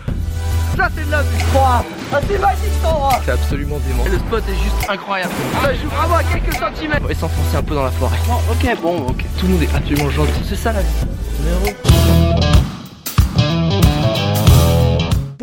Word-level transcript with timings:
ça 0.77 0.89
c'est 0.97 1.05
de 1.05 1.11
la 1.11 1.23
vue 1.23 1.37
Ah 1.55 1.83
c'est 2.27 2.39
magique 2.39 2.65
cet 2.73 2.85
endroit 2.87 3.21
C'est 3.25 3.33
absolument 3.33 3.79
dément. 3.87 4.05
Le 4.11 4.19
spot 4.19 4.43
est 4.48 4.55
juste 4.55 4.89
incroyable. 4.89 5.33
Ça 5.62 5.75
joue 5.75 5.89
vraiment 5.89 6.15
à 6.17 6.25
quelques 6.25 6.55
centimètres. 6.55 7.03
On 7.05 7.09
va 7.09 7.15
s'enfoncer 7.15 7.57
un 7.57 7.62
peu 7.62 7.75
dans 7.75 7.84
la 7.84 7.91
forêt. 7.91 8.17
Oh, 8.31 8.41
ok, 8.53 8.81
bon, 8.81 9.07
ok. 9.09 9.23
Tout 9.39 9.47
le 9.47 9.53
monde 9.53 9.62
est 9.65 9.75
absolument 9.75 10.09
gentil. 10.11 10.41
C'est 10.48 10.57
ça 10.57 10.73
la 10.73 10.81
vie. 10.81 10.89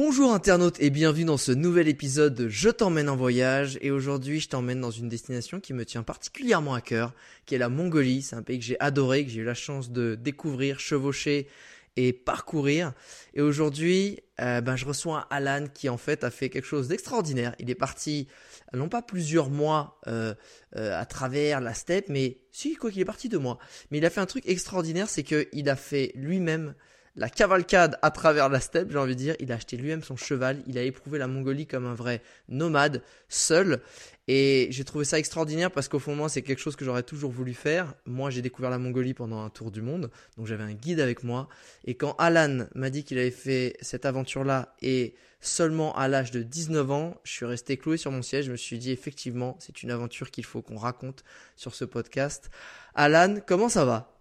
Bonjour 0.10 0.34
internautes 0.34 0.82
et 0.82 0.90
bienvenue 0.90 1.26
dans 1.26 1.38
ce 1.38 1.52
nouvel 1.52 1.88
épisode 1.88 2.34
de 2.34 2.50
Je 2.50 2.70
t'emmène 2.70 3.10
en 3.10 3.16
voyage 3.16 3.78
et 3.80 3.92
aujourd'hui 3.92 4.40
je 4.40 4.50
t'emmène 4.50 4.82
dans 4.82 4.90
une 4.90 5.08
destination 5.08 5.60
qui 5.60 5.72
me 5.72 5.86
tient 5.86 6.02
particulièrement 6.02 6.74
à 6.74 6.82
cœur, 6.82 7.14
qui 7.46 7.54
est 7.54 7.60
la 7.60 7.70
Mongolie. 7.70 8.24
C'est 8.24 8.36
un 8.36 8.42
pays 8.42 8.58
que 8.58 8.66
j'ai 8.66 8.80
adoré, 8.80 9.24
que 9.24 9.30
j'ai 9.30 9.42
eu 9.42 9.44
la 9.44 9.54
chance 9.54 9.92
de 9.92 10.16
découvrir, 10.16 10.80
chevaucher 10.80 11.48
et 11.96 12.12
parcourir. 12.12 12.94
Et 13.36 13.42
aujourd'hui, 13.42 14.20
euh, 14.42 14.62
ben, 14.62 14.76
je 14.76 14.86
reçois 14.88 15.28
Alan 15.30 15.68
qui 15.72 15.90
en 15.90 15.98
fait 15.98 16.24
a 16.24 16.32
fait 16.32 16.50
quelque 16.50 16.66
chose 16.66 16.88
d'extraordinaire. 16.88 17.54
Il 17.60 17.70
est 17.70 17.76
parti 17.76 18.28
non 18.74 18.90
pas 18.90 19.04
plusieurs 19.04 19.52
mois 19.52 20.00
euh, 20.08 20.34
euh, 20.76 21.00
à 21.00 21.06
travers 21.06 21.62
la 21.62 21.76
steppe, 21.76 22.10
mais 22.10 22.40
si 22.52 22.76
quoi 22.76 22.90
qu'il 22.90 23.02
est 23.02 23.06
parti 23.06 23.30
deux 23.30 23.38
mois. 23.38 23.60
Mais 23.92 24.00
il 24.00 24.06
a 24.08 24.10
fait 24.10 24.22
un 24.22 24.26
truc 24.26 24.44
extraordinaire, 24.48 25.08
c'est 25.08 25.22
qu'il 25.22 25.70
a 25.70 25.76
fait 25.76 26.14
lui-même 26.16 26.74
la 27.16 27.30
cavalcade 27.30 27.98
à 28.02 28.12
travers 28.12 28.50
la 28.50 28.60
steppe, 28.60 28.92
j'ai 28.92 28.98
envie 28.98 29.16
de 29.16 29.20
dire. 29.20 29.36
Il 29.40 29.52
a 29.52 29.56
acheté 29.56 29.78
lui-même 29.78 30.04
son 30.04 30.16
cheval, 30.16 30.62
il 30.68 30.78
a 30.78 30.84
éprouvé 30.84 31.20
la 31.20 31.28
Mongolie 31.28 31.68
comme 31.68 31.86
un 31.86 31.94
vrai 31.94 32.22
nomade, 32.48 33.02
seul. 33.28 33.82
Et 34.28 34.68
j'ai 34.70 34.84
trouvé 34.84 35.06
ça 35.06 35.18
extraordinaire 35.18 35.72
parce 35.72 35.88
qu'au 35.88 35.98
fond, 35.98 36.16
moi, 36.16 36.30
c'est 36.30 36.44
quelque 36.44 36.60
chose 36.60 36.76
que 36.76 36.86
j'aurais 36.86 37.04
toujours 37.04 37.32
voulu 37.32 37.56
faire. 37.56 37.96
Moi, 38.06 38.30
j'ai 38.30 38.44
découvert 38.44 38.70
la 38.70 38.78
Mongolie 38.78 39.16
pendant 39.16 39.42
un 39.44 39.50
tour 39.50 39.72
du 39.72 39.82
monde, 39.82 40.12
donc 40.38 40.46
j'avais 40.46 40.64
un 40.64 40.74
guide 40.74 41.00
avec 41.00 41.24
moi. 41.24 41.50
Et 41.84 41.96
quand 41.96 42.16
Alan 42.20 42.68
m'a 42.76 42.90
dit 42.92 43.04
qu'il 43.04 43.18
avait 43.18 43.32
fait 43.32 43.76
cette 43.82 44.06
aventure-là 44.06 44.76
et 44.82 45.16
seulement 45.42 45.96
à 45.96 46.08
l'âge 46.08 46.32
de 46.32 46.44
19 46.44 46.92
ans, 46.92 47.16
je 47.24 47.32
suis 47.32 47.46
resté 47.46 47.78
cloué 47.78 47.98
sur 47.98 48.12
mon 48.12 48.22
siège. 48.22 48.46
Je 48.46 48.52
me 48.52 48.58
suis 48.58 48.78
dit, 48.78 48.92
effectivement, 48.92 49.58
c'est 49.60 49.82
une 49.82 49.90
aventure 49.90 50.30
qu'il 50.32 50.46
faut 50.46 50.62
qu'on 50.62 50.78
raconte 50.78 51.24
sur 51.56 51.74
ce 51.74 51.86
podcast. 51.86 52.52
Alan, 52.94 53.38
comment 53.46 53.70
ça 53.70 53.84
va? 53.86 54.19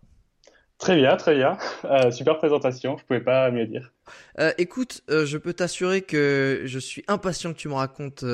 Très 0.79 0.95
bien, 0.95 1.17
très 1.17 1.35
bien. 1.35 1.59
Euh, 1.87 2.13
super 2.13 2.39
présentation, 2.39 2.97
je 2.97 3.05
pouvais 3.05 3.21
pas 3.21 3.51
mieux 3.51 3.67
dire. 3.67 3.93
Euh, 4.39 4.53
écoute, 4.59 5.03
euh, 5.11 5.27
je 5.27 5.37
peux 5.37 5.53
t'assurer 5.53 6.03
que 6.03 6.63
je 6.67 6.79
suis 6.79 7.03
impatient 7.09 7.53
que 7.53 7.59
tu 7.59 7.69
me 7.69 7.75
racontes 7.75 8.25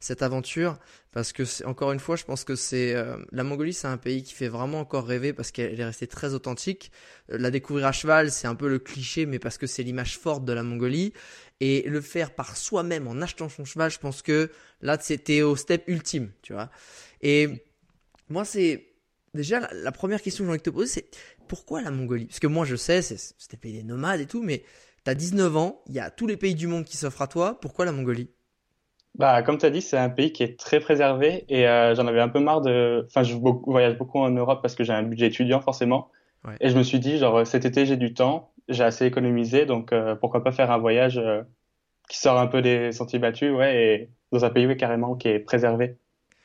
cette 0.00 0.22
aventure 0.22 0.78
parce 1.12 1.32
que 1.32 1.44
encore 1.64 1.92
une 1.92 1.98
fois, 1.98 2.16
je 2.16 2.24
pense 2.24 2.44
que 2.44 2.56
c'est 2.56 2.94
la 3.32 3.42
Mongolie, 3.42 3.72
c'est 3.72 3.86
un 3.86 3.96
pays 3.96 4.22
qui 4.22 4.34
fait 4.34 4.48
vraiment 4.48 4.80
encore 4.80 5.06
rêver 5.06 5.32
parce 5.32 5.50
qu'elle 5.50 5.80
est 5.80 5.84
restée 5.84 6.06
très 6.06 6.34
authentique. 6.34 6.92
La 7.28 7.50
découvrir 7.50 7.86
à 7.86 7.92
cheval, 7.92 8.30
c'est 8.30 8.48
un 8.48 8.54
peu 8.54 8.68
le 8.68 8.78
cliché, 8.78 9.24
mais 9.24 9.38
parce 9.38 9.56
que 9.56 9.66
c'est 9.66 9.82
l'image 9.82 10.18
forte 10.18 10.44
de 10.44 10.52
la 10.52 10.62
Mongolie 10.62 11.14
et 11.60 11.88
le 11.88 12.00
faire 12.02 12.34
par 12.34 12.56
soi-même 12.56 13.08
en 13.08 13.22
achetant 13.22 13.48
son 13.48 13.64
cheval, 13.64 13.90
je 13.90 13.98
pense 13.98 14.20
que 14.20 14.50
là, 14.82 14.98
c'était 15.00 15.40
au 15.40 15.56
step 15.56 15.84
ultime, 15.86 16.32
tu 16.42 16.52
vois. 16.52 16.68
Et 17.22 17.64
moi, 18.28 18.44
c'est 18.44 18.94
déjà 19.34 19.68
la 19.72 19.92
première 19.92 20.22
question 20.22 20.44
que 20.44 20.46
j'ai 20.46 20.50
envie 20.50 20.58
de 20.58 20.62
te 20.62 20.70
poser, 20.70 20.86
c'est 20.86 21.10
pourquoi 21.46 21.82
la 21.82 21.90
Mongolie? 21.90 22.26
Parce 22.26 22.40
que 22.40 22.46
moi, 22.46 22.64
je 22.64 22.76
sais, 22.76 23.02
c'était 23.02 23.56
pays 23.56 23.72
des 23.72 23.82
nomades 23.82 24.20
et 24.20 24.26
tout, 24.26 24.42
mais 24.42 24.62
t'as 25.04 25.14
19 25.14 25.56
ans, 25.56 25.82
il 25.88 25.94
y 25.94 26.00
a 26.00 26.10
tous 26.10 26.26
les 26.26 26.36
pays 26.36 26.54
du 26.54 26.66
monde 26.66 26.84
qui 26.84 26.96
s'offrent 26.96 27.22
à 27.22 27.26
toi. 27.26 27.58
Pourquoi 27.60 27.84
la 27.84 27.92
Mongolie? 27.92 28.30
Bah, 29.16 29.42
comme 29.42 29.58
tu 29.58 29.66
as 29.66 29.70
dit, 29.70 29.80
c'est 29.80 29.96
un 29.96 30.10
pays 30.10 30.32
qui 30.32 30.42
est 30.42 30.58
très 30.58 30.80
préservé 30.80 31.44
et 31.48 31.68
euh, 31.68 31.94
j'en 31.94 32.06
avais 32.06 32.20
un 32.20 32.28
peu 32.28 32.40
marre 32.40 32.62
de. 32.62 33.04
Enfin, 33.06 33.22
je 33.22 33.34
voyage 33.36 33.96
beaucoup 33.96 34.18
en 34.18 34.30
Europe 34.30 34.60
parce 34.60 34.74
que 34.74 34.82
j'ai 34.82 34.92
un 34.92 35.04
budget 35.04 35.26
étudiant 35.26 35.60
forcément. 35.60 36.10
Ouais. 36.44 36.56
Et 36.60 36.68
je 36.68 36.76
me 36.76 36.82
suis 36.82 36.98
dit, 36.98 37.18
genre, 37.18 37.46
cet 37.46 37.64
été, 37.64 37.86
j'ai 37.86 37.96
du 37.96 38.12
temps, 38.12 38.52
j'ai 38.68 38.82
assez 38.84 39.06
économisé, 39.06 39.66
donc 39.66 39.92
euh, 39.92 40.14
pourquoi 40.16 40.42
pas 40.42 40.52
faire 40.52 40.70
un 40.70 40.78
voyage 40.78 41.16
euh, 41.18 41.42
qui 42.08 42.18
sort 42.18 42.38
un 42.38 42.46
peu 42.46 42.60
des 42.60 42.92
sentiers 42.92 43.18
battus, 43.18 43.52
ouais, 43.52 43.76
et 43.76 44.10
dans 44.32 44.44
un 44.44 44.50
pays 44.50 44.66
ouais, 44.66 44.76
carrément 44.76 45.14
qui 45.14 45.28
est 45.28 45.38
préservé, 45.38 45.96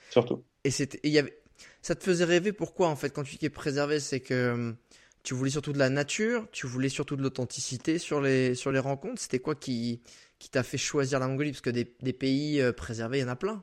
surtout. 0.09 0.43
Et 0.63 0.71
c'était, 0.71 0.99
et 0.99 1.07
il 1.07 1.13
y 1.13 1.19
avait, 1.19 1.37
ça 1.81 1.95
te 1.95 2.03
faisait 2.03 2.25
rêver 2.25 2.53
pourquoi 2.53 2.89
en 2.89 2.95
fait 2.95 3.09
quand 3.09 3.23
tu 3.23 3.31
dis 3.31 3.37
qu'il 3.39 3.45
est 3.47 3.49
préservé, 3.49 3.99
c'est 3.99 4.19
que 4.19 4.53
hum, 4.53 4.77
tu 5.23 5.33
voulais 5.33 5.51
surtout 5.51 5.73
de 5.73 5.79
la 5.79 5.89
nature, 5.89 6.47
tu 6.51 6.67
voulais 6.67 6.89
surtout 6.89 7.15
de 7.15 7.21
l'authenticité 7.21 7.97
sur 7.99 8.21
les 8.21 8.55
sur 8.55 8.71
les 8.71 8.79
rencontres. 8.79 9.21
C'était 9.21 9.39
quoi 9.39 9.55
qui 9.55 10.01
qui 10.39 10.49
t'a 10.49 10.63
fait 10.63 10.77
choisir 10.77 11.19
la 11.19 11.27
Mongolie? 11.27 11.51
Parce 11.51 11.61
que 11.61 11.69
des, 11.69 11.93
des 12.01 12.13
pays 12.13 12.61
euh, 12.61 12.71
préservés, 12.71 13.19
il 13.19 13.21
y 13.21 13.25
en 13.25 13.29
a 13.29 13.35
plein. 13.35 13.61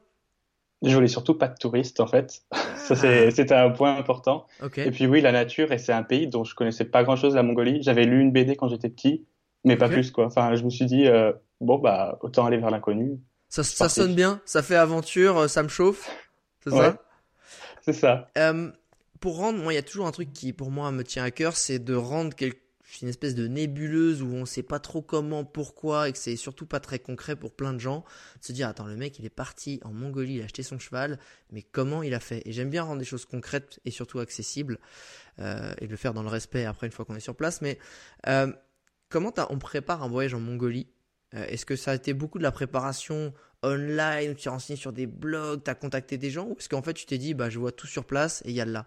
Je 0.82 0.94
voulais 0.94 1.08
surtout 1.08 1.34
pas 1.34 1.48
de 1.48 1.54
touristes, 1.56 2.00
en 2.00 2.06
fait. 2.06 2.42
Ça, 2.76 2.94
c'est, 2.94 3.30
c'était 3.30 3.54
un 3.54 3.70
point 3.70 3.96
important. 3.96 4.46
Ok. 4.62 4.76
Et 4.78 4.90
puis 4.90 5.06
oui, 5.06 5.22
la 5.22 5.32
nature, 5.32 5.72
et 5.72 5.78
c'est 5.78 5.92
un 5.92 6.02
pays 6.02 6.28
dont 6.28 6.44
je 6.44 6.54
connaissais 6.54 6.84
pas 6.84 7.02
grand-chose, 7.02 7.34
la 7.34 7.42
Mongolie. 7.42 7.82
J'avais 7.82 8.04
lu 8.04 8.20
une 8.20 8.30
BD 8.30 8.56
quand 8.56 8.68
j'étais 8.68 8.90
petit, 8.90 9.26
mais 9.64 9.76
pas 9.76 9.88
plus, 9.88 10.10
quoi. 10.10 10.26
Enfin, 10.26 10.54
je 10.54 10.62
me 10.64 10.70
suis 10.70 10.84
dit, 10.84 11.06
euh, 11.06 11.32
bon, 11.62 11.78
bah, 11.78 12.18
autant 12.20 12.44
aller 12.44 12.58
vers 12.58 12.70
l'inconnu. 12.70 13.18
Ça, 13.48 13.64
ça 13.64 13.88
sonne 13.88 14.14
bien, 14.14 14.40
ça 14.44 14.62
fait 14.62 14.76
aventure, 14.76 15.38
euh, 15.38 15.48
ça 15.48 15.62
me 15.62 15.68
chauffe. 15.68 16.10
C'est 16.62 16.72
Ouais. 16.72 16.78
ça? 16.90 17.02
C'est 17.80 17.92
ça. 17.94 18.28
Euh, 18.36 18.70
pour 19.26 19.38
rendre, 19.38 19.60
moi, 19.60 19.72
il 19.72 19.76
y 19.76 19.80
a 19.80 19.82
toujours 19.82 20.06
un 20.06 20.12
truc 20.12 20.32
qui, 20.32 20.52
pour 20.52 20.70
moi, 20.70 20.92
me 20.92 21.02
tient 21.02 21.24
à 21.24 21.32
cœur, 21.32 21.56
c'est 21.56 21.80
de 21.80 21.94
rendre 21.94 22.32
une 23.02 23.08
espèce 23.08 23.34
de 23.34 23.48
nébuleuse 23.48 24.22
où 24.22 24.28
on 24.28 24.46
sait 24.46 24.62
pas 24.62 24.78
trop 24.78 25.02
comment, 25.02 25.44
pourquoi, 25.44 26.08
et 26.08 26.12
que 26.12 26.18
c'est 26.18 26.36
surtout 26.36 26.64
pas 26.64 26.78
très 26.78 27.00
concret 27.00 27.34
pour 27.34 27.50
plein 27.50 27.72
de 27.72 27.80
gens. 27.80 28.04
De 28.40 28.46
se 28.46 28.52
dire, 28.52 28.68
attends, 28.68 28.86
le 28.86 28.94
mec, 28.94 29.18
il 29.18 29.24
est 29.24 29.28
parti 29.28 29.80
en 29.82 29.92
Mongolie, 29.92 30.34
il 30.34 30.42
a 30.42 30.44
acheté 30.44 30.62
son 30.62 30.78
cheval, 30.78 31.18
mais 31.50 31.62
comment 31.62 32.04
il 32.04 32.14
a 32.14 32.20
fait? 32.20 32.40
Et 32.44 32.52
j'aime 32.52 32.70
bien 32.70 32.84
rendre 32.84 33.00
des 33.00 33.04
choses 33.04 33.24
concrètes 33.24 33.80
et 33.84 33.90
surtout 33.90 34.20
accessibles, 34.20 34.78
euh, 35.40 35.74
et 35.80 35.88
le 35.88 35.96
faire 35.96 36.14
dans 36.14 36.22
le 36.22 36.28
respect 36.28 36.64
après 36.64 36.86
une 36.86 36.92
fois 36.92 37.04
qu'on 37.04 37.16
est 37.16 37.18
sur 37.18 37.34
place. 37.34 37.62
Mais 37.62 37.80
euh, 38.28 38.52
comment 39.08 39.32
on 39.50 39.58
prépare 39.58 40.04
un 40.04 40.08
voyage 40.08 40.34
en 40.34 40.40
Mongolie? 40.40 40.86
Euh, 41.34 41.44
Est-ce 41.46 41.66
que 41.66 41.74
ça 41.74 41.90
a 41.90 41.94
été 41.96 42.14
beaucoup 42.14 42.38
de 42.38 42.44
la 42.44 42.52
préparation 42.52 43.34
online, 43.64 44.36
tu 44.36 44.44
t'es 44.44 44.50
renseigné 44.50 44.76
sur 44.76 44.92
des 44.92 45.08
blogs, 45.08 45.64
tu 45.64 45.70
as 45.72 45.74
contacté 45.74 46.16
des 46.16 46.30
gens, 46.30 46.46
ou 46.46 46.56
est-ce 46.60 46.68
qu'en 46.68 46.82
fait 46.82 46.94
tu 46.94 47.06
t'es 47.06 47.18
dit, 47.18 47.34
bah, 47.34 47.50
je 47.50 47.58
vois 47.58 47.72
tout 47.72 47.88
sur 47.88 48.04
place 48.04 48.40
et 48.44 48.50
il 48.50 48.54
y 48.54 48.60
a 48.60 48.64
là? 48.64 48.86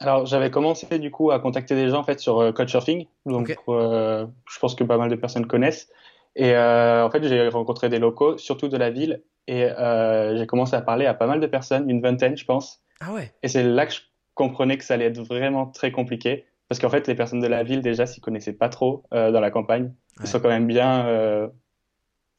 Alors, 0.00 0.26
j'avais 0.26 0.50
commencé, 0.50 0.98
du 0.98 1.10
coup, 1.10 1.30
à 1.30 1.38
contacter 1.38 1.74
des 1.74 1.88
gens, 1.88 2.00
en 2.00 2.04
fait, 2.04 2.18
sur 2.20 2.40
euh, 2.40 2.52
Couchsurfing. 2.52 3.06
Donc, 3.26 3.56
euh, 3.68 4.26
je 4.50 4.58
pense 4.58 4.74
que 4.74 4.84
pas 4.84 4.98
mal 4.98 5.08
de 5.08 5.14
personnes 5.14 5.46
connaissent. 5.46 5.88
Et, 6.36 6.52
euh, 6.54 7.06
en 7.06 7.10
fait, 7.10 7.22
j'ai 7.24 7.48
rencontré 7.48 7.88
des 7.88 7.98
locaux, 8.00 8.36
surtout 8.38 8.68
de 8.68 8.76
la 8.76 8.90
ville. 8.90 9.22
Et, 9.46 9.64
euh, 9.64 10.36
j'ai 10.36 10.46
commencé 10.46 10.74
à 10.74 10.80
parler 10.82 11.06
à 11.06 11.14
pas 11.14 11.26
mal 11.26 11.38
de 11.40 11.46
personnes, 11.46 11.88
une 11.88 12.02
vingtaine, 12.02 12.36
je 12.36 12.44
pense. 12.44 12.82
Ah 13.00 13.12
ouais 13.12 13.32
Et 13.42 13.48
c'est 13.48 13.62
là 13.62 13.86
que 13.86 13.92
je 13.92 14.00
comprenais 14.34 14.76
que 14.78 14.84
ça 14.84 14.94
allait 14.94 15.04
être 15.06 15.20
vraiment 15.20 15.66
très 15.66 15.92
compliqué. 15.92 16.44
Parce 16.68 16.80
qu'en 16.80 16.88
fait, 16.90 17.06
les 17.06 17.14
personnes 17.14 17.40
de 17.40 17.46
la 17.46 17.62
ville, 17.62 17.80
déjà, 17.82 18.04
s'y 18.06 18.20
connaissaient 18.20 18.52
pas 18.54 18.68
trop 18.68 19.04
euh, 19.14 19.30
dans 19.30 19.40
la 19.40 19.50
campagne. 19.50 19.92
Ils 20.18 20.22
Ouais. 20.22 20.26
sont 20.26 20.40
quand 20.40 20.48
même 20.48 20.66
bien 20.66 21.06
euh, 21.06 21.46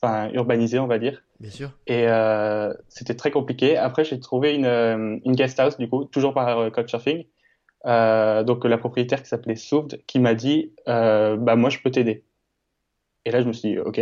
enfin, 0.01 0.29
urbanisés, 0.33 0.79
on 0.79 0.87
va 0.87 0.99
dire. 0.99 1.23
Bien 1.39 1.51
sûr. 1.51 1.71
Et 1.87 2.07
euh, 2.07 2.73
c'était 2.89 3.15
très 3.15 3.31
compliqué. 3.31 3.77
Après, 3.77 4.03
j'ai 4.03 4.19
trouvé 4.19 4.55
une, 4.55 4.65
une 5.23 5.35
guest 5.35 5.59
house, 5.59 5.77
du 5.77 5.87
coup, 5.89 6.05
toujours 6.05 6.33
par 6.33 6.71
Couchsurfing. 6.71 7.25
Euh, 7.85 8.43
donc, 8.43 8.65
la 8.65 8.77
propriétaire 8.77 9.21
qui 9.21 9.29
s'appelait 9.29 9.55
Souvd, 9.55 10.01
qui 10.07 10.19
m'a 10.19 10.33
dit 10.33 10.71
euh, 10.87 11.37
Bah, 11.37 11.55
moi, 11.55 11.69
je 11.69 11.79
peux 11.79 11.91
t'aider. 11.91 12.23
Et 13.25 13.31
là, 13.31 13.41
je 13.41 13.47
me 13.47 13.53
suis 13.53 13.69
dit 13.71 13.79
Ok. 13.79 13.99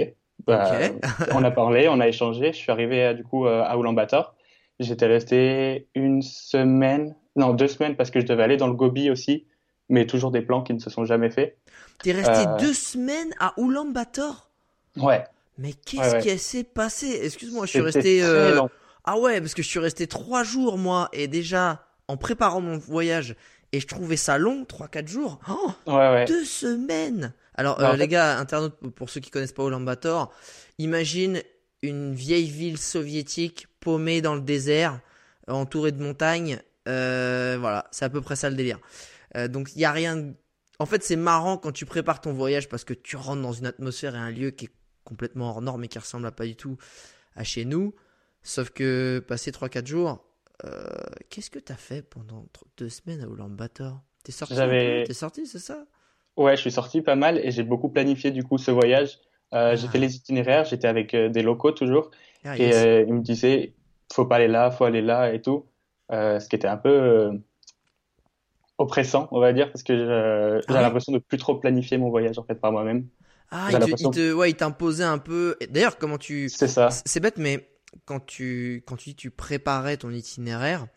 Bah, 0.47 0.71
on 1.33 1.43
a 1.43 1.51
parlé, 1.51 1.87
on 1.89 1.99
a 1.99 2.07
échangé. 2.07 2.53
Je 2.53 2.57
suis 2.57 2.71
arrivé, 2.71 3.03
euh, 3.03 3.13
du 3.13 3.23
coup, 3.23 3.45
à 3.45 3.75
Ulaanbaatar. 3.77 4.35
J'étais 4.79 5.05
resté 5.07 5.87
une 5.95 6.21
semaine, 6.21 7.15
non, 7.35 7.53
deux 7.53 7.67
semaines, 7.67 7.95
parce 7.95 8.09
que 8.09 8.19
je 8.19 8.25
devais 8.25 8.43
aller 8.43 8.57
dans 8.57 8.67
le 8.67 8.73
Gobi 8.73 9.09
aussi, 9.11 9.45
mais 9.87 10.07
toujours 10.07 10.31
des 10.31 10.41
plans 10.41 10.63
qui 10.63 10.73
ne 10.73 10.79
se 10.79 10.89
sont 10.89 11.05
jamais 11.05 11.29
faits. 11.29 11.57
T'es 12.01 12.11
resté 12.11 12.47
Euh, 12.47 12.57
deux 12.57 12.73
semaines 12.73 13.31
à 13.39 13.53
Ulaanbaatar? 13.57 14.49
Ouais. 14.97 15.23
Mais 15.59 15.73
qu'est-ce 15.73 16.01
Ouais, 16.01 16.13
ouais. 16.13 16.21
qui 16.21 16.37
s'est 16.39 16.63
passé? 16.63 17.19
Excuse-moi, 17.23 17.65
je 17.67 17.71
suis 17.71 17.81
resté. 17.81 18.23
Ah 19.05 19.19
ouais, 19.19 19.39
parce 19.41 19.53
que 19.53 19.61
je 19.61 19.67
suis 19.67 19.79
resté 19.79 20.07
trois 20.07 20.43
jours 20.43 20.77
moi, 20.77 21.09
et 21.13 21.27
déjà 21.27 21.85
en 22.07 22.15
préparant 22.17 22.61
mon 22.61 22.77
voyage, 22.77 23.35
et 23.73 23.79
je 23.79 23.87
trouvais 23.87 24.15
ça 24.17 24.37
long, 24.37 24.63
trois 24.63 24.87
quatre 24.87 25.07
jours. 25.09 25.39
Oh, 25.49 25.71
Ouais, 25.87 25.93
ouais. 25.95 26.25
deux 26.25 26.45
semaines 26.45 27.33
Alors 27.55 27.81
euh, 27.81 27.91
en 27.91 27.93
les 27.93 28.07
gars, 28.07 28.37
internautes, 28.39 28.77
pour 28.95 29.09
ceux 29.09 29.19
qui 29.19 29.29
connaissent 29.31 29.51
pas 29.51 29.63
Ulaanbaatar, 29.65 30.29
imagine 30.77 31.41
une 31.81 32.13
vieille 32.13 32.49
ville 32.49 32.77
soviétique 32.77 33.67
paumée 33.81 34.21
dans 34.21 34.35
le 34.35 34.41
désert, 34.41 34.99
entourée 35.47 35.91
de 35.91 36.01
montagnes. 36.01 36.61
Euh, 36.87 37.57
voilà, 37.59 37.87
c'est 37.91 38.05
à 38.05 38.09
peu 38.09 38.21
près 38.21 38.35
ça 38.37 38.49
le 38.49 38.55
délire. 38.55 38.79
Euh, 39.35 39.47
donc 39.47 39.71
il 39.75 39.81
y 39.81 39.85
a 39.85 39.91
rien. 39.91 40.33
En 40.79 40.85
fait, 40.85 41.03
c'est 41.03 41.15
marrant 41.15 41.57
quand 41.57 41.71
tu 41.71 41.85
prépares 41.85 42.21
ton 42.21 42.31
voyage 42.33 42.69
parce 42.69 42.83
que 42.83 42.93
tu 42.93 43.15
rentres 43.15 43.41
dans 43.41 43.53
une 43.53 43.65
atmosphère 43.65 44.15
et 44.15 44.19
un 44.19 44.31
lieu 44.31 44.51
qui 44.51 44.65
est 44.65 44.71
complètement 45.03 45.49
hors 45.49 45.61
norme 45.61 45.83
et 45.83 45.87
qui 45.87 45.99
ressemble 45.99 46.25
à 46.27 46.31
pas 46.31 46.45
du 46.45 46.55
tout 46.55 46.77
à 47.35 47.43
chez 47.43 47.65
nous. 47.65 47.93
Sauf 48.43 48.69
que 48.69 49.23
passer 49.27 49.51
3-4 49.51 49.87
jours, 49.87 50.25
euh, 50.65 50.87
qu'est-ce 51.29 51.49
que 51.49 51.59
t'as 51.59 51.75
fait 51.75 52.01
pendant 52.01 52.47
deux 52.77 52.89
semaines 52.89 53.21
à 53.21 53.25
Ulaanbaatar? 53.25 54.01
T'es 54.23 54.31
sorti 54.31 54.55
T'es 54.55 55.13
sorti, 55.13 55.45
c'est 55.45 55.59
ça? 55.59 55.85
Ouais, 56.37 56.55
je 56.55 56.61
suis 56.61 56.71
sorti 56.71 57.01
pas 57.01 57.15
mal 57.15 57.37
et 57.37 57.51
j'ai 57.51 57.63
beaucoup 57.63 57.89
planifié 57.89 58.31
du 58.31 58.43
coup 58.43 58.57
ce 58.57 58.71
voyage. 58.71 59.19
Euh, 59.53 59.75
j'ai 59.75 59.87
Ah. 59.87 59.91
fait 59.91 59.99
les 59.99 60.15
itinéraires, 60.15 60.65
j'étais 60.65 60.87
avec 60.87 61.13
euh, 61.13 61.29
des 61.29 61.43
locaux 61.43 61.71
toujours 61.71 62.09
Ah, 62.43 62.57
et 62.57 62.67
yes. 62.67 62.75
euh, 62.75 63.03
ils 63.07 63.13
me 63.13 63.21
disaient 63.21 63.73
faut 64.11 64.25
pas 64.25 64.37
aller 64.37 64.47
là, 64.47 64.71
faut 64.71 64.85
aller 64.85 65.01
là 65.01 65.33
et 65.33 65.41
tout. 65.41 65.65
Ce 66.11 66.47
qui 66.47 66.55
était 66.55 66.67
un 66.67 66.77
peu 66.77 67.31
oppressant, 68.77 69.27
on 69.31 69.39
va 69.39 69.53
dire, 69.53 69.71
parce 69.71 69.83
que 69.83 69.93
Ah 69.93 70.61
j'ai 70.67 70.73
l'impression 70.73 71.11
de 71.13 71.19
plus 71.19 71.37
trop 71.37 71.55
planifier 71.55 71.97
mon 71.97 72.09
voyage 72.09 72.37
en 72.37 72.43
fait 72.43 72.55
par 72.55 72.71
moi-même. 72.71 73.07
Ah, 73.51 73.69
j'ai 73.71 73.77
il 73.99 74.09
te- 74.09 74.33
ouais, 74.33 74.51
t'imposait 74.53 75.03
un 75.03 75.19
peu. 75.19 75.55
D'ailleurs, 75.69 75.97
comment 75.97 76.17
tu. 76.17 76.49
C'est 76.49 76.67
ça. 76.67 76.89
C'est 76.89 77.19
bête, 77.19 77.37
mais 77.37 77.69
quand 78.05 78.25
tu, 78.25 78.83
quand 78.85 78.95
tu 78.95 79.09
dis 79.09 79.15
tu 79.15 79.31
préparais 79.31 79.97
ton 79.97 80.11
itinéraire, 80.11 80.87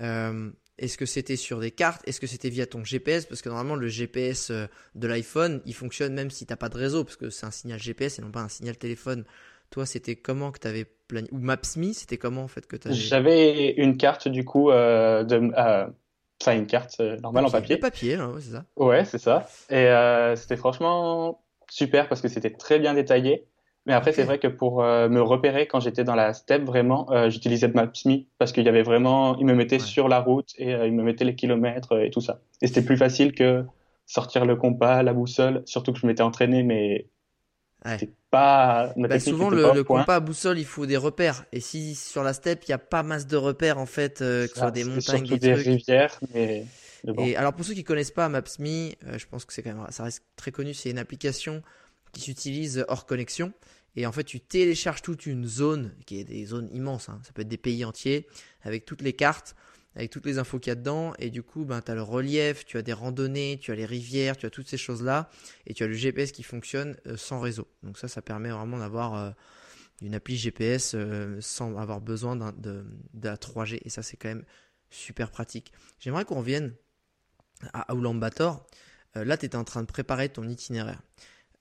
euh, 0.00 0.50
est-ce 0.78 0.98
que 0.98 1.06
c'était 1.06 1.36
sur 1.36 1.60
des 1.60 1.70
cartes? 1.70 2.02
Est-ce 2.08 2.20
que 2.20 2.26
c'était 2.26 2.50
via 2.50 2.66
ton 2.66 2.82
GPS 2.82 3.26
Parce 3.26 3.42
que 3.42 3.48
normalement, 3.48 3.76
le 3.76 3.88
GPS 3.88 4.50
euh, 4.50 4.66
de 4.94 5.06
l'iPhone, 5.06 5.62
il 5.66 5.74
fonctionne 5.74 6.14
même 6.14 6.30
si 6.30 6.46
t'as 6.46 6.56
pas 6.56 6.68
de 6.68 6.78
réseau, 6.78 7.04
parce 7.04 7.16
que 7.16 7.30
c'est 7.30 7.46
un 7.46 7.50
signal 7.50 7.78
GPS 7.78 8.18
et 8.18 8.22
non 8.22 8.30
pas 8.30 8.40
un 8.40 8.48
signal 8.48 8.76
téléphone. 8.76 9.24
Toi, 9.70 9.86
c'était 9.86 10.16
comment 10.16 10.52
que 10.52 10.58
t'avais 10.58 10.84
planifié 10.84 11.34
Ou 11.34 11.40
Maps.me, 11.40 11.92
c'était 11.92 12.18
comment 12.18 12.42
en 12.42 12.48
fait 12.48 12.66
que 12.66 12.76
t'avais? 12.76 12.94
J'avais 12.94 13.70
une 13.72 13.96
carte 13.96 14.28
du 14.28 14.44
coup 14.44 14.70
euh, 14.70 15.24
de, 15.24 15.36
euh, 15.36 15.86
enfin 16.42 16.56
une 16.56 16.66
carte 16.66 16.96
euh, 17.00 17.16
normale 17.16 17.46
en 17.46 17.50
papier. 17.50 17.76
Le 17.76 17.80
papier, 17.80 18.16
là, 18.16 18.28
ouais, 18.28 18.40
c'est 18.42 18.50
ça. 18.50 18.64
Ouais, 18.76 19.04
c'est 19.04 19.18
ça. 19.18 19.46
Et 19.70 20.36
c'était 20.36 20.56
franchement 20.56 21.42
super 21.70 22.08
parce 22.08 22.20
que 22.20 22.28
c'était 22.28 22.50
très 22.50 22.78
bien 22.78 22.92
détaillé. 22.92 23.46
Mais 23.86 23.94
après, 23.94 24.12
c'est 24.12 24.22
vrai 24.24 24.38
que 24.38 24.46
pour 24.46 24.82
euh, 24.82 25.08
me 25.08 25.20
repérer 25.20 25.66
quand 25.66 25.80
j'étais 25.80 26.04
dans 26.04 26.14
la 26.14 26.34
steppe, 26.34 26.62
vraiment, 26.64 27.10
euh, 27.10 27.30
j'utilisais 27.30 27.68
Maps.me 27.68 28.26
parce 28.38 28.52
qu'il 28.52 28.64
y 28.64 28.68
avait 28.68 28.82
vraiment, 28.84 29.36
il 29.38 29.46
me 29.46 29.54
mettait 29.54 29.78
Ouais. 29.78 29.84
sur 29.84 30.08
la 30.08 30.20
route 30.20 30.50
et 30.56 30.74
euh, 30.74 30.86
il 30.86 30.92
me 30.94 31.02
mettait 31.02 31.24
les 31.24 31.34
kilomètres 31.34 31.98
et 32.00 32.10
tout 32.10 32.20
ça. 32.20 32.40
Et 32.60 32.68
c'était 32.68 32.82
plus 32.82 32.96
facile 32.96 33.32
que 33.34 33.64
sortir 34.06 34.44
le 34.44 34.54
compas, 34.54 35.02
la 35.02 35.12
boussole, 35.12 35.62
surtout 35.66 35.92
que 35.92 35.98
je 35.98 36.06
m'étais 36.06 36.22
entraîné, 36.22 36.62
mais 36.62 37.08
Ouais. 37.84 37.98
c'était 37.98 38.12
pas, 38.30 38.92
ma 38.96 39.08
Bah, 39.08 39.18
souvent, 39.18 39.50
le, 39.50 39.62
pas 39.62 39.74
le 39.74 39.82
compas 39.82 40.20
boussole, 40.20 40.58
il 40.60 40.64
faut 40.64 40.86
des 40.86 40.96
repères. 40.96 41.44
Et 41.52 41.60
si 41.60 41.96
sur 41.96 42.22
la 42.22 42.32
steppe, 42.32 42.62
il 42.68 42.70
n'y 42.70 42.74
a 42.74 42.78
pas 42.78 43.02
masse 43.02 43.26
de 43.26 43.36
repères, 43.36 43.78
en 43.78 43.86
fait, 43.86 44.18
que 44.18 44.46
ce 44.46 44.54
soit 44.60 44.70
des 44.70 44.84
montagnes, 44.84 45.26
des 45.26 45.38
des 45.38 45.54
trucs. 45.54 45.66
rivières, 45.66 46.20
mais, 46.32 46.64
mais 47.04 47.12
bon. 47.12 47.24
Et 47.24 47.36
alors 47.36 47.52
pour 47.52 47.64
ceux 47.64 47.74
qui 47.74 47.84
connaissent 47.84 48.10
pas 48.10 48.28
Maps.me, 48.28 48.92
je 49.18 49.26
pense 49.26 49.44
que 49.44 49.52
c'est 49.52 49.62
quand 49.62 49.74
même 49.74 49.86
ça 49.90 50.04
reste 50.04 50.24
très 50.36 50.50
connu, 50.52 50.72
c'est 50.72 50.90
une 50.90 50.98
application 50.98 51.62
qui 52.12 52.20
s'utilise 52.20 52.84
hors 52.88 53.06
connexion 53.06 53.52
et 53.96 54.06
en 54.06 54.12
fait 54.12 54.24
tu 54.24 54.40
télécharges 54.40 55.02
toute 55.02 55.26
une 55.26 55.46
zone 55.46 55.94
qui 56.06 56.18
est 56.18 56.24
des 56.24 56.46
zones 56.46 56.68
immenses, 56.72 57.08
hein. 57.08 57.20
ça 57.24 57.32
peut 57.32 57.42
être 57.42 57.48
des 57.48 57.58
pays 57.58 57.84
entiers 57.84 58.26
avec 58.62 58.84
toutes 58.84 59.02
les 59.02 59.12
cartes, 59.12 59.54
avec 59.94 60.10
toutes 60.10 60.24
les 60.26 60.38
infos 60.38 60.58
qu'il 60.58 60.70
y 60.70 60.72
a 60.72 60.76
dedans 60.76 61.12
et 61.18 61.30
du 61.30 61.42
coup 61.42 61.64
ben 61.64 61.80
tu 61.82 61.90
as 61.90 61.94
le 61.94 62.02
relief, 62.02 62.64
tu 62.64 62.78
as 62.78 62.82
des 62.82 62.92
randonnées, 62.92 63.58
tu 63.60 63.70
as 63.72 63.74
les 63.74 63.86
rivières, 63.86 64.36
tu 64.36 64.46
as 64.46 64.50
toutes 64.50 64.68
ces 64.68 64.78
choses-là 64.78 65.30
et 65.66 65.74
tu 65.74 65.82
as 65.82 65.86
le 65.86 65.94
GPS 65.94 66.32
qui 66.32 66.42
fonctionne 66.42 66.96
euh, 67.06 67.16
sans 67.16 67.40
réseau. 67.40 67.68
Donc 67.82 67.98
ça 67.98 68.08
ça 68.08 68.22
permet 68.22 68.50
vraiment 68.50 68.78
d'avoir 68.78 69.14
euh, 69.14 69.30
une 70.00 70.14
appli 70.14 70.36
GPS 70.36 70.94
euh, 70.94 71.38
sans 71.40 71.76
avoir 71.76 72.00
besoin 72.00 72.36
d'un- 72.36 72.52
de, 72.56 72.84
la 73.22 73.36
3G 73.36 73.80
et 73.84 73.90
ça 73.90 74.02
c'est 74.02 74.16
quand 74.16 74.28
même 74.28 74.44
super 74.90 75.30
pratique. 75.30 75.72
J'aimerais 75.98 76.24
qu'on 76.24 76.36
revienne 76.38 76.74
à. 77.72 77.86
Euh, 79.16 79.24
là, 79.24 79.36
tu 79.36 79.46
étais 79.46 79.56
en 79.56 79.64
train 79.64 79.82
de 79.82 79.86
préparer 79.86 80.28
ton 80.28 80.48
itinéraire. 80.48 81.02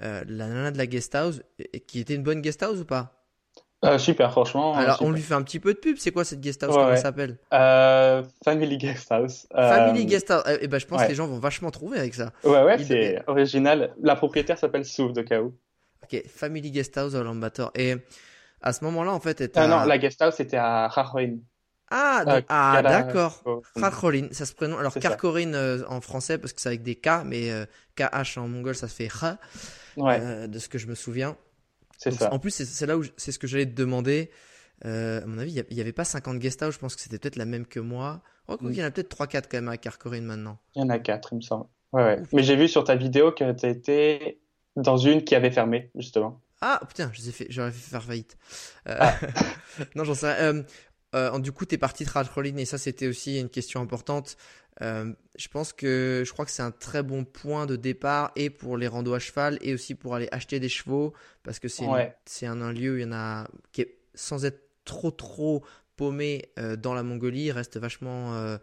Euh, 0.02 0.24
la 0.28 0.48
nana 0.48 0.72
de 0.72 0.78
la 0.78 0.88
guest 0.88 1.14
house, 1.16 1.42
euh, 1.60 1.80
qui 1.88 2.00
était 2.00 2.16
une 2.16 2.24
bonne 2.24 2.42
guest 2.42 2.64
house 2.64 2.80
ou 2.80 2.86
pas? 2.86 3.22
Euh, 3.84 3.98
super, 3.98 4.32
franchement. 4.32 4.76
Alors, 4.76 4.98
on 5.02 5.12
lui 5.12 5.22
fait 5.22 5.34
un 5.34 5.42
petit 5.42 5.60
peu 5.60 5.74
de 5.74 5.80
pub. 5.80 5.98
C'est 5.98 6.12
quoi 6.12 6.24
cette 6.24 6.40
guest 6.40 6.62
house? 6.62 6.70
Ouais, 6.70 6.76
Comment 6.76 6.88
ouais. 6.88 6.94
elle 6.94 7.02
s'appelle? 7.02 7.38
Euh, 7.52 8.24
Family 8.44 8.78
Guest 8.78 9.12
House. 9.12 9.48
Euh, 9.56 9.70
Family 9.70 10.06
Guest 10.06 10.30
House. 10.30 10.44
Eh 10.62 10.68
ben, 10.68 10.80
je 10.80 10.86
pense 10.86 11.00
ouais. 11.00 11.06
que 11.06 11.10
les 11.10 11.16
gens 11.16 11.26
vont 11.26 11.40
vachement 11.40 11.72
trouver 11.72 11.98
avec 11.98 12.14
ça. 12.14 12.32
Ouais, 12.44 12.64
ouais, 12.64 12.78
c'est 12.84 13.24
original. 13.28 13.96
La 14.02 14.16
propriétaire 14.16 14.60
s'appelle 14.60 14.86
Souf 14.86 15.14
de 15.14 15.22
où. 15.40 15.56
Ok, 16.04 16.24
Family 16.28 16.70
Guest 16.70 16.96
House 16.98 17.16
à 17.16 17.22
Ulaanbaatar. 17.22 17.72
Et 17.74 17.96
à 18.62 18.74
ce 18.74 18.84
moment-là, 18.86 19.14
en 19.14 19.20
fait, 19.20 19.42
elle 19.42 19.52
Ah 19.56 19.68
non, 19.68 19.84
la 19.86 19.98
guest 19.98 20.22
house 20.22 20.36
c'était 20.36 20.58
à 20.58 20.88
Rajoy. 20.88 21.40
Ah, 21.92 22.24
Euh, 22.28 22.42
ah, 22.50 22.72
Kala- 22.78 22.90
d'accord. 22.90 23.44
Ça 24.32 24.46
se 24.46 24.54
prononce. 24.54 24.80
Alors. 24.80 24.94
Kharkhorin 24.94 25.54
euh, 25.54 25.84
en 25.88 26.02
français, 26.02 26.38
parce 26.38 26.54
que 26.54 26.62
c'est 26.62 26.70
avec 26.70 26.84
des 26.84 26.96
K, 26.96 27.10
mais 27.26 27.52
euh, 27.52 27.66
KH 27.96 28.38
en 28.38 28.48
mongol, 28.48 28.76
ça 28.76 28.88
se 28.88 28.96
fait 28.96 29.08
Kha, 29.10 29.38
Ouais, 29.98 30.18
euh, 30.22 30.48
de 30.48 30.58
ce 30.58 30.70
que 30.70 30.78
je 30.78 30.88
me 30.88 30.96
souviens. 30.96 31.36
c'est 31.98 32.12
ça. 32.12 32.34
En 32.34 32.40
plus, 32.40 32.52
c'est 32.52 32.86
là 32.86 32.98
où 32.98 33.04
c'est 33.18 33.32
ce 33.32 33.40
que 33.40 33.48
j'allais 33.48 33.66
te 33.66 33.76
demander. 33.76 34.32
Euh, 34.86 35.22
à 35.22 35.26
mon 35.28 35.38
avis, 35.38 35.52
il 35.52 35.66
il 35.70 35.76
n'y 35.76 35.82
avait 35.82 35.92
pas 35.94 36.06
50 36.06 36.40
guest 36.40 36.64
house. 36.64 36.74
Je 36.74 36.80
pense 36.80 36.96
que 36.96 37.02
c'était 37.02 37.20
peut-être 37.20 37.36
la 37.36 37.46
même 37.46 37.66
que 37.68 37.80
moi. 37.80 38.22
Oh, 38.48 38.58
quoi 38.58 38.70
Mm. 38.70 38.72
qu'il 38.72 38.82
y 38.82 38.84
en 38.84 38.88
a 38.88 38.92
peut-être 38.92 39.10
3-4 39.16 39.48
quand 39.50 39.58
même 39.58 39.68
à 39.70 39.78
Karkorin 39.78 40.22
maintenant. 40.22 40.58
Il 40.76 40.82
y 40.82 40.86
en 40.86 40.90
a 40.90 40.98
quatre, 40.98 41.34
il 41.34 41.36
me 41.38 41.42
semble. 41.42 41.66
Ouais, 41.94 42.04
ouais. 42.04 42.20
Ouf. 42.22 42.30
Mais 42.34 42.42
j'ai 42.44 42.56
vu 42.56 42.68
sur 42.68 42.84
ta 42.86 42.96
vidéo 42.96 43.32
que 43.34 43.52
tu 43.52 43.66
étais 43.68 44.40
dans 44.78 44.98
une 44.98 45.24
qui 45.24 45.36
avait 45.36 45.52
fermé, 45.52 45.92
justement. 45.96 46.42
Ah 46.62 46.80
putain, 46.88 47.12
ai 47.16 47.32
fait- 47.32 47.48
j'aurais 47.50 47.72
fait 47.72 47.90
faire 47.92 48.04
faillite. 48.04 48.38
Euh, 48.88 48.96
Ah. 49.00 49.14
non, 49.96 50.04
j'en 50.06 50.14
sais 50.16 50.32
rien. 50.34 50.44
Euh, 50.56 50.64
euh, 51.16 51.40
du 51.40 51.52
coup, 51.52 51.66
t'es 51.66 51.78
parti 51.78 52.06
de 52.06 52.10
Radcrollin 52.10 52.58
et 52.58 52.66
ça, 52.66 52.78
c'était 52.78 53.08
aussi 53.08 53.40
une 53.40 53.50
question 53.50 53.82
importante. 53.82 54.38
Euh, 54.82 55.14
je 55.38 55.48
pense 55.50 55.74
que 55.74 56.24
je 56.26 56.32
crois 56.32 56.46
que 56.46 56.52
c'est 56.52 56.62
un 56.64 56.72
très 56.72 57.04
bon 57.04 57.26
point 57.26 57.66
de 57.66 57.76
départ 57.76 58.32
et 58.36 58.50
pour 58.50 58.78
les 58.78 58.88
randos 58.88 59.14
à 59.14 59.20
cheval 59.20 59.58
et 59.62 59.74
aussi 59.74 59.96
pour 59.96 60.16
aller 60.16 60.30
acheter 60.32 60.60
des 60.60 60.70
chevaux 60.70 61.14
parce 61.44 61.60
que 61.60 61.68
c'est 61.68 61.86
Ouais. 61.88 62.16
un, 62.44 62.62
un 62.62 62.72
lieu 62.72 62.94
où 62.94 62.98
il 62.98 63.02
y 63.04 63.06
en 63.06 63.12
a 63.12 63.48
qui 63.74 63.82
est 63.82 63.98
sans 64.16 64.46
être 64.46 64.62
trop 64.86 65.12
trop 65.12 65.64
paumé 65.98 66.52
euh, 66.58 66.76
dans 66.78 66.94
la 66.94 67.04
Mongolie, 67.04 67.52
reste 67.52 67.78
vachement 67.78 68.58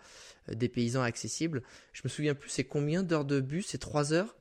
des 0.50 0.68
paysans 0.68 1.02
accessibles. 1.02 1.62
Je 1.92 2.00
me 2.04 2.08
souviens 2.08 2.34
plus, 2.34 2.50
c'est 2.50 2.64
combien 2.64 3.02
d'heures 3.02 3.24
de 3.26 3.40
bus? 3.40 3.66
C'est 3.68 3.78
3 3.78 4.12
heures? 4.12 4.36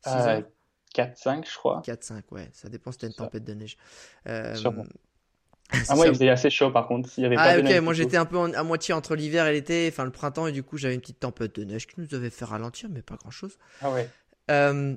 6 0.00 0.26
Euh, 0.26 0.28
heures? 0.28 0.48
4, 0.94 1.18
5, 1.18 1.46
je 1.48 1.56
crois. 1.56 1.82
4-5, 1.82 2.30
ouais, 2.32 2.48
ça 2.52 2.68
dépend 2.68 2.92
si 2.92 2.98
t'as 2.98 3.06
une 3.08 3.14
tempête 3.14 3.44
de 3.44 3.54
neige. 3.54 3.76
Euh, 4.26 4.84
Ah, 5.88 5.94
moi, 5.96 6.06
il 6.06 6.12
faisait 6.12 6.28
assez 6.28 6.50
chaud, 6.50 6.70
par 6.70 6.86
contre. 6.86 7.08
Il 7.16 7.22
y 7.22 7.26
avait 7.26 7.36
Ah, 7.38 7.54
pas 7.54 7.58
ok, 7.58 7.82
moi 7.82 7.94
j'étais 7.94 8.16
un 8.16 8.24
peu 8.26 8.36
en- 8.36 8.52
à 8.52 8.62
moitié 8.62 8.94
entre 8.94 9.14
l'hiver 9.14 9.46
et 9.46 9.52
l'été, 9.52 9.88
enfin 9.90 10.04
le 10.04 10.10
printemps, 10.10 10.46
et 10.46 10.52
du 10.52 10.62
coup 10.62 10.76
j'avais 10.76 10.94
une 10.94 11.00
petite 11.00 11.20
tempête 11.20 11.54
de 11.56 11.64
neige 11.64 11.86
qui 11.86 12.00
nous 12.00 12.14
avait 12.14 12.30
fait 12.30 12.44
ralentir, 12.44 12.88
mais 12.90 13.02
pas 13.02 13.16
grand 13.16 13.30
chose. 13.30 13.58
Ah 13.80 13.90
ouais. 13.90 14.08
Euh, 14.50 14.94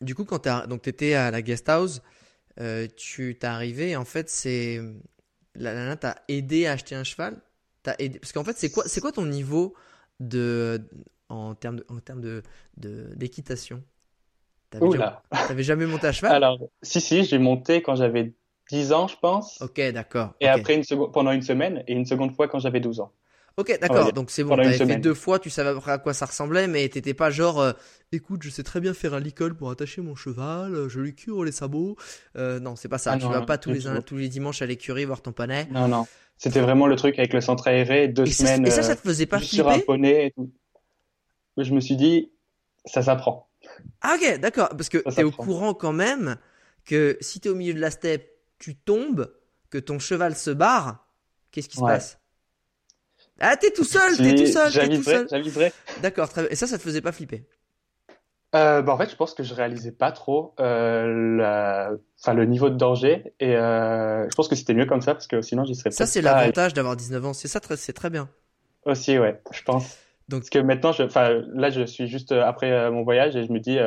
du 0.00 0.14
coup, 0.14 0.24
quand 0.24 0.40
t'étais 0.78 1.14
à 1.14 1.30
la 1.30 1.42
guest 1.42 1.68
house, 1.68 2.02
euh, 2.60 2.86
tu 2.96 3.36
t'es 3.38 3.46
arrivé, 3.46 3.90
et 3.90 3.96
en 3.96 4.04
fait, 4.04 4.28
c'est. 4.30 4.80
La 5.56 5.74
nana 5.74 5.96
t'a 5.96 6.16
aidé 6.28 6.66
à 6.66 6.72
acheter 6.72 6.94
un 6.94 7.04
cheval? 7.04 7.36
T'as 7.82 7.94
aidé... 7.98 8.18
Parce 8.20 8.32
qu'en 8.32 8.44
fait, 8.44 8.56
c'est 8.56 8.70
quoi, 8.70 8.84
c'est 8.86 9.00
quoi 9.00 9.12
ton 9.12 9.26
niveau 9.26 9.74
de. 10.20 10.80
En 11.28 11.54
termes 11.54 11.76
de, 11.76 11.86
en 11.88 11.98
termes 12.00 12.20
de, 12.20 12.42
d'équitation? 12.76 13.82
T'avais. 14.70 14.98
T'avais 15.30 15.62
jamais 15.62 15.86
monté 15.86 16.06
à 16.06 16.12
cheval? 16.12 16.32
Alors, 16.34 16.58
si, 16.82 17.00
si, 17.00 17.24
j'ai 17.24 17.38
monté 17.38 17.82
quand 17.82 17.96
j'avais 17.96 18.32
10 18.70 18.92
ans, 18.92 19.08
je 19.08 19.16
pense. 19.20 19.60
Ok, 19.60 19.80
d'accord. 19.92 20.34
Et 20.40 20.48
après, 20.48 20.74
une 20.74 20.84
seconde, 20.84 21.12
pendant 21.12 21.32
une 21.32 21.42
semaine, 21.42 21.82
et 21.86 21.92
une 21.92 22.06
seconde 22.06 22.34
fois 22.34 22.48
quand 22.48 22.58
j'avais 22.58 22.80
12 22.80 23.00
ans. 23.00 23.12
Ok, 23.56 23.78
d'accord. 23.80 24.12
Donc 24.12 24.30
c'est 24.30 24.44
bon, 24.44 24.56
t'avais 24.56 24.72
fait 24.72 24.96
deux 24.96 25.14
fois, 25.14 25.38
tu 25.38 25.50
savais 25.50 25.78
à 25.86 25.98
quoi 25.98 26.14
ça 26.14 26.26
ressemblait, 26.26 26.66
mais 26.66 26.88
t'étais 26.88 27.14
pas 27.14 27.30
genre, 27.30 27.60
euh, 27.60 27.72
écoute, 28.12 28.42
je 28.42 28.48
sais 28.48 28.62
très 28.62 28.80
bien 28.80 28.94
faire 28.94 29.12
un 29.12 29.20
licol 29.20 29.54
pour 29.54 29.70
attacher 29.70 30.00
mon 30.00 30.14
cheval, 30.14 30.74
euh, 30.74 30.88
je 30.88 31.00
lui 31.00 31.14
cure 31.14 31.44
les 31.44 31.52
sabots. 31.52 31.96
Euh, 32.36 32.60
non, 32.60 32.76
c'est 32.76 32.88
pas 32.88 32.98
ça. 32.98 33.12
Ah 33.12 33.18
tu 33.18 33.24
non, 33.24 33.30
vas 33.30 33.40
non, 33.40 33.46
pas 33.46 33.58
tous 33.58 33.70
les, 33.70 33.80
tous 34.06 34.16
les 34.16 34.28
dimanches 34.28 34.62
à 34.62 34.66
l'écurie 34.66 35.04
voir 35.04 35.20
ton 35.20 35.32
panais. 35.32 35.66
Non, 35.72 35.88
non. 35.88 36.06
C'était 36.38 36.60
vraiment 36.60 36.86
le 36.86 36.96
truc 36.96 37.18
avec 37.18 37.34
le 37.34 37.42
centre 37.42 37.68
aéré, 37.68 38.08
deux 38.08 38.26
Et 38.26 38.30
ça, 38.30 38.46
semaines 38.46 38.66
et 38.66 38.70
ça, 38.70 38.82
ça 38.82 38.96
te 38.96 39.02
faisait 39.02 39.26
pas 39.26 39.40
sur 39.40 39.68
un 39.68 39.72
flipper 39.72 39.86
poney 39.86 40.26
et 40.26 40.30
tout. 40.30 40.50
Je 41.58 41.74
me 41.74 41.80
suis 41.80 41.96
dit, 41.96 42.30
ça 42.86 43.02
s'apprend. 43.02 43.48
Ah 44.00 44.16
ok, 44.16 44.40
d'accord. 44.40 44.70
Parce 44.70 44.88
que 44.88 44.98
t'es 45.14 45.24
au 45.24 45.32
courant 45.32 45.74
quand 45.74 45.92
même 45.92 46.36
que 46.86 47.18
si 47.20 47.40
t'es 47.40 47.50
au 47.50 47.54
milieu 47.54 47.74
de 47.74 47.80
la 47.80 47.90
steppe, 47.90 48.30
tu 48.60 48.76
tombes, 48.76 49.34
que 49.70 49.78
ton 49.78 49.98
cheval 49.98 50.36
se 50.36 50.50
barre, 50.50 51.04
qu'est-ce 51.50 51.68
qui 51.68 51.78
se 51.78 51.82
Ouais. 51.82 51.94
passe? 51.94 52.20
Ah, 53.40 53.56
t'es 53.56 53.70
tout 53.72 53.84
seul, 53.84 54.16
t'es 54.16 54.34
tout 54.34 54.46
seul, 54.46 54.72
t'es 54.72 54.88
tout 54.96 55.02
seul. 55.02 55.26
D'accord, 56.02 56.28
très 56.28 56.42
bien. 56.42 56.50
Et 56.50 56.54
ça, 56.56 56.66
ça 56.68 56.78
te 56.78 56.82
faisait 56.82 57.00
pas 57.00 57.10
flipper? 57.12 57.44
Euh, 58.54 58.82
bah, 58.82 58.92
en 58.92 58.98
fait, 58.98 59.08
je 59.08 59.16
pense 59.16 59.32
que 59.32 59.42
je 59.44 59.54
réalisais 59.54 59.92
pas 59.92 60.10
trop 60.10 60.54
euh, 60.58 61.36
la... 61.36 61.92
enfin, 62.20 62.34
le 62.34 62.44
niveau 62.46 62.68
de 62.68 62.74
danger. 62.74 63.32
Et 63.38 63.56
euh, 63.56 64.28
je 64.28 64.34
pense 64.34 64.48
que 64.48 64.56
c'était 64.56 64.74
mieux 64.74 64.86
comme 64.86 65.00
ça, 65.00 65.14
parce 65.14 65.28
que 65.28 65.40
sinon, 65.40 65.64
j'y 65.64 65.74
serais 65.74 65.90
Ça, 65.92 65.98
peut-être 66.04 66.10
c'est 66.12 66.22
pas 66.22 66.34
l'avantage 66.40 66.74
d'avoir 66.74 66.96
19 66.96 67.24
ans. 67.24 67.32
C'est 67.32 67.48
ça, 67.48 67.60
très- 67.60 67.76
c'est 67.76 67.92
très 67.92 68.10
bien. 68.10 68.28
Aussi, 68.84 69.18
ouais, 69.18 69.40
je 69.52 69.62
pense. 69.62 69.96
Donc- 70.28 70.40
Parce 70.40 70.50
que 70.50 70.58
maintenant, 70.58 70.92
je, 70.92 71.02
enfin, 71.04 71.42
là, 71.54 71.70
je 71.70 71.86
suis 71.86 72.08
juste 72.08 72.32
après 72.32 72.90
mon 72.90 73.04
voyage 73.04 73.36
et 73.36 73.46
je 73.46 73.52
me 73.52 73.60
dis, 73.60 73.78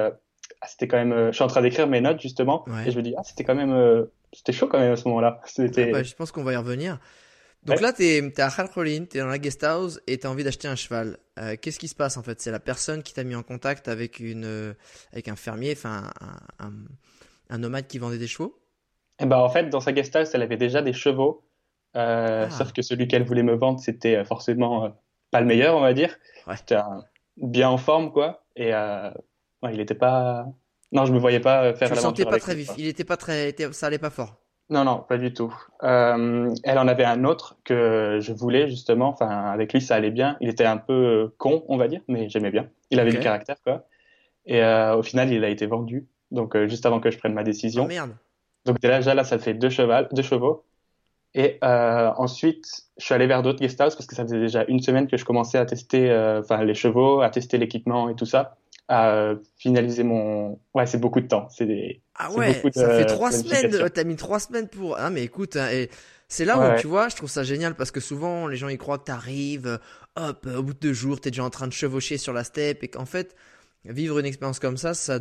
ah, 0.64 0.68
c'était 0.68 0.88
quand 0.88 0.98
même. 0.98 1.12
euh, 1.12 1.28
je 1.32 1.36
suis 1.36 1.44
en 1.44 1.48
train 1.48 1.62
d'écrire 1.62 1.88
mes 1.88 2.00
notes 2.02 2.22
justement, 2.22 2.64
Ouais. 2.68 2.88
et 2.88 2.92
je 2.92 2.98
me 2.98 3.04
dis, 3.04 3.14
ah, 3.18 3.24
c'était 3.24 3.44
quand 3.44 3.56
même, 3.56 3.74
euh, 3.74 4.06
c'était 4.32 4.54
chaud 4.54 4.68
quand 4.68 4.80
même 4.80 4.94
à 4.94 4.96
ce 4.96 5.08
moment-là. 5.10 5.42
C'était. 5.46 5.90
Ah 5.90 5.92
bah, 5.92 6.04
je 6.04 6.14
pense 6.16 6.32
qu'on 6.32 6.44
va 6.44 6.54
y 6.54 6.56
revenir. 6.56 7.00
Donc 7.64 7.78
Ouais. 7.78 7.82
là, 7.84 7.94
t'es 7.94 8.18
es 8.18 8.42
à 8.42 8.50
Khalkhalin, 8.50 9.06
t'es 9.06 9.20
dans 9.20 9.28
la 9.28 9.38
guest 9.40 9.64
house 9.64 10.00
et 10.08 10.18
t'as 10.18 10.30
envie 10.30 10.44
d'acheter 10.44 10.68
un 10.68 10.76
cheval. 10.76 11.18
Euh, 11.40 11.56
Qu'est-ce 11.62 11.80
qui 11.80 11.88
se 11.88 11.96
passe 11.96 12.18
en 12.18 12.24
fait? 12.24 12.42
C'est 12.42 12.52
la 12.52 12.60
personne 12.60 13.04
qui 13.04 13.14
t'a 13.14 13.24
mis 13.24 13.36
en 13.36 13.44
contact 13.44 13.88
avec 13.88 14.20
une, 14.20 14.76
avec 15.14 15.28
un 15.30 15.36
fermier, 15.38 15.72
enfin 15.74 16.10
un, 16.60 16.66
un, 16.66 16.72
un 17.50 17.58
nomade 17.58 17.88
qui 17.88 18.00
vendait 18.00 18.18
des 18.18 18.28
chevaux? 18.28 18.60
Et 19.20 19.26
ben 19.26 19.38
en 19.38 19.50
fait, 19.50 19.70
dans 19.70 19.80
sa 19.80 19.92
guest 19.94 20.16
house, 20.16 20.32
elle 20.34 20.42
avait 20.42 20.58
déjà 20.58 20.82
des 20.82 20.92
chevaux, 20.94 21.46
euh, 21.96 22.48
Ah. 22.48 22.52
sauf 22.52 22.74
que 22.74 22.82
celui 22.82 23.08
qu'elle 23.08 23.24
voulait 23.24 23.44
me 23.44 23.54
vendre, 23.56 23.80
c'était 23.80 24.26
forcément 24.26 24.86
euh, 24.86 24.90
pas 25.32 25.40
le 25.40 25.46
meilleur, 25.46 25.76
on 25.78 25.82
va 25.82 25.94
dire. 25.94 26.18
Ouais. 26.48 26.58
C'était 26.58 26.80
bien 27.38 27.70
en 27.70 27.78
forme, 27.78 28.12
quoi. 28.12 28.44
Et 28.58 28.72
ouais, 29.64 29.74
il 29.74 29.80
était 29.80 29.96
pas. 29.96 30.46
Non, 30.92 31.06
je 31.06 31.14
me 31.14 31.20
voyais 31.20 31.40
pas 31.40 31.64
euh, 31.64 31.74
faire 31.74 31.90
Tu 31.90 31.96
l'aventure 31.96 32.30
pas 32.30 32.40
très 32.40 32.54
lui, 32.54 32.62
vif. 32.62 32.68
quoi. 32.68 32.76
Il 32.78 32.88
était 32.88 33.04
pas 33.04 33.18
très, 33.18 33.56
ça 33.72 33.88
allait 33.88 33.98
pas 33.98 34.10
fort. 34.12 34.36
Non, 34.70 34.84
non, 34.86 35.00
pas 35.08 35.18
du 35.18 35.34
tout. 35.34 35.54
Euh, 35.84 36.54
elle 36.64 36.78
en 36.80 36.88
avait 36.88 37.04
un 37.04 37.26
autre 37.26 37.58
que 37.64 38.20
je 38.22 38.32
voulais 38.32 38.68
justement. 38.70 39.10
Enfin, 39.10 39.28
avec 39.28 39.74
lui, 39.74 39.82
ça 39.82 39.96
allait 39.96 40.12
bien. 40.12 40.38
Il 40.40 40.50
était 40.50 40.66
un 40.66 40.78
peu 40.78 40.94
euh, 40.94 41.36
con, 41.38 41.64
on 41.68 41.78
va 41.78 41.88
dire, 41.88 42.02
mais 42.08 42.30
j'aimais 42.30 42.52
bien. 42.52 42.70
Il 42.90 43.00
avait 43.00 43.12
du 43.12 43.20
caractère, 43.20 43.58
quoi. 43.64 43.86
Et 44.46 44.64
euh, 44.64 44.96
au 44.96 45.04
final, 45.04 45.32
il 45.34 45.44
a 45.44 45.50
été 45.50 45.66
vendu. 45.66 46.08
Donc, 46.32 46.56
euh, 46.56 46.68
juste 46.68 46.86
avant 46.86 47.00
que 47.00 47.12
je 47.12 47.18
prenne 47.18 47.34
ma 47.34 47.42
Oh 47.42 47.46
décision. 47.46 47.88
merde. 47.88 48.12
Donc 48.66 48.80
déjà 48.80 49.14
là, 49.14 49.24
ça 49.26 49.38
fait 49.40 49.54
deux 49.54 49.70
chevaux, 49.70 50.08
deux 50.14 50.22
chevaux. 50.22 50.64
Et 51.36 51.58
ensuite, 51.62 52.66
je 52.98 53.04
suis 53.06 53.14
allé 53.14 53.28
vers 53.28 53.42
d'autres 53.42 53.60
guest 53.60 53.82
houses 53.82 53.96
parce 53.96 54.06
que 54.06 54.16
ça 54.16 54.24
faisait 54.24 54.40
déjà 54.40 54.64
une 54.68 54.80
semaine 54.80 55.08
que 55.08 55.18
je 55.18 55.26
commençais 55.26 55.58
à 55.58 55.66
tester, 55.66 56.10
enfin 56.40 56.64
les 56.64 56.76
chevaux, 56.76 57.22
à 57.22 57.30
tester 57.30 57.58
l'équipement 57.58 58.08
et 58.10 58.16
tout 58.16 58.26
ça, 58.26 58.56
à 58.88 59.34
finaliser 59.58 60.04
mon. 60.04 60.60
Ouais, 60.74 60.86
c'est 60.86 61.00
beaucoup 61.00 61.22
de 61.22 61.28
temps. 61.28 61.50
C'est 61.50 61.66
des. 61.66 62.04
Ah 62.16 62.32
ouais, 62.32 62.64
de 62.64 62.72
ça 62.72 62.90
fait 62.90 63.06
trois 63.06 63.32
semaines. 63.32 63.90
T'as 63.94 64.04
mis 64.04 64.16
trois 64.16 64.40
semaines 64.40 64.68
pour. 64.70 64.98
Ah 64.98 65.10
mais 65.10 65.24
écoute, 65.24 65.56
hein, 65.56 65.70
et 65.72 65.90
c'est 66.28 66.46
là 66.46 66.60
où 66.60 66.72
Ouais, 66.72 66.72
tu 66.72 66.86
vois, 66.88 67.10
je 67.10 67.16
trouve 67.16 67.30
ça 67.30 67.44
génial 67.44 67.76
parce 67.76 67.90
que 67.92 68.00
souvent 68.00 68.48
les 68.48 68.56
gens 68.56 68.68
ils 68.70 68.78
croient 68.78 69.00
que 69.00 69.06
t'arrives, 69.06 69.80
hop, 70.16 70.46
au 70.56 70.62
bout 70.64 70.74
de 70.74 70.80
deux 70.80 70.94
jours, 70.94 71.20
t'es 71.20 71.32
déjà 71.32 71.44
en 71.44 71.50
train 71.50 71.68
de 71.68 71.74
chevaucher 71.74 72.18
sur 72.18 72.32
la 72.34 72.44
steppe 72.44 72.84
et 72.84 72.88
qu'en 72.88 73.06
fait 73.06 73.36
vivre 73.86 74.20
une 74.20 74.26
expérience 74.26 74.60
comme 74.60 74.78
ça, 74.78 74.94
ça, 74.94 75.16
euh, 75.16 75.20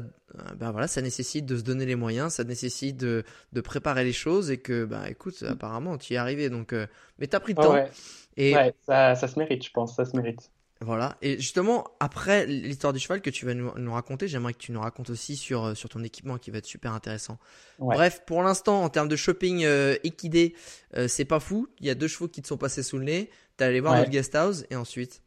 ben 0.56 0.70
voilà, 0.70 0.86
ça 0.86 1.00
nécessite 1.02 1.46
de 1.46 1.56
se 1.56 1.62
donner 1.62 1.84
les 1.86 1.96
moyens, 1.96 2.34
ça 2.34 2.44
nécessite 2.44 2.96
de, 2.98 3.24
de 3.52 3.60
préparer 3.60 4.04
les 4.04 4.12
choses 4.12 4.50
et 4.50 4.58
que 4.58 4.84
bah 4.84 5.08
écoute, 5.10 5.42
apparemment 5.48 5.98
tu 5.98 6.12
y 6.12 6.16
es 6.16 6.18
arrivé 6.18 6.48
donc. 6.50 6.72
euh, 6.74 6.86
mais 7.18 7.26
t'as 7.26 7.40
pris 7.40 7.54
le 7.54 7.58
Ouais, 7.58 7.66
temps 7.68 7.82
ouais. 7.82 7.94
et 8.36 8.66
Ouais, 8.66 8.74
ça, 8.82 9.14
ça 9.14 9.28
se 9.28 9.38
mérite, 9.38 9.64
je 9.64 9.70
pense, 9.70 9.96
ça 9.96 10.04
se 10.04 10.16
mérite. 10.16 10.50
Voilà. 10.82 11.16
Et 11.22 11.36
justement, 11.38 11.84
après 12.00 12.46
l'histoire 12.46 12.92
du 12.92 12.98
cheval 12.98 13.20
que 13.20 13.30
tu 13.30 13.46
vas 13.46 13.54
nous, 13.54 13.70
nous 13.76 13.92
raconter, 13.92 14.28
j'aimerais 14.28 14.52
que 14.52 14.58
tu 14.58 14.72
nous 14.72 14.80
racontes 14.80 15.10
aussi 15.10 15.36
sur, 15.36 15.64
euh, 15.64 15.74
sur 15.74 15.88
ton 15.88 16.02
équipement 16.02 16.38
qui 16.38 16.50
va 16.50 16.58
être 16.58 16.66
super 16.66 16.92
intéressant. 16.92 17.38
Ouais. 17.78 17.94
Bref, 17.96 18.22
pour 18.26 18.42
l'instant, 18.42 18.82
en 18.82 18.88
termes 18.88 19.08
de 19.08 19.16
shopping 19.16 19.64
euh, 19.64 19.96
équidé, 20.04 20.54
euh, 20.96 21.08
c'est 21.08 21.24
pas 21.24 21.40
fou. 21.40 21.68
Il 21.80 21.86
y 21.86 21.90
a 21.90 21.94
deux 21.94 22.08
chevaux 22.08 22.28
qui 22.28 22.42
te 22.42 22.48
sont 22.48 22.56
passés 22.56 22.82
sous 22.82 22.98
le 22.98 23.04
nez. 23.04 23.30
T'es 23.56 23.64
allé 23.64 23.80
voir 23.80 23.94
Ouais. 23.94 24.00
notre 24.00 24.10
guest 24.10 24.34
house 24.34 24.64
et 24.70 24.76
ensuite? 24.76 25.22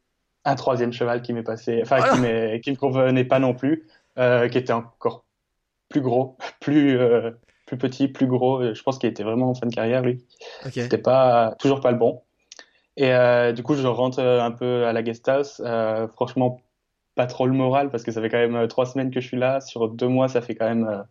Un 0.45 0.55
troisième 0.55 0.93
cheval 0.93 1.21
qui 1.21 1.33
m'est 1.33 1.43
passé, 1.43 1.79
enfin 1.81 1.97
Ah 2.01 2.15
qui 2.57 2.61
qui 2.61 2.71
me 2.71 2.75
convenait 2.75 3.25
pas 3.25 3.39
non 3.39 3.53
plus, 3.55 3.87
euh, 4.19 4.47
qui 4.47 4.57
était 4.59 4.73
encore 4.73 5.25
plus 5.89 6.01
gros, 6.01 6.37
plus 6.59 6.99
plus 7.65 7.77
petit, 7.79 8.07
plus 8.07 8.27
gros. 8.27 8.73
Je 8.73 8.83
pense 8.83 8.99
qu'il 8.99 9.09
était 9.09 9.23
vraiment 9.23 9.49
en 9.49 9.55
fin 9.55 9.65
de 9.65 9.73
carrière 9.73 10.01
lui. 10.03 10.23
Ok. 10.65 10.73
C'était 10.73 10.99
pas 10.99 11.55
toujours 11.59 11.81
pas 11.81 11.91
le 11.91 11.97
bon. 11.97 12.21
Et 12.97 13.13
euh, 13.13 13.51
du 13.51 13.61
coup, 13.63 13.75
je 13.75 13.85
rentre 13.87 14.19
euh, 14.19 14.41
un 14.41 14.51
peu 14.51 14.85
à 14.85 14.93
la 14.93 15.03
guest 15.03 15.27
house. 15.27 15.61
Euh, 15.65 16.07
franchement, 16.07 16.61
pas 17.15 17.25
trop 17.27 17.45
le 17.47 17.53
moral 17.53 17.89
parce 17.91 18.03
que 18.03 18.11
ça 18.11 18.21
fait 18.21 18.29
quand 18.29 18.37
même 18.37 18.55
euh, 18.55 18.67
trois 18.67 18.85
semaines 18.85 19.11
que 19.11 19.19
je 19.21 19.27
suis 19.27 19.37
là. 19.37 19.61
Sur 19.61 19.89
deux 19.89 20.07
mois, 20.07 20.27
ça 20.27 20.41
fait 20.41 20.55
quand 20.55 20.67
même 20.67 20.87
euh, 20.87 21.01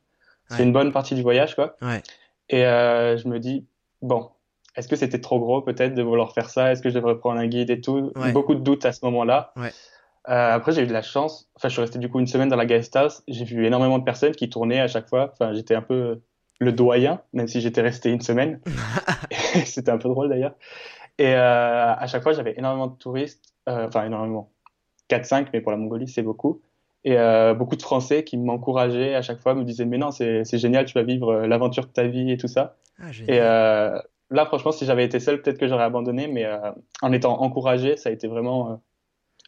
c'est 0.49 0.59
Ouais. 0.59 0.62
une 0.64 0.73
bonne 0.73 0.93
partie 0.93 1.14
du 1.14 1.23
voyage, 1.23 1.55
quoi. 1.55 1.76
Ouais. 1.83 2.03
Et 2.50 2.64
euh, 2.67 3.17
je 3.17 3.29
me 3.29 3.38
dis 3.38 3.67
bon, 4.03 4.29
est-ce 4.76 4.88
que 4.88 4.97
c'était 4.97 5.21
trop 5.21 5.38
gros 5.41 5.62
peut-être 5.62 5.95
de 5.95 6.03
vouloir 6.03 6.33
faire 6.33 6.50
ça? 6.50 6.73
Est-ce 6.73 6.83
que 6.83 6.91
je 6.91 6.95
devrais 6.95 7.17
prendre 7.19 7.38
un 7.41 7.47
guide 7.47 7.71
et 7.71 7.81
tout? 7.81 8.12
Ouais. 8.17 8.33
Beaucoup 8.33 8.55
de 8.55 8.61
doutes 8.61 8.85
à 8.85 8.93
ce 8.93 9.05
moment-là. 9.05 9.53
Ouais. 9.57 9.71
Euh, 10.31 10.55
après, 10.55 10.73
j'ai 10.73 10.83
eu 10.83 10.87
de 10.87 10.93
la 10.93 11.03
chance. 11.03 11.49
Enfin, 11.57 11.69
je 11.69 11.75
suis 11.75 11.81
resté 11.83 11.99
du 11.99 12.09
coup 12.11 12.19
une 12.19 12.26
semaine 12.26 12.49
dans 12.49 12.57
la 12.57 12.64
guest 12.67 12.95
house. 12.97 13.23
J'ai 13.29 13.45
vu 13.45 13.67
énormément 13.67 13.99
de 13.99 14.05
personnes 14.05 14.35
qui 14.35 14.49
tournaient 14.49 14.81
à 14.81 14.88
chaque 14.88 15.09
fois. 15.09 15.31
Enfin, 15.33 15.53
j'étais 15.53 15.75
un 15.75 15.83
peu 15.83 16.21
le 16.61 16.73
doyen, 16.73 17.21
même 17.35 17.47
si 17.47 17.61
j'étais 17.61 17.83
resté 17.83 18.11
une 18.11 18.21
semaine. 18.23 18.61
C'était 19.67 19.91
un 19.91 19.99
peu 19.99 20.09
drôle 20.09 20.29
d'ailleurs. 20.31 20.55
Et 21.18 21.35
euh, 21.35 21.94
à 21.94 22.06
chaque 22.06 22.23
fois, 22.23 22.33
j'avais 22.33 22.54
énormément 22.56 22.88
de 22.88 22.97
touristes. 22.97 23.54
euh, 23.68 23.87
Enfin, 23.87 24.04
énormément. 24.06 24.50
4-5, 25.09 25.49
mais 25.52 25.61
pour 25.61 25.71
la 25.71 25.76
Mongolie, 25.78 26.09
c'est 26.09 26.23
beaucoup. 26.23 26.62
Et 27.04 27.18
euh, 27.18 27.52
beaucoup 27.54 27.76
de 27.76 27.83
Français 27.83 28.25
qui 28.25 28.38
m'encourageaient 28.38 29.14
à 29.14 29.23
chaque 29.23 29.38
fois, 29.38 29.54
me 29.54 29.62
disaient, 29.64 29.85
mais 29.85 29.99
non, 29.99 30.11
c'est 30.11 30.44
génial, 30.59 30.87
tu 30.87 30.94
vas 30.94 31.02
vivre 31.02 31.42
l'aventure 31.47 31.85
de 31.87 31.90
ta 31.92 32.06
vie 32.06 32.30
et 32.33 32.37
tout 32.38 32.49
ça. 32.49 32.76
Ah, 32.99 33.11
Et 33.28 33.38
là, 33.38 34.47
franchement, 34.47 34.73
si 34.73 34.87
j'avais 34.87 35.04
été 35.04 35.21
seul, 35.21 35.42
peut-être 35.42 35.59
que 35.59 35.68
j'aurais 35.68 35.85
abandonné, 35.85 36.26
mais 36.28 36.47
en 37.02 37.12
étant 37.12 37.40
encouragé, 37.42 37.97
ça 37.99 38.09
a 38.09 38.12
été 38.12 38.26
vraiment, 38.26 38.83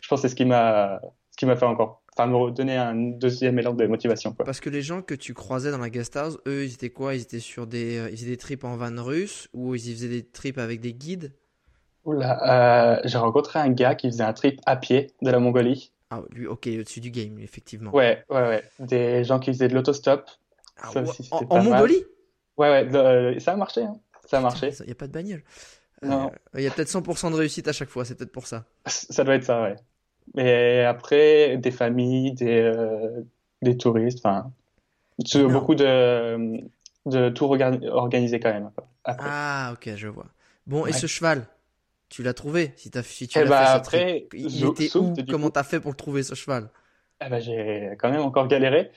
je 0.02 0.08
pense, 0.08 0.20
que 0.20 0.28
c'est 0.28 0.32
ce 0.32 0.36
qui 0.36 0.44
m'a, 0.44 1.00
ce 1.30 1.36
qui 1.38 1.46
m'a 1.46 1.56
fait 1.56 1.64
encore, 1.64 2.02
enfin, 2.16 2.28
me 2.28 2.36
redonner 2.36 2.76
un 2.76 2.94
deuxième 2.94 3.58
élan 3.58 3.72
de 3.72 3.86
motivation, 3.86 4.34
quoi. 4.34 4.44
Parce 4.44 4.60
que 4.60 4.68
les 4.68 4.82
gens 4.82 5.00
que 5.00 5.14
tu 5.14 5.32
croisais 5.32 5.70
dans 5.70 5.78
la 5.78 5.88
guest 5.90 6.14
house, 6.16 6.38
eux, 6.46 6.64
ils 6.66 6.74
étaient 6.74 6.90
quoi? 6.90 7.14
Ils 7.14 7.22
étaient 7.22 7.40
sur 7.40 7.66
des, 7.66 8.06
ils 8.10 8.16
faisaient 8.18 8.26
des 8.30 8.36
trips 8.36 8.64
en 8.64 8.76
van 8.76 9.02
russe 9.02 9.48
ou 9.54 9.74
ils 9.74 9.80
faisaient 9.80 10.08
des 10.08 10.26
trips 10.28 10.58
avec 10.58 10.80
des 10.80 10.92
guides? 10.92 11.32
Oula, 12.06 12.96
euh, 12.96 13.00
j'ai 13.04 13.18
rencontré 13.18 13.58
un 13.58 13.68
gars 13.70 13.94
qui 13.96 14.08
faisait 14.08 14.22
un 14.22 14.32
trip 14.32 14.60
à 14.64 14.76
pied 14.76 15.12
de 15.22 15.30
la 15.30 15.40
Mongolie. 15.40 15.92
Ah, 16.10 16.22
lui, 16.30 16.46
ok, 16.46 16.68
au-dessus 16.68 17.00
du 17.00 17.10
game, 17.10 17.38
effectivement. 17.40 17.90
Ouais, 17.92 18.24
ouais, 18.30 18.42
ouais. 18.42 18.64
Des 18.78 19.24
gens 19.24 19.40
qui 19.40 19.52
faisaient 19.52 19.66
de 19.68 19.74
l'autostop. 19.74 20.30
Ah, 20.80 20.92
Ça 20.92 21.02
ouais, 21.02 21.08
aussi, 21.08 21.28
en. 21.32 21.62
Mongolie? 21.62 22.04
Ouais, 22.56 22.70
ouais, 22.70 22.86
de- 22.86 22.96
euh, 22.96 23.38
ça 23.40 23.52
a 23.52 23.56
marché, 23.56 23.82
hein. 23.82 23.98
Ça 24.24 24.38
a 24.38 24.40
marché. 24.40 24.70
Il 24.80 24.86
n'y 24.86 24.92
a 24.92 24.94
pas 24.94 25.08
de 25.08 25.12
bagnole. 25.12 25.42
Euh, 26.04 26.28
Il 26.54 26.62
y 26.62 26.66
a 26.66 26.70
peut-être 26.70 26.88
100% 26.88 27.30
de 27.30 27.36
réussite 27.36 27.66
à 27.68 27.72
chaque 27.72 27.88
fois, 27.88 28.04
c'est 28.04 28.14
peut-être 28.14 28.32
pour 28.32 28.46
ça. 28.46 28.64
Ça 28.86 29.24
doit 29.24 29.34
être 29.34 29.44
ça, 29.44 29.62
ouais. 29.62 29.76
Et 30.36 30.82
après, 30.82 31.56
des 31.56 31.70
familles, 31.70 32.32
des, 32.34 32.60
euh, 32.60 33.22
des 33.62 33.76
touristes, 33.76 34.20
enfin, 34.24 34.52
beaucoup 35.48 35.74
de, 35.74 36.60
de 37.06 37.28
tours 37.30 37.56
orga- 37.56 37.88
organisés 37.90 38.40
quand 38.40 38.52
même. 38.52 38.70
Après. 39.04 39.28
Ah, 39.28 39.70
ok, 39.74 39.90
je 39.96 40.08
vois. 40.08 40.26
Bon, 40.66 40.86
et 40.86 40.92
ce 40.92 41.06
cheval, 41.06 41.46
tu 42.08 42.22
l'as 42.22 42.34
trouvé 42.34 42.72
si, 42.76 42.90
t'as, 42.90 43.02
si 43.02 43.28
tu 43.28 43.40
Eh 43.40 43.44
l'as 43.44 43.50
bah, 43.50 43.74
fait 43.74 43.74
après. 43.74 44.28
Il 44.32 44.64
Zou- 44.64 44.64
était 44.64 44.90
Souped, 44.90 45.20
où? 45.20 45.22
du 45.24 45.36
Comment 45.36 45.50
t'as 45.50 45.64
fait 45.64 45.80
pour 45.80 45.90
le 45.92 45.96
trouver 45.96 46.22
ce 46.22 46.34
cheval? 46.34 46.70
Eh 47.24 47.28
ben, 47.30 47.40
j'ai 47.40 47.90
quand 47.98 48.10
même 48.10 48.20
encore 48.20 48.46
galéré. 48.48 48.90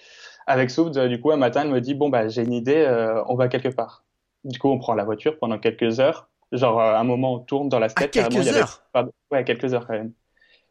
Avec 0.48 0.70
Souped, 0.72 0.98
euh, 0.98 1.08
du 1.08 1.22
coup, 1.22 1.32
un 1.32 1.38
matin, 1.38 1.62
elle 1.64 1.70
me 1.72 1.80
dit, 1.82 1.94
bon, 1.96 2.10
bah, 2.10 2.28
j'ai 2.28 2.44
une 2.44 2.54
idée, 2.54 2.76
euh, 2.78 3.24
on 3.28 3.36
va 3.36 3.48
quelque 3.48 3.70
part. 3.70 4.04
Du 4.44 4.60
coup, 4.60 4.70
on 4.70 4.78
prend 4.80 4.94
la 4.94 5.06
voiture 5.06 5.38
pendant 5.40 5.60
quelques 5.60 6.00
heures. 6.00 6.30
Genre, 6.52 6.80
euh, 6.82 6.94
à 6.96 7.00
un 7.00 7.04
moment, 7.04 7.36
on 7.36 7.40
tourne 7.40 7.70
dans 7.70 7.80
la 7.80 7.90
À 7.96 8.04
steppe. 8.04 8.14
carrément, 8.16 8.40
quelques 8.40 8.48
avait 8.48 8.54
heures? 8.58 8.84
de- 8.96 9.12
Ouais, 9.32 9.44
quelques 9.46 9.74
heures 9.74 9.88
quand 9.88 9.94
même. 9.94 10.14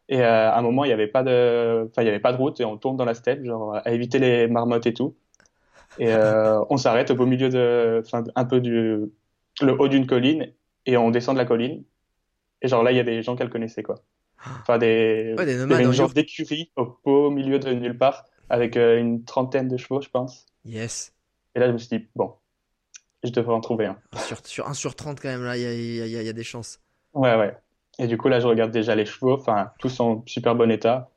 Et 0.09 0.21
euh, 0.21 0.51
à 0.51 0.57
un 0.59 0.61
moment, 0.63 0.85
il 0.85 0.89
n'y 0.89 0.93
avait 0.93 1.07
pas 1.07 1.23
de, 1.23 1.87
enfin, 1.91 2.03
il 2.03 2.05
y 2.07 2.09
avait 2.09 2.19
pas 2.21 2.33
de 2.33 2.37
route 2.37 2.59
et 2.61 2.65
on 2.65 2.77
tourne 2.77 2.97
dans 2.97 3.05
la 3.05 3.15
steppe, 3.15 3.43
genre 3.45 3.75
à 3.75 3.91
éviter 3.91 4.19
les 4.19 4.47
marmottes 4.47 4.87
et 4.87 4.93
tout. 4.93 5.17
Et 5.97 6.13
euh, 6.13 6.63
on 6.69 6.77
s'arrête 6.77 7.11
au 7.11 7.15
beau 7.15 7.25
milieu 7.25 7.49
de, 7.49 8.01
enfin, 8.05 8.23
un 8.35 8.45
peu 8.45 8.61
du, 8.61 8.71
le 9.61 9.73
haut 9.81 9.87
d'une 9.87 10.07
colline 10.07 10.53
et 10.85 10.97
on 10.97 11.11
descend 11.11 11.35
de 11.35 11.39
la 11.41 11.45
colline. 11.45 11.83
Et 12.61 12.67
genre 12.67 12.83
là, 12.83 12.91
il 12.91 12.97
y 12.97 12.99
a 12.99 13.03
des 13.03 13.21
gens 13.21 13.35
qu'elle 13.35 13.49
connaissait 13.49 13.83
quoi. 13.83 13.95
Enfin 14.61 14.77
des, 14.77 15.35
Ouais, 15.37 15.45
des 15.45 15.53
il 15.53 15.55
y 15.55 15.59
nomades 15.59 15.81
une 15.81 15.91
genre 15.91 16.13
d'écurie 16.13 16.71
au 16.77 16.97
beau 17.03 17.29
milieu 17.29 17.59
de 17.59 17.71
nulle 17.73 17.97
part 17.97 18.25
avec 18.49 18.77
euh, 18.77 18.97
une 18.99 19.23
trentaine 19.25 19.67
de 19.67 19.77
chevaux, 19.77 20.01
je 20.01 20.09
pense. 20.09 20.45
Yes. 20.65 21.13
Et 21.55 21.59
là, 21.59 21.67
je 21.67 21.73
me 21.73 21.77
suis 21.77 21.89
dit 21.97 22.07
bon, 22.15 22.33
je 23.23 23.31
devrais 23.31 23.53
en 23.53 23.59
trouver 23.61 23.85
un. 23.87 23.97
Sur, 24.27 24.37
sur 24.45 24.67
1 24.67 24.73
sur 24.73 24.95
30 24.95 25.19
quand 25.19 25.27
même, 25.29 25.43
là, 25.43 25.57
il 25.57 25.63
y 25.63 25.65
a, 25.65 25.73
y 25.73 26.01
a- 26.01 26.07
y 26.07 26.17
a- 26.17 26.21
y 26.23 26.29
a 26.29 26.33
des 26.33 26.43
chances. 26.43 26.79
Ouais, 27.13 27.35
ouais. 27.35 27.55
Et 27.97 28.07
du 28.07 28.17
coup, 28.17 28.29
là, 28.29 28.39
je 28.39 28.47
regarde 28.47 28.71
déjà 28.71 28.95
les 28.95 29.05
chevaux, 29.05 29.33
enfin, 29.33 29.71
tous 29.79 29.99
en 29.99 30.23
super 30.25 30.55
bon 30.55 30.71
état. 30.71 31.09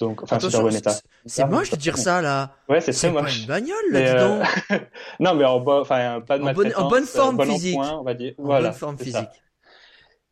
Donc, 0.00 0.22
enfin, 0.22 0.38
super 0.40 0.62
bon 0.62 0.74
état. 0.74 0.90
c'est- 0.90 1.02
c'est 1.26 1.46
moche 1.46 1.70
de 1.70 1.76
dire 1.76 1.96
ça 1.98 2.20
là. 2.22 2.54
Ouais, 2.68 2.80
c'est 2.80 2.92
C'est 2.92 3.10
très 3.12 3.22
moche. 3.22 3.40
une 3.42 3.46
bagnole 3.46 3.76
là, 3.92 3.98
Mais, 3.98 4.04
dis 4.04 4.10
euh, 4.18 4.38
donc. 4.38 4.88
non, 5.20 5.34
mais 5.34 5.44
en, 5.44 5.60
bo- 5.60 5.80
enfin, 5.80 6.20
pas 6.26 6.38
de 6.38 6.44
En 6.44 6.52
bonne- 6.52 6.72
en 6.76 6.88
bonne 6.88 7.02
euh, 7.04 7.06
forme 7.06 7.36
bon 7.36 7.48
en 7.48 7.52
physique. 7.54 7.74
point, 7.76 7.92
on 7.98 8.02
va 8.02 8.14
dire. 8.14 8.34
En 8.38 8.42
Voilà, 8.44 8.70
bonne 8.70 8.78
forme 8.78 8.96
c'est 8.98 9.10
ça. 9.10 9.32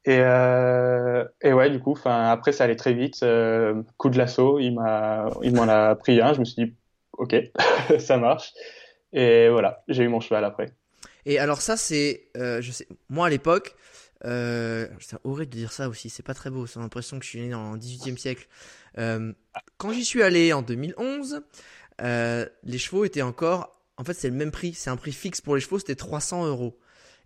Et, 0.06 0.18
euh, 0.20 1.24
et 1.42 1.52
ouais, 1.52 1.70
du 1.70 1.78
coup, 1.80 1.92
enfin, 1.92 2.30
après, 2.30 2.52
ça 2.52 2.64
allait 2.64 2.76
très 2.76 2.94
vite. 2.94 3.22
euh, 3.22 3.82
coup 3.98 4.08
de 4.08 4.18
lasso, 4.18 4.58
il 4.58 4.74
m'en 4.74 5.68
a 5.68 5.94
pris 5.96 6.20
un. 6.20 6.32
Je 6.32 6.40
me 6.40 6.44
suis 6.44 6.64
dit, 6.64 6.74
ok, 7.12 7.36
ça 7.98 8.16
marche. 8.16 8.52
Et 9.12 9.48
voilà, 9.48 9.82
j'ai 9.88 10.04
eu 10.04 10.08
mon 10.08 10.20
cheval 10.20 10.44
après. 10.44 10.72
Et 11.26 11.38
alors 11.38 11.60
ça 11.60 11.76
c'est, 11.76 12.28
euh, 12.36 12.62
moi 13.08 13.26
à 13.26 13.30
l'époque, 13.30 13.74
euh, 14.24 14.86
c'est 15.00 15.16
horrible 15.24 15.50
de 15.52 15.58
dire 15.58 15.72
ça 15.72 15.88
aussi, 15.88 16.08
c'est 16.08 16.22
pas 16.22 16.34
très 16.34 16.50
beau, 16.50 16.66
j'ai 16.66 16.80
l'impression 16.80 17.18
que 17.18 17.24
je 17.24 17.30
suis 17.30 17.40
né 17.40 17.48
le 17.48 17.78
18e 17.78 18.16
siècle. 18.16 18.48
Quand 18.96 19.92
j'y 19.92 20.04
suis 20.04 20.22
allé 20.22 20.52
en 20.52 20.62
2011, 20.62 21.42
euh, 22.00 22.46
les 22.64 22.78
chevaux 22.78 23.04
étaient 23.04 23.22
encore, 23.22 23.76
en 23.98 24.04
fait 24.04 24.14
c'est 24.14 24.28
le 24.28 24.34
même 24.34 24.50
prix, 24.50 24.72
c'est 24.72 24.90
un 24.90 24.96
prix 24.96 25.12
fixe 25.12 25.40
pour 25.40 25.54
les 25.54 25.60
chevaux, 25.60 25.78
c'était 25.78 25.94
300 25.94 26.46
euros. 26.46 26.78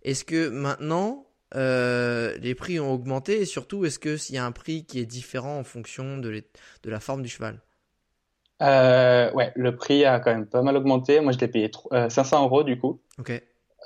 Est-ce 0.03 0.25
que 0.25 0.49
maintenant 0.49 1.25
euh, 1.53 2.35
les 2.39 2.55
prix 2.55 2.79
ont 2.79 2.91
augmenté 2.93 3.41
et 3.41 3.45
surtout 3.45 3.85
est-ce 3.85 3.99
que 3.99 4.17
s'il 4.17 4.35
y 4.35 4.37
a 4.37 4.45
un 4.45 4.51
prix 4.51 4.85
qui 4.85 4.99
est 4.99 5.05
différent 5.05 5.57
en 5.59 5.63
fonction 5.63 6.17
de, 6.17 6.29
les- 6.29 6.47
de 6.83 6.89
la 6.89 6.99
forme 6.99 7.21
du 7.21 7.29
cheval? 7.29 7.61
Euh, 8.61 9.31
ouais, 9.33 9.51
le 9.55 9.75
prix 9.75 10.05
a 10.05 10.19
quand 10.19 10.31
même 10.33 10.45
pas 10.47 10.61
mal 10.61 10.77
augmenté. 10.77 11.19
Moi, 11.19 11.33
je 11.33 11.39
l'ai 11.39 11.47
payé 11.47 11.69
tro- 11.69 11.89
euh, 11.93 12.09
500 12.09 12.43
euros 12.45 12.63
du 12.63 12.79
coup. 12.79 13.01
Ok. 13.19 13.31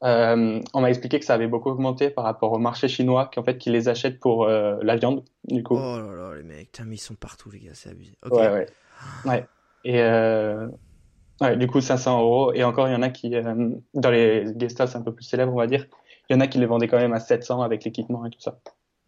On 0.01 0.61
m'a 0.81 0.89
expliqué 0.89 1.19
que 1.19 1.25
ça 1.25 1.33
avait 1.33 1.47
beaucoup 1.47 1.69
augmenté 1.69 2.09
par 2.09 2.23
rapport 2.23 2.53
au 2.53 2.57
marché 2.57 2.87
chinois, 2.87 3.29
qu'en 3.33 3.43
fait, 3.43 3.57
qui 3.57 3.69
les 3.69 3.89
achètent 3.89 4.19
pour 4.19 4.45
la 4.47 4.95
viande, 4.95 5.25
du 5.43 5.61
coup. 5.63 5.75
Oh 5.75 5.99
là 5.99 6.15
là, 6.15 6.35
les 6.37 6.43
mecs, 6.43 6.79
mais 6.85 6.95
ils 6.95 6.99
sont 6.99 7.15
partout, 7.15 7.51
les 7.51 7.59
gars, 7.59 7.71
c'est 7.73 7.89
abusé. 7.89 8.13
Ouais, 8.31 8.49
ouais. 8.49 8.67
Ouais. 9.25 9.45
Et 9.83 10.01
ouais, 11.41 11.57
du 11.57 11.67
coup, 11.67 11.81
500 11.81 12.21
euros. 12.21 12.53
Et 12.53 12.63
encore, 12.63 12.87
il 12.87 12.93
y 12.93 12.95
en 12.95 13.01
a 13.01 13.09
qui, 13.09 13.29
dans 13.31 14.09
les 14.11 14.45
guest 14.55 14.79
un 14.81 15.01
peu 15.01 15.13
plus 15.13 15.25
célèbres, 15.25 15.51
on 15.53 15.57
va 15.57 15.67
dire, 15.67 15.85
il 16.29 16.33
y 16.33 16.35
en 16.35 16.39
a 16.39 16.47
qui 16.47 16.57
les 16.57 16.65
vendaient 16.65 16.87
quand 16.87 16.97
même 16.97 17.13
à 17.13 17.19
700 17.19 17.61
avec 17.61 17.83
l'équipement 17.83 18.25
et 18.25 18.29
tout 18.29 18.39
ça. 18.39 18.59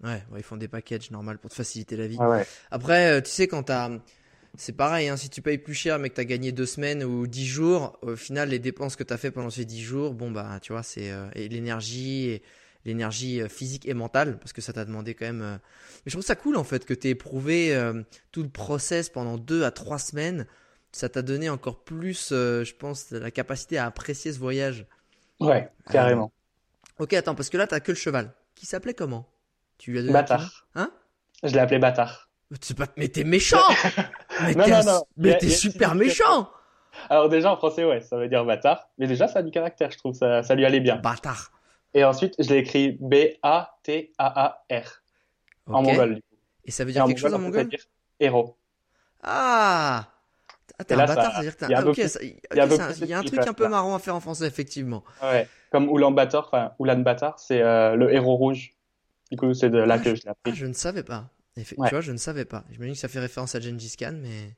Ouais, 0.03 0.23
ouais, 0.31 0.39
ils 0.39 0.43
font 0.43 0.57
des 0.57 0.67
packages 0.67 1.11
normal 1.11 1.37
pour 1.37 1.51
te 1.51 1.55
faciliter 1.55 1.95
la 1.95 2.07
vie. 2.07 2.17
Ouais. 2.17 2.45
Après, 2.71 3.11
euh, 3.11 3.21
tu 3.21 3.29
sais, 3.29 3.47
quand 3.47 3.63
t'as. 3.63 3.89
C'est 4.57 4.73
pareil, 4.73 5.07
hein, 5.07 5.15
si 5.15 5.29
tu 5.29 5.41
payes 5.41 5.59
plus 5.59 5.73
cher 5.73 5.97
mais 5.97 6.09
que 6.09 6.15
t'as 6.15 6.25
gagné 6.25 6.51
deux 6.51 6.65
semaines 6.65 7.05
ou 7.05 7.25
dix 7.25 7.45
jours, 7.45 7.97
au 8.01 8.17
final, 8.17 8.49
les 8.49 8.59
dépenses 8.59 8.97
que 8.97 9.03
t'as 9.03 9.15
fait 9.15 9.31
pendant 9.31 9.49
ces 9.49 9.63
dix 9.63 9.81
jours, 9.81 10.13
bon, 10.13 10.29
bah, 10.29 10.59
tu 10.61 10.73
vois, 10.73 10.83
c'est 10.83 11.09
euh, 11.09 11.29
et 11.35 11.47
l'énergie, 11.47 12.27
et 12.27 12.43
l'énergie 12.85 13.41
euh, 13.41 13.47
physique 13.47 13.87
et 13.87 13.93
mentale, 13.93 14.37
parce 14.39 14.53
que 14.53 14.61
ça 14.61 14.73
t'a 14.73 14.85
demandé 14.85 15.13
quand 15.13 15.25
même. 15.25 15.39
Mais 15.41 16.07
je 16.07 16.11
trouve 16.11 16.25
ça 16.25 16.35
cool, 16.35 16.57
en 16.57 16.63
fait, 16.63 16.85
que 16.85 16.93
t'aies 16.93 17.09
éprouvé 17.09 17.75
euh, 17.75 18.01
tout 18.31 18.43
le 18.43 18.49
process 18.49 19.09
pendant 19.09 19.37
deux 19.37 19.63
à 19.63 19.71
trois 19.71 19.99
semaines. 19.99 20.47
Ça 20.91 21.07
t'a 21.07 21.21
donné 21.21 21.49
encore 21.49 21.83
plus, 21.83 22.29
euh, 22.31 22.63
je 22.63 22.75
pense, 22.75 23.11
la 23.11 23.31
capacité 23.31 23.77
à 23.77 23.85
apprécier 23.85 24.33
ce 24.33 24.39
voyage. 24.39 24.85
Ouais, 25.39 25.69
carrément. 25.89 26.31
Ok, 26.99 27.13
attends, 27.13 27.35
parce 27.35 27.49
que 27.49 27.57
là, 27.57 27.67
t'as 27.67 27.79
que 27.79 27.91
le 27.91 27.97
cheval. 27.97 28.33
Qui 28.55 28.65
s'appelait 28.65 28.93
comment? 28.93 29.27
Tu 29.77 29.91
lui 29.91 29.99
as 29.99 30.01
donné 30.01 30.13
Bâtard. 30.13 30.67
Hein? 30.75 30.91
Je 31.43 31.53
l'ai 31.53 31.59
appelé 31.59 31.79
bâtard. 31.79 32.29
Pas... 32.77 32.85
Mais 32.97 33.07
t'es 33.07 33.23
méchant 33.23 33.57
Mais 34.43 34.53
Non, 34.53 34.65
t'es 34.65 34.71
non, 34.71 34.83
non. 34.83 35.03
mais 35.17 35.39
super 35.49 35.95
méchant 35.95 36.51
Alors 37.09 37.29
déjà 37.29 37.51
en 37.51 37.57
français 37.57 37.85
ouais, 37.85 38.01
ça 38.01 38.17
veut 38.17 38.27
dire 38.27 38.43
bâtard, 38.43 38.89
mais 38.97 39.07
déjà 39.07 39.27
ça 39.27 39.39
a 39.39 39.41
du 39.41 39.51
caractère, 39.51 39.89
je 39.89 39.97
trouve 39.97 40.13
ça 40.13 40.43
ça 40.43 40.53
lui 40.53 40.65
allait 40.65 40.81
bien. 40.81 40.97
Bâtard. 40.97 41.51
Et 41.93 42.03
ensuite, 42.03 42.35
je 42.39 42.49
l'ai 42.49 42.57
écrit 42.57 42.97
B 42.99 43.15
A 43.41 43.77
T 43.83 44.13
A 44.17 44.45
A 44.45 44.65
R 44.69 45.01
en 45.67 45.81
mongol. 45.81 46.21
Et 46.65 46.71
ça 46.71 46.83
veut 46.85 46.91
dire 46.91 47.05
quelque 47.05 47.19
chose 47.19 47.33
en 47.33 47.39
mongol, 47.39 47.69
héros. 48.19 48.57
Ah 49.23 50.10
Ah, 50.81 50.85
T'es 50.85 50.93
un 50.93 50.97
là, 50.97 51.05
bâtard, 51.07 51.25
ça- 51.25 51.31
ça 51.31 51.37
veut 51.39 51.43
dire 51.45 51.55
que 51.55 51.59
t'es 51.59 51.65
il 51.67 51.71
y 51.71 51.73
a 51.73 51.77
un... 51.77 51.81
un 51.81 51.83
peu 51.83 51.89
Ok, 51.91 51.97
il 53.01 53.07
y 53.07 53.13
a 53.13 53.19
un 53.19 53.23
truc 53.23 53.47
un 53.47 53.53
peu 53.53 53.67
marrant 53.67 53.95
à 53.95 53.99
faire 53.99 54.15
en 54.15 54.19
français, 54.19 54.45
effectivement. 54.47 55.03
Ouais, 55.21 55.47
comme 55.71 55.89
Ulan 55.89 56.11
Bator, 56.11 56.49
enfin 56.51 56.73
Bator, 57.01 57.39
c'est 57.39 57.61
euh, 57.61 57.95
le 57.95 58.13
héros 58.13 58.35
rouge. 58.35 58.73
Du 59.31 59.37
coup, 59.37 59.53
c'est 59.53 59.69
de 59.69 59.77
là 59.77 59.95
Ah, 59.95 59.99
que 59.99 60.15
je 60.15 60.21
l'ai 60.23 60.27
Ah, 60.27 60.31
appris. 60.31 60.55
je 60.55 60.65
ne 60.65 60.73
savais 60.73 61.03
pas. 61.03 61.29
Ouais. 61.57 61.63
Tu 61.63 61.75
vois, 61.89 62.01
je 62.01 62.11
ne 62.11 62.17
savais 62.17 62.45
pas. 62.45 62.63
J'imagine 62.71 62.93
que 62.95 62.99
ça 62.99 63.07
fait 63.07 63.19
référence 63.19 63.55
à 63.55 63.59
Gengis 63.59 63.95
Khan, 63.97 64.13
mais... 64.21 64.55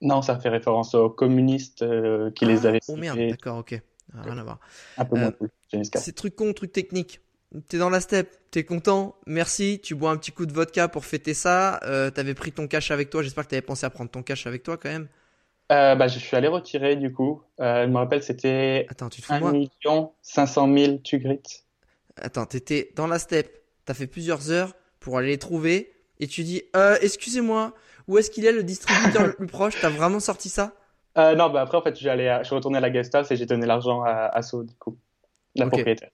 Non, 0.00 0.20
ça 0.22 0.38
fait 0.38 0.48
référence 0.48 0.94
aux 0.94 1.08
communistes 1.10 1.82
euh, 1.82 2.30
qui 2.32 2.44
les 2.44 2.66
Ah, 2.66 2.68
avaient 2.70 2.80
Oh 2.88 2.96
merde, 2.96 3.18
d'accord, 3.30 3.58
ok. 3.58 3.80
Ah, 4.14 4.22
rien 4.22 4.38
à 4.38 4.42
voir. 4.44 4.60
un 4.98 5.04
peu 5.04 5.16
moins 5.16 5.28
Euh, 5.28 5.32
cool. 5.32 5.50
Gengis 5.72 5.90
Khan. 5.90 6.00
C'est 6.02 6.12
truc 6.14 6.34
con, 6.36 6.52
truc 6.52 6.72
technique. 6.72 7.20
T'es 7.68 7.78
dans 7.78 7.90
la 7.90 8.00
steppe, 8.00 8.30
t'es 8.50 8.64
content, 8.64 9.16
merci, 9.26 9.80
tu 9.82 9.94
bois 9.94 10.10
un 10.10 10.16
petit 10.16 10.32
coup 10.32 10.46
de 10.46 10.52
vodka 10.52 10.88
pour 10.88 11.04
fêter 11.04 11.32
ça, 11.32 11.80
euh, 11.84 12.10
t'avais 12.10 12.34
pris 12.34 12.50
ton 12.52 12.66
cash 12.66 12.90
avec 12.90 13.08
toi, 13.08 13.22
j'espère 13.22 13.44
que 13.44 13.50
t'avais 13.50 13.62
pensé 13.62 13.86
à 13.86 13.90
prendre 13.90 14.10
ton 14.10 14.22
cash 14.22 14.46
avec 14.48 14.64
toi 14.64 14.76
quand 14.76 14.88
même. 14.90 15.08
Euh, 15.72 15.94
bah, 15.96 16.08
je 16.08 16.18
suis 16.18 16.36
allé 16.36 16.48
retirer 16.48 16.96
du 16.96 17.12
coup. 17.12 17.42
Euh, 17.60 17.84
je 17.86 17.90
me 17.90 17.96
rappelle, 17.98 18.22
c'était 18.22 18.86
Attends, 18.88 19.08
tu 19.08 19.20
te 19.20 19.26
fous 19.26 19.34
de 19.34 19.38
1 19.38 19.40
moi 19.40 19.52
million 19.52 20.14
500 20.22 20.68
000 20.68 21.02
Tugrit. 21.02 21.42
Attends, 22.16 22.46
t'étais 22.46 22.92
dans 22.96 23.06
la 23.06 23.18
steppe, 23.18 23.58
t'as 23.84 23.94
fait 23.94 24.06
plusieurs 24.06 24.50
heures 24.50 24.74
pour 25.00 25.18
aller 25.18 25.28
les 25.28 25.38
trouver, 25.38 25.92
et 26.18 26.26
tu 26.26 26.42
dis, 26.44 26.62
euh, 26.74 26.96
excusez-moi, 27.02 27.74
où 28.08 28.18
est-ce 28.18 28.30
qu'il 28.30 28.46
est 28.46 28.52
le 28.52 28.62
distributeur 28.64 29.22
le 29.24 29.32
plus 29.32 29.46
proche? 29.46 29.78
T'as 29.78 29.90
vraiment 29.90 30.20
sorti 30.20 30.48
ça? 30.48 30.74
Euh, 31.18 31.34
non, 31.34 31.48
bah 31.50 31.62
après, 31.62 31.78
en 31.78 31.82
fait, 31.82 31.90
à- 32.06 32.42
je 32.42 32.46
suis 32.46 32.54
retourné 32.54 32.78
à 32.78 32.80
la 32.80 32.90
guest 32.90 33.14
house 33.14 33.30
et 33.30 33.36
j'ai 33.36 33.46
donné 33.46 33.66
l'argent 33.66 34.02
à, 34.02 34.10
à 34.26 34.40
du 34.42 34.74
coup, 34.78 34.98
la 35.56 35.66
Ok. 35.66 35.72
propriétaire. 35.72 36.10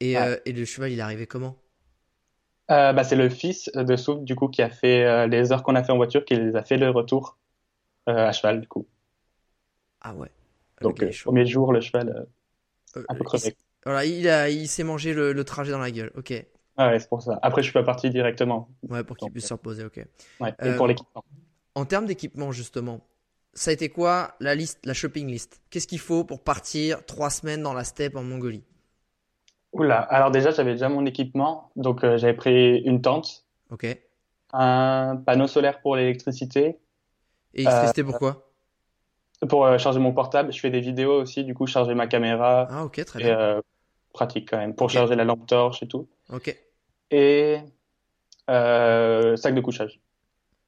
et, 0.00 0.16
Ouais. 0.16 0.22
euh, 0.22 0.36
et 0.44 0.52
le 0.52 0.64
cheval, 0.64 0.92
il 0.92 0.98
est 0.98 1.02
arrivé 1.02 1.26
comment? 1.26 1.56
Euh, 2.70 2.92
bah, 2.94 3.04
c'est 3.04 3.16
le 3.16 3.28
fils 3.28 3.70
de 3.74 3.96
Souf, 3.96 4.20
du 4.22 4.34
coup, 4.36 4.48
qui 4.48 4.62
a 4.62 4.70
fait 4.70 5.04
euh, 5.04 5.26
les 5.26 5.52
heures 5.52 5.62
qu'on 5.62 5.74
a 5.74 5.84
fait 5.84 5.92
en 5.92 5.96
voiture, 5.96 6.24
qui 6.24 6.34
les 6.36 6.56
a 6.56 6.62
fait 6.62 6.76
le 6.78 6.90
retour 6.90 7.38
à 8.06 8.32
cheval, 8.32 8.60
du 8.60 8.68
coup. 8.68 8.86
Ah 10.00 10.14
ouais. 10.14 10.30
Donc, 10.80 11.02
Ok, 11.02 11.02
euh, 11.02 11.12
premier 11.24 11.46
jour, 11.46 11.72
le 11.72 11.80
cheval, 11.80 12.08
euh, 12.10 12.24
Euh, 12.96 13.06
un 13.08 13.16
peu 13.16 13.24
crevé. 13.24 13.56
Voilà, 13.84 14.04
il, 14.06 14.28
a, 14.28 14.50
il 14.50 14.68
s'est 14.68 14.84
mangé 14.84 15.12
le, 15.14 15.32
le 15.32 15.44
trajet 15.44 15.72
dans 15.72 15.78
la 15.78 15.90
gueule, 15.90 16.12
ok. 16.16 16.32
Ah 16.76 16.88
ouais, 16.90 16.98
c'est 17.00 17.08
pour 17.08 17.22
ça. 17.22 17.38
Après, 17.42 17.62
je 17.62 17.66
suis 17.66 17.72
pas 17.72 17.82
parti 17.84 18.10
directement. 18.10 18.68
Ouais, 18.88 19.02
pour 19.04 19.16
qu'il 19.16 19.26
Donc, 19.26 19.32
puisse 19.32 19.46
euh, 19.46 19.48
se 19.48 19.54
reposer, 19.54 19.84
ok. 19.84 20.04
Ouais. 20.40 20.54
Et 20.62 20.64
Euh, 20.66 20.76
pour 20.76 20.86
l'équipement. 20.88 21.24
En 21.74 21.84
termes 21.86 22.06
d'équipement, 22.06 22.52
justement, 22.52 23.06
ça 23.54 23.70
a 23.70 23.74
été 23.74 23.88
quoi 23.90 24.34
la 24.40 24.54
liste, 24.56 24.80
la 24.86 24.94
shopping 24.94 25.28
list? 25.28 25.62
Qu'est-ce 25.70 25.86
qu'il 25.88 26.00
faut 26.00 26.24
pour 26.24 26.42
partir 26.44 27.04
trois 27.06 27.30
semaines 27.30 27.62
dans 27.62 27.74
la 27.74 27.84
steppe 27.84 28.16
en 28.16 28.24
Mongolie? 28.24 28.64
Oula, 29.72 30.00
alors 30.00 30.30
déjà, 30.30 30.52
j'avais 30.52 30.72
déjà 30.72 30.88
mon 30.88 31.04
équipement. 31.04 31.70
Donc, 31.76 32.02
euh, 32.02 32.16
j'avais 32.16 32.32
pris 32.32 32.78
une 32.78 33.02
tente, 33.02 33.44
Ok. 33.70 33.84
Un 34.54 35.16
panneau 35.26 35.46
solaire 35.46 35.80
pour 35.82 35.96
l'électricité, 35.96 36.78
l'électricité, 37.54 38.04
pourquoi 38.04 38.50
pour 39.48 39.66
euh, 39.66 39.78
charger 39.78 39.98
mon 39.98 40.12
portable. 40.12 40.52
Je 40.52 40.60
fais 40.60 40.70
des 40.70 40.80
vidéos 40.80 41.20
aussi, 41.20 41.44
du 41.44 41.54
coup, 41.54 41.66
charger 41.66 41.94
ma 41.94 42.06
caméra. 42.06 42.66
Ah, 42.70 42.84
ok, 42.84 43.04
très 43.04 43.20
Et 43.20 43.24
bien. 43.24 43.38
euh, 43.38 43.60
pratique 44.12 44.48
quand 44.50 44.58
même, 44.58 44.74
pour 44.74 44.90
charger 44.90 45.16
la 45.16 45.24
lampe 45.24 45.46
torche 45.46 45.82
et 45.82 45.88
tout. 45.88 46.08
Ok. 46.32 46.56
Et 47.10 47.58
euh, 48.50 49.36
sac 49.36 49.54
de 49.54 49.60
couchage. 49.60 50.00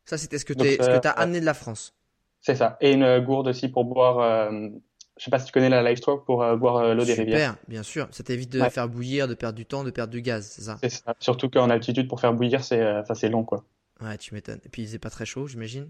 Ça, 0.05 0.19
c'était 0.19 0.39
ce 0.39 0.45
que 0.45 0.53
tu 0.53 0.83
euh, 0.83 1.01
as 1.03 1.11
amené 1.11 1.41
de 1.41 1.45
la 1.45 1.55
France. 1.55 1.95
C'est 2.41 2.55
ça. 2.55 2.77
Et 2.81 2.93
une 2.93 3.21
gourde 3.21 3.49
aussi 3.49 3.69
pour 3.69 3.85
boire. 3.85 4.19
euh, 4.19 4.69
je 5.17 5.25
sais 5.25 5.31
pas 5.31 5.39
si 5.39 5.47
tu 5.47 5.53
connais 5.53 5.71
la 5.71 5.83
Life 5.83 5.99
Straw 5.99 6.19
pour 6.19 6.43
euh, 6.43 6.57
boire 6.57 6.77
euh, 6.77 6.95
l'eau 6.95 7.05
des 7.05 7.15
rivières. 7.15 7.55
Super, 7.55 7.57
bien 7.69 7.83
sûr. 7.83 8.07
Ça 8.13 8.23
t'évite 8.23 8.51
de 8.51 8.61
Ouais. 8.61 8.71
faire 8.71 8.89
bouillir, 8.89 9.27
de 9.27 9.35
perdre 9.35 9.57
du 9.57 9.65
temps, 9.65 9.83
de 9.83 9.91
perdre 9.91 10.13
du 10.13 10.21
gaz, 10.23 10.47
c'est 10.47 10.63
ça? 10.63 10.79
C'est 10.83 10.91
ça. 10.91 11.15
Surtout 11.19 11.49
qu'en 11.49 11.71
altitude, 11.71 12.07
pour 12.07 12.21
faire 12.21 12.35
bouillir, 12.35 12.61
euh, 12.73 13.03
c'est 13.15 13.29
long, 13.31 13.43
quoi. 13.45 13.65
Ouais, 14.01 14.19
tu 14.19 14.35
m'étonnes. 14.35 14.61
Et 14.65 14.69
puis, 14.69 14.83
il 14.83 14.87
faisait 14.87 14.99
pas 14.99 15.11
très 15.11 15.25
chaud, 15.27 15.49
j'imagine? 15.49 15.89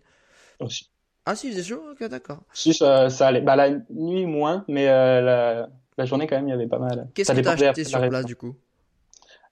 Aussi. 0.60 0.90
Ah, 1.24 1.34
si, 1.36 1.48
il 1.48 1.52
faisait 1.54 1.62
chaud 1.74 1.82
Ok, 1.92 2.04
d'accord. 2.08 2.42
Si 2.52 2.72
ça, 2.72 3.10
ça 3.10 3.28
allait. 3.28 3.40
Bah, 3.40 3.56
la 3.56 3.70
nuit, 3.90 4.26
moins, 4.26 4.64
mais 4.68 4.88
euh, 4.88 5.20
la, 5.20 5.68
la 5.98 6.04
journée, 6.06 6.26
quand 6.26 6.36
même, 6.36 6.46
il 6.48 6.50
y 6.50 6.54
avait 6.54 6.68
pas 6.68 6.78
mal. 6.78 7.08
Qu'est-ce 7.14 7.32
que 7.32 7.40
t'as 7.40 7.52
acheté 7.52 7.84
sur 7.84 7.98
la 7.98 8.08
place, 8.08 8.26
du 8.26 8.36
coup? 8.36 8.56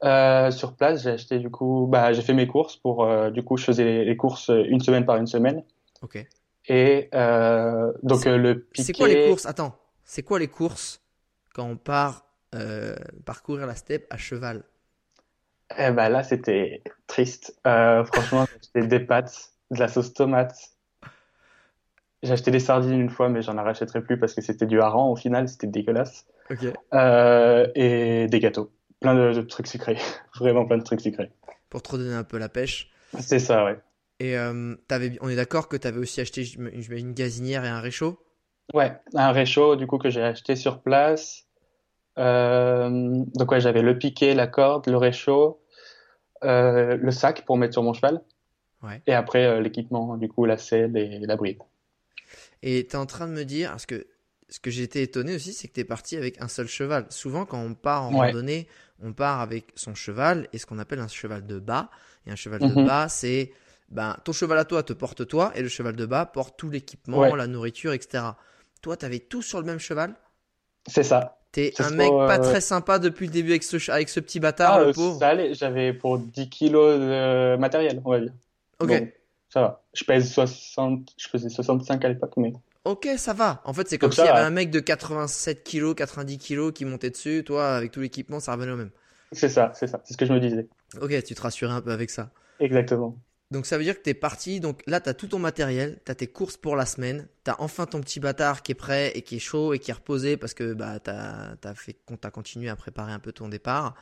Euh, 0.02 0.50
sur 0.50 0.76
place, 0.76 1.02
j'ai 1.02 1.10
acheté 1.10 1.38
du 1.38 1.50
coup. 1.50 1.86
Bah, 1.90 2.12
j'ai 2.12 2.22
fait 2.22 2.34
mes 2.34 2.46
courses 2.46 2.76
pour. 2.76 3.04
euh, 3.04 3.30
du 3.30 3.42
coup, 3.42 3.56
je 3.56 3.64
faisais 3.64 3.84
les, 3.84 4.04
les 4.04 4.16
courses 4.16 4.50
une 4.50 4.80
semaine 4.80 5.06
par 5.06 5.16
une 5.16 5.26
semaine. 5.26 5.62
Ok. 6.02 6.18
Et 6.66 7.08
euh, 7.14 7.92
donc, 8.02 8.20
C'est- 8.20 8.36
le 8.36 8.68
C'est 8.74 8.92
quoi 8.96 9.08
les 9.08 9.14
piquet- 9.14 9.28
courses? 9.30 9.46
Attends, 9.46 9.76
c'est 10.04 10.22
quoi 10.22 10.38
les 10.38 10.48
courses 10.48 11.00
quand 11.54 11.64
on 11.66 11.76
part 11.76 12.26
parcourir 13.24 13.66
la 13.66 13.74
steppe 13.74 14.06
à 14.10 14.16
cheval? 14.16 14.62
Eh 15.76 15.90
ben 15.90 16.08
là, 16.08 16.22
c'était 16.22 16.82
triste. 17.06 17.58
Franchement, 17.64 18.46
j'ai 18.50 18.80
acheté 18.80 18.86
des 18.88 19.00
pâtes, 19.00 19.52
de 19.70 19.78
la 19.80 19.88
sauce 19.88 20.12
tomate. 20.14 20.54
J'ai 22.24 22.32
acheté 22.32 22.50
des 22.50 22.58
sardines 22.58 22.98
une 22.98 23.10
fois, 23.10 23.28
mais 23.28 23.42
j'en 23.42 23.54
rachèterai 23.54 24.00
plus 24.00 24.18
parce 24.18 24.32
que 24.32 24.40
c'était 24.40 24.64
du 24.64 24.80
hareng 24.80 25.10
au 25.10 25.16
final, 25.16 25.46
c'était 25.46 25.66
dégueulasse. 25.66 26.26
Euh, 26.94 27.66
et 27.74 28.26
des 28.28 28.40
gâteaux. 28.40 28.72
Plein 29.00 29.14
de, 29.14 29.34
de 29.34 29.42
trucs 29.42 29.66
sucrés. 29.66 29.98
Vraiment 30.38 30.64
plein 30.64 30.78
de 30.78 30.82
trucs 30.82 31.02
sucrés. 31.02 31.30
Pour 31.68 31.82
te 31.82 31.92
redonner 31.92 32.14
un 32.14 32.24
peu 32.24 32.38
la 32.38 32.48
pêche. 32.48 32.90
C'est 33.20 33.38
ça, 33.38 33.66
ouais. 33.66 33.78
Et 34.20 34.38
euh, 34.38 34.74
on 35.20 35.28
est 35.28 35.37
d'accord 35.37 35.68
que 35.68 35.76
tu 35.76 35.87
avais 35.87 35.98
aussi 35.98 36.22
acheté 36.22 36.44
une 36.56 37.12
gazinière 37.12 37.66
et 37.66 37.68
un 37.68 37.80
réchaud? 37.80 38.18
Ouais, 38.72 38.92
un 39.12 39.32
réchaud 39.32 39.76
du 39.76 39.87
coup 39.87 39.98
que 39.98 40.08
j'ai 40.08 40.22
acheté 40.22 40.56
sur 40.56 40.80
place. 40.80 41.44
Euh, 42.18 42.88
donc 43.34 43.50
ouais, 43.50 43.60
j'avais 43.60 43.82
le 43.82 43.98
piquet, 43.98 44.34
la 44.34 44.46
corde, 44.46 44.87
le 44.88 44.96
réchaud, 44.96 45.60
euh, 46.42 46.96
le 46.96 47.10
sac 47.10 47.44
pour 47.44 47.58
mettre 47.58 47.74
sur 47.74 47.82
mon 47.82 47.92
cheval. 47.92 48.22
Ouais. 48.82 49.02
Et 49.06 49.12
après 49.12 49.60
l'équipement, 49.60 50.16
du 50.16 50.28
coup 50.28 50.46
la 50.46 50.56
selle 50.56 50.96
et 50.96 51.18
la 51.18 51.37
bride. 51.37 51.58
Et 52.66 52.87
tu 52.88 52.92
es 52.94 52.96
en 52.96 53.05
train 53.05 53.29
de 53.29 53.33
me 53.33 53.44
dire, 53.44 53.70
parce 53.70 53.85
que 53.85 54.07
ce 54.48 54.59
que 54.59 54.70
été 54.70 55.03
étonné 55.03 55.35
aussi, 55.37 55.53
c'est 55.53 55.68
que 55.68 55.74
tu 55.74 55.81
es 55.81 55.85
parti 55.85 56.16
avec 56.16 56.40
un 56.40 56.48
seul 56.48 56.66
cheval. 56.66 57.07
Souvent, 57.11 57.44
quand 57.44 57.61
on 57.61 57.74
part 57.74 58.03
en 58.05 58.11
Ouais. 58.11 58.33
randonnée, 58.33 58.68
on 59.03 59.12
part 59.12 59.40
avec 59.42 59.66
son 59.74 59.94
cheval 59.94 60.48
et 60.55 60.59
ce 60.59 60.64
qu'on 60.64 60.79
appelle 60.79 61.00
un 61.00 61.09
cheval 61.09 61.46
de 61.46 61.59
bas. 61.59 61.90
Et 62.27 62.31
un 62.31 62.37
cheval 62.37 62.64
de 62.64 62.74
Mhm. 62.74 62.87
bas, 62.87 63.09
c'est 63.11 63.53
ben, 63.90 64.16
ton 64.24 64.33
cheval 64.33 64.57
à 64.59 64.64
toi 64.64 64.83
te 64.83 64.94
porte 64.94 65.27
toi 65.29 65.53
et 65.55 65.61
le 65.62 65.68
cheval 65.68 65.94
de 65.94 66.07
bas 66.07 66.24
porte 66.24 66.57
tout 66.59 66.70
l'équipement, 66.70 67.20
Ouais. 67.20 67.35
la 67.35 67.46
nourriture, 67.46 67.92
etc. 67.92 68.38
Toi, 68.81 68.96
tu 68.96 69.05
avais 69.05 69.18
tout 69.18 69.42
sur 69.42 69.61
le 69.61 69.66
même 69.66 69.79
cheval? 69.79 70.14
C'est 70.87 71.03
ça. 71.03 71.38
T'es 71.53 71.74
un 71.79 71.90
mec 71.90 72.12
pas 72.27 72.38
euh, 72.38 72.38
très 72.38 72.61
sympa 72.62 72.98
depuis 72.98 73.27
le 73.27 73.33
début 73.33 73.50
avec 73.50 73.62
ce, 73.62 73.90
avec 73.90 74.09
ce 74.09 74.20
petit 74.20 74.40
bâtard, 74.40 74.74
Ah, 74.74 74.81
le 74.81 74.88
euh, 74.88 74.92
pauvre. 74.92 75.18
ça 75.18 75.29
allait, 75.29 75.55
j'avais 75.55 75.92
pour 75.92 76.18
10 76.18 76.48
kilos 76.48 76.98
de 76.98 77.57
matériel, 77.57 78.00
on 78.05 78.11
va 78.11 78.20
dire. 78.20 78.33
Ok, 78.79 78.90
Donc, 78.90 79.12
ça 79.54 79.60
va. 79.60 79.84
Je 79.94 80.02
pèse 80.02 80.32
60, 80.32 81.14
je 81.16 81.28
faisais 81.28 81.48
65 81.48 82.04
à 82.04 82.08
l'époque, 82.08 82.32
mais 82.36 82.52
ok, 82.82 83.08
ça 83.16 83.32
va. 83.34 83.62
En 83.64 83.72
fait, 83.72 83.88
c'est 83.88 83.98
comme 83.98 84.10
s'il 84.10 84.24
y 84.24 84.28
avait 84.28 84.40
va. 84.40 84.46
un 84.46 84.50
mec 84.50 84.68
de 84.68 84.80
87 84.80 85.62
kilos, 85.62 85.94
90 85.94 86.38
kilos 86.38 86.72
qui 86.74 86.84
montait 86.84 87.10
dessus. 87.10 87.44
Toi, 87.44 87.76
avec 87.76 87.92
tout 87.92 88.00
l'équipement, 88.00 88.40
ça 88.40 88.52
revenait 88.52 88.72
au 88.72 88.76
même. 88.76 88.90
c'est 89.30 89.48
ça, 89.48 89.70
c'est 89.76 89.86
ça, 89.86 90.00
c'est 90.02 90.14
ce 90.14 90.18
que 90.18 90.26
je 90.26 90.32
me 90.32 90.40
disais. 90.40 90.66
Ok, 91.00 91.22
tu 91.22 91.36
te 91.36 91.40
rassurais 91.40 91.72
un 91.72 91.80
peu 91.80 91.92
avec 91.92 92.10
ça. 92.10 92.32
Exactement. 92.58 93.16
Donc 93.52 93.66
ça 93.66 93.78
veut 93.78 93.84
dire 93.84 93.96
que 93.96 94.02
tu 94.02 94.10
es 94.10 94.14
parti, 94.14 94.58
donc 94.58 94.82
là 94.88 95.00
tu 95.00 95.08
as 95.08 95.14
tout 95.14 95.28
ton 95.28 95.38
matériel, 95.38 96.00
tu 96.04 96.10
as 96.10 96.16
tes 96.16 96.26
courses 96.26 96.56
pour 96.56 96.74
la 96.74 96.84
semaine, 96.84 97.28
tu 97.44 97.52
as 97.52 97.60
enfin 97.60 97.86
ton 97.86 98.00
petit 98.00 98.18
bâtard 98.18 98.62
qui 98.62 98.72
est 98.72 98.74
prêt 98.74 99.12
et 99.14 99.22
qui 99.22 99.36
est 99.36 99.38
chaud 99.38 99.72
et 99.72 99.78
qui 99.78 99.92
est 99.92 99.94
reposé 99.94 100.36
parce 100.36 100.54
que 100.54 100.72
bah, 100.72 100.98
tu 100.98 101.10
as, 101.10 101.74
fait, 101.76 101.96
as 102.24 102.30
continué 102.32 102.70
à 102.70 102.74
préparer 102.74 103.12
un 103.12 103.20
peu 103.20 103.30
ton 103.30 103.48
départ. 103.48 103.94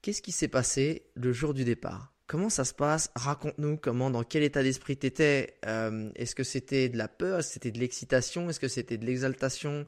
Qu'est-ce 0.00 0.22
qui 0.22 0.30
s'est 0.30 0.46
passé 0.46 1.06
le 1.14 1.32
jour 1.32 1.54
du 1.54 1.64
départ? 1.64 2.13
Comment 2.26 2.48
ça 2.48 2.64
se 2.64 2.72
passe? 2.72 3.10
Raconte-nous 3.14 3.76
comment, 3.76 4.10
dans 4.10 4.22
quel 4.22 4.42
état 4.42 4.62
d'esprit 4.62 4.96
tu 4.96 5.06
étais. 5.06 5.58
Euh, 5.66 6.10
est-ce 6.14 6.34
que 6.34 6.42
c'était 6.42 6.88
de 6.88 6.96
la 6.96 7.08
peur? 7.08 7.38
Est-ce 7.38 7.48
que 7.48 7.52
c'était 7.54 7.70
de 7.70 7.78
l'excitation? 7.78 8.48
Est-ce 8.48 8.60
que 8.60 8.68
c'était 8.68 8.96
de 8.96 9.04
l'exaltation? 9.04 9.84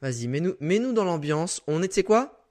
Vas-y, 0.00 0.28
mets-nous 0.28 0.54
mets 0.60 0.78
-nous 0.78 0.92
dans 0.92 1.04
l'ambiance. 1.04 1.62
On 1.66 1.82
est, 1.82 1.88
tu 1.88 1.94
sais 1.94 2.04
quoi? 2.04 2.44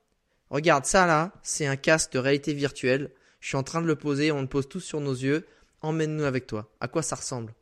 Regarde, 0.50 0.86
ça 0.86 1.06
là, 1.06 1.32
c'est 1.44 1.66
un 1.66 1.78
casque 1.78 2.14
de 2.14 2.20
réalité 2.20 2.54
virtuelle. 2.54 3.12
Je 3.40 3.48
suis 3.48 3.58
en 3.58 3.64
train 3.64 3.82
de 3.82 3.88
le 3.88 3.96
poser, 3.96 4.32
on 4.32 4.42
le 4.42 4.48
pose 4.48 4.68
tous 4.68 4.82
sur 4.82 5.00
nos 5.00 5.14
yeux. 5.14 5.48
Emmène-nous 5.82 6.24
avec 6.24 6.46
toi. 6.48 6.70
À 6.82 6.88
quoi 6.88 7.02
ça 7.02 7.16
ressemble? 7.16 7.54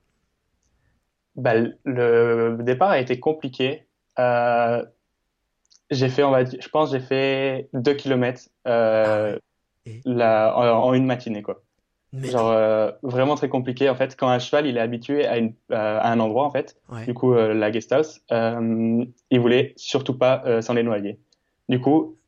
Bah, 1.35 1.53
Le 1.85 2.57
départ 2.61 2.89
a 2.89 2.99
été 2.99 3.19
compliqué. 3.19 3.85
Euh, 4.19 4.83
j'ai 5.89 6.09
fait, 6.09 6.23
on 6.23 6.31
va 6.31 6.43
dire, 6.43 6.59
je 6.61 6.69
pense, 6.69 6.91
j'ai 6.91 6.99
fait 6.99 7.69
2 7.73 7.93
km 7.93 8.49
euh, 8.67 9.37
ah 9.37 9.52
en, 10.05 10.93
une 10.93 11.05
matinée, 11.05 11.41
quoi. 11.41 11.61
Genre 12.13 12.51
euh, 12.51 12.91
vraiment 13.01 13.33
très 13.33 13.49
compliqué 13.49 13.89
en 13.89 13.95
fait. 13.95 14.15
Quand 14.15 14.29
un 14.29 14.37
cheval 14.37 14.67
il 14.67 14.77
est 14.77 14.79
habitué 14.79 15.25
à, 15.25 15.39
une, 15.39 15.55
à 15.71 16.11
un 16.11 16.19
endroit 16.19 16.45
en 16.45 16.51
fait, 16.51 16.77
du 17.07 17.15
coup 17.15 17.33
la 17.33 17.71
guest 17.71 17.91
house, 17.91 18.21
il 18.29 19.39
voulait 19.39 19.73
surtout 19.77 20.15
pas 20.15 20.61
s'en 20.61 20.75
éloigner. 20.75 21.19
Du 21.69 21.79
coup, 21.79 22.19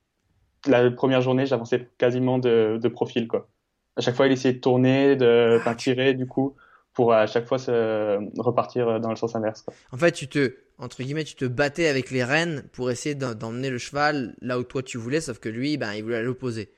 la 0.68 0.90
première 0.92 1.22
journée, 1.22 1.46
j'avançais 1.46 1.88
quasiment 1.98 2.40
de, 2.40 2.80
de, 2.82 2.88
profil, 2.88 3.28
quoi. 3.28 3.48
À 3.96 4.02
chaque 4.02 4.16
fois, 4.16 4.28
il 4.28 4.34
essayait 4.34 4.56
de 4.56 4.60
tourner, 4.60 5.16
de 5.16 5.60
ah, 5.66 5.76
tirer, 5.76 6.14
du 6.14 6.26
coup, 6.26 6.56
pour 6.94 7.14
à 7.14 7.28
chaque 7.28 7.46
fois 7.46 7.60
se 7.60 8.18
repartir 8.40 9.00
dans 9.00 9.10
le 9.10 9.16
sens 9.16 9.36
inverse. 9.36 9.62
Quoi. 9.62 9.74
En 9.92 9.98
fait, 9.98 10.12
tu 10.12 10.28
te, 10.28 10.56
entre 10.78 11.04
guillemets, 11.04 11.24
tu 11.24 11.36
te 11.36 11.46
battais 11.46 11.88
avec 11.88 12.12
les 12.12 12.24
rênes 12.24 12.64
pour 12.72 12.92
essayer 12.92 13.16
d'emmener 13.16 13.70
le 13.70 13.78
cheval 13.78 14.36
là 14.42 14.60
où 14.60 14.64
toi 14.64 14.84
tu 14.84 14.98
voulais, 14.98 15.22
sauf 15.22 15.40
que 15.40 15.50
lui, 15.50 15.78
ben, 15.78 15.94
il 15.94 16.04
voulait 16.04 16.24
l'opposer. 16.24 16.72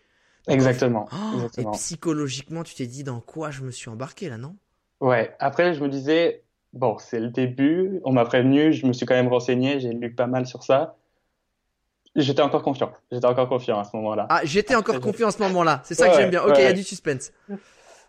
Exactement, 0.48 1.08
oh, 1.12 1.36
exactement. 1.36 1.72
Et 1.74 1.78
psychologiquement, 1.78 2.64
tu 2.64 2.76
t'es 2.76 2.88
dit 2.88 3.04
dans 3.04 3.20
quoi 3.20 3.52
je 3.52 3.64
me 3.64 3.72
suis 3.72 3.90
embarqué 3.90 4.30
là, 4.30 4.38
non? 4.38 4.56
Ouais. 5.00 5.36
Après, 5.40 5.74
je 5.74 5.84
me 5.84 5.90
disais, 5.90 6.44
bon, 6.74 6.98
c'est 6.98 7.20
le 7.20 7.30
début. 7.30 8.00
On 8.04 8.12
m'a 8.12 8.26
prévenu, 8.26 8.74
je 8.74 8.86
me 8.86 8.94
suis 8.94 9.06
quand 9.06 9.16
même 9.16 9.28
renseigné, 9.28 9.80
j'ai 9.80 9.92
lu 9.92 10.14
pas 10.14 10.28
mal 10.28 10.46
sur 10.48 10.64
ça. 10.64 10.96
J'étais 12.16 12.42
encore 12.42 12.64
confiant. 12.64 12.92
J'étais 13.12 13.28
encore 13.28 13.48
confiant 13.48 13.80
à 13.80 13.84
ce 13.84 13.96
moment-là. 13.98 14.26
Ah, 14.30 14.42
j'étais 14.44 14.76
encore 14.76 15.00
confiant 15.00 15.28
à 15.28 15.32
ce 15.32 15.42
moment-là. 15.44 15.82
C'est 15.84 15.94
ça 15.94 16.10
que 16.10 16.16
j'aime 16.16 16.32
bien. 16.32 16.44
Ok, 16.44 16.56
il 16.58 16.64
y 16.64 16.68
a 16.68 16.74
du 16.74 16.84
suspense. 16.84 17.32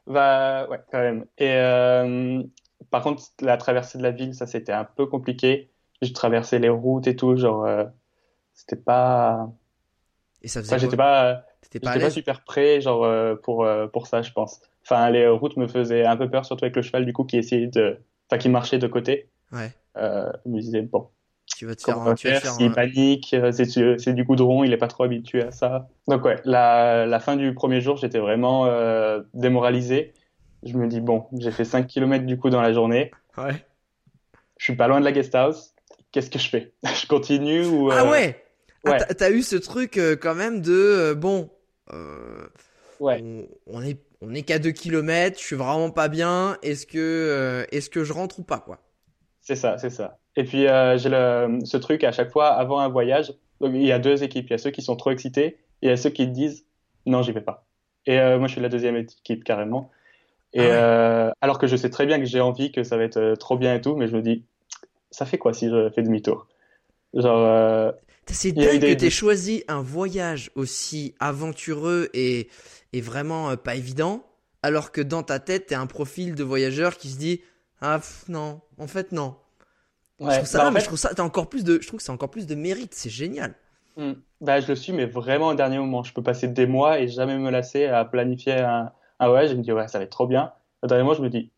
Bah 0.07 0.67
ouais, 0.69 0.81
quand 0.91 1.01
même. 1.01 1.27
Et 1.37 1.53
euh, 1.53 2.43
par 2.91 3.03
contre, 3.03 3.23
la 3.43 3.59
traversée 3.59 3.99
de 3.99 4.03
la 4.03 4.11
ville, 4.11 4.35
ça 4.35 4.47
c'était 4.47 4.73
un 4.73 4.85
peu 4.85 5.05
compliqué. 5.05 5.71
J'ai 6.01 6.15
traversé 6.15 6.59
les 6.59 6.71
routes 6.71 7.07
et 7.07 7.17
tout, 7.17 7.37
genre 7.37 7.67
euh, 7.67 7.85
c'était 8.55 8.77
pas. 8.77 9.51
Et 10.41 10.49
ça 10.49 10.63
faisait. 10.63 10.79
j'étais 10.79 10.97
pas. 10.97 11.45
J'étais 11.63 11.81
pas, 11.81 11.99
pas, 11.99 12.11
super 12.11 12.45
prêt, 12.45 12.81
genre 12.81 13.05
euh, 13.05 13.35
pour 13.35 13.65
euh, 13.65 13.87
pour 13.87 14.07
ça, 14.07 14.23
je 14.23 14.33
pense. 14.33 14.61
Enfin, 14.85 15.11
les 15.11 15.29
routes 15.29 15.57
me 15.57 15.67
faisaient 15.67 16.05
un 16.05 16.17
peu 16.17 16.31
peur, 16.31 16.45
surtout 16.45 16.65
avec 16.65 16.77
le 16.77 16.83
cheval 16.83 17.05
du 17.05 17.13
coup 17.13 17.25
qui 17.25 17.37
essayait 17.37 17.67
de, 17.67 17.99
enfin 18.29 18.39
qui 18.39 18.49
marchait 18.49 18.79
de 18.79 18.87
côté. 18.87 19.29
Ouais. 19.53 19.71
Euh, 19.97 20.31
je 20.45 20.51
me 20.51 20.61
disais 20.61 20.83
bon, 20.83 21.09
tu 21.47 21.67
vas 21.67 21.75
te 21.75 21.83
faire, 21.83 21.97
tu 22.17 22.29
vas 22.29 22.41
faire 22.41 22.57
il 22.61 22.73
panique, 22.73 23.37
c'est 23.53 24.13
du 24.15 24.25
goudron, 24.25 24.65
il 24.65 24.73
est 24.73 24.79
pas 24.79 24.89
trop 24.89 25.05
habitué 25.05 25.43
à 25.43 25.51
ça. 25.51 25.89
Donc 26.07 26.25
ouais, 26.25 26.41
la, 26.45 27.07
la 27.07 27.21
fin 27.21 27.37
du 27.37 27.53
premier 27.55 27.81
jour, 27.81 27.97
j'étais 27.97 28.19
vraiment 28.19 28.67
démoralisé. 29.35 30.13
Je 30.65 30.77
me 30.77 30.89
dis 30.89 31.01
bon, 31.01 31.27
j'ai 31.39 31.53
fait 31.53 31.65
5 31.65 31.87
km 31.87 32.25
du 32.25 32.37
coup 32.39 32.51
dans 32.51 32.63
la 32.63 32.73
journée. 32.73 33.11
Ouais. 33.37 33.65
Je 34.59 34.65
suis 34.65 34.77
pas 34.77 34.89
loin 34.89 35.01
de 35.01 35.05
la 35.05 35.13
guest 35.13 35.35
house. 35.35 35.75
Qu'est-ce 36.13 36.31
que 36.31 36.39
je 36.39 36.49
fais? 36.49 36.73
Je 36.85 37.07
continue 37.07 37.65
ou 37.67 37.91
Ah 37.91 38.03
euh, 38.03 38.33
ouais. 38.85 38.99
Ah. 39.01 39.15
T'as 39.15 39.31
eu 39.31 39.43
ce 39.43 39.57
truc 39.57 39.99
quand 40.21 40.35
même 40.35 40.61
de 40.61 41.15
bon. 41.15 41.51
ouais. 43.01 43.47
On, 43.67 43.83
est 43.83 43.99
on 44.21 44.35
est 44.35 44.43
qu'à 44.43 44.59
2 44.59 44.71
km, 44.71 45.39
je 45.39 45.45
suis 45.45 45.57
vraiment 45.57 45.91
pas 45.91 46.09
bien. 46.09 46.57
Est-ce 46.63 46.87
que 46.87 47.67
est-ce 47.73 47.91
que 47.91 48.05
je 48.05 48.13
rentre 48.13 48.39
ou 48.41 48.43
pas 48.43 48.59
quoi? 48.59 48.81
C'est 49.49 49.57
ça, 49.57 49.79
c'est 49.79 49.89
ça. 49.89 50.19
Et 50.37 50.45
puis 50.45 50.67
euh, 50.67 50.99
j'ai 50.99 51.09
ce 51.67 51.77
truc 51.79 52.05
à 52.05 52.13
chaque 52.13 52.31
fois 52.31 52.49
avant 52.49 52.81
un 52.81 52.89
voyage. 52.89 53.33
Donc 53.63 53.73
il 53.75 53.83
y 53.83 53.93
a 53.93 53.99
deux 53.99 54.23
équipes. 54.23 54.47
Il 54.49 54.51
y 54.51 54.55
a 54.55 54.59
ceux 54.59 54.71
qui 54.71 54.83
sont 54.83 54.95
trop 54.95 55.11
excités 55.11 55.47
et 55.47 55.57
il 55.87 55.89
y 55.89 55.93
a 55.93 55.97
ceux 55.97 56.11
qui 56.11 56.27
disent 56.27 56.67
non, 57.07 57.23
j'y 57.23 57.33
vais 57.33 57.41
pas. 57.41 57.65
Et 58.05 58.21
euh, 58.21 58.39
moi 58.39 58.47
je 58.47 58.53
suis 58.53 58.61
la 58.61 58.69
deuxième 58.69 58.97
équipe 58.97 59.43
carrément. 59.43 59.91
Et 60.53 60.61
ah 60.61 60.65
euh, 60.65 61.31
alors 61.41 61.59
que 61.59 61.67
je 61.67 61.77
sais 61.77 61.89
très 61.89 62.05
bien 62.05 62.19
que 62.19 62.27
j'ai 62.27 62.41
envie, 62.41 62.71
que 62.73 62.85
ça 62.85 62.97
va 62.97 63.05
être 63.05 63.35
trop 63.35 63.57
bien 63.57 63.75
et 63.75 63.81
tout, 63.81 63.97
mais 63.97 64.07
je 64.07 64.15
me 64.15 64.21
dis 64.21 64.45
ça 65.11 65.25
fait 65.25 65.39
quoi 65.39 65.55
si 65.55 65.71
je 65.71 65.91
fais 65.91 66.03
demi-tour? 66.03 66.47
Genre. 67.15 67.95
C'est 68.27 68.53
dingue 68.53 68.81
que 68.81 68.95
tu 68.95 69.07
aies 69.07 69.11
choisi 69.11 69.65
un 69.69 69.81
voyage 69.81 70.51
aussi 70.55 71.15
aventureux 71.19 72.11
et, 72.13 72.49
et 72.93 73.01
vraiment 73.01 73.57
pas 73.57 73.75
évident, 73.75 74.23
alors 74.63 74.93
que 74.93 75.01
dans 75.01 75.23
ta 75.23 75.39
tête, 75.39 75.69
tu 75.69 75.75
un 75.75 75.87
profil 75.87 76.35
de 76.35 76.45
voyageur 76.45 76.99
qui 76.99 77.09
se 77.09 77.19
dit 77.19 77.41
Ah 77.81 78.01
non, 78.29 78.61
en 78.79 78.87
fait 78.87 79.13
non. 79.13 79.37
Ouais, 80.21 80.33
je 80.33 80.37
trouve 80.37 80.49
ça, 80.49 80.71
bah, 80.71 80.81
je 80.81 80.85
trouve 80.85 80.99
ça, 80.99 81.11
encore 81.21 81.49
plus 81.49 81.65
de, 81.65 81.81
je 81.81 81.87
trouve 81.87 81.99
que 81.99 82.05
c'est 82.05 82.13
encore 82.13 82.31
plus 82.31 82.47
de 82.47 82.55
mérite, 82.55 82.93
c'est 82.93 83.11
génial. 83.11 83.55
Hmm. 83.97 84.15
Bah, 84.41 84.61
je 84.61 84.69
le 84.69 84.77
suis, 84.77 84.93
mais 84.93 85.07
vraiment 85.07 85.49
au 85.49 85.55
dernier 85.55 85.79
moment. 85.79 86.03
Je 86.03 86.13
peux 86.13 86.23
passer 86.23 86.49
des 86.49 86.67
mois 86.67 87.01
et 87.01 87.09
jamais 87.09 87.37
me 87.39 87.51
lasser 87.51 87.87
à 87.87 88.05
planifier 88.05 88.55
un, 88.61 88.93
un 89.21 89.29
voyage. 89.29 89.51
Je 89.51 89.55
me 89.55 89.63
dis, 89.63 89.73
ouais, 89.73 89.89
ça 89.89 89.99
va 89.99 90.05
être 90.05 90.11
trop 90.11 90.27
bien. 90.27 90.53
Au 90.83 90.87
dernier 90.87 91.05
moment, 91.05 91.15
je 91.15 91.23
me 91.23 91.31
dis, 91.31 91.51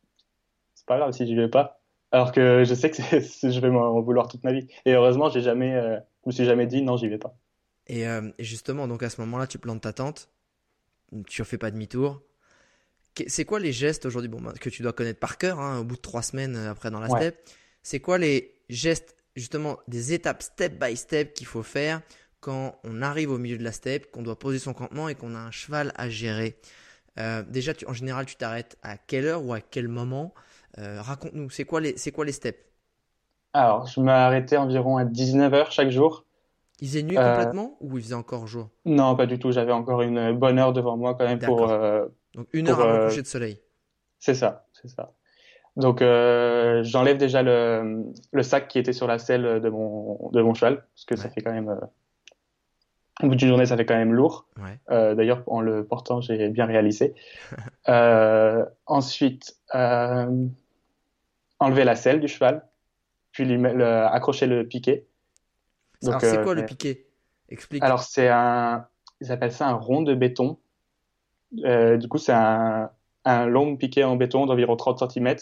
c'est 0.74 0.86
pas 0.86 0.98
grave 0.98 1.12
si 1.12 1.26
j'y 1.26 1.34
vais 1.34 1.48
pas. 1.48 1.79
Alors 2.12 2.32
que 2.32 2.64
je 2.64 2.74
sais 2.74 2.90
que 2.90 2.96
je 3.20 3.60
vais 3.60 3.70
m'en 3.70 4.00
vouloir 4.00 4.28
toute 4.28 4.44
ma 4.44 4.52
vie. 4.52 4.66
Et 4.84 4.92
heureusement, 4.92 5.30
j'ai 5.30 5.40
jamais, 5.42 5.74
euh, 5.74 5.96
je 6.24 6.28
me 6.28 6.32
suis 6.32 6.44
jamais 6.44 6.66
dit, 6.66 6.82
non, 6.82 6.96
j'y 6.96 7.08
vais 7.08 7.18
pas. 7.18 7.36
Et, 7.86 8.06
euh, 8.06 8.30
justement, 8.38 8.88
donc 8.88 9.02
à 9.02 9.10
ce 9.10 9.20
moment-là, 9.22 9.46
tu 9.46 9.58
plantes 9.58 9.82
ta 9.82 9.92
tente, 9.92 10.30
tu 11.26 11.42
refais 11.42 11.58
pas 11.58 11.70
demi-tour. 11.70 12.22
C'est 13.26 13.44
quoi 13.44 13.58
les 13.60 13.72
gestes 13.72 14.06
aujourd'hui? 14.06 14.28
Bon, 14.28 14.40
bah, 14.40 14.52
que 14.58 14.70
tu 14.70 14.82
dois 14.82 14.92
connaître 14.92 15.18
par 15.18 15.36
cœur 15.36 15.60
hein, 15.60 15.80
au 15.80 15.84
bout 15.84 15.96
de 15.96 16.00
trois 16.00 16.22
semaines 16.22 16.56
euh, 16.56 16.70
après 16.70 16.90
dans 16.90 17.00
la 17.00 17.08
ouais 17.08 17.34
c'est 17.82 18.00
quoi 18.00 18.18
les 18.18 18.54
gestes, 18.68 19.16
justement, 19.36 19.78
des 19.88 20.12
étapes 20.12 20.42
step 20.42 20.78
by 20.82 20.96
step 20.96 21.32
qu'il 21.34 21.46
faut 21.46 21.62
faire 21.62 22.02
quand 22.40 22.78
on 22.84 23.02
arrive 23.02 23.30
au 23.30 23.38
milieu 23.38 23.58
de 23.58 23.64
la 23.64 23.72
steppe, 23.72 24.10
qu'on 24.10 24.22
doit 24.22 24.38
poser 24.38 24.58
son 24.58 24.72
campement 24.74 25.08
et 25.08 25.14
qu'on 25.14 25.34
a 25.34 25.38
un 25.38 25.50
cheval 25.50 25.92
à 25.96 26.08
gérer? 26.08 26.58
Euh, 27.18 27.42
Déjà, 27.42 27.72
en 27.86 27.94
général, 27.94 28.26
tu 28.26 28.36
t'arrêtes 28.36 28.76
à 28.82 28.98
quelle 28.98 29.26
heure 29.26 29.44
ou 29.44 29.52
à 29.52 29.60
quel 29.60 29.88
moment? 29.88 30.34
Raconte-nous, 30.76 31.50
c'est 31.50 31.64
quoi 31.64 31.80
les, 31.80 31.94
quoi 32.12 32.24
les 32.24 32.32
steps? 32.32 32.58
Alors, 33.52 33.86
je 33.86 34.00
m'arrêtais 34.00 34.56
environ 34.56 34.96
à 34.96 35.04
19h 35.04 35.70
chaque 35.70 35.90
jour. 35.90 36.24
Il 36.80 36.88
faisait 36.88 37.02
nuit 37.02 37.18
euh, 37.18 37.34
complètement 37.34 37.76
ou 37.80 37.98
il 37.98 38.04
faisait 38.04 38.14
encore 38.14 38.46
jour 38.46 38.70
Non, 38.84 39.16
pas 39.16 39.26
du 39.26 39.38
tout. 39.38 39.52
J'avais 39.52 39.72
encore 39.72 40.02
une 40.02 40.32
bonne 40.38 40.58
heure 40.58 40.72
devant 40.72 40.96
moi 40.96 41.14
quand 41.14 41.26
même 41.26 41.40
pour. 41.40 41.66
Donc 42.34 42.46
une 42.52 42.68
heure 42.68 42.80
avant 42.80 42.98
le 42.98 43.08
coucher 43.08 43.22
de 43.22 43.26
soleil. 43.26 43.60
C'est 44.18 44.34
ça, 44.34 44.66
c'est 44.72 44.88
ça. 44.88 45.12
Donc 45.76 46.02
euh, 46.02 46.82
j'enlève 46.82 47.16
déjà 47.16 47.42
le, 47.42 48.04
le, 48.32 48.42
sac 48.42 48.68
qui 48.68 48.78
était 48.78 48.92
sur 48.92 49.06
la 49.06 49.18
selle 49.18 49.60
de 49.60 49.68
mon, 49.68 50.30
de 50.30 50.42
mon 50.42 50.54
cheval, 50.54 50.84
parce 50.94 51.04
que 51.04 51.16
ça 51.16 51.30
fait 51.30 51.40
quand 51.40 51.52
même... 51.52 51.68
Euh, 51.68 51.76
au 53.22 53.28
bout 53.28 53.34
d'une 53.34 53.48
journée, 53.48 53.66
ça 53.66 53.76
fait 53.76 53.84
quand 53.84 53.96
même 53.96 54.14
lourd. 54.14 54.46
Euh, 54.90 55.14
D'ailleurs, 55.14 55.42
en 55.46 55.60
le 55.60 55.84
portant, 55.84 56.20
j'ai 56.20 56.48
bien 56.48 56.64
réalisé. 56.64 57.14
euh, 57.88 58.64
ensuite, 58.86 59.56
euh, 59.74 60.46
enlever 61.60 61.84
la 61.84 61.94
selle 61.94 62.20
du 62.20 62.28
cheval, 62.28 62.66
puis 63.32 63.44
lui 63.44 63.56
le, 63.56 63.86
accrocher 64.06 64.46
le 64.46 64.66
piquet. 64.66 65.06
Donc, 66.02 66.14
alors, 66.14 66.20
c'est 66.22 66.42
quoi 66.42 66.54
le 66.54 66.66
piquet 66.66 67.06
Explique. 67.48 67.82
Alors, 67.82 68.02
c'est 68.02 68.28
un... 68.28 68.86
Ils 69.20 69.30
appellent 69.30 69.52
ça 69.52 69.68
un 69.68 69.74
rond 69.74 70.02
de 70.02 70.14
béton. 70.14 70.58
du 71.52 72.08
coup, 72.08 72.18
c'est 72.18 72.32
un, 72.32 72.90
un 73.24 73.46
long 73.46 73.76
piquet 73.76 74.04
en 74.04 74.16
béton 74.16 74.46
d'environ 74.46 74.76
30 74.76 75.10
cm 75.10 75.36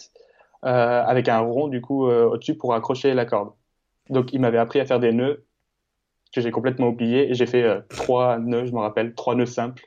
euh, 0.65 1.03
avec 1.05 1.29
un 1.29 1.39
rond 1.39 1.69
du 1.69 1.81
coup 1.81 2.09
euh, 2.09 2.25
au-dessus 2.25 2.57
pour 2.57 2.75
accrocher 2.75 3.15
la 3.15 3.25
corde. 3.25 3.53
Donc 4.11 4.33
il 4.33 4.41
m'avait 4.41 4.59
appris 4.59 4.81
à 4.81 4.87
faire 4.87 5.01
des 5.01 5.13
nœuds 5.13 5.45
que 6.35 6.41
j'ai 6.41 6.51
complètement 6.51 6.89
oublié 6.89 7.31
et 7.31 7.35
j'ai 7.35 7.47
fait 7.47 7.63
euh, 7.63 7.81
trois 7.89 8.39
nœuds, 8.39 8.67
je 8.67 8.73
me 8.73 8.81
rappelle, 8.81 9.15
trois 9.15 9.35
nœuds 9.35 9.47
simples. 9.47 9.85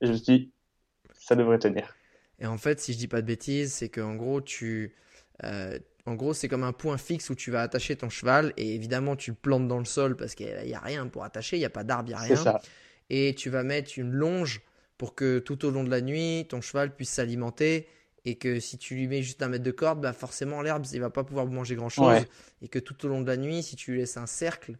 Et 0.00 0.06
je 0.06 0.12
me 0.12 0.16
suis 0.16 0.24
dit, 0.24 0.52
ça 1.12 1.36
devrait 1.36 1.58
tenir. 1.58 1.94
Et 2.38 2.46
en 2.46 2.56
fait, 2.56 2.80
si 2.80 2.92
je 2.92 2.98
dis 2.98 3.06
pas 3.06 3.20
de 3.20 3.26
bêtises, 3.26 3.74
c'est 3.74 3.88
qu'en 3.88 4.14
gros, 4.14 4.40
tu, 4.40 4.94
en 5.42 6.14
gros, 6.14 6.34
c'est 6.34 6.48
comme 6.48 6.64
un 6.64 6.72
point 6.72 6.98
fixe 6.98 7.30
où 7.30 7.34
tu 7.34 7.50
vas 7.50 7.62
attacher 7.62 7.96
ton 7.96 8.08
cheval 8.08 8.52
et 8.56 8.74
évidemment, 8.74 9.16
tu 9.16 9.30
le 9.30 9.36
plantes 9.36 9.68
dans 9.68 9.78
le 9.78 9.84
sol 9.84 10.16
parce 10.16 10.34
qu'il 10.34 10.54
n'y 10.64 10.74
a 10.74 10.80
rien 10.80 11.06
pour 11.06 11.24
attacher, 11.24 11.56
il 11.56 11.60
n'y 11.60 11.66
a 11.66 11.70
pas 11.70 11.84
d'arbre, 11.84 12.10
il 12.10 12.12
n'y 12.12 12.18
a 12.18 12.22
rien. 12.22 12.36
Ça. 12.36 12.60
Et 13.10 13.34
tu 13.34 13.50
vas 13.50 13.62
mettre 13.62 13.92
une 13.96 14.10
longe 14.10 14.62
pour 14.98 15.14
que 15.14 15.38
tout 15.38 15.64
au 15.64 15.70
long 15.70 15.84
de 15.84 15.90
la 15.90 16.00
nuit, 16.00 16.46
ton 16.48 16.60
cheval 16.60 16.94
puisse 16.94 17.10
s'alimenter 17.10 17.88
et 18.24 18.36
que 18.36 18.60
si 18.60 18.78
tu 18.78 18.94
lui 18.94 19.06
mets 19.06 19.22
juste 19.22 19.42
un 19.42 19.48
mètre 19.48 19.64
de 19.64 19.70
corde, 19.70 20.00
bah 20.00 20.12
forcément 20.12 20.62
l'herbe, 20.62 20.84
il 20.92 21.00
va 21.00 21.10
pas 21.10 21.24
pouvoir 21.24 21.46
manger 21.46 21.74
grand 21.74 21.88
chose 21.88 22.24
et 22.62 22.68
que 22.68 22.78
tout 22.78 23.04
au 23.04 23.08
long 23.08 23.20
de 23.20 23.26
la 23.26 23.36
nuit, 23.36 23.62
si 23.62 23.76
tu 23.76 23.92
lui 23.92 24.00
laisses 24.00 24.16
un 24.16 24.26
cercle, 24.26 24.76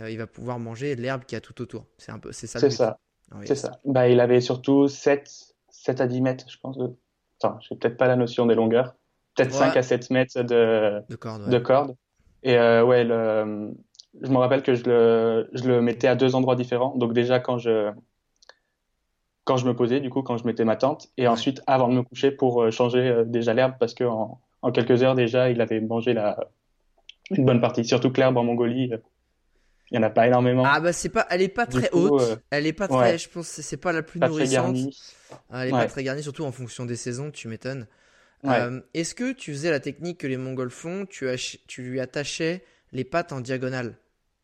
euh, 0.00 0.10
il 0.10 0.18
va 0.18 0.26
pouvoir 0.26 0.58
manger 0.58 0.96
l'herbe 0.96 1.24
qui 1.24 1.36
a 1.36 1.40
tout 1.40 1.60
autour. 1.60 1.86
C'est 1.98 2.12
un 2.12 2.18
peu, 2.18 2.32
c'est 2.32 2.46
ça. 2.46 2.60
C'est 2.60 2.70
ça. 2.70 2.98
C'est 3.44 3.54
ça. 3.54 3.80
Bah, 3.84 4.08
il 4.08 4.20
avait 4.20 4.40
surtout 4.40 4.88
7, 4.88 5.54
7 5.68 6.00
à 6.00 6.06
10 6.06 6.20
mètres, 6.22 6.46
je 6.48 6.56
pense, 6.58 6.78
attends, 7.38 7.58
j'ai 7.60 7.76
peut-être 7.76 7.98
pas 7.98 8.08
la 8.08 8.16
notion 8.16 8.46
des 8.46 8.54
longueurs, 8.54 8.94
peut-être 9.38 9.52
Ouais. 9.52 9.58
5 9.58 9.76
à 9.76 9.82
7 9.82 10.10
mètres 10.10 10.42
de, 10.42 11.00
De 11.08 11.16
corde, 11.16 11.42
ouais. 11.44 11.50
de 11.50 11.58
corde. 11.58 11.96
Et 12.42 12.56
euh, 12.56 12.84
ouais, 12.84 13.04
le, 13.04 13.72
je 14.22 14.30
me 14.30 14.36
rappelle 14.36 14.62
que 14.62 14.74
je 14.74 14.84
le, 14.84 15.48
je 15.52 15.64
le 15.64 15.80
mettais 15.80 16.08
à 16.08 16.14
deux 16.16 16.34
endroits 16.34 16.56
différents. 16.56 16.94
Donc 16.96 17.12
déjà 17.12 17.40
quand 17.40 17.58
je, 17.58 17.90
quand 19.44 19.56
je 19.56 19.66
me 19.66 19.74
posais, 19.74 20.00
du 20.00 20.10
coup, 20.10 20.22
quand 20.22 20.36
je 20.36 20.44
mettais 20.44 20.64
ma 20.64 20.76
tente, 20.76 21.08
et 21.16 21.26
ensuite 21.26 21.62
avant 21.66 21.88
de 21.88 21.94
me 21.94 22.02
coucher 22.02 22.30
pour 22.30 22.62
euh, 22.62 22.70
changer 22.70 23.00
euh, 23.00 23.24
déjà 23.24 23.54
l'herbe, 23.54 23.74
parce 23.80 23.94
que 23.94 24.04
en, 24.04 24.40
en 24.62 24.72
quelques 24.72 25.02
heures 25.02 25.14
déjà, 25.14 25.50
il 25.50 25.60
avait 25.60 25.80
mangé 25.80 26.12
la, 26.12 26.38
une 27.30 27.44
bonne 27.44 27.60
partie. 27.60 27.84
Surtout 27.84 28.10
que 28.10 28.20
l'herbe 28.20 28.36
en 28.36 28.44
Mongolie, 28.44 28.90
il 29.90 29.94
y 29.96 29.98
en 29.98 30.02
a 30.02 30.10
pas 30.10 30.26
énormément. 30.26 30.64
Ah 30.66 30.80
bah 30.80 30.92
c'est 30.92 31.08
pas, 31.08 31.26
elle 31.30 31.40
est 31.42 31.48
pas 31.48 31.64
Du 31.66 31.78
très 31.78 31.88
coup, 31.88 32.08
haute, 32.08 32.20
euh, 32.22 32.36
elle 32.50 32.66
est 32.66 32.72
pas 32.74 32.88
très, 32.88 32.98
ouais. 33.12 33.18
je 33.18 33.28
pense 33.28 33.56
que 33.56 33.62
c'est 33.62 33.76
pas 33.78 33.92
la 33.92 34.02
plus 34.02 34.20
pas 34.20 34.28
nourrissante. 34.28 34.76
Ah, 35.50 35.62
Elle 35.64 35.70
est 35.70 35.72
Ouais. 35.72 35.80
pas 35.80 35.86
très 35.86 36.02
garnie, 36.04 36.22
surtout 36.22 36.44
en 36.44 36.52
fonction 36.52 36.84
des 36.84 36.96
saisons, 36.96 37.30
tu 37.30 37.48
m'étonnes. 37.48 37.86
Ouais. 38.44 38.60
Euh, 38.60 38.80
Est-ce 38.94 39.14
que 39.14 39.32
tu 39.32 39.52
faisais 39.52 39.70
la 39.70 39.80
technique 39.80 40.18
que 40.18 40.26
les 40.26 40.36
Mongols 40.36 40.70
font, 40.70 41.06
tu, 41.06 41.26
lui 41.78 42.00
attachais 42.00 42.64
les 42.92 43.04
pattes 43.04 43.32
en 43.32 43.40
diagonale? 43.40 43.96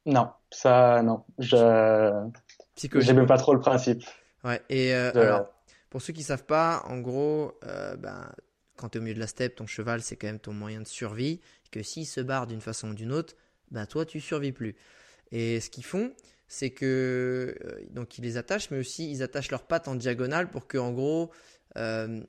Non, 0.07 0.29
ça, 0.51 1.03
non. 1.03 1.25
Je, 1.39 2.29
j'aimais 3.01 3.27
pas 3.27 3.39
trop 3.39 3.55
le 3.55 3.61
principe. 3.61 4.05
Ouais, 4.45 4.61
et 4.69 4.95
euh, 4.95 5.13
de- 5.13 5.21
alors, 5.21 5.47
pour 5.91 6.03
ceux 6.03 6.13
qui 6.13 6.23
savent 6.23 6.45
pas, 6.45 6.83
en 6.87 6.99
gros, 6.99 7.53
euh, 7.65 7.97
ben, 7.97 8.31
quand 8.77 8.91
tu 8.91 8.99
es 8.99 9.01
au 9.01 9.05
milieu 9.05 9.15
de 9.15 9.21
la 9.21 9.27
steppe, 9.27 9.55
ton 9.55 9.67
cheval, 9.67 10.03
c'est 10.03 10.17
quand 10.17 10.27
même 10.27 10.41
ton 10.41 10.53
moyen 10.53 10.81
de 10.81 10.87
survie, 10.87 11.41
que 11.71 11.83
s'il 11.83 12.07
se 12.07 12.21
barre 12.21 12.47
d'une 12.47 12.61
façon 12.61 12.91
ou 12.91 12.95
d'une 12.95 13.13
autre, 13.13 13.35
ben, 13.71 13.87
toi, 13.87 14.05
tu 14.05 14.21
survis 14.21 14.53
plus. 14.53 14.77
Et 15.33 15.61
ce 15.61 15.71
qu'ils 15.71 15.85
font, 15.85 16.13
c'est 16.49 16.71
que, 16.71 17.57
euh, 17.65 17.81
donc, 17.91 18.19
ils 18.19 18.23
les 18.23 18.37
attachent, 18.37 18.71
mais 18.71 18.79
aussi, 18.79 19.11
ils 19.11 19.23
attachent 19.23 19.51
leurs 19.51 19.67
pattes 19.67 19.89
en 19.89 19.95
diagonale 19.95 20.51
pour 20.51 20.67
que, 20.67 20.79
en 20.79 20.93
gros, 20.93 21.31
euh, 21.77 22.21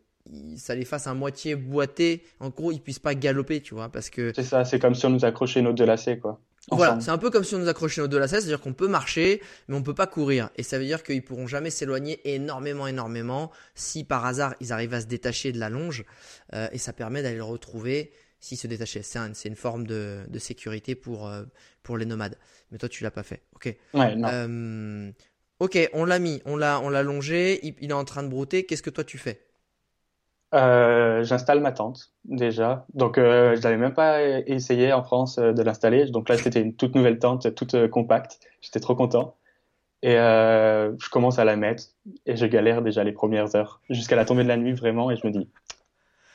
ça 0.57 0.75
les 0.75 0.85
fasse 0.85 1.07
à 1.07 1.13
moitié 1.13 1.55
boiter. 1.55 2.23
En 2.39 2.49
gros, 2.49 2.71
ils 2.71 2.81
puissent 2.81 2.99
pas 2.99 3.15
galoper, 3.15 3.61
tu 3.61 3.73
vois, 3.75 3.89
parce 3.89 4.09
que 4.09 4.31
C'est 4.35 4.43
ça, 4.43 4.65
c'est 4.65 4.79
comme 4.79 4.95
si 4.95 5.05
on 5.05 5.09
nous 5.11 5.25
accrochait 5.25 5.61
nos 5.61 5.73
deux 5.73 5.85
lacets, 5.85 6.17
quoi. 6.19 6.41
voilà, 6.71 6.99
c'est 6.99 7.11
un 7.11 7.19
peu 7.19 7.29
comme 7.29 7.43
si 7.43 7.53
on 7.53 7.59
nous 7.59 7.67
accrochait 7.67 8.01
nos 8.01 8.07
deux 8.07 8.17
lacets, 8.17 8.41
c'est-à-dire 8.41 8.59
qu'on 8.59 8.73
peut 8.73 8.87
marcher, 8.87 9.39
mais 9.67 9.75
on 9.75 9.83
peut 9.83 9.93
pas 9.93 10.07
courir. 10.07 10.49
Et 10.55 10.63
ça 10.63 10.79
veut 10.79 10.85
dire 10.85 11.03
qu'ils 11.03 11.23
pourront 11.23 11.45
jamais 11.45 11.69
s'éloigner 11.69 12.19
énormément, 12.33 12.87
énormément, 12.87 13.51
si 13.75 14.03
par 14.03 14.25
hasard 14.25 14.55
ils 14.61 14.73
arrivent 14.73 14.95
à 14.95 15.01
se 15.01 15.05
détacher 15.05 15.51
de 15.51 15.59
la 15.59 15.69
longe, 15.69 16.05
euh, 16.55 16.67
et 16.71 16.79
ça 16.79 16.91
permet 16.91 17.21
d'aller 17.21 17.35
le 17.37 17.43
retrouver 17.43 18.11
s'ils 18.39 18.57
se 18.57 18.65
détachaient. 18.67 19.03
C'est 19.03 19.19
un- 19.19 19.33
c'est 19.35 19.47
une 19.49 19.55
forme 19.55 19.85
de, 19.85 20.21
de 20.27 20.39
sécurité 20.39 20.95
pour, 20.95 21.27
euh, 21.27 21.43
pour 21.83 21.97
les 21.97 22.05
nomades. 22.05 22.37
Mais 22.71 22.79
toi, 22.79 22.89
tu 22.89 23.03
l'as 23.03 23.11
pas 23.11 23.23
fait. 23.23 23.43
Ok. 23.53 23.75
Ouais, 23.93 24.15
non. 24.15 24.27
Euh, 24.31 25.11
ok, 25.59 25.89
on 25.93 26.03
l'a 26.05 26.17
mis, 26.19 26.41
on 26.45 26.57
l'a, 26.57 26.79
on 26.79 26.89
l'a 26.89 27.03
longé, 27.03 27.59
il, 27.63 27.75
il 27.79 27.91
est 27.91 27.93
en 27.93 28.05
train 28.05 28.23
de 28.23 28.27
brouter. 28.29 28.65
Qu'est-ce 28.65 28.83
que 28.83 28.89
toi 28.89 29.03
tu 29.03 29.19
fais? 29.19 29.44
Euh, 30.55 31.23
j'installe 31.23 31.59
ma 31.59 31.71
tente 31.73 32.11
déjà. 32.23 32.85
Donc, 32.93 33.17
euh, 33.17 33.55
je 33.55 33.61
n'avais 33.61 33.77
même 33.77 33.93
pas 33.93 34.23
essayé 34.23 34.93
en 34.93 35.03
France 35.03 35.37
euh, 35.37 35.51
de 35.51 35.61
l'installer. 35.61 36.05
Donc 36.05 36.29
là, 36.29 36.37
c'était 36.37 36.61
une 36.61 36.75
toute 36.75 36.95
nouvelle 36.95 37.19
tente, 37.19 37.53
toute 37.55 37.73
euh, 37.73 37.87
compacte. 37.89 38.39
J'étais 38.61 38.79
trop 38.79 38.95
content. 38.95 39.35
Et 40.01 40.15
euh, 40.17 40.95
je 40.99 41.09
commence 41.09 41.39
à 41.39 41.45
la 41.45 41.55
mettre 41.55 41.83
et 42.25 42.35
je 42.35 42.45
galère 42.45 42.81
déjà 42.81 43.03
les 43.03 43.11
premières 43.11 43.55
heures 43.55 43.81
jusqu'à 43.89 44.15
la 44.15 44.23
tombée 44.23 44.43
de 44.43 44.47
la 44.47 44.55
nuit 44.55 44.73
vraiment. 44.73 45.11
Et 45.11 45.17
je 45.17 45.25
me 45.27 45.31
dis, 45.31 45.49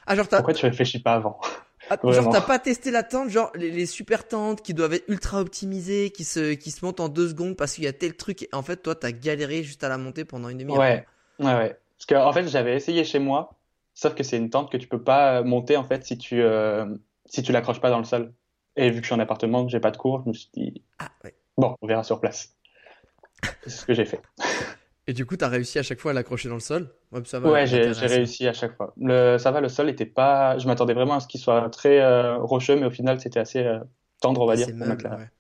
Ah, 0.07 0.17
genre 0.17 0.29
pourquoi 0.29 0.53
tu 0.55 0.67
réfléchis 0.67 1.01
pas 1.01 1.15
avant? 1.15 1.41
Ah, 1.89 1.97
genre 2.05 2.31
t'as 2.31 2.41
pas 2.41 2.59
testé 2.59 2.91
la 2.91 3.05
tente, 3.05 3.31
genre 3.31 3.53
les, 3.55 3.71
les 3.71 3.87
super 3.87 4.27
tentes 4.27 4.61
qui 4.63 4.75
doivent 4.75 4.95
être 4.95 5.09
ultra 5.09 5.41
optimisées, 5.41 6.11
qui 6.11 6.25
se, 6.25 6.55
qui 6.55 6.73
se 6.73 6.85
montent 6.85 7.01
en 7.01 7.09
deux 7.09 7.29
secondes 7.29 7.57
parce 7.57 7.75
qu'il 7.75 7.85
y 7.85 7.87
a 7.89 7.93
tel 7.93 8.17
truc. 8.17 8.43
Et 8.43 8.49
en 8.53 8.63
fait, 8.63 8.79
toi, 8.79 8.95
t'as 8.95 9.13
galéré 9.13 9.63
juste 9.63 9.85
à 9.85 9.89
la 9.89 9.99
monter 9.99 10.25
pendant 10.25 10.49
une 10.49 10.59
demi-heure. 10.59 10.79
Ouais, 10.79 11.07
ouais, 11.39 11.55
ouais. 11.55 11.77
Parce 11.97 12.07
que 12.07 12.15
en 12.17 12.33
fait, 12.33 12.49
j'avais 12.49 12.75
essayé 12.75 13.05
chez 13.05 13.19
moi, 13.21 13.53
sauf 14.01 14.15
que 14.15 14.23
c'est 14.23 14.39
une 14.39 14.49
tente 14.49 14.73
que 14.73 14.79
tu 14.79 14.89
peux 14.89 15.03
pas 15.03 15.43
monter 15.43 15.77
en 15.77 15.85
fait 15.85 16.05
si 16.05 16.17
tu 16.17 16.41
euh, 16.41 16.87
si 17.27 17.43
tu 17.43 17.53
l'accroches 17.53 17.81
pas 17.81 17.91
dans 17.91 17.99
le 17.99 18.05
sol. 18.05 18.33
Et 18.77 18.89
vu 18.91 18.97
que 18.97 19.03
je 19.03 19.07
suis 19.09 19.15
en 19.15 19.19
appartement, 19.21 19.65
que 19.67 19.71
j'ai 19.71 19.81
pas 19.81 19.91
de 19.91 19.97
cours, 19.99 20.23
je 20.25 20.29
me 20.31 20.33
suis 20.33 20.49
dit 20.55 20.83
Ah, 20.99 21.11
ouais. 21.25 21.35
bon, 21.59 21.77
on 21.83 21.87
verra 21.87 22.03
sur 22.03 22.19
place. 22.21 22.57
C'est 23.65 23.71
ce 23.71 23.85
que 23.85 23.93
j'ai 23.93 24.07
fait. 24.07 24.23
Et 25.07 25.13
du 25.13 25.27
coup, 25.27 25.37
t'as 25.37 25.49
réussi 25.49 25.79
à 25.79 25.83
chaque 25.83 25.99
fois 25.99 26.13
à 26.13 26.15
l'accrocher 26.15 26.49
dans 26.49 26.55
le 26.55 26.61
sol? 26.61 26.95
Ouais, 27.11 27.21
ça 27.25 27.41
va. 27.41 27.51
Ouais, 27.51 27.67
j'ai 27.67 27.83
réussi 27.83 28.47
à 28.47 28.53
chaque 28.53 28.77
fois. 28.77 28.95
Le, 28.97 29.39
ça 29.39 29.51
va, 29.51 29.61
le 29.61 29.69
sol 29.69 29.89
était 29.91 30.07
pas. 30.07 30.57
Je 30.59 30.67
m'attendais 30.67 30.95
vraiment 30.95 31.15
à 31.15 31.21
ce 31.21 31.27
qu'il 31.27 31.41
soit 31.41 31.69
très 31.71 32.01
euh, 32.01 32.39
rocheux, 32.39 32.77
mais 32.77 32.87
au 32.87 32.91
final, 32.91 33.21
c'était 33.21 33.41
assez 33.41 33.59
euh, 33.65 33.81
tendre, 34.21 34.41
on 34.43 34.47
va 34.47 34.55
dire, 34.57 34.67
C'est 34.67 34.73
pour 34.73 34.87
meuble, 34.87 35.03
mettre 35.03 35.11
la, 35.11 35.17
ouais. 35.17 35.31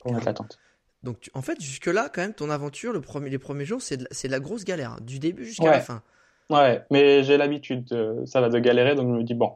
pour 0.00 0.12
mettre 0.12 0.26
la 0.26 0.34
tente. 0.34 0.58
Donc, 1.04 1.20
tu- 1.20 1.30
en 1.34 1.42
fait, 1.42 1.60
jusque-là, 1.60 2.10
quand 2.12 2.22
même, 2.22 2.34
ton 2.34 2.50
aventure, 2.50 2.92
le 2.92 3.00
premier, 3.00 3.30
les 3.30 3.38
premiers 3.38 3.64
jours, 3.66 3.80
c'est 3.82 3.98
de, 3.98 4.02
la- 4.04 4.08
c'est 4.10 4.26
de 4.28 4.32
la 4.32 4.40
grosse 4.40 4.64
galère, 4.64 4.92
hein, 4.92 4.98
du 5.02 5.18
début 5.20 5.44
jusqu'à 5.44 5.64
Ouais. 5.66 5.70
la 5.70 5.80
fin. 5.80 6.02
Ouais, 6.50 6.82
mais 6.90 7.22
j'ai 7.24 7.36
l'habitude, 7.36 7.84
de- 7.86 8.24
ça 8.24 8.40
va 8.40 8.48
de 8.48 8.58
galérer, 8.58 8.94
donc 8.94 9.08
je 9.08 9.18
me 9.18 9.22
dis 9.22 9.34
bon, 9.34 9.52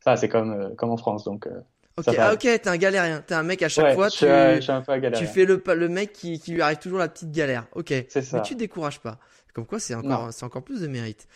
ça 0.00 0.16
c'est 0.16 0.28
comme 0.28 0.52
euh, 0.52 0.74
comme 0.74 0.90
en 0.90 0.96
France, 0.96 1.24
donc 1.24 1.46
euh, 1.46 1.60
Ok, 1.98 2.14
ah, 2.18 2.34
ok, 2.34 2.40
t'es 2.40 2.68
un 2.68 2.76
galérien. 2.76 3.22
T'es 3.26 3.34
un 3.34 3.42
mec 3.42 3.62
à 3.62 3.70
chaque 3.70 3.86
ouais, 3.86 3.94
fois, 3.94 4.10
je, 4.10 4.16
tu, 4.16 4.62
je 4.62 4.70
un 4.70 4.82
peu 4.82 5.10
tu 5.12 5.26
fais 5.26 5.46
le, 5.46 5.62
le 5.66 5.88
mec 5.88 6.12
qui, 6.12 6.38
qui 6.38 6.52
lui 6.52 6.60
arrive 6.60 6.76
toujours 6.76 6.98
la 6.98 7.08
petite 7.08 7.30
galère. 7.32 7.66
Ok. 7.74 7.92
C'est 8.08 8.20
ça. 8.20 8.36
Mais 8.36 8.42
tu 8.42 8.52
te 8.52 8.58
décourages 8.58 9.00
pas. 9.00 9.18
Comme 9.54 9.64
quoi, 9.64 9.78
c'est 9.78 9.94
encore, 9.94 10.30
c'est 10.30 10.44
encore 10.44 10.62
plus 10.62 10.82
de 10.82 10.88
mérite. 10.88 11.26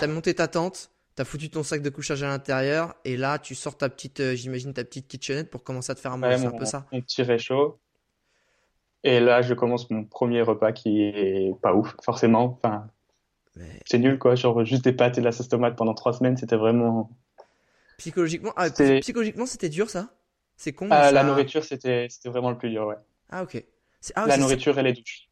T'as 0.00 0.06
monté 0.06 0.32
ta 0.32 0.48
tente, 0.48 0.90
t'as 1.14 1.24
foutu 1.24 1.50
ton 1.50 1.62
sac 1.62 1.82
de 1.82 1.90
couchage 1.90 2.22
à 2.22 2.28
l'intérieur, 2.28 2.94
et 3.04 3.18
là, 3.18 3.38
tu 3.38 3.54
sors 3.54 3.76
ta 3.76 3.90
petite, 3.90 4.20
euh, 4.20 4.34
j'imagine, 4.34 4.72
ta 4.72 4.84
petite 4.84 5.06
kitchenette 5.06 5.50
pour 5.50 5.62
commencer 5.62 5.92
à 5.92 5.94
te 5.94 6.00
faire 6.00 6.12
à 6.12 6.16
manger. 6.16 6.36
Ouais, 6.36 6.40
c'est 6.40 6.46
un 6.46 6.58
peu 6.58 6.64
ça. 6.64 6.86
mon 6.90 7.02
petit 7.02 7.22
réchaud. 7.22 7.78
Et 9.02 9.20
là, 9.20 9.42
je 9.42 9.52
commence 9.52 9.90
mon 9.90 10.04
premier 10.04 10.40
repas 10.40 10.72
qui 10.72 11.02
est 11.02 11.54
pas 11.60 11.74
ouf, 11.74 11.94
forcément. 12.02 12.58
Enfin, 12.62 12.86
Mais 13.56 13.80
c'est 13.86 13.98
nul, 13.98 14.18
quoi. 14.18 14.34
Genre, 14.34 14.64
juste 14.64 14.84
des 14.84 14.92
pâtes 14.92 15.18
et 15.18 15.20
de 15.20 15.24
la 15.24 15.32
sauce 15.32 15.48
tomate 15.48 15.76
pendant 15.76 15.94
trois 15.94 16.12
semaines, 16.12 16.36
c'était 16.36 16.56
vraiment. 16.56 17.10
psychologiquement, 17.98 18.52
ah, 18.56 18.68
C'était- 18.68 19.00
psychologiquement, 19.00 19.46
c'était 19.46 19.68
dur 19.68 19.90
ça? 19.90 20.10
C'est 20.56 20.72
con. 20.72 20.88
Ah, 20.90 21.10
la 21.12 21.24
nourriture, 21.24 21.64
c'était, 21.64 22.06
c'était 22.08 22.28
vraiment 22.28 22.50
le 22.50 22.58
plus 22.58 22.70
dur, 22.70 22.86
ouais. 22.86 22.96
Ah 23.30 23.42
ok. 23.42 23.62
C'est- 24.00 24.12
Ah, 24.16 24.26
la 24.26 24.36
nourriture 24.36 24.78
et 24.78 24.82
les 24.82 24.92
douches. 24.92 25.28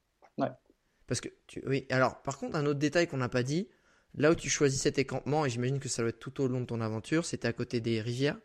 Parce 1.07 1.21
que 1.21 1.29
tu... 1.47 1.63
oui. 1.67 1.87
Alors, 1.91 2.23
par 2.23 2.39
contre, 2.39 2.57
un 2.57 2.65
autre 2.65 2.79
détail 2.79 3.07
qu'on 3.07 3.19
n'a 3.19 3.29
pas 3.29 3.43
dit, 3.43 3.69
là 4.15 4.31
où 4.31 4.35
tu 4.35 4.49
choisissais 4.49 4.93
tes 4.93 5.05
campements, 5.05 5.45
et 5.45 5.51
j'imagine 5.51 5.79
que 5.79 5.89
ça 5.89 6.03
doit 6.03 6.09
être 6.11 6.19
tout 6.21 6.41
au 6.41 6.49
long 6.49 6.61
de 6.61 6.65
ton 6.67 6.81
aventure, 6.81 7.25
c'était 7.27 7.49
à 7.49 7.53
côté 7.53 7.81
des 7.81 8.01
rivières? 8.01 8.39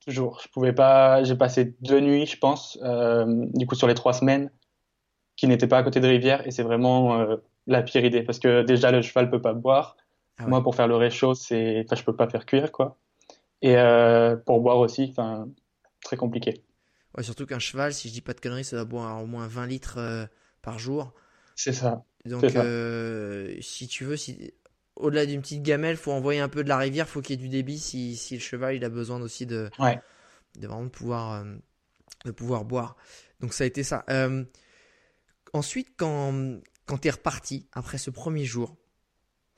Toujours. 0.00 0.40
Je 0.42 0.48
pouvais 0.48 0.72
pas. 0.72 1.22
J'ai 1.24 1.34
passé 1.36 1.76
deux 1.80 2.00
nuits, 2.00 2.24
je 2.24 2.38
pense, 2.38 2.78
euh, 2.82 3.26
du 3.54 3.66
coup, 3.66 3.74
sur 3.74 3.88
les 3.88 3.94
trois 3.94 4.14
semaines, 4.14 4.50
qui 5.36 5.46
n'étaient 5.48 5.66
pas 5.68 5.78
à 5.78 5.82
côté 5.82 6.00
de 6.00 6.06
rivière, 6.06 6.46
et 6.46 6.50
c'est 6.50 6.62
vraiment 6.62 7.20
euh, 7.20 7.36
la 7.68 7.82
pire 7.82 8.04
idée, 8.04 8.22
parce 8.22 8.38
que 8.40 8.62
déjà, 8.62 8.90
le 8.90 9.02
cheval 9.02 9.30
peut 9.30 9.40
pas 9.40 9.52
boire. 9.52 9.96
Ah 10.38 10.44
ouais. 10.44 10.50
Moi, 10.50 10.62
pour 10.62 10.74
faire 10.74 10.88
le 10.88 10.96
réchaud, 10.96 11.34
c'est, 11.34 11.82
enfin, 11.84 11.94
je 11.96 12.02
peux 12.02 12.16
pas 12.16 12.28
faire 12.28 12.46
cuire, 12.46 12.72
quoi. 12.72 12.98
Et 13.62 13.76
euh, 13.76 14.36
pour 14.36 14.60
boire 14.60 14.78
aussi, 14.78 15.08
enfin, 15.10 15.48
très 16.02 16.16
compliqué. 16.16 16.62
Ouais, 17.16 17.22
surtout 17.22 17.46
qu'un 17.46 17.58
cheval, 17.58 17.92
si 17.92 18.08
je 18.08 18.12
dis 18.14 18.20
pas 18.20 18.34
de 18.34 18.40
conneries, 18.40 18.64
ça 18.64 18.76
doit 18.76 18.84
boire 18.84 19.22
au 19.22 19.26
moins 19.26 19.46
20 19.48 19.66
litres 19.66 19.98
euh, 19.98 20.26
par 20.62 20.78
jour. 20.78 21.12
C'est 21.56 21.72
ça. 21.72 22.04
Donc, 22.24 22.48
ça. 22.50 22.62
euh, 22.62 23.56
si 23.60 23.88
tu 23.88 24.04
veux, 24.04 24.16
si 24.16 24.52
au-delà 24.96 25.26
d'une 25.26 25.40
petite 25.40 25.62
gamelle, 25.62 25.96
faut 25.96 26.12
envoyer 26.12 26.40
un 26.40 26.48
peu 26.48 26.62
de 26.64 26.68
la 26.68 26.76
rivière, 26.76 27.08
faut 27.08 27.20
qu'il 27.20 27.38
y 27.38 27.38
ait 27.38 27.42
du 27.42 27.48
débit. 27.48 27.78
Si, 27.78 28.16
si 28.16 28.34
le 28.34 28.40
cheval, 28.40 28.76
il 28.76 28.84
a 28.84 28.88
besoin 28.88 29.20
aussi 29.20 29.46
de, 29.46 29.70
Ouais. 29.78 30.00
de 30.58 30.66
vraiment 30.66 30.88
pouvoir, 30.88 31.44
de 32.24 32.30
pouvoir 32.30 32.64
boire. 32.64 32.96
Donc, 33.40 33.52
ça 33.54 33.64
a 33.64 33.66
été 33.66 33.82
ça. 33.82 34.04
Ensuite, 35.52 35.88
quand, 35.96 36.60
quand 36.88 36.98
t'es 36.98 37.10
reparti 37.10 37.66
après 37.72 37.98
ce 37.98 38.10
premier 38.10 38.44
jour, 38.44 38.76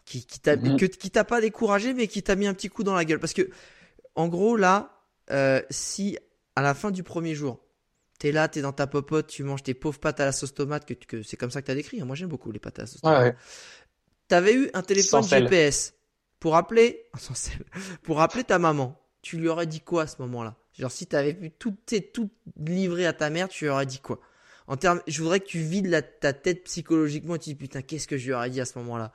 qui, 0.05 0.27
qui 0.27 0.40
t'a, 0.40 0.57
Mhm. 0.57 0.77
qui 0.77 1.11
t'a 1.11 1.25
pas 1.25 1.40
découragé, 1.40 1.95
mais 1.95 2.09
qui 2.09 2.23
t'a 2.23 2.35
mis 2.37 2.47
un 2.47 2.55
petit 2.55 2.69
coup 2.69 2.83
dans 2.83 2.95
la 2.95 3.05
gueule, 3.05 3.21
parce 3.21 3.33
que 3.33 3.49
en 4.16 4.29
gros 4.29 4.57
là, 4.57 5.01
euh, 5.31 5.62
si 5.71 6.19
à 6.57 6.62
la 6.62 6.75
fin 6.75 6.90
du 6.90 7.03
premier 7.05 7.35
jour, 7.35 7.61
t'es 8.19 8.33
là, 8.33 8.49
t'es 8.49 8.61
dans 8.62 8.73
ta 8.73 8.87
popote, 8.87 9.29
tu 9.29 9.45
manges 9.45 9.62
tes 9.62 9.75
pauvres 9.75 10.01
pâtes 10.01 10.21
à 10.21 10.25
la 10.27 10.33
sauce 10.33 10.53
tomate, 10.55 10.85
que, 10.87 10.95
que 10.95 11.23
c'est 11.23 11.37
comme 11.37 11.51
ça 11.53 11.62
que 11.62 11.69
t'as 11.69 11.75
décrit. 11.75 12.01
hein. 12.01 12.05
Moi, 12.05 12.16
j'aime 12.16 12.29
beaucoup 12.29 12.51
les 12.53 12.59
pâtes 12.59 12.79
à 12.81 12.83
la 12.83 12.87
sauce 12.87 13.03
tomate. 13.03 13.23
ouais. 13.23 13.37
T'avais 14.29 14.55
eu 14.55 14.71
un 14.75 14.83
téléphone 14.83 15.23
Sans 15.23 15.29
sel. 15.29 15.45
GPS 15.45 15.95
pour 16.40 16.57
appeler, 16.57 17.07
sans 17.19 17.35
sel, 17.35 17.64
pour 18.03 18.21
appeler 18.21 18.45
ta 18.45 18.59
maman. 18.59 19.01
Tu 19.23 19.37
lui 19.37 19.49
aurais 19.49 19.66
dit 19.66 19.81
quoi 19.81 20.03
à 20.03 20.07
ce 20.07 20.16
moment-là? 20.23 20.57
Genre 20.79 20.90
si 20.90 21.07
t'avais 21.07 21.35
pu 21.35 21.51
tout, 21.51 21.77
tout 22.14 22.31
livrer 22.57 23.07
à 23.07 23.12
ta 23.12 23.29
mère, 23.31 23.49
tu 23.49 23.64
lui 23.64 23.71
aurais 23.71 23.87
dit 23.87 23.99
quoi? 24.01 24.21
En 24.70 24.76
termes, 24.76 25.00
je 25.09 25.20
voudrais 25.20 25.40
que 25.40 25.46
tu 25.46 25.59
vides 25.59 25.88
la, 25.88 26.00
ta 26.00 26.33
tête 26.33 26.62
psychologiquement 26.62 27.35
et 27.35 27.38
tu 27.40 27.46
te 27.46 27.50
dis 27.50 27.54
putain 27.56 27.83
qu'est-ce 27.83 28.06
que 28.06 28.16
je 28.16 28.26
lui 28.26 28.35
aurais 28.35 28.50
dit 28.50 28.61
à 28.61 28.64
ce 28.64 28.78
moment-là? 28.78 29.11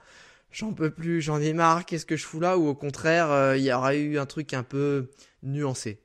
J'en 0.51 0.73
peux 0.73 0.91
plus, 0.91 1.21
j'en 1.21 1.39
ai 1.41 1.53
marre, 1.53 1.85
qu'est-ce 1.85 2.05
que 2.05 2.17
je 2.17 2.25
fous 2.25 2.41
là? 2.41 2.57
Ou 2.57 2.67
au 2.67 2.75
contraire, 2.75 3.31
euh, 3.31 3.57
il 3.57 3.63
y 3.63 3.71
aurait 3.73 3.99
eu 4.01 4.19
un 4.19 4.25
truc 4.25 4.53
un 4.53 4.63
peu 4.63 5.09
nuancé? 5.43 6.01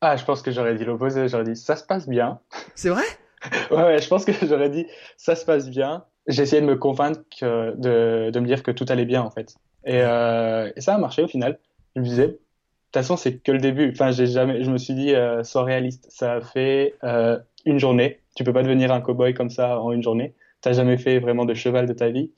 Ah, 0.00 0.16
je 0.16 0.24
pense 0.24 0.42
que 0.42 0.50
j'aurais 0.50 0.74
dit 0.74 0.84
l'opposé. 0.84 1.28
J'aurais 1.28 1.44
dit, 1.44 1.56
ça 1.56 1.76
se 1.76 1.84
passe 1.84 2.08
bien. 2.08 2.40
C'est 2.74 2.90
vrai? 2.90 3.04
Ouais, 3.70 3.82
ouais, 3.82 4.00
je 4.00 4.08
pense 4.08 4.24
que 4.24 4.32
j'aurais 4.46 4.70
dit, 4.70 4.86
ça 5.16 5.34
se 5.34 5.44
passe 5.44 5.68
bien. 5.68 6.04
J'ai 6.28 6.42
essayé 6.42 6.62
de 6.62 6.66
me 6.66 6.76
convaincre 6.76 7.20
que- 7.38 7.74
de, 7.76 8.30
de 8.30 8.40
me 8.40 8.46
dire 8.46 8.62
que 8.62 8.70
tout 8.70 8.86
allait 8.88 9.04
bien, 9.04 9.22
en 9.22 9.30
fait. 9.30 9.56
Et, 9.84 10.00
euh, 10.02 10.70
et 10.76 10.80
ça 10.80 10.94
a 10.94 10.98
marché 10.98 11.22
au 11.22 11.28
final. 11.28 11.58
Je 11.96 12.00
me 12.00 12.06
disais, 12.06 12.38
toute 12.92 13.02
façon, 13.02 13.16
c'est 13.16 13.38
que 13.38 13.52
le 13.52 13.58
début. 13.58 13.90
Enfin, 13.92 14.10
j'ai 14.12 14.26
jamais, 14.26 14.62
je 14.64 14.70
me 14.70 14.78
suis 14.78 14.94
dit, 14.94 15.14
euh, 15.14 15.42
sois 15.44 15.64
réaliste. 15.64 16.06
Ça 16.10 16.34
a 16.34 16.40
fait 16.40 16.94
euh, 17.04 17.38
une 17.64 17.78
journée. 17.78 18.20
Tu 18.36 18.44
peux 18.44 18.52
pas 18.52 18.62
devenir 18.62 18.92
un 18.92 19.00
cow-boy 19.00 19.34
comme 19.34 19.50
ça 19.50 19.80
en 19.80 19.92
une 19.92 20.02
journée. 20.02 20.34
T'as 20.60 20.72
jamais 20.72 20.98
fait 20.98 21.18
vraiment 21.18 21.44
de 21.44 21.54
cheval 21.54 21.86
de 21.86 21.92
ta 21.94 22.10
vie. 22.10 22.32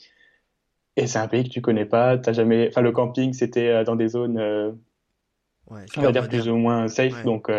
Et 0.97 1.07
c'est 1.07 1.19
un 1.19 1.29
pays 1.29 1.45
que 1.45 1.49
tu 1.49 1.61
connais 1.61 1.85
pas, 1.87 2.19
t'as 2.19 2.33
jamais. 2.33 2.69
Enfin, 2.69 2.81
le 2.81 2.93
camping, 2.93 3.33
c'était 3.33 3.69
euh, 3.69 3.85
dans 3.85 3.97
des 3.97 4.09
zones, 4.09 4.39
euh, 4.39 4.71
Ouais, 5.71 5.87
on 5.97 6.03
va 6.03 6.13
dire 6.13 6.23
moderne. 6.23 6.29
plus 6.29 6.49
ou 6.49 6.57
moins 6.57 6.89
safe, 6.89 7.15
Ouais. 7.15 7.25
donc. 7.25 7.51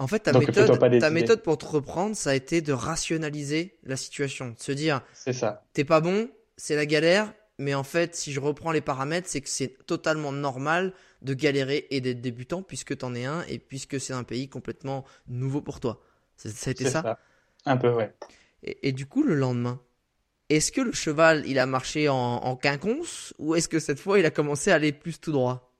En 0.00 0.06
fait, 0.08 0.18
ta 0.18 0.32
Donc, 0.32 0.46
méthode, 0.46 0.78
pas 0.78 0.90
ta 0.90 1.10
méthode 1.10 1.42
pour 1.42 1.56
te 1.56 1.64
reprendre, 1.64 2.16
ça 2.16 2.30
a 2.30 2.34
été 2.34 2.60
de 2.60 2.72
rationaliser 2.72 3.76
la 3.84 3.96
situation, 3.96 4.50
de 4.50 4.58
se 4.58 4.72
dire, 4.72 5.00
c'est 5.12 5.32
ça. 5.32 5.62
t'es 5.72 5.84
pas 5.84 6.00
bon, 6.00 6.28
c'est 6.56 6.74
la 6.76 6.84
galère, 6.84 7.32
mais 7.58 7.74
en 7.74 7.84
fait, 7.84 8.14
si 8.14 8.32
je 8.32 8.40
reprends 8.40 8.72
les 8.72 8.80
paramètres, 8.80 9.28
c'est 9.28 9.40
que 9.40 9.48
c'est 9.48 9.86
totalement 9.86 10.32
normal 10.32 10.92
de 11.22 11.34
galérer 11.34 11.86
et 11.90 12.00
d'être 12.00 12.20
débutant 12.20 12.62
puisque 12.62 12.96
t'en 12.98 13.14
es 13.14 13.24
un 13.24 13.42
et 13.48 13.58
puisque 13.58 14.00
c'est 14.00 14.12
un 14.12 14.24
pays 14.24 14.48
complètement 14.48 15.04
nouveau 15.28 15.60
pour 15.62 15.80
toi. 15.80 16.00
Ça, 16.36 16.50
ça 16.50 16.70
a 16.70 16.72
été 16.72 16.84
ça? 16.84 17.02
ça. 17.02 17.18
Un 17.66 17.76
peu, 17.76 17.90
ouais. 17.92 18.14
Et, 18.62 18.88
et 18.88 18.92
du 18.92 19.06
coup, 19.06 19.22
le 19.22 19.34
lendemain, 19.34 19.80
est-ce 20.50 20.72
que 20.72 20.80
le 20.82 20.92
cheval, 20.92 21.44
il 21.46 21.58
a 21.58 21.66
marché 21.66 22.08
en, 22.08 22.16
en 22.16 22.56
quinconce 22.56 23.34
ou 23.38 23.54
est-ce 23.54 23.68
que 23.68 23.80
cette 23.80 24.00
fois, 24.00 24.18
il 24.18 24.26
a 24.26 24.30
commencé 24.32 24.70
à 24.72 24.76
aller 24.76 24.92
plus 24.92 25.20
tout 25.20 25.32
droit? 25.32 25.72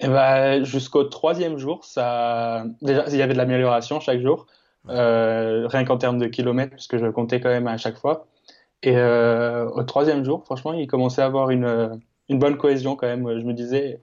Et 0.00 0.06
ben, 0.08 0.64
jusqu'au 0.64 1.04
troisième 1.04 1.58
jour, 1.58 1.84
ça, 1.84 2.64
déjà, 2.82 3.04
il 3.08 3.16
y 3.16 3.22
avait 3.22 3.32
de 3.32 3.38
l'amélioration 3.38 3.98
chaque 4.00 4.20
jour, 4.20 4.46
euh, 4.88 5.66
rien 5.66 5.84
qu'en 5.84 5.98
termes 5.98 6.18
de 6.18 6.26
kilomètres, 6.28 6.72
puisque 6.74 6.98
je 6.98 7.06
comptais 7.10 7.40
quand 7.40 7.48
même 7.48 7.66
à 7.66 7.76
chaque 7.78 7.98
fois. 7.98 8.28
Et 8.82 8.96
euh, 8.96 9.68
au 9.70 9.82
troisième 9.84 10.24
jour, 10.24 10.44
franchement, 10.44 10.72
il 10.72 10.86
commençait 10.86 11.22
à 11.22 11.26
avoir 11.26 11.50
une, 11.50 11.64
euh, 11.64 11.96
une 12.28 12.38
bonne 12.38 12.56
cohésion 12.58 12.96
quand 12.96 13.06
même. 13.06 13.24
Je 13.40 13.44
me 13.44 13.52
disais, 13.54 14.02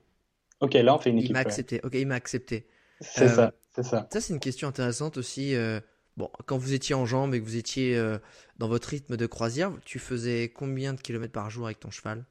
ok, 0.60 0.74
là, 0.74 0.94
on 0.96 0.98
fait 0.98 1.10
une 1.10 1.18
Il 1.18 1.30
équipe. 1.30 1.32
m'a 1.32 1.40
quand 1.42 1.50
même. 1.50 1.60
accepté. 1.60 1.80
Ok, 1.84 1.94
il 1.94 2.06
m'a 2.06 2.14
accepté. 2.14 2.66
C'est 3.00 3.28
Euh, 3.28 3.28
ça, 3.28 3.52
c'est 3.74 3.82
ça. 3.84 4.10
Ça, 4.12 4.20
c'est 4.20 4.32
une 4.34 4.40
question 4.40 4.68
intéressante 4.68 5.16
aussi. 5.18 5.54
euh, 5.56 5.80
bon, 6.16 6.30
quand 6.46 6.58
vous 6.58 6.74
étiez 6.74 6.94
en 6.96 7.06
jambes 7.06 7.34
et 7.34 7.40
que 7.40 7.46
vous 7.46 7.56
étiez 7.56 7.96
euh, 7.96 8.18
dans 8.58 8.68
votre 8.68 8.88
rythme 8.90 9.16
de 9.18 9.26
croisière, 9.26 9.72
tu 9.84 9.98
faisais 10.00 10.50
combien 10.54 10.94
de 10.94 11.00
kilomètres 11.02 11.32
par 11.34 11.50
jour 11.50 11.66
avec 11.66 11.80
ton 11.80 11.90
cheval? 11.90 12.26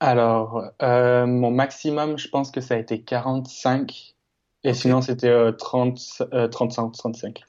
Alors, 0.00 0.70
euh, 0.82 1.26
mon 1.26 1.50
maximum, 1.50 2.16
je 2.18 2.28
pense 2.28 2.50
que 2.50 2.60
ça 2.62 2.74
a 2.74 2.78
été 2.78 3.02
45. 3.02 4.16
Et 4.64 4.74
sinon, 4.74 5.00
c'était 5.02 5.28
euh, 5.28 5.52
30, 5.52 6.22
euh, 6.32 6.48
35, 6.48 6.92
35. 6.92 7.44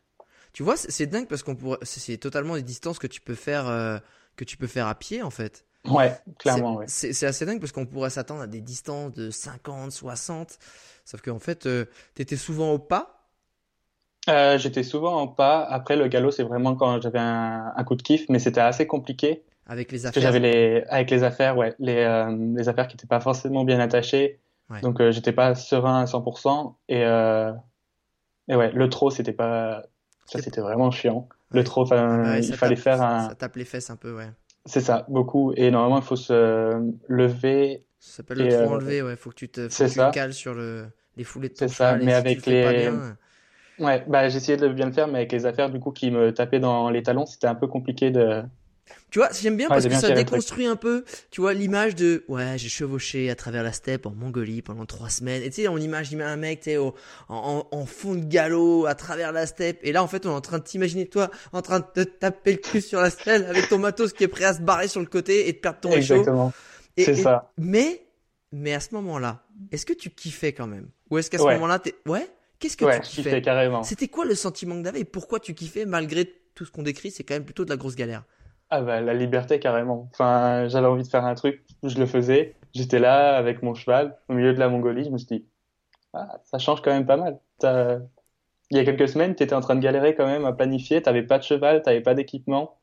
Tu 0.53 0.63
vois, 0.63 0.75
c'est 0.77 1.05
dingue 1.07 1.27
parce 1.27 1.43
qu'on 1.43 1.55
pourrait, 1.55 1.77
c'est 1.83 2.17
totalement 2.17 2.55
des 2.55 2.63
distances 2.63 2.99
que 2.99 3.07
tu 3.07 3.21
peux 3.21 3.35
faire, 3.35 3.67
euh, 3.67 3.97
que 4.35 4.43
tu 4.43 4.57
peux 4.57 4.67
faire 4.67 4.87
à 4.87 4.95
pied 4.95 5.21
en 5.21 5.29
fait. 5.29 5.65
Ouais, 5.85 6.13
clairement, 6.39 6.81
C'est- 6.85 7.07
ouais. 7.23 7.29
Assez 7.29 7.45
dingue 7.45 7.59
parce 7.59 7.71
qu'on 7.71 7.85
pourrait 7.85 8.09
s'attendre 8.09 8.41
à 8.41 8.47
des 8.47 8.61
distances 8.61 9.13
de 9.13 9.29
50, 9.29 9.91
60. 9.91 10.57
Sauf 11.05 11.21
qu'en 11.21 11.39
fait, 11.39 11.65
euh, 11.65 11.85
t'étais 12.15 12.35
souvent 12.35 12.73
au 12.73 12.79
pas. 12.79 13.13
Euh, 14.29 14.57
j'étais 14.57 14.83
souvent 14.83 15.21
en 15.21 15.27
pas. 15.27 15.63
Après, 15.63 15.95
le 15.95 16.07
galop, 16.09 16.31
c'est 16.31 16.43
vraiment 16.43 16.75
quand 16.75 16.99
j'avais 17.01 17.19
un, 17.19 17.71
un 17.73 17.83
coup 17.85 17.95
de 17.95 18.01
kiff, 18.01 18.25
mais 18.27 18.39
c'était 18.39 18.59
assez 18.59 18.85
compliqué. 18.85 19.43
Avec 19.67 19.91
les 19.91 20.05
affaires. 20.05 20.23
j'avais 20.23 20.39
les, 20.39 20.83
avec 20.89 21.09
les 21.11 21.23
affaires, 21.23 21.57
ouais, 21.57 21.73
les, 21.79 21.97
euh, 21.97 22.35
les 22.55 22.67
affaires 22.67 22.87
qui 22.87 22.95
n'étaient 22.95 23.07
pas 23.07 23.19
forcément 23.21 23.63
bien 23.63 23.79
attachées. 23.79 24.39
Ouais. 24.69 24.81
Donc, 24.81 25.01
j'étais 25.11 25.31
pas 25.31 25.55
serein 25.55 26.01
à 26.01 26.05
100%. 26.07 26.75
Et, 26.89 27.01
et 28.49 28.55
ouais, 28.55 28.71
le 28.73 28.89
trot, 28.89 29.11
c'était 29.11 29.31
pas, 29.33 29.83
ça, 30.27 30.39
c'était 30.39 30.61
vraiment 30.61 30.91
chiant. 30.91 31.27
Ouais. 31.51 31.59
Le 31.61 31.63
enfin, 31.75 32.23
Ouais, 32.31 32.41
il 32.41 32.53
fallait 32.53 32.75
tape- 32.75 32.83
faire 32.83 33.01
un, 33.01 33.27
Ça 33.29 33.35
tape 33.35 33.55
les 33.55 33.65
fesses 33.65 33.89
un 33.89 33.95
peu, 33.95 34.15
ouais. 34.15 34.31
c'est 34.65 34.81
ça, 34.81 35.05
beaucoup. 35.09 35.53
Et 35.55 35.71
normalement, 35.71 35.97
il 35.99 36.03
faut 36.03 36.15
se 36.15 36.73
lever. 37.07 37.85
Ça 37.99 38.17
s'appelle 38.17 38.39
le 38.39 38.47
Et, 38.47 38.53
trou 38.53 38.65
euh, 38.65 38.67
enlevé, 38.69 39.01
ouais. 39.01 39.15
Faut 39.15 39.29
que 39.29 39.35
tu 39.35 39.49
te, 39.49 39.69
faut 39.69 39.83
que 39.85 39.89
tu 39.89 40.03
cales 40.11 40.33
sur 40.33 40.53
le, 40.53 40.87
les 41.15 41.23
foulées 41.23 41.49
de 41.49 41.55
C'est 41.55 41.67
ça, 41.67 41.95
mais 41.97 42.13
si 42.13 42.17
avec 42.19 42.45
les- 42.45 42.73
bien, 42.73 43.17
Ouais, 43.79 44.03
bah, 44.07 44.27
j'essayais 44.29 44.57
de 44.57 44.67
bien 44.69 44.87
le 44.87 44.91
faire, 44.91 45.07
mais 45.07 45.19
avec 45.19 45.31
les 45.31 45.45
affaires, 45.45 45.69
du 45.69 45.79
coup, 45.79 45.91
qui 45.91 46.11
me 46.11 46.33
tapaient 46.33 46.59
dans 46.59 46.89
les 46.89 47.03
talons, 47.03 47.25
c'était 47.27 47.47
un 47.47 47.55
peu 47.55 47.67
compliqué 47.67 48.11
de, 48.11 48.43
Tu 49.09 49.19
vois, 49.19 49.29
j'aime 49.31 49.55
bien 49.57 49.67
Ouais, 49.67 49.75
parce 49.75 49.87
que 49.87 49.93
ça 49.95 50.11
déconstruit 50.11 50.65
un 50.65 50.75
peu, 50.75 51.05
tu 51.31 51.41
vois, 51.41 51.53
l'image 51.53 51.95
de 51.95 52.23
ouais, 52.27 52.57
j'ai 52.57 52.69
chevauché 52.69 53.29
à 53.29 53.35
travers 53.35 53.63
la 53.63 53.71
steppe 53.71 54.05
en 54.05 54.11
Mongolie 54.11 54.61
pendant 54.61 54.85
trois 54.85 55.09
semaines. 55.09 55.43
Et 55.43 55.49
tu 55.49 55.61
sais, 55.61 55.67
on 55.67 55.77
imagine 55.77 56.21
un 56.21 56.35
mec, 56.35 56.59
tu 56.61 56.71
sais, 56.71 56.77
en, 56.77 56.93
en, 57.29 57.67
en 57.71 57.85
fond 57.85 58.15
de 58.15 58.23
galop 58.25 58.85
à 58.85 58.95
travers 58.95 59.31
la 59.31 59.45
steppe. 59.47 59.79
Et 59.83 59.91
là, 59.91 60.03
en 60.03 60.07
fait, 60.07 60.25
on 60.25 60.31
est 60.31 60.35
en 60.35 60.41
train 60.41 60.59
de 60.59 60.63
t'imaginer 60.63 61.07
toi 61.07 61.31
en 61.53 61.61
train 61.61 61.79
de 61.79 61.85
te 61.85 62.01
taper 62.01 62.51
le 62.53 62.57
cul 62.57 62.81
sur 62.81 62.99
la 63.01 63.09
selle 63.09 63.45
avec 63.45 63.69
ton 63.69 63.77
matos 63.79 64.13
qui 64.13 64.23
est 64.23 64.27
prêt 64.27 64.45
à 64.45 64.53
se 64.53 64.61
barrer 64.61 64.87
sur 64.87 64.99
le 64.99 65.05
côté 65.07 65.47
et 65.47 65.53
de 65.53 65.57
perdre 65.57 65.79
ton 65.79 65.91
exactement. 65.91 66.51
C'est 66.97 67.15
ça. 67.15 67.51
Mais, 67.57 68.03
mais 68.51 68.73
à 68.73 68.79
ce 68.79 68.93
moment-là, 68.95 69.43
est-ce 69.71 69.85
que 69.85 69.93
tu 69.93 70.09
kiffais 70.09 70.53
quand 70.53 70.67
même? 70.67 70.87
Ou 71.09 71.17
est-ce 71.17 71.29
qu'à 71.29 71.37
ce 71.37 71.43
Ouais. 71.43 71.53
moment-là, 71.55 71.79
t'es 71.79 71.95
ouais? 72.07 72.27
Qu'est-ce 72.59 72.75
que 72.75 72.85
Ouais, 72.85 72.99
tu 73.01 73.07
kiffais 73.07 73.41
carrément. 73.41 73.83
C'était 73.83 74.07
quoi 74.07 74.25
le 74.25 74.33
sentiment 74.35 74.77
que 74.79 74.83
t'avais 74.83 75.01
et 75.01 75.05
pourquoi 75.05 75.39
tu 75.39 75.53
kiffais 75.53 75.85
malgré 75.85 76.25
tout 76.55 76.65
ce 76.65 76.71
qu'on 76.71 76.81
décrit? 76.81 77.11
C'est 77.11 77.23
quand 77.23 77.35
même 77.35 77.45
plutôt 77.45 77.65
de 77.65 77.69
la 77.69 77.77
grosse 77.77 77.95
galère. 77.95 78.23
Ah 78.69 78.81
bah 78.81 78.99
la 79.01 79.13
liberté 79.13 79.59
carrément. 79.59 80.09
Enfin, 80.13 80.67
j'avais 80.67 80.87
envie 80.87 81.03
de 81.03 81.07
faire 81.07 81.23
un 81.25 81.35
truc, 81.35 81.63
je 81.83 81.97
le 81.99 82.05
faisais. 82.05 82.55
J'étais 82.73 82.99
là 82.99 83.37
avec 83.37 83.61
mon 83.63 83.73
cheval 83.73 84.17
au 84.29 84.33
milieu 84.33 84.53
de 84.53 84.59
la 84.59 84.67
Mongolie, 84.69 85.05
je 85.05 85.09
me 85.09 85.17
suis 85.17 85.27
dit 85.27 85.45
ah, 86.13 86.39
ça 86.45 86.59
change 86.59 86.81
quand 86.83 86.91
même 86.91 87.05
pas 87.07 87.17
mal. 87.17 87.39
T'as- 87.59 87.99
Il 88.71 88.77
y 88.77 88.79
a 88.81 88.85
quelques 88.85 89.09
semaines, 89.09 89.35
tu 89.35 89.43
étais 89.43 89.55
en 89.55 89.61
train 89.61 89.75
de 89.75 89.81
galérer 89.81 90.15
quand 90.15 90.27
même 90.27 90.45
à 90.45 90.53
planifier, 90.53 91.01
t'avais 91.03 91.23
pas 91.23 91.39
de 91.39 91.43
cheval, 91.43 91.83
t'avais 91.83 92.01
pas 92.01 92.15
d'équipement. 92.15 92.79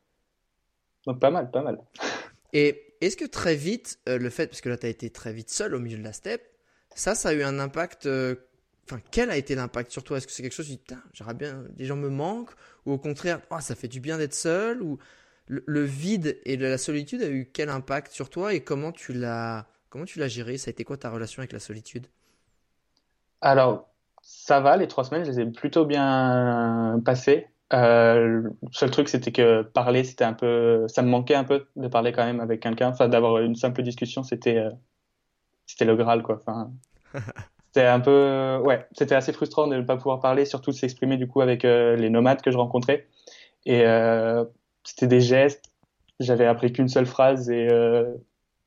Donc 1.05 1.19
pas 1.19 1.31
mal, 1.31 1.51
pas 1.51 1.61
mal. 1.61 1.79
Et 2.53 2.95
est-ce 3.01 3.17
que 3.17 3.25
très 3.25 3.55
vite, 3.55 3.99
euh, 4.09 4.17
le 4.17 4.29
fait, 4.29 4.47
parce 4.47 4.61
que 4.61 4.69
là 4.69 4.77
tu 4.77 4.87
été 4.87 5.09
très 5.09 5.33
vite 5.33 5.49
seul 5.49 5.75
au 5.75 5.79
milieu 5.79 5.97
de 5.97 6.03
la 6.03 6.13
steppe, 6.13 6.43
ça, 6.95 7.15
ça 7.15 7.29
a 7.29 7.33
eu 7.33 7.43
un 7.43 7.59
impact. 7.59 8.05
euh, 8.05 8.35
Enfin, 8.87 9.01
quel 9.09 9.31
a 9.31 9.37
été 9.37 9.55
l'impact 9.55 9.89
sur 9.91 10.03
toi? 10.03 10.17
Est-ce 10.17 10.27
que 10.27 10.33
c'est 10.33 10.43
quelque 10.43 10.53
chose 10.53 10.67
tu 10.67 10.73
dis, 10.73 10.77
putain, 10.77 11.01
j'aimerais 11.11 11.33
bien, 11.33 11.63
les 11.77 11.85
gens 11.85 11.95
me 11.95 12.09
manquent? 12.09 12.51
Ou 12.85 12.91
au 12.93 12.97
contraire, 12.99 13.41
oh, 13.49 13.57
ça 13.59 13.73
fait 13.73 13.87
du 13.87 13.99
bien 13.99 14.19
d'être 14.19 14.35
seul? 14.35 14.83
Le, 15.47 15.63
le 15.65 15.83
vide 15.83 16.39
et 16.45 16.57
la 16.57 16.77
solitude 16.77 17.21
a 17.21 17.29
eu 17.29 17.49
quel 17.51 17.69
impact 17.69 18.11
sur 18.11 18.29
toi 18.29 18.53
et 18.53 18.61
comment 18.61 18.91
tu 18.91 19.13
l'as 19.13 19.67
comment 19.89 20.05
tu 20.05 20.19
l'as 20.19 20.27
géré? 20.27 20.57
Ça 20.57 20.69
a 20.69 20.71
été 20.71 20.83
quoi 20.83 20.97
ta 20.97 21.09
relation 21.09 21.39
avec 21.39 21.53
la 21.53 21.59
solitude? 21.59 22.07
Alors, 23.41 23.87
ça 24.21 24.59
va, 24.59 24.75
les 24.75 24.87
trois 24.87 25.03
semaines, 25.03 25.23
je 25.23 25.31
les 25.31 25.39
ai 25.39 25.45
plutôt 25.45 25.85
bien 25.85 27.01
passées. 27.05 27.47
Euh, 27.73 28.41
le 28.41 28.55
seul 28.71 28.91
truc, 28.91 29.07
c'était 29.07 29.31
que 29.31 29.61
parler, 29.61 30.03
c'était 30.03 30.23
un 30.23 30.33
peu, 30.33 30.87
ça 30.87 31.01
me 31.01 31.09
manquait 31.09 31.35
un 31.35 31.43
peu 31.43 31.67
de 31.75 31.87
parler 31.87 32.11
quand 32.11 32.25
même 32.25 32.39
avec 32.39 32.61
quelqu'un. 32.61 32.89
Enfin, 32.89 33.07
d'avoir 33.07 33.39
une 33.39 33.55
simple 33.55 33.83
discussion, 33.83 34.23
c'était, 34.23 34.57
euh, 34.57 34.71
c'était 35.65 35.85
le 35.85 35.95
Graal, 35.95 36.23
quoi. 36.23 36.39
Enfin, 36.41 36.71
c'était 37.67 37.85
un 37.85 37.99
peu, 37.99 38.59
ouais, 38.63 38.87
c'était 38.93 39.15
assez 39.15 39.31
frustrant 39.31 39.67
de 39.67 39.75
ne 39.77 39.81
pas 39.81 39.97
pouvoir 39.97 40.19
parler, 40.19 40.45
surtout 40.45 40.71
de 40.71 40.75
s'exprimer 40.75 41.17
du 41.17 41.27
coup 41.27 41.41
avec 41.41 41.65
euh, 41.65 41.95
les 41.95 42.09
nomades 42.09 42.41
que 42.41 42.51
je 42.51 42.57
rencontrais. 42.57 43.07
Et 43.65 43.83
c'était 44.85 45.07
des 45.07 45.21
gestes. 45.21 45.63
J'avais 46.19 46.45
appris 46.45 46.71
qu'une 46.71 46.87
seule 46.87 47.05
phrase 47.05 47.49
et 47.49 47.67
euh, 47.69 48.13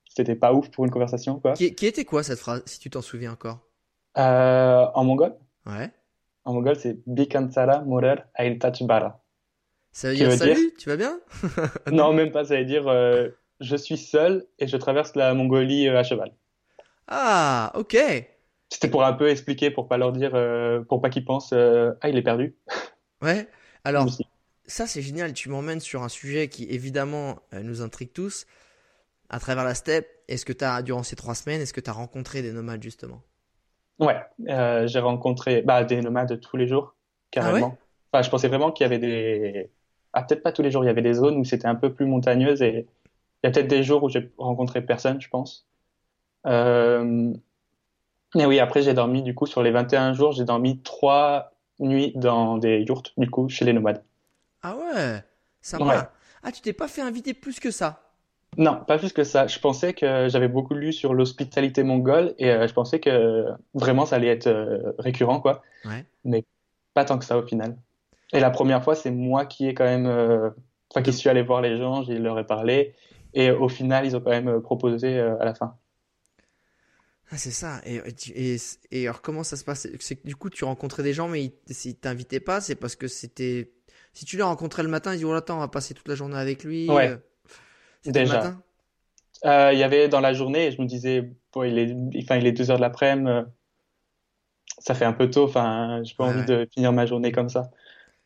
c'était 0.08 0.34
pas 0.34 0.52
ouf 0.52 0.70
pour 0.70 0.84
une 0.84 0.90
conversation, 0.90 1.40
quoi. 1.40 1.54
qui, 1.54 1.74
qui 1.74 1.86
était 1.86 2.04
quoi 2.04 2.22
cette 2.22 2.38
phrase, 2.38 2.62
si 2.66 2.78
tu 2.78 2.90
t'en 2.90 3.00
souviens 3.00 3.32
encore? 3.32 3.60
Euh, 4.18 4.84
en 4.94 5.04
mongol. 5.04 5.34
Ouais. 5.64 5.90
En 6.44 6.52
mongol, 6.52 6.76
c'est 6.76 6.98
Bikansara 7.06 7.80
Morer 7.82 8.16
Ail 8.34 8.58
Bara. 8.82 9.22
Ça 9.92 10.10
veut 10.10 10.16
dire 10.16 10.28
veut 10.28 10.36
dire- 10.36 10.46
salut, 10.56 10.74
tu 10.78 10.88
vas 10.88 10.96
bien? 10.96 11.20
Non, 11.92 12.12
même 12.12 12.30
pas, 12.32 12.44
ça 12.44 12.56
veut 12.56 12.64
dire 12.64 12.86
euh, 12.88 13.28
je 13.60 13.76
suis 13.76 13.96
seul 13.96 14.46
et 14.58 14.66
je 14.66 14.76
traverse 14.76 15.14
la 15.14 15.32
Mongolie 15.34 15.88
euh, 15.88 15.98
à 15.98 16.02
cheval. 16.02 16.32
Ah, 17.06 17.72
ok. 17.74 17.96
C'était 18.70 18.88
pour 18.88 19.04
un 19.04 19.14
peu 19.14 19.30
expliquer, 19.30 19.70
pour 19.70 19.88
pas 19.88 19.96
leur 19.96 20.12
dire, 20.12 20.32
euh, 20.34 20.82
pour 20.82 21.00
pas 21.00 21.08
qu'ils 21.08 21.24
pensent 21.24 21.54
ah, 21.54 22.08
il 22.08 22.16
est 22.18 22.22
perdu. 22.22 22.54
Ouais. 23.22 23.48
Alors. 23.84 24.06
Ça 24.68 24.86
c'est 24.86 25.02
génial. 25.02 25.32
Tu 25.32 25.48
m'emmènes 25.48 25.80
sur 25.80 26.02
un 26.02 26.08
sujet 26.08 26.48
qui 26.48 26.64
évidemment 26.64 27.40
euh, 27.52 27.62
nous 27.62 27.82
intrigue 27.82 28.12
tous. 28.12 28.46
À 29.30 29.40
travers 29.40 29.64
la 29.64 29.74
steppe, 29.74 30.08
est-ce 30.28 30.46
que 30.46 30.52
tu 30.52 30.64
as, 30.64 30.80
durant 30.82 31.02
ces 31.02 31.16
trois 31.16 31.34
semaines, 31.34 31.60
est-ce 31.60 31.74
que 31.74 31.80
tu 31.80 31.90
as 31.90 31.92
rencontré 31.92 32.40
des 32.40 32.52
nomades 32.52 32.82
justement? 32.82 33.22
Ouais, 33.98 34.16
euh, 34.48 34.86
j'ai 34.86 35.00
rencontré 35.00 35.62
bah, 35.62 35.84
des 35.84 36.00
nomades 36.00 36.40
tous 36.40 36.56
les 36.56 36.66
jours, 36.66 36.94
carrément. 37.30 37.76
Enfin, 38.12 38.22
je 38.22 38.30
pensais 38.30 38.48
vraiment 38.48 38.70
qu'il 38.70 38.84
y 38.84 38.86
avait 38.86 38.98
des. 38.98 39.70
Ah, 40.12 40.22
peut-être 40.22 40.42
pas 40.42 40.52
tous 40.52 40.62
les 40.62 40.70
jours, 40.70 40.84
il 40.84 40.86
y 40.86 40.90
avait 40.90 41.02
des 41.02 41.14
zones 41.14 41.36
où 41.36 41.44
c'était 41.44 41.66
un 41.66 41.74
peu 41.74 41.92
plus 41.92 42.06
montagneuse 42.06 42.62
et 42.62 42.86
il 43.42 43.46
y 43.46 43.48
a 43.48 43.50
peut-être 43.50 43.68
des 43.68 43.82
jours 43.82 44.02
où 44.02 44.08
j'ai 44.08 44.32
rencontré 44.38 44.80
personne, 44.82 45.20
je 45.20 45.28
pense. 45.28 45.66
Euh... 46.46 47.32
Mais 48.34 48.46
oui, 48.46 48.60
après, 48.60 48.82
j'ai 48.82 48.94
dormi, 48.94 49.22
du 49.22 49.34
coup, 49.34 49.46
sur 49.46 49.62
les 49.62 49.70
21 49.70 50.12
jours, 50.12 50.32
j'ai 50.32 50.44
dormi 50.44 50.80
trois 50.82 51.52
nuits 51.78 52.12
dans 52.14 52.58
des 52.58 52.80
yourtes, 52.80 53.12
du 53.16 53.30
coup, 53.30 53.48
chez 53.48 53.64
les 53.64 53.72
nomades. 53.72 54.02
Ah 54.62 54.76
ouais, 54.76 55.22
sympa. 55.60 55.84
Ouais. 55.84 56.02
Ah, 56.42 56.52
tu 56.52 56.60
t'es 56.60 56.72
pas 56.72 56.88
fait 56.88 57.02
inviter 57.02 57.34
plus 57.34 57.60
que 57.60 57.70
ça? 57.70 58.08
Non, 58.56 58.82
pas 58.84 58.98
plus 58.98 59.12
que 59.12 59.24
ça. 59.24 59.46
Je 59.46 59.58
pensais 59.58 59.92
que 59.92 60.28
j'avais 60.28 60.48
beaucoup 60.48 60.74
lu 60.74 60.92
sur 60.92 61.14
l'hospitalité 61.14 61.82
mongole 61.82 62.34
et 62.38 62.50
euh, 62.50 62.66
je 62.66 62.72
pensais 62.72 62.98
que 62.98 63.44
vraiment 63.74 64.06
ça 64.06 64.16
allait 64.16 64.28
être 64.28 64.46
euh, 64.46 64.92
récurrent, 64.98 65.40
quoi. 65.40 65.62
Ouais. 65.84 66.04
Mais 66.24 66.44
pas 66.94 67.04
tant 67.04 67.18
que 67.18 67.24
ça 67.24 67.38
au 67.38 67.46
final. 67.46 67.76
Et 68.32 68.40
la 68.40 68.50
première 68.50 68.82
fois, 68.82 68.94
c'est 68.94 69.10
moi 69.10 69.46
qui 69.46 69.68
ai 69.68 69.74
quand 69.74 69.84
même, 69.84 70.06
euh, 70.06 70.50
enfin, 70.90 71.02
qui 71.02 71.12
suis 71.12 71.28
allé 71.28 71.42
voir 71.42 71.60
les 71.60 71.76
gens, 71.76 72.02
je 72.02 72.12
leur 72.12 72.38
ai 72.38 72.46
parlé 72.46 72.94
et 73.34 73.50
au 73.50 73.68
final, 73.68 74.06
ils 74.06 74.16
ont 74.16 74.20
quand 74.20 74.30
même 74.30 74.60
proposé 74.60 75.18
à 75.18 75.44
la 75.44 75.54
fin. 75.54 75.76
Ah, 77.30 77.36
c'est 77.36 77.50
ça. 77.50 77.80
Et, 77.84 78.00
et, 78.90 79.06
alors, 79.06 79.20
comment 79.20 79.44
ça 79.44 79.56
se 79.56 79.64
passe? 79.64 79.86
Du 80.24 80.34
coup, 80.34 80.48
tu 80.48 80.64
rencontrais 80.64 81.02
des 81.02 81.12
gens, 81.12 81.28
mais 81.28 81.44
ils, 81.44 81.74
s'ils 81.74 81.96
t'invitaient 81.96 82.40
pas, 82.40 82.60
c'est 82.60 82.74
parce 82.74 82.96
que 82.96 83.06
c'était. 83.06 83.70
Si 84.18 84.24
tu 84.24 84.36
les 84.36 84.42
rencontrais 84.42 84.82
le 84.82 84.88
matin, 84.88 85.12
ils 85.12 85.18
disaient, 85.18 85.28
oh, 85.28 85.32
attends, 85.32 85.58
on 85.58 85.60
va 85.60 85.68
passer 85.68 85.94
toute 85.94 86.08
la 86.08 86.16
journée 86.16 86.36
avec 86.36 86.64
lui. 86.64 86.88
Ouais. 86.88 87.06
euh, 87.08 87.18
le 88.04 88.10
Déjà. 88.10 88.56
Euh, 89.44 89.70
il 89.72 89.78
y 89.78 89.84
avait 89.84 90.08
dans 90.08 90.18
la 90.18 90.32
journée, 90.32 90.72
je 90.72 90.82
me 90.82 90.86
disais, 90.88 91.30
bon, 91.52 91.62
il 91.62 91.78
est, 91.78 91.94
enfin, 92.24 92.34
il 92.34 92.44
est 92.48 92.50
2 92.50 92.72
heures 92.72 92.78
de 92.78 92.82
l'après-midi, 92.82 93.30
euh, 93.30 93.44
ça 94.78 94.94
fait 94.96 95.04
un 95.04 95.12
peu 95.12 95.30
tôt, 95.30 95.44
enfin, 95.44 96.02
j'ai 96.02 96.14
pas 96.16 96.24
Ouais, 96.24 96.30
envie 96.30 96.40
ouais. 96.40 96.46
de 96.46 96.68
finir 96.74 96.92
ma 96.92 97.06
journée 97.06 97.30
comme 97.30 97.48
ça. 97.48 97.70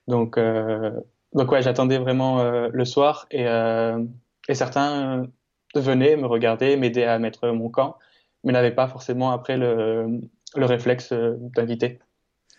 Donc, 0.08 0.38
euh, 0.38 0.92
donc 1.34 1.50
ouais, 1.52 1.62
j'attendais 1.62 1.98
vraiment 1.98 2.42
le 2.68 2.84
soir 2.86 3.26
et, 3.30 3.44
et 3.44 4.54
certains 4.54 5.26
venaient 5.74 6.16
me 6.16 6.26
regarder, 6.26 6.76
m'aider 6.76 7.04
à 7.04 7.18
mettre 7.18 7.48
mon 7.50 7.68
camp, 7.70 7.98
mais 8.44 8.52
n'avaient 8.52 8.74
pas 8.74 8.88
forcément 8.88 9.30
après 9.32 9.58
le, 9.58 10.20
le 10.56 10.66
réflexe 10.66 11.12
d'inviter. 11.12 12.00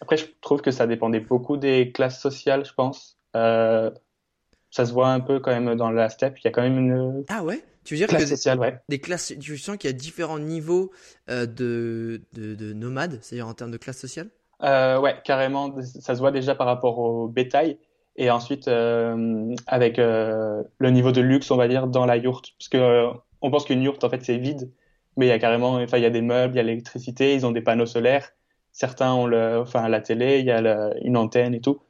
Après, 0.02 0.18
je 0.18 0.26
trouve 0.42 0.62
que 0.62 0.72
ça 0.72 0.88
dépendait 0.88 1.20
beaucoup 1.22 1.58
des 1.58 1.92
classes 1.92 2.22
sociales, 2.22 2.66
je 2.66 2.74
pense. 2.74 3.18
Euh, 3.36 3.92
ça 4.72 4.86
se 4.86 4.94
voit 4.94 5.10
un 5.10 5.20
peu 5.20 5.40
quand 5.40 5.52
même 5.52 5.76
dans 5.76 5.92
la 5.92 6.10
steppe, 6.10 6.40
il 6.40 6.46
y 6.46 6.48
a 6.48 6.52
quand 6.52 6.62
même 6.62 6.78
une 6.78 7.24
Ah 7.30 7.44
ouais? 7.44 7.64
Tu 7.84 7.94
veux 7.94 7.98
dire 7.98 8.08
classe 8.08 8.24
que 8.24 8.30
sociale, 8.30 8.60
ouais. 8.60 8.78
des 8.90 9.00
classes, 9.00 9.34
tu 9.40 9.58
sens 9.58 9.78
qu'il 9.78 9.90
y 9.90 9.94
a 9.94 9.98
différents 9.98 10.40
niveaux 10.40 10.92
euh, 11.30 11.46
de, 11.46 12.22
de, 12.34 12.56
de 12.56 12.74
nomades, 12.74 13.20
c'est-à-dire 13.22 13.48
en 13.48 13.54
termes 13.54 13.72
de 13.72 13.78
classe 13.78 13.98
sociale? 13.98 14.30
Euh, 14.64 15.00
ouais, 15.00 15.16
carrément, 15.26 15.76
ça 15.82 16.16
se 16.16 16.20
voit 16.20 16.32
déjà 16.32 16.56
par 16.56 16.68
rapport 16.68 16.98
au 17.00 17.28
bétail 17.28 17.78
et 18.16 18.32
ensuite 18.32 18.68
euh, 18.68 19.54
avec 19.68 19.98
le 19.98 20.90
niveau 20.90 21.12
de 21.12 21.22
luxe, 21.22 21.52
on 21.52 21.58
va 21.58 21.68
dire, 21.68 21.88
dans 21.88 22.06
la 22.06 22.18
yourte. 22.18 22.52
Parce 22.58 22.70
que 22.70 23.10
on 23.42 23.52
pense 23.52 23.66
qu'une 23.66 23.82
yourte, 23.82 24.04
en 24.04 24.10
fait, 24.10 24.24
c'est 24.24 24.38
vide, 24.38 24.72
mais 25.18 25.26
il 25.26 25.30
y 25.30 25.32
a 25.34 25.40
carrément, 25.40 25.74
enfin, 25.76 25.98
il 25.98 26.04
y 26.04 26.06
a 26.06 26.10
des 26.10 26.22
meubles, 26.22 26.54
il 26.54 26.58
y 26.58 26.60
a 26.62 26.64
l'électricité, 26.64 27.34
ils 27.34 27.46
ont 27.46 27.52
des 27.52 27.62
panneaux 27.62 27.86
solaires. 27.86 28.32
Certains 28.72 29.14
ont 29.14 29.28
le, 29.28 29.60
enfin, 29.60 29.88
la 29.90 30.00
télé, 30.02 30.40
il 30.40 30.46
y 30.46 30.52
a 30.52 30.62
le- 30.62 30.94
une 31.06 31.18
antenne 31.18 31.54
et 31.54 31.62
tout. 31.62 31.82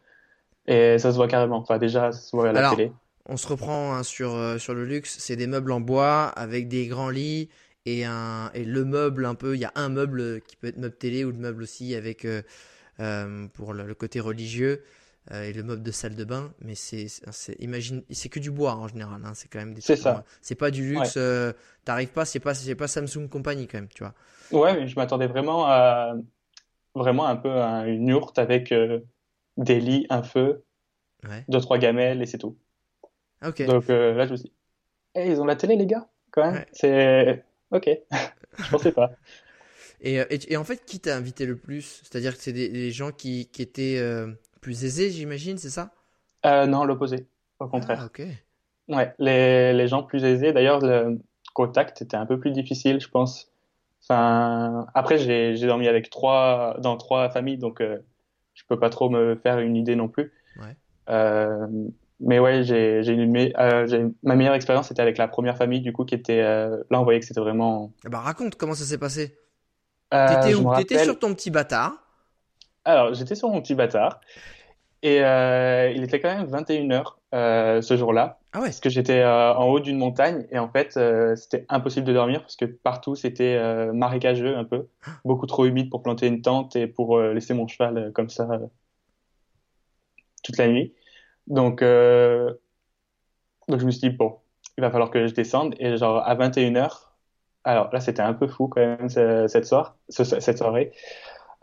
Et 0.68 0.98
ça 0.98 1.12
se 1.12 1.18
voit 1.18 1.28
carrément. 1.28 1.58
Enfin, 1.58 1.78
déjà, 1.78 2.12
ça 2.12 2.20
se 2.20 2.36
voit 2.36 2.50
à 2.50 2.54
la 2.54 2.60
Alors, 2.60 2.76
télé. 2.76 2.92
On 3.26 3.38
se 3.38 3.48
reprend 3.48 3.94
hein, 3.94 4.04
sur, 4.04 4.34
euh, 4.34 4.58
sur 4.58 4.74
le 4.74 4.86
luxe, 4.86 5.18
c'est 5.20 5.36
des 5.36 5.48
meubles 5.48 5.72
en 5.72 5.80
bois 5.80 6.26
avec 6.28 6.68
des 6.68 6.88
grands 6.88 7.10
lits 7.10 7.50
et, 7.86 8.06
un, 8.06 8.52
et 8.54 8.66
le 8.66 8.84
meuble 8.86 9.26
un 9.26 9.36
peu, 9.36 9.56
il 9.56 9.60
y 9.62 9.66
a 9.66 9.72
un 9.76 9.90
meuble 9.90 10.42
qui 10.42 10.56
peut 10.58 10.68
être 10.68 10.78
meuble 10.78 10.96
télé 10.98 11.24
ou 11.26 11.32
le 11.32 11.38
meuble 11.38 11.64
aussi 11.64 11.96
avec 11.96 12.26
euh, 12.26 12.42
euh, 13.00 13.48
pour 13.54 13.74
le, 13.74 13.86
le 13.86 13.96
côté 13.96 14.20
religieux 14.20 14.84
euh, 15.32 15.44
et 15.44 15.54
le 15.54 15.64
meuble 15.64 15.84
de 15.84 15.92
salle 15.92 16.16
de 16.16 16.26
bain, 16.26 16.54
mais 16.60 16.76
c'est 16.76 17.08
imagine 17.60 18.04
c'est 18.12 18.30
que 18.30 18.40
du 18.40 18.52
bois 18.52 18.76
en 18.76 18.90
général, 18.90 19.22
hein, 19.26 19.32
c'est 19.36 19.48
quand 19.48 19.60
même 19.60 19.74
des 19.74 19.82
C'est 19.82 19.96
ça. 19.96 20.26
C'est 20.42 20.56
pas 20.56 20.70
du 20.70 20.86
luxe, 20.86 21.16
euh, 21.18 21.54
t'arrives 21.86 22.12
pas, 22.12 22.26
c'est 22.26 22.42
pas 22.42 22.54
c'est 22.54 22.76
pas 22.76 22.88
Samsung 22.88 23.30
compagnie 23.30 23.68
quand 23.68 23.78
même, 23.78 23.88
tu 23.88 24.04
vois. 24.04 24.14
Ouais, 24.52 24.74
mais 24.76 24.88
je 24.88 24.96
m'attendais 24.96 25.28
vraiment 25.28 25.66
à, 25.66 26.14
vraiment 26.96 27.28
un 27.28 27.36
peu 27.38 27.52
à 27.52 27.88
une 27.88 28.08
yourte 28.10 28.40
avec 28.40 28.72
euh, 28.72 29.00
des 29.58 29.80
lits, 29.80 30.06
un 30.10 30.24
feu, 30.24 30.64
Ouais. 31.24 31.46
deux, 31.48 31.62
trois 31.62 31.78
gamelles 31.78 32.22
et 32.22 32.26
c'est 32.26 32.38
tout. 32.38 32.58
Ah. 33.42 33.52
Donc 33.52 33.90
euh, 33.90 34.14
là, 34.14 34.26
je 34.26 34.32
me 34.32 34.38
suis 34.38 34.50
dit, 34.50 34.54
Eh, 35.16 35.28
ils 35.30 35.40
ont 35.42 35.46
la 35.46 35.56
télé, 35.56 35.76
les 35.76 35.86
gars, 35.86 36.08
quand 36.32 36.44
même. 36.44 36.56
Ouais. 36.56 36.68
C'est 36.74 37.46
ok. 37.72 37.90
Je 38.58 38.70
pensais 38.70 38.92
pas. 38.92 39.12
Et, 40.02 40.20
euh, 40.20 40.26
et, 40.30 40.54
et 40.54 40.58
en 40.58 40.64
fait, 40.64 40.84
qui 40.86 41.00
t'a 41.00 41.16
invité 41.16 41.46
le 41.46 41.56
plus? 41.58 42.02
C'est-à-dire 42.04 42.36
que 42.36 42.42
c'est 42.44 42.54
des, 42.54 42.70
des 42.70 42.92
gens 42.92 43.12
qui, 43.12 43.48
qui 43.52 43.62
étaient 43.62 43.98
euh, 44.00 44.32
plus 44.62 44.84
aisés, 44.86 45.10
j'imagine, 45.12 45.58
c'est 45.58 45.70
ça? 45.70 45.92
Euh, 46.46 46.66
non, 46.66 46.84
l'opposé, 46.84 47.28
au 47.60 47.66
Ah, 47.66 47.68
contraire. 47.70 48.06
ok. 48.06 48.22
Ouais, 48.90 49.14
les, 49.18 49.74
les 49.74 49.88
gens 49.88 50.04
plus 50.04 50.24
aisés. 50.26 50.52
D'ailleurs, 50.52 50.80
le 50.82 51.20
contact 51.54 52.02
était 52.02 52.18
un 52.18 52.26
peu 52.26 52.40
plus 52.40 52.52
difficile, 52.52 53.00
je 53.00 53.08
pense. 53.08 53.50
Enfin, 54.04 54.86
après, 54.94 55.18
j'ai 55.18 55.56
j'ai 55.56 55.68
dormi 55.68 55.88
avec 55.88 56.10
trois 56.10 56.78
dans 56.82 56.98
trois 56.98 57.30
familles, 57.30 57.58
donc 57.58 57.80
euh, 57.80 58.00
je 58.54 58.64
peux 58.68 58.80
pas 58.80 58.90
trop 58.90 59.10
me 59.10 59.36
faire 59.36 59.60
une 59.60 59.76
idée 59.76 59.96
non 59.96 60.08
plus. 60.08 60.32
Ouais. 60.58 60.76
Euh, 61.10 61.68
mais 62.20 62.40
ouais, 62.40 62.64
j'ai 62.64 63.04
j'ai 63.04 63.14
une 63.14 63.36
euh, 63.58 63.88
j'ai 63.88 64.06
ma 64.24 64.36
meilleure 64.36 64.54
expérience 64.54 64.88
c'était 64.88 65.02
avec 65.02 65.18
la 65.18 65.28
première 65.28 65.58
famille 65.58 65.82
du 65.82 65.92
coup 65.92 66.06
qui 66.06 66.16
était 66.16 66.40
euh, 66.42 66.78
là 66.90 67.02
on 67.02 67.04
voyait 67.04 67.20
que 67.20 67.26
c'était 67.26 67.42
vraiment. 67.42 67.92
Ah 68.06 68.10
Bah 68.10 68.20
raconte 68.20 68.56
comment 68.56 68.76
ça 68.76 68.86
s'est 68.86 68.98
passé. 68.98 69.38
Euh, 70.14 70.28
T'étais 70.28 70.54
où? 70.56 70.74
T'étais 70.76 70.96
rappelle- 70.96 71.04
sur 71.06 71.20
ton 71.20 71.34
petit 71.34 71.50
bâtard. 71.50 71.94
Alors, 72.86 73.14
j'étais 73.14 73.36
sur 73.36 73.50
mon 73.50 73.62
petit 73.62 73.76
bâtard 73.76 74.20
et 75.02 75.24
euh, 75.24 75.92
il 75.96 76.04
était 76.04 76.20
quand 76.20 76.34
même 76.36 76.48
21h 76.48 77.18
euh, 77.34 77.82
ce 77.82 77.98
jour-là 77.98 78.40
Ah 78.54 78.60
ouais. 78.62 78.66
parce 78.68 78.80
que 78.80 78.90
j'étais 78.90 79.20
euh, 79.22 79.54
en 79.56 79.66
haut 79.70 79.80
d'une 79.80 79.98
montagne 79.98 80.48
et 80.52 80.60
en 80.60 80.70
fait 80.70 80.96
euh, 80.98 81.36
c'était 81.36 81.66
impossible 81.70 82.06
de 82.06 82.14
dormir 82.14 82.42
parce 82.42 82.56
que 82.56 82.66
partout 82.66 83.16
c'était 83.16 83.56
euh, 83.56 83.94
marécageux 83.94 84.56
un 84.56 84.64
peu, 84.64 84.88
beaucoup 85.26 85.48
trop 85.48 85.66
humide 85.66 85.90
pour 85.90 86.04
planter 86.04 86.28
une 86.28 86.42
tente 86.42 86.76
et 86.76 86.88
pour 86.88 87.18
euh, 87.18 87.34
laisser 87.34 87.54
mon 87.56 87.68
cheval 87.68 87.98
euh, 87.98 88.12
comme 88.12 88.30
ça 88.30 88.48
euh, 88.52 88.60
toute 90.44 90.58
la 90.58 90.68
nuit. 90.68 90.94
Donc, 91.48 91.82
euh, 91.82 92.54
donc 93.68 93.80
je 93.80 93.86
me 93.86 93.92
suis 93.92 94.02
dit 94.02 94.10
bon, 94.10 94.38
il 94.78 94.82
va 94.82 94.92
falloir 94.92 95.10
que 95.12 95.28
je 95.28 95.34
descende 95.34 95.76
et 95.80 95.98
genre 95.98 96.18
à 96.28 96.36
21h, 96.36 97.16
alors 97.64 97.90
là 97.94 98.00
c'était 98.00 98.22
un 98.22 98.34
peu 98.34 98.48
fou 98.48 98.68
quand 98.68 98.82
même 98.82 99.10
ce- 99.10 99.48
cette 99.48 99.66
soir, 99.66 99.98
ce- 100.10 100.24
cette 100.24 100.58
soirée. 100.58 100.92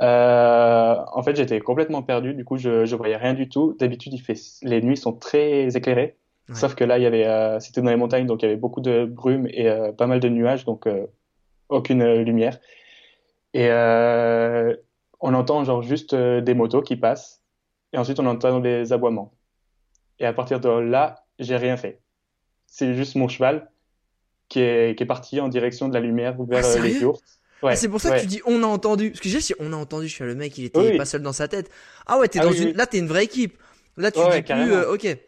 Euh, 0.03 0.97
en 1.15 1.23
fait, 1.23 1.37
j'étais 1.37 1.61
complètement 1.61 2.03
perdu. 2.03 2.35
Du 2.35 2.45
coup, 2.45 2.57
je, 2.59 2.87
je 2.87 2.97
voyais 2.97 3.17
rien 3.17 3.35
du 3.35 3.49
tout. 3.49 3.77
D'habitude, 3.81 4.15
il 4.15 4.21
fait, 4.21 4.35
les 4.63 4.83
nuits 4.83 4.97
sont 4.99 5.15
très 5.15 5.77
éclairées. 5.77 6.19
Ouais. 6.51 6.57
Sauf 6.57 6.75
que 6.75 6.85
là, 6.85 6.99
il 6.99 7.03
y 7.03 7.07
avait, 7.07 7.27
euh, 7.27 7.61
c'était 7.61 7.81
dans 7.81 7.91
les 7.91 7.97
montagnes, 7.97 8.27
donc 8.27 8.43
il 8.43 8.47
y 8.47 8.49
avait 8.49 8.57
beaucoup 8.57 8.81
de 8.81 9.05
brume 9.07 9.47
et 9.49 9.69
euh, 9.69 9.93
pas 9.93 10.07
mal 10.07 10.21
de 10.21 10.29
nuages, 10.29 10.65
donc 10.65 10.87
euh, 10.87 11.07
aucune 11.69 12.03
euh, 12.03 12.23
lumière. 12.23 12.59
Et 13.55 13.69
euh, 13.71 14.75
on 15.21 15.35
entend 15.35 15.65
genre 15.65 15.83
juste 15.83 16.15
euh, 16.15 16.41
des 16.41 16.55
motos 16.55 16.83
qui 16.83 16.97
passent, 16.97 17.43
et 17.93 17.99
ensuite 17.99 18.21
on 18.21 18.27
entend 18.27 18.61
des 18.61 18.93
aboiements. 18.93 19.33
Et 20.19 20.27
à 20.27 20.33
partir 20.33 20.61
de 20.61 20.69
là, 20.69 21.25
j'ai 21.39 21.57
rien 21.57 21.77
fait. 21.77 22.01
C'est 22.67 22.95
juste 22.95 23.15
mon 23.17 23.29
cheval 23.29 23.71
qui 24.49 24.61
est, 24.61 24.97
qui 24.97 25.03
est 25.05 25.07
parti 25.07 25.41
en 25.41 25.49
direction 25.49 25.89
de 25.89 25.95
la 25.95 26.01
lumière 26.01 26.37
vers 26.43 26.65
Ah, 26.65 26.79
les. 26.79 27.05
Ouais, 27.05 27.15
Ah, 27.63 27.77
c'est 27.77 27.89
pour 27.89 28.01
ça 28.01 28.11
ouais. 28.11 28.17
que 28.17 28.21
tu 28.23 28.27
dis 28.27 28.41
on 28.47 28.63
a 28.63 28.67
entendu. 28.67 29.11
Parce 29.11 29.21
que 29.21 29.29
j'ai 29.29 29.41
si 29.41 29.55
on 29.61 29.73
a 29.73 29.77
entendu, 29.77 30.09
je 30.09 30.15
suis 30.15 30.25
le 30.25 30.35
mec, 30.35 30.57
il 30.59 30.65
était 30.65 30.79
Oui, 30.81 30.97
pas 30.97 31.05
seul 31.05 31.23
dans 31.23 31.33
sa 31.33 31.49
tête. 31.49 31.71
Ah 32.07 32.19
ouais, 32.19 32.29
t'es 32.29 32.39
Ah 32.39 32.45
dans 32.45 32.51
oui, 32.51 32.59
une. 32.61 32.67
oui. 32.69 32.73
Là, 32.75 32.87
t'es 32.87 32.99
une 32.99 33.07
vraie 33.07 33.25
équipe. 33.25 33.59
Là, 33.97 34.11
tu 34.11 34.19
Ouais, 34.19 34.25
dis 34.27 34.31
ouais, 34.31 34.43
plus. 34.43 34.73
euh, 34.73 34.93
ok. 34.95 35.19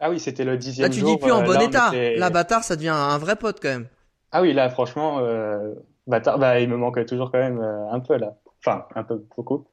Ah 0.00 0.10
oui, 0.10 0.18
c'était 0.18 0.44
le 0.44 0.56
dixième 0.56 0.88
Là, 0.88 0.94
tu 0.94 1.00
jour. 1.00 1.10
dis 1.10 1.16
plus 1.18 1.30
en 1.32 1.42
euh, 1.42 1.46
bon 1.46 1.60
état. 1.60 1.92
Là, 2.16 2.30
bâtard, 2.30 2.64
ça 2.64 2.74
devient 2.76 2.88
un 2.88 3.18
vrai 3.18 3.36
pote 3.36 3.58
quand 3.60 3.68
même. 3.68 3.86
Ah 4.32 4.42
oui, 4.42 4.52
là, 4.52 4.70
franchement, 4.70 5.18
euh, 5.20 5.74
bâtard, 6.06 6.38
bah, 6.38 6.60
il 6.60 6.68
me 6.68 6.76
manque 6.76 7.04
toujours 7.06 7.30
quand 7.30 7.38
même 7.38 7.60
euh, 7.60 7.90
un 7.90 8.00
peu 8.00 8.16
là. 8.16 8.36
Enfin, 8.64 8.86
un 8.94 9.02
peu, 9.02 9.22
beaucoup. 9.36 9.66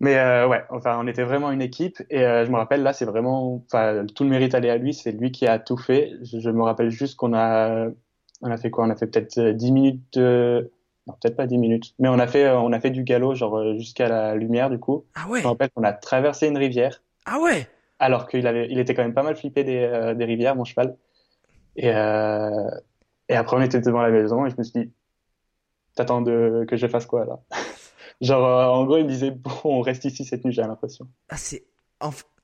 Mais 0.00 0.16
euh, 0.16 0.46
ouais, 0.46 0.64
enfin, 0.70 0.96
on 1.00 1.06
était 1.08 1.24
vraiment 1.24 1.50
une 1.50 1.60
équipe 1.62 2.00
et 2.08 2.20
je 2.20 2.50
me 2.50 2.56
rappelle 2.56 2.82
là, 2.82 2.92
c'est 2.92 3.04
vraiment, 3.04 3.62
enfin, 3.66 4.06
tout 4.14 4.22
le 4.24 4.30
mérite 4.30 4.54
allait 4.54 4.70
à 4.70 4.76
lui. 4.76 4.94
C'est 4.94 5.10
lui 5.12 5.32
qui 5.32 5.46
a 5.46 5.58
tout 5.58 5.76
fait. 5.76 6.12
Je, 6.22 6.38
je 6.38 6.50
me 6.50 6.62
rappelle 6.62 6.90
juste 6.90 7.16
qu'on 7.16 7.34
a, 7.34 7.88
on 8.42 8.50
a 8.50 8.56
fait 8.56 8.70
quoi? 8.70 8.84
On 8.84 8.90
a 8.90 8.96
fait 8.96 9.08
peut-être 9.08 9.38
euh, 9.38 9.52
10 9.52 9.72
minutes 9.72 10.02
de, 10.12 10.70
non, 11.08 11.14
peut-être 11.20 11.36
pas 11.36 11.46
10 11.46 11.58
minutes, 11.58 11.94
mais 11.98 12.08
on 12.08 12.18
a 12.20 12.26
fait, 12.28 12.48
on 12.50 12.72
a 12.72 12.78
fait 12.80 12.90
du 12.90 13.02
galop 13.02 13.34
genre 13.34 13.74
jusqu'à 13.76 14.08
la 14.08 14.36
lumière 14.36 14.70
du 14.70 14.78
coup. 14.78 15.04
Ah 15.16 15.28
ouais. 15.28 15.40
Je 15.40 15.44
me 15.44 15.48
rappelle 15.50 15.70
qu'on 15.70 15.82
a 15.82 15.92
traversé 15.92 16.46
une 16.46 16.58
rivière 16.58 17.02
Ah 17.26 17.40
ouais. 17.40 17.66
Alors 17.98 18.28
qu'il 18.28 18.46
avait, 18.46 18.68
il 18.70 18.78
était 18.78 18.94
quand 18.94 19.02
même 19.02 19.14
pas 19.14 19.22
mal 19.22 19.36
flippé 19.36 19.64
des, 19.64 19.78
euh, 19.78 20.14
des 20.14 20.24
rivières, 20.24 20.56
mon 20.56 20.64
cheval. 20.64 20.96
Et, 21.76 21.90
euh, 21.90 22.70
et 23.28 23.36
après, 23.36 23.56
on 23.56 23.60
était 23.60 23.80
devant 23.80 24.02
la 24.02 24.10
maison 24.10 24.46
et 24.46 24.50
je 24.50 24.56
me 24.56 24.62
suis 24.62 24.80
dit, 24.80 24.92
t'attends 25.94 26.22
de, 26.22 26.64
que 26.68 26.76
je 26.76 26.86
fasse 26.86 27.06
quoi 27.06 27.24
là? 27.24 27.40
Genre, 28.20 28.44
euh, 28.44 28.66
en 28.66 28.84
gros, 28.84 28.96
il 28.98 29.04
me 29.04 29.10
disait, 29.10 29.30
bon, 29.30 29.52
on 29.64 29.80
reste 29.80 30.04
ici 30.04 30.24
cette 30.24 30.44
nuit, 30.44 30.52
j'ai 30.52 30.62
l'impression. 30.62 31.06
Ah 31.28 31.36
c'est. 31.36 31.64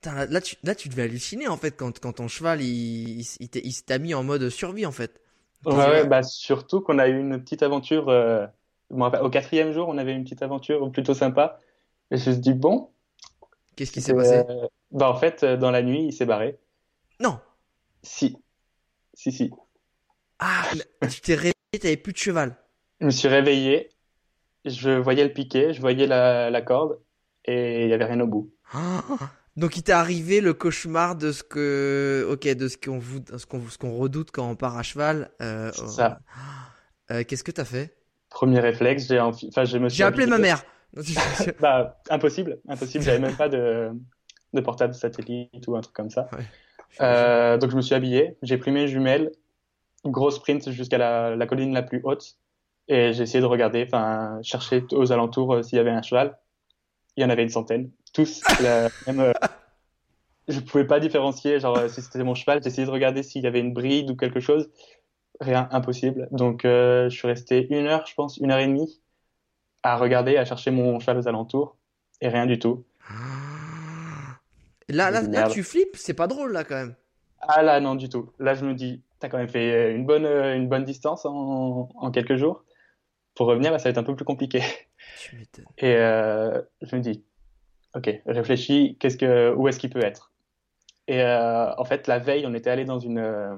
là, 0.04 0.40
tu, 0.40 0.56
là, 0.62 0.74
tu 0.74 0.88
devais 0.88 1.02
halluciner 1.02 1.48
en 1.48 1.56
fait 1.56 1.72
quand, 1.72 1.98
quand 1.98 2.14
ton 2.14 2.28
cheval 2.28 2.62
il, 2.62 3.24
t'a 3.86 3.98
mis 3.98 4.14
en 4.14 4.22
mode 4.22 4.48
survie 4.50 4.86
en 4.86 4.92
fait. 4.92 5.20
Ouais, 5.66 5.74
ouais, 5.74 6.06
bah, 6.06 6.22
surtout 6.22 6.80
qu'on 6.80 6.98
a 6.98 7.08
eu 7.08 7.18
une 7.18 7.42
petite 7.42 7.62
aventure, 7.62 8.08
au 8.90 9.30
quatrième 9.30 9.72
jour, 9.72 9.88
on 9.88 9.98
avait 9.98 10.12
une 10.12 10.24
petite 10.24 10.42
aventure 10.42 10.92
plutôt 10.92 11.14
sympa. 11.14 11.58
Et 12.10 12.18
je 12.18 12.28
me 12.28 12.34
suis 12.34 12.40
dit, 12.42 12.52
bon, 12.52 12.90
Qu'est-ce 13.76 13.92
qui 13.92 14.00
s'est 14.00 14.12
euh, 14.12 14.16
passé 14.16 14.42
bah, 14.90 15.10
en 15.10 15.16
fait, 15.16 15.42
euh, 15.42 15.56
dans 15.56 15.70
la 15.70 15.82
nuit, 15.82 16.06
il 16.06 16.12
s'est 16.12 16.26
barré. 16.26 16.58
Non. 17.20 17.40
Si. 18.02 18.36
Si, 19.14 19.32
si. 19.32 19.50
Ah, 20.38 20.64
tu 21.10 21.20
t'es 21.20 21.34
réveillé, 21.34 21.54
t'avais 21.80 21.96
plus 21.96 22.12
de 22.12 22.18
cheval. 22.18 22.56
Je 23.00 23.06
me 23.06 23.10
suis 23.10 23.28
réveillé, 23.28 23.90
je 24.64 24.90
voyais 24.90 25.24
le 25.24 25.32
piquet, 25.32 25.72
je 25.72 25.80
voyais 25.80 26.06
la, 26.06 26.50
la 26.50 26.62
corde 26.62 27.00
et 27.44 27.84
il 27.84 27.90
y 27.90 27.92
avait 27.92 28.04
rien 28.04 28.20
au 28.20 28.26
bout. 28.26 28.52
Ah. 28.72 29.02
Donc 29.56 29.76
il 29.76 29.84
t'est 29.84 29.92
arrivé 29.92 30.40
le 30.40 30.52
cauchemar 30.52 31.14
de 31.14 31.30
ce 31.30 31.44
que, 31.44 32.26
ok, 32.28 32.48
de 32.56 32.66
ce 32.66 32.76
qu'on 32.76 32.98
vous, 32.98 33.20
ce 33.36 33.46
qu'on, 33.46 33.68
ce 33.68 33.78
qu'on 33.78 33.96
redoute 33.96 34.32
quand 34.32 34.50
on 34.50 34.56
part 34.56 34.76
à 34.76 34.82
cheval. 34.82 35.30
Euh, 35.40 35.70
C'est 35.72 35.82
oh. 35.84 35.88
ça. 35.88 36.18
Euh, 37.12 37.22
qu'est-ce 37.22 37.44
que 37.44 37.52
t'as 37.52 37.64
fait? 37.64 37.96
Premier 38.30 38.58
réflexe, 38.58 39.06
j'ai 39.06 39.20
enfi- 39.20 39.48
enfin, 39.48 39.64
je 39.64 39.78
me 39.78 39.88
suis 39.88 39.98
J'ai 39.98 40.04
appelé 40.04 40.26
ma 40.26 40.38
mère. 40.38 40.64
Bah, 41.60 41.98
impossible, 42.10 42.60
impossible. 42.68 43.04
J'avais 43.04 43.18
même 43.18 43.36
pas 43.36 43.48
de, 43.48 43.90
de 44.52 44.60
portable 44.60 44.94
satellite 44.94 45.66
ou 45.66 45.76
un 45.76 45.80
truc 45.80 45.94
comme 45.94 46.10
ça. 46.10 46.28
Ouais. 46.32 46.44
Euh, 47.00 47.58
donc 47.58 47.70
je 47.70 47.76
me 47.76 47.82
suis 47.82 47.94
habillé, 47.94 48.36
j'ai 48.42 48.56
pris 48.56 48.70
mes 48.70 48.86
jumelles, 48.86 49.32
gros 50.04 50.30
sprint 50.30 50.70
jusqu'à 50.70 50.98
la, 50.98 51.34
la 51.34 51.46
colline 51.46 51.74
la 51.74 51.82
plus 51.82 52.00
haute, 52.04 52.36
et 52.86 53.12
j'ai 53.12 53.24
essayé 53.24 53.40
de 53.40 53.46
regarder, 53.46 53.84
enfin 53.86 54.38
chercher 54.42 54.84
aux 54.92 55.10
alentours 55.10 55.54
euh, 55.54 55.62
s'il 55.62 55.76
y 55.76 55.80
avait 55.80 55.90
un 55.90 56.02
cheval. 56.02 56.38
Il 57.16 57.22
y 57.22 57.24
en 57.24 57.30
avait 57.30 57.42
une 57.42 57.48
centaine, 57.48 57.90
tous 58.12 58.42
la 58.60 58.88
même. 59.06 59.20
euh, 59.20 59.32
je 60.46 60.60
pouvais 60.60 60.86
pas 60.86 61.00
différencier, 61.00 61.58
genre 61.58 61.88
si 61.88 62.02
c'était 62.02 62.22
mon 62.22 62.34
cheval. 62.34 62.62
J'ai 62.62 62.68
essayé 62.68 62.86
de 62.86 62.92
regarder 62.92 63.22
s'il 63.22 63.42
y 63.42 63.46
avait 63.46 63.60
une 63.60 63.72
bride 63.72 64.10
ou 64.10 64.16
quelque 64.16 64.40
chose. 64.40 64.70
rien, 65.40 65.68
impossible. 65.72 66.28
Donc 66.30 66.60
je 66.64 67.08
suis 67.08 67.26
resté 67.26 67.66
une 67.70 67.86
heure, 67.86 68.06
je 68.06 68.14
pense, 68.14 68.36
une 68.36 68.50
heure 68.52 68.58
et 68.58 68.66
demie 68.66 69.00
à 69.84 69.96
regarder, 69.96 70.36
à 70.38 70.44
chercher 70.44 70.70
mon 70.70 70.98
cheval 70.98 71.18
aux 71.18 71.28
alentours 71.28 71.76
et 72.20 72.28
rien 72.28 72.46
du 72.46 72.58
tout. 72.58 72.84
Là, 74.88 75.10
là, 75.10 75.22
là, 75.22 75.48
tu 75.48 75.62
flippes, 75.62 75.94
c'est 75.96 76.14
pas 76.14 76.26
drôle 76.26 76.52
là 76.52 76.64
quand 76.64 76.74
même. 76.76 76.94
Ah 77.40 77.62
là, 77.62 77.80
non, 77.80 77.94
du 77.94 78.08
tout. 78.08 78.30
Là, 78.38 78.54
je 78.54 78.64
me 78.64 78.74
dis, 78.74 79.02
t'as 79.18 79.28
quand 79.28 79.36
même 79.38 79.48
fait 79.48 79.94
une 79.94 80.06
bonne, 80.06 80.24
euh, 80.24 80.56
une 80.56 80.68
bonne 80.68 80.84
distance 80.84 81.26
en, 81.26 81.90
en 81.94 82.10
quelques 82.10 82.36
jours. 82.36 82.64
Pour 83.34 83.46
revenir, 83.46 83.78
ça 83.78 83.84
va 83.84 83.90
être 83.90 83.98
un 83.98 84.02
peu 84.02 84.16
plus 84.16 84.24
compliqué. 84.24 84.62
Tu. 85.18 85.36
Et 85.78 85.96
euh, 85.96 86.62
je 86.80 86.96
me 86.96 87.00
dis, 87.02 87.22
ok, 87.94 88.22
réfléchis, 88.26 88.96
qu'est-ce 88.98 89.18
que, 89.18 89.52
où 89.54 89.68
est-ce 89.68 89.78
qu'il 89.78 89.90
peut 89.90 90.02
être? 90.02 90.32
Et 91.08 91.22
euh, 91.22 91.74
en 91.76 91.84
fait, 91.84 92.06
la 92.06 92.18
veille, 92.18 92.46
on 92.46 92.54
était 92.54 92.70
allé 92.70 92.84
dans 92.86 92.98
une, 92.98 93.18
euh, 93.18 93.54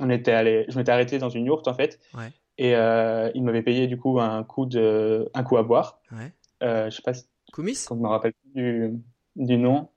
on 0.00 0.10
était 0.10 0.32
allé, 0.32 0.66
je 0.68 0.76
m'étais 0.76 0.90
arrêté 0.90 1.18
dans 1.18 1.28
une 1.28 1.46
yourte 1.46 1.68
en 1.68 1.74
fait, 1.74 2.00
Ouais. 2.14 2.30
Et 2.58 2.76
euh, 2.76 3.30
il 3.34 3.42
m'avait 3.44 3.62
payé 3.62 3.86
du 3.86 3.96
coup 3.98 4.20
un 4.20 4.44
coup 4.44 4.66
de, 4.66 5.30
un 5.34 5.42
coup 5.42 5.56
à 5.56 5.62
boire. 5.62 6.00
Ouais. 6.12 6.32
Euh, 6.62 6.90
je 6.90 6.96
sais 6.96 7.02
pas 7.02 7.14
si 7.14 7.26
Koumis 7.52 7.86
je 7.88 7.94
me 7.94 8.08
rappelle 8.08 8.34
du, 8.54 8.92
du 9.36 9.56
nom. 9.56 9.88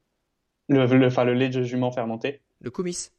Le, 0.68 0.86
le, 0.86 1.08
enfin, 1.08 1.24
le 1.26 1.34
lait 1.34 1.50
de 1.50 1.62
jument 1.62 1.92
fermenté. 1.92 2.42
Le 2.62 2.72
Koumis. 2.72 3.10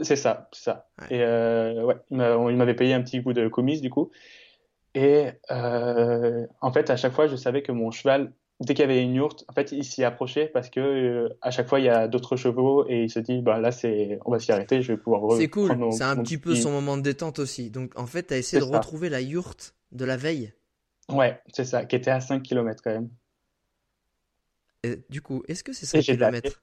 C'est 0.00 0.14
ça, 0.16 0.48
c'est 0.52 0.62
ça. 0.62 0.88
Ouais. 1.00 1.16
Et 1.16 1.22
euh, 1.22 1.84
ouais, 1.84 1.96
il 2.10 2.16
m'a- 2.18 2.50
il 2.50 2.56
m'avait 2.56 2.74
payé 2.74 2.94
un 2.94 3.02
petit 3.02 3.20
coup 3.22 3.32
de 3.32 3.48
commise 3.48 3.80
du 3.80 3.90
coup. 3.90 4.10
Et 4.94 5.30
euh, 5.50 6.46
en 6.60 6.72
fait, 6.72 6.88
à 6.90 6.96
chaque 6.96 7.12
fois, 7.12 7.26
je 7.26 7.36
savais 7.36 7.62
que 7.62 7.72
mon 7.72 7.90
cheval, 7.90 8.32
dès 8.60 8.74
qu'il 8.74 8.80
y 8.80 8.84
avait 8.84 9.02
une 9.02 9.14
yourte, 9.14 9.44
en 9.48 9.52
fait, 9.52 9.72
il 9.72 9.84
s'y 9.84 10.04
approchait 10.04 10.46
parce 10.46 10.68
que 10.70 10.80
euh, 10.80 11.38
à 11.42 11.50
chaque 11.50 11.68
fois, 11.68 11.78
il 11.80 11.86
y 11.86 11.88
a 11.88 12.08
d'autres 12.08 12.36
chevaux 12.36 12.86
et 12.88 13.04
il 13.04 13.10
se 13.10 13.18
dit, 13.20 13.40
bah 13.40 13.58
là, 13.60 13.70
c'est, 13.70 14.18
on 14.24 14.30
va 14.32 14.38
s'y 14.38 14.52
arrêter, 14.52 14.82
je 14.82 14.92
vais 14.92 14.98
pouvoir 14.98 15.36
C'est 15.36 15.48
cool, 15.48 15.70
c'est 15.92 16.04
un 16.04 16.16
mon 16.16 16.22
petit 16.22 16.38
peu 16.38 16.54
son 16.54 16.72
moment 16.72 16.96
de 16.96 17.02
détente 17.02 17.38
aussi. 17.38 17.70
Donc 17.70 17.98
en 17.98 18.06
fait, 18.06 18.24
t'as 18.24 18.38
essayé 18.38 18.60
de 18.60 18.66
ça. 18.66 18.76
retrouver 18.78 19.08
la 19.08 19.20
yourte 19.20 19.74
de 19.92 20.04
la 20.04 20.16
veille. 20.16 20.52
Ouais, 21.10 21.40
c'est 21.52 21.64
ça, 21.64 21.84
qui 21.86 21.96
était 21.96 22.10
à 22.10 22.20
5 22.20 22.42
km 22.42 22.82
quand 22.82 22.90
même. 22.92 23.10
Et 24.82 25.04
du 25.08 25.22
coup, 25.22 25.42
est-ce 25.48 25.62
que 25.64 25.72
c'est 25.72 25.86
Et 25.94 26.00
5 26.00 26.00
j'ai 26.02 26.16
km 26.16 26.62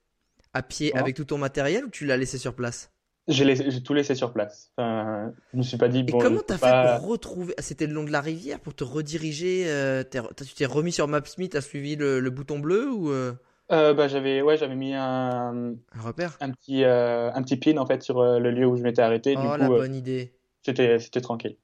à 0.54 0.64
pied 0.64 0.92
Comment? 0.92 1.02
avec 1.02 1.16
tout 1.16 1.26
ton 1.26 1.38
matériel 1.38 1.86
ou 1.86 1.90
tu 1.90 2.06
l'as 2.06 2.18
laissé 2.18 2.38
sur 2.38 2.56
place? 2.56 2.92
J'ai 3.28 3.84
tout 3.84 3.94
laissé 3.94 4.16
sur 4.16 4.34
place. 4.34 4.72
Enfin, 4.78 5.34
je 5.54 5.58
me 5.58 5.64
suis 5.64 5.78
pas 5.78 5.88
dit, 5.90 6.04
Et 6.08 6.14
bon, 6.14 6.18
comment 6.18 6.42
t'as 6.44 6.56
peux 6.56 6.58
fait 6.58 6.74
pas- 6.74 7.00
pour 7.00 7.08
retrouver 7.08 7.54
ah, 7.58 7.62
C'était 7.62 7.88
le 7.88 7.94
long 7.94 8.04
de 8.04 8.12
la 8.12 8.22
rivière 8.22 8.60
pour 8.60 8.76
te 8.76 8.84
rediriger 8.84 9.64
euh, 9.68 10.04
Tu 10.04 10.54
t'es 10.56 10.66
remis 10.66 10.92
sur 10.92 11.08
Maps.me, 11.08 11.48
t'as 11.48 11.62
suivi 11.62 11.96
le, 11.96 12.20
le 12.20 12.30
bouton 12.30 12.60
bleu 12.60 12.92
ou 12.92 13.10
euh, 13.12 13.34
Euh, 13.72 13.94
bah, 13.96 14.08
j'avais, 14.08 14.42
ouais, 14.42 14.58
j'avais 14.58 14.76
mis 14.76 14.94
un, 14.94 15.76
un 15.94 16.02
repère 16.02 16.40
un 16.42 16.52
petit, 16.52 16.84
euh, 16.84 17.32
un 17.34 17.44
petit 17.44 17.58
pin 17.58 17.78
en 17.78 17.86
fait 17.88 18.04
sur 18.04 18.24
le 18.24 18.52
lieu 18.52 18.66
où 18.68 18.78
je 18.78 18.84
m'étais 18.84 19.02
arrêté. 19.02 19.38
Du 19.38 19.52
Oh 19.52 19.54
coup, 19.54 19.60
la 19.60 19.70
bonne 19.70 19.94
idée. 19.94 20.34
c'était, 20.64 21.00
c'était 21.00 21.22
tranquille. 21.22 21.58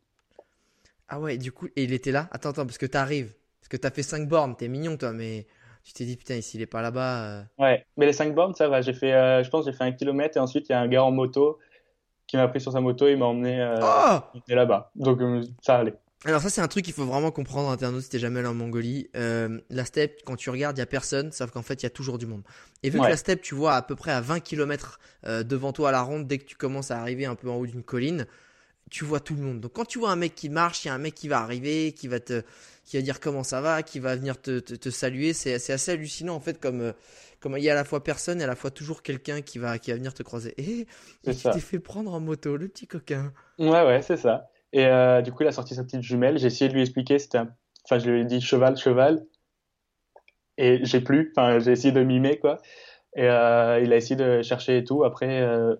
Ah 1.07 1.19
ouais, 1.19 1.37
du 1.37 1.51
coup, 1.51 1.67
et 1.75 1.83
il 1.83 1.93
était 1.93 2.11
là? 2.11 2.29
Attends, 2.31 2.49
attends, 2.49 2.65
parce 2.65 2.77
que 2.77 2.85
t'arrives. 2.85 3.33
Parce 3.59 3.69
que 3.69 3.77
t'as 3.77 3.91
fait 3.91 4.03
5 4.03 4.27
bornes, 4.27 4.55
t'es 4.57 4.67
mignon 4.67 4.97
toi, 4.97 5.11
mais 5.13 5.45
tu 5.83 5.93
t'es 5.93 6.05
dit 6.05 6.17
putain, 6.17 6.35
ici 6.35 6.57
il 6.57 6.61
est 6.61 6.67
pas 6.67 6.81
là-bas. 6.81 7.23
euh. 7.23 7.43
Ouais, 7.57 7.85
mais 7.97 8.05
les 8.05 8.13
5 8.13 8.33
bornes, 8.35 8.53
ça 8.55 8.67
va. 8.67 8.81
J'ai 8.81 8.93
fait, 8.93 9.13
euh, 9.13 9.43
je 9.43 9.49
pense, 9.49 9.65
j'ai 9.65 9.73
fait 9.73 9.83
un 9.83 9.91
kilomètre 9.91 10.37
et 10.37 10.39
ensuite 10.39 10.69
il 10.69 10.71
y 10.71 10.75
a 10.75 10.79
un 10.79 10.87
gars 10.87 11.03
en 11.03 11.11
moto 11.11 11.59
qui 12.27 12.37
m'a 12.37 12.47
pris 12.47 12.61
sur 12.61 12.71
sa 12.71 12.79
moto 12.79 13.07
et 13.07 13.15
m'a 13.17 13.25
emmené, 13.25 13.61
euh, 13.61 13.75
Oh 13.81 14.19
là-bas. 14.47 14.91
Donc 14.95 15.21
euh, 15.21 15.43
ça 15.61 15.77
allait. 15.79 15.95
Alors 16.23 16.39
ça 16.39 16.49
c'est 16.49 16.61
un 16.61 16.67
truc 16.67 16.85
qu'il 16.85 16.93
faut 16.93 17.03
vraiment 17.05 17.31
comprendre 17.31 17.69
internaute 17.71 18.03
si 18.03 18.09
t'es 18.09 18.19
jamais 18.19 18.39
allé 18.39 18.47
en 18.47 18.53
Mongolie. 18.53 19.09
Euh, 19.17 19.59
la 19.69 19.85
steppe, 19.85 20.21
quand 20.23 20.35
tu 20.35 20.49
regardes, 20.49 20.77
il 20.77 20.79
y 20.79 20.83
a 20.83 20.85
personne, 20.85 21.31
sauf 21.31 21.49
qu'en 21.51 21.63
fait 21.63 21.81
il 21.81 21.83
y 21.83 21.87
a 21.87 21.89
toujours 21.89 22.19
du 22.19 22.27
monde. 22.27 22.43
Et 22.83 22.89
vu 22.89 22.99
que 22.99 23.05
la 23.05 23.17
steppe, 23.17 23.41
tu 23.41 23.55
vois 23.55 23.73
à 23.73 23.81
peu 23.81 23.95
près 23.95 24.11
à 24.11 24.21
20 24.21 24.39
km 24.39 24.99
devant 25.25 25.73
toi 25.73 25.89
à 25.89 25.91
la 25.91 26.01
ronde, 26.03 26.27
dès 26.27 26.37
que 26.37 26.45
tu 26.45 26.55
commences 26.55 26.91
à 26.91 26.99
arriver 27.01 27.25
un 27.25 27.35
peu 27.35 27.49
en 27.49 27.55
haut 27.55 27.65
d'une 27.65 27.83
colline, 27.83 28.27
tu 28.91 29.03
vois 29.03 29.19
tout 29.19 29.33
le 29.35 29.41
monde. 29.41 29.59
Donc 29.61 29.73
quand 29.73 29.85
tu 29.85 29.97
vois 29.97 30.11
un 30.11 30.15
mec 30.15 30.35
qui 30.35 30.49
marche, 30.49 30.85
il 30.85 30.89
y 30.89 30.91
a 30.91 30.93
un 30.93 30.99
mec 30.99 31.15
qui 31.15 31.27
va 31.27 31.39
arriver, 31.39 31.91
qui 31.93 32.07
va 32.07 32.19
te, 32.19 32.43
qui 32.83 32.97
va 32.97 33.03
dire 33.03 33.19
comment 33.19 33.43
ça 33.43 33.61
va, 33.61 33.83
qui 33.83 33.99
va 33.99 34.15
venir 34.15 34.41
te, 34.41 34.59
te, 34.59 34.73
te 34.75 34.89
saluer. 34.89 35.33
C'est 35.33 35.53
assez 35.55 35.91
hallucinant 35.91 36.35
en 36.35 36.39
fait 36.39 36.59
comme 36.59 36.81
euh, 36.81 36.93
comme 37.39 37.57
il 37.57 37.63
y 37.63 37.69
a 37.69 37.73
à 37.73 37.75
la 37.75 37.83
fois 37.83 38.03
personne 38.03 38.41
et 38.41 38.43
à 38.43 38.47
la 38.47 38.55
fois 38.55 38.71
toujours 38.71 39.01
quelqu'un 39.01 39.41
qui 39.41 39.57
va 39.59 39.79
qui 39.79 39.91
va 39.91 39.97
venir 39.97 40.13
te 40.13 40.23
croiser. 40.23 40.53
Et 40.57 40.85
C'est 41.23 41.31
il 41.31 41.41
t'est 41.41 41.59
fait 41.59 41.79
prendre 41.79 42.13
en 42.13 42.19
moto, 42.19 42.57
le 42.57 42.67
petit 42.67 42.87
coquin. 42.87 43.33
Ouais, 43.59 43.85
ouais, 43.85 44.01
c'est 44.01 44.17
ça. 44.17 44.49
Et 44.73 44.85
euh, 44.85 45.21
du 45.21 45.31
coup, 45.31 45.43
il 45.43 45.47
a 45.47 45.51
sorti 45.51 45.75
sa 45.75 45.83
petite 45.83 46.01
jumelle. 46.01 46.37
J'ai 46.37 46.47
essayé 46.47 46.69
de 46.69 46.73
lui 46.73 46.81
expliquer. 46.81 47.19
C'était, 47.19 47.39
un- 47.39 47.53
enfin, 47.85 47.99
je 47.99 48.09
lui 48.09 48.21
ai 48.21 48.25
dit 48.25 48.39
cheval, 48.41 48.77
cheval. 48.77 49.25
Et 50.57 50.79
j'ai 50.83 51.01
plus. 51.01 51.31
Enfin, 51.35 51.59
j'ai 51.59 51.71
essayé 51.71 51.91
de 51.91 52.03
mimer 52.03 52.39
quoi. 52.39 52.59
Et 53.15 53.27
euh, 53.27 53.79
il 53.81 53.91
a 53.91 53.97
essayé 53.97 54.15
de 54.15 54.41
chercher 54.41 54.77
et 54.77 54.83
tout. 54.83 55.03
Après, 55.03 55.41
euh, 55.41 55.75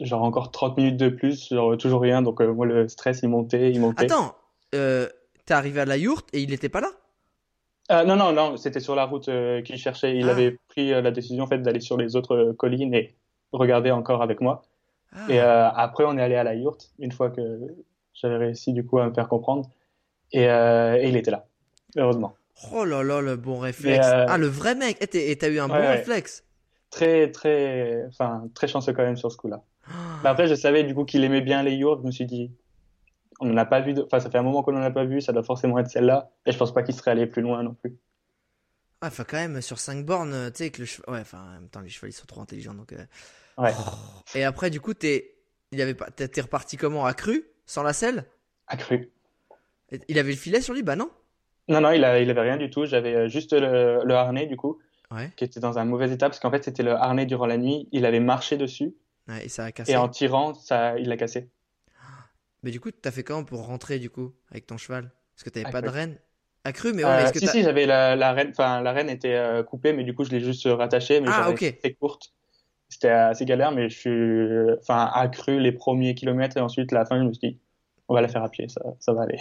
genre 0.00 0.22
encore 0.22 0.50
30 0.50 0.76
minutes 0.76 0.96
de 0.96 1.08
plus, 1.08 1.48
genre 1.48 1.76
toujours 1.76 2.00
rien. 2.00 2.22
Donc 2.22 2.40
euh, 2.40 2.52
moi, 2.52 2.66
le 2.66 2.88
stress, 2.88 3.20
il 3.22 3.28
montait, 3.28 3.70
il 3.70 3.80
montait. 3.80 4.04
Attends, 4.06 4.36
euh, 4.74 5.08
t'es 5.46 5.54
arrivé 5.54 5.80
à 5.80 5.84
la 5.84 5.96
yourte 5.96 6.28
et 6.32 6.40
il 6.40 6.52
était 6.52 6.68
pas 6.68 6.80
là 6.80 6.88
Euh, 7.92 8.04
non, 8.04 8.16
non, 8.16 8.32
non, 8.32 8.56
c'était 8.56 8.80
sur 8.80 8.94
la 8.96 9.04
route 9.04 9.28
euh, 9.28 9.62
qu'il 9.62 9.78
cherchait. 9.78 10.16
Il 10.16 10.28
Ah. 10.28 10.32
avait 10.32 10.58
pris 10.68 10.92
euh, 10.92 11.00
la 11.00 11.10
décision 11.12 11.44
en 11.44 11.46
fait 11.46 11.58
d'aller 11.58 11.80
sur 11.80 11.96
les 11.96 12.16
autres 12.16 12.52
collines 12.58 12.92
et 12.94 13.14
regarder 13.52 13.90
encore 13.92 14.22
avec 14.22 14.40
moi. 14.40 14.62
Ah. 15.12 15.26
Et 15.30 15.38
après, 15.38 16.04
on 16.04 16.18
est 16.18 16.22
allé 16.22 16.34
à 16.34 16.44
la 16.44 16.54
yourte 16.54 16.90
une 16.98 17.12
fois 17.12 17.30
que 17.30 17.60
j'avais 18.12 18.36
réussi 18.36 18.72
du 18.72 18.84
coup 18.84 18.98
à 18.98 19.06
me 19.08 19.14
faire 19.14 19.28
comprendre. 19.28 19.70
Et, 20.32 20.42
et 20.42 21.08
il 21.08 21.16
était 21.16 21.30
là, 21.30 21.46
heureusement. 21.96 22.34
Oh 22.72 22.84
là 22.84 23.02
là, 23.04 23.20
le 23.20 23.36
bon 23.36 23.58
réflexe. 23.60 24.06
Ah, 24.10 24.36
le 24.36 24.46
vrai 24.48 24.74
mec. 24.74 24.96
Et 25.00 25.06
t'es- 25.06 25.30
et 25.30 25.36
t'as 25.38 25.48
eu 25.48 25.58
un 25.60 25.68
Ouais, 25.70 25.76
bon 25.76 25.80
ouais. 25.80 25.96
réflexe. 25.96 26.44
Très, 26.90 27.30
très, 27.30 28.04
enfin, 28.08 28.48
très 28.54 28.66
chanceux 28.66 28.92
quand 28.92 29.04
même 29.04 29.16
sur 29.16 29.30
ce 29.30 29.36
coup-là. 29.36 29.62
Ah. 29.86 29.90
Mais 30.24 30.28
après, 30.30 30.48
je 30.48 30.54
savais 30.54 30.82
du 30.82 30.94
coup 30.94 31.04
qu'il 31.04 31.22
aimait 31.24 31.40
bien 31.42 31.62
les 31.62 31.72
yourtes. 31.74 32.00
Je 32.02 32.06
me 32.06 32.10
suis 32.10 32.26
dit, 32.26 32.50
on 33.40 33.46
n'en 33.46 33.56
a 33.56 33.64
pas 33.64 33.80
vu, 33.80 33.92
de... 33.94 34.02
enfin, 34.02 34.20
ça 34.20 34.30
fait 34.30 34.38
un 34.38 34.42
moment 34.42 34.62
qu'on 34.62 34.72
n'en 34.72 34.82
a 34.82 34.90
pas 34.90 35.04
vu, 35.04 35.20
ça 35.20 35.32
doit 35.32 35.42
forcément 35.42 35.78
être 35.78 35.88
celle-là. 35.90 36.30
Et 36.46 36.52
je 36.52 36.58
pense 36.58 36.72
pas 36.72 36.82
qu'il 36.82 36.94
serait 36.94 37.10
allé 37.10 37.26
plus 37.26 37.42
loin 37.42 37.62
non 37.62 37.74
plus. 37.74 37.96
Ah, 39.02 39.08
enfin, 39.08 39.24
quand 39.28 39.36
même, 39.36 39.60
sur 39.60 39.78
5 39.78 40.04
bornes, 40.06 40.32
euh, 40.32 40.50
tu 40.50 40.58
sais, 40.64 40.70
que 40.70 40.80
le 40.80 40.86
cheval. 40.86 41.14
Ouais, 41.14 41.20
enfin, 41.20 41.38
en 41.46 41.50
même 41.52 41.68
temps, 41.68 41.80
les 41.80 41.88
chevaux, 41.90 42.06
ils 42.06 42.12
sont 42.12 42.26
trop 42.26 42.40
intelligents. 42.40 42.74
Donc, 42.74 42.92
euh, 42.92 43.04
Ouais, 43.58 43.72
Et 44.34 44.44
après, 44.44 44.70
du 44.70 44.80
coup, 44.80 44.94
t'es. 44.94 45.34
Il 45.72 45.80
avait 45.82 45.94
pas... 45.94 46.10
t'es 46.10 46.40
reparti 46.40 46.76
comment? 46.76 47.04
Accru 47.06 47.44
Sans 47.66 47.82
la 47.82 47.92
selle? 47.92 48.24
Accru. 48.68 49.10
Il 50.08 50.18
avait 50.18 50.30
le 50.32 50.36
filet 50.36 50.60
sur 50.60 50.74
lui? 50.74 50.82
Bah 50.82 50.96
non. 50.96 51.10
Non, 51.68 51.80
non, 51.80 51.90
il 51.90 52.04
a, 52.04 52.20
il 52.20 52.30
avait 52.30 52.40
rien 52.42 52.56
du 52.56 52.70
tout. 52.70 52.84
J'avais 52.86 53.14
euh, 53.14 53.28
juste 53.28 53.52
le, 53.52 54.00
le 54.04 54.14
harnais 54.14 54.46
du 54.46 54.56
coup. 54.56 54.78
Ouais. 55.12 55.30
qui 55.36 55.44
était 55.44 55.60
dans 55.60 55.78
un 55.78 55.84
mauvais 55.84 56.10
état 56.10 56.28
parce 56.28 56.40
qu'en 56.40 56.50
fait 56.50 56.64
c'était 56.64 56.82
le 56.82 56.90
harnais 56.90 57.26
durant 57.26 57.46
la 57.46 57.56
nuit, 57.58 57.88
il 57.92 58.04
avait 58.06 58.18
marché 58.18 58.56
dessus 58.56 58.92
Ouais, 59.28 59.46
et 59.46 59.48
ça 59.48 59.66
a 59.66 59.70
cassé. 59.70 59.92
et 59.92 59.96
en 59.96 60.08
tirant 60.08 60.52
ça 60.54 60.98
il 60.98 61.08
l'a 61.08 61.16
cassé. 61.16 61.48
Mais 62.62 62.70
du 62.70 62.80
coup, 62.80 62.90
t'as 62.90 63.10
fait 63.10 63.22
comment 63.22 63.44
pour 63.44 63.64
rentrer, 63.66 63.98
du 63.98 64.10
coup, 64.10 64.34
avec 64.50 64.66
ton 64.66 64.76
cheval? 64.76 65.10
Parce 65.34 65.44
que 65.44 65.50
t'avais 65.50 65.70
pas 65.70 65.82
de 65.82 65.88
renne. 65.88 66.18
Accru, 66.64 66.92
mais 66.92 67.04
ouais, 67.04 67.10
Euh, 67.10 67.30
que 67.30 67.38
si 67.38 67.46
si 67.46 67.62
j'avais 67.62 67.86
la, 67.86 68.16
la 68.16 68.32
reine, 68.32 68.48
enfin 68.50 68.80
la 68.82 68.92
reine 68.92 69.08
était 69.08 69.34
euh, 69.36 69.62
coupée 69.62 69.92
mais 69.92 70.02
du 70.02 70.16
coup 70.16 70.24
je 70.24 70.30
l'ai 70.30 70.40
juste 70.40 70.66
rattachée 70.66 71.20
mais 71.20 71.28
Ah, 71.30 71.44
j'avais 71.44 71.52
ok. 71.52 71.78
très 71.78 71.92
courte. 71.92 72.32
C'était 72.88 73.10
assez 73.10 73.44
galère 73.44 73.70
mais 73.70 73.88
je 73.88 73.96
suis 73.96 74.78
enfin 74.80 75.08
accru 75.14 75.60
les 75.60 75.70
premiers 75.70 76.16
kilomètres 76.16 76.56
et 76.56 76.60
ensuite 76.60 76.90
la 76.90 77.04
fin 77.06 77.18
je 77.18 77.22
me 77.28 77.32
suis 77.32 77.50
dit 77.50 77.60
on 78.08 78.14
va 78.14 78.20
la 78.20 78.26
faire 78.26 78.42
à 78.42 78.48
pied 78.48 78.66
ça 78.68 78.80
ça 78.98 79.12
va 79.12 79.22
aller. 79.22 79.38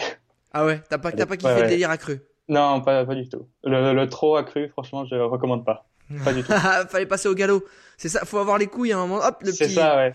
Ah 0.53 0.68
ouais, 0.68 0.82
t'as 0.88 0.99
pas, 0.99 1.11
t'as 1.11 1.26
pas 1.26 1.32
Ouais, 1.32 1.38
kiffé 1.38 1.55
le 1.55 1.61
ouais. 1.61 1.68
délire 1.68 1.89
accru 1.89 2.20
Non 2.47 2.82
pas 2.82 3.03
pas 3.05 3.16
du 3.16 3.28
tout. 3.28 3.47
Le, 3.63 3.93
le 3.93 4.07
trop 4.07 4.36
accru 4.36 4.70
franchement 4.70 5.03
je 5.05 5.16
recommande 5.16 5.66
pas. 5.66 5.88
Pas 6.24 6.32
du 6.34 6.43
tout. 6.43 6.51
Fallait 6.89 7.07
passer 7.07 7.28
au 7.28 7.34
galop. 7.34 7.63
C'est 7.97 8.09
ça, 8.09 8.24
faut 8.26 8.38
avoir 8.38 8.59
les 8.59 8.68
couilles 8.68 8.91
à 8.91 8.99
un 8.99 9.07
moment. 9.07 9.24
Hop, 9.26 9.41
le 9.41 9.51
C'est 9.51 9.66
petit. 9.66 9.74
ça 9.74 9.95
ouais. 9.95 10.13